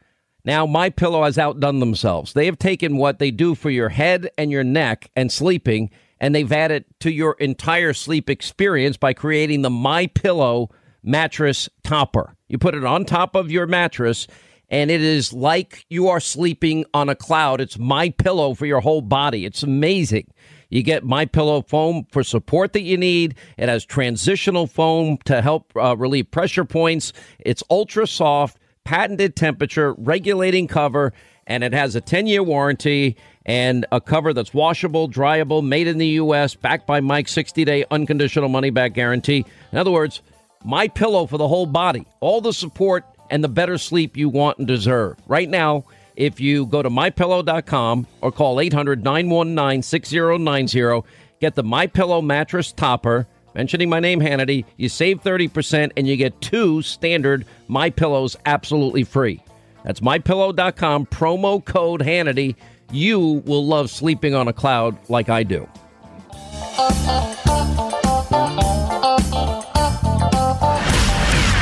Now 0.44 0.66
my 0.66 0.90
pillow 0.90 1.24
has 1.24 1.38
outdone 1.38 1.80
themselves. 1.80 2.34
They 2.34 2.46
have 2.46 2.58
taken 2.58 2.98
what 2.98 3.20
they 3.20 3.32
do 3.32 3.54
for 3.54 3.70
your 3.70 3.90
head 3.90 4.30
and 4.38 4.50
your 4.50 4.64
neck 4.64 5.12
and 5.16 5.32
sleeping 5.32 5.92
and 6.20 6.34
they've 6.34 6.52
added 6.52 6.86
to 7.02 7.12
your 7.12 7.34
entire 7.34 7.94
sleep 7.94 8.30
experience 8.30 8.98
by 8.98 9.14
creating 9.14 9.62
the 9.62 9.70
my 9.70 10.08
pillow 10.08 10.70
mattress 11.04 11.70
topper. 11.84 12.36
You 12.48 12.58
put 12.58 12.76
it 12.76 12.86
on 12.86 13.06
top 13.06 13.36
of 13.36 13.52
your 13.52 13.68
mattress 13.68 14.28
and 14.70 14.92
it 14.92 15.02
is 15.02 15.32
like 15.32 15.86
you 15.90 16.08
are 16.10 16.20
sleeping 16.20 16.86
on 16.94 17.10
a 17.10 17.16
cloud. 17.16 17.62
It's 17.62 17.78
my 17.78 18.10
pillow 18.10 18.54
for 18.54 18.66
your 18.66 18.82
whole 18.82 19.02
body. 19.02 19.46
It's 19.46 19.64
amazing. 19.64 20.28
You 20.70 20.84
get 20.84 21.04
my 21.04 21.26
pillow 21.26 21.62
foam 21.62 22.06
for 22.12 22.24
support 22.24 22.74
that 22.74 22.82
you 22.82 22.98
need. 22.98 23.36
It 23.58 23.70
has 23.70 23.86
transitional 23.86 24.68
foam 24.68 25.18
to 25.26 25.42
help 25.42 25.72
uh, 25.76 25.96
relieve 25.98 26.32
pressure 26.32 26.66
points. 26.66 27.14
It's 27.40 27.64
ultra 27.70 28.08
soft, 28.08 28.58
patented 28.84 29.36
temperature, 29.36 29.94
regulating 29.94 30.68
cover, 30.68 31.14
and 31.46 31.64
it 31.64 31.74
has 31.74 31.96
a 31.96 32.02
10-year 32.02 32.44
warranty 32.44 33.16
and 33.46 33.86
a 33.92 34.02
cover 34.02 34.34
that's 34.34 34.54
washable, 34.54 35.10
dryable, 35.10 35.66
made 35.66 35.88
in 35.88 35.98
the 35.98 36.08
U.S., 36.08 36.54
backed 36.54 36.86
by 36.86 37.00
Mike's 37.00 37.34
60-day 37.34 37.86
unconditional 37.90 38.50
money-back 38.50 38.94
guarantee. 38.94 39.46
In 39.72 39.78
other 39.78 39.92
words, 39.92 40.22
my 40.66 40.90
pillow 40.90 41.26
for 41.26 41.38
the 41.38 41.48
whole 41.48 41.66
body, 41.66 42.06
all 42.20 42.42
the 42.42 42.52
support 42.52 43.06
and 43.30 43.44
the 43.44 43.50
better 43.50 43.78
sleep 43.78 44.18
you 44.18 44.28
want 44.28 44.58
and 44.58 44.68
deserve. 44.68 45.18
Right 45.28 45.50
now, 45.50 45.86
if 46.18 46.42
you 46.42 46.66
go 46.66 46.82
to 46.82 46.90
mypillow.com 46.90 48.08
or 48.22 48.32
call 48.32 48.56
800-919-6090, 48.58 51.04
get 51.40 51.54
the 51.56 51.64
MyPillow 51.64 52.26
mattress 52.26 52.72
topper, 52.74 53.28
mentioning 53.54 53.88
my 53.88 54.00
name 54.00 54.20
Hannity, 54.20 54.66
you 54.76 54.90
save 54.90 55.22
30% 55.22 55.92
and 55.96 56.08
you 56.08 56.18
get 56.18 56.42
two 56.42 56.82
standard 56.82 57.46
MyPillows 57.70 58.36
absolutely 58.46 59.04
free. 59.04 59.44
That's 59.86 60.00
mypillow.com 60.00 61.06
promo 61.06 61.64
code 61.64 62.02
Hannity. 62.02 62.56
You 62.92 63.44
will 63.46 63.66
love 63.66 63.92
sleeping 63.92 64.34
on 64.34 64.48
a 64.48 64.54
cloud 64.54 64.98
like 65.10 65.30
I 65.30 65.44
do. 65.44 65.70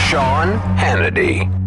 Sean 0.08 0.60
Hannity. 0.78 1.65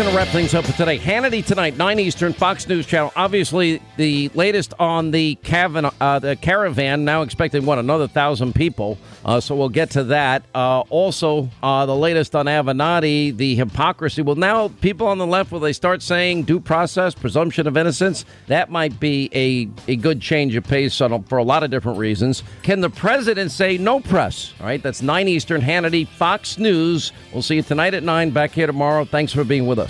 Going 0.00 0.12
to 0.12 0.16
wrap 0.16 0.28
things 0.28 0.54
up 0.54 0.64
for 0.64 0.72
today. 0.72 0.98
Hannity 0.98 1.44
tonight, 1.44 1.76
9 1.76 1.98
Eastern, 1.98 2.32
Fox 2.32 2.66
News 2.66 2.86
Channel. 2.86 3.12
Obviously, 3.16 3.82
the 3.98 4.30
latest 4.32 4.72
on 4.78 5.10
the, 5.10 5.34
Cavan- 5.42 5.90
uh, 6.00 6.18
the 6.18 6.36
caravan, 6.36 7.04
now 7.04 7.20
expecting, 7.20 7.66
what, 7.66 7.78
another 7.78 8.04
1,000 8.04 8.54
people. 8.54 8.96
Uh, 9.26 9.40
so 9.40 9.54
we'll 9.54 9.68
get 9.68 9.90
to 9.90 10.04
that. 10.04 10.42
Uh, 10.54 10.80
also, 10.88 11.50
uh, 11.62 11.84
the 11.84 11.94
latest 11.94 12.34
on 12.34 12.46
Avenatti, 12.46 13.36
the 13.36 13.54
hypocrisy. 13.56 14.22
Well, 14.22 14.36
now 14.36 14.68
people 14.68 15.06
on 15.06 15.18
the 15.18 15.26
left, 15.26 15.52
will 15.52 15.60
they 15.60 15.74
start 15.74 16.00
saying 16.00 16.44
due 16.44 16.60
process, 16.60 17.14
presumption 17.14 17.66
of 17.66 17.76
innocence? 17.76 18.24
That 18.46 18.70
might 18.70 18.98
be 19.00 19.28
a, 19.34 19.68
a 19.86 19.96
good 19.96 20.22
change 20.22 20.56
of 20.56 20.64
pace 20.64 20.98
on, 21.02 21.24
for 21.24 21.36
a 21.36 21.44
lot 21.44 21.62
of 21.62 21.70
different 21.70 21.98
reasons. 21.98 22.42
Can 22.62 22.80
the 22.80 22.88
president 22.88 23.50
say 23.50 23.76
no 23.76 24.00
press? 24.00 24.54
All 24.60 24.66
right, 24.66 24.82
that's 24.82 25.02
9 25.02 25.28
Eastern, 25.28 25.60
Hannity, 25.60 26.08
Fox 26.08 26.56
News. 26.56 27.12
We'll 27.34 27.42
see 27.42 27.56
you 27.56 27.62
tonight 27.62 27.92
at 27.92 28.02
9, 28.02 28.30
back 28.30 28.52
here 28.52 28.66
tomorrow. 28.66 29.04
Thanks 29.04 29.34
for 29.34 29.44
being 29.44 29.66
with 29.66 29.78
us. 29.78 29.89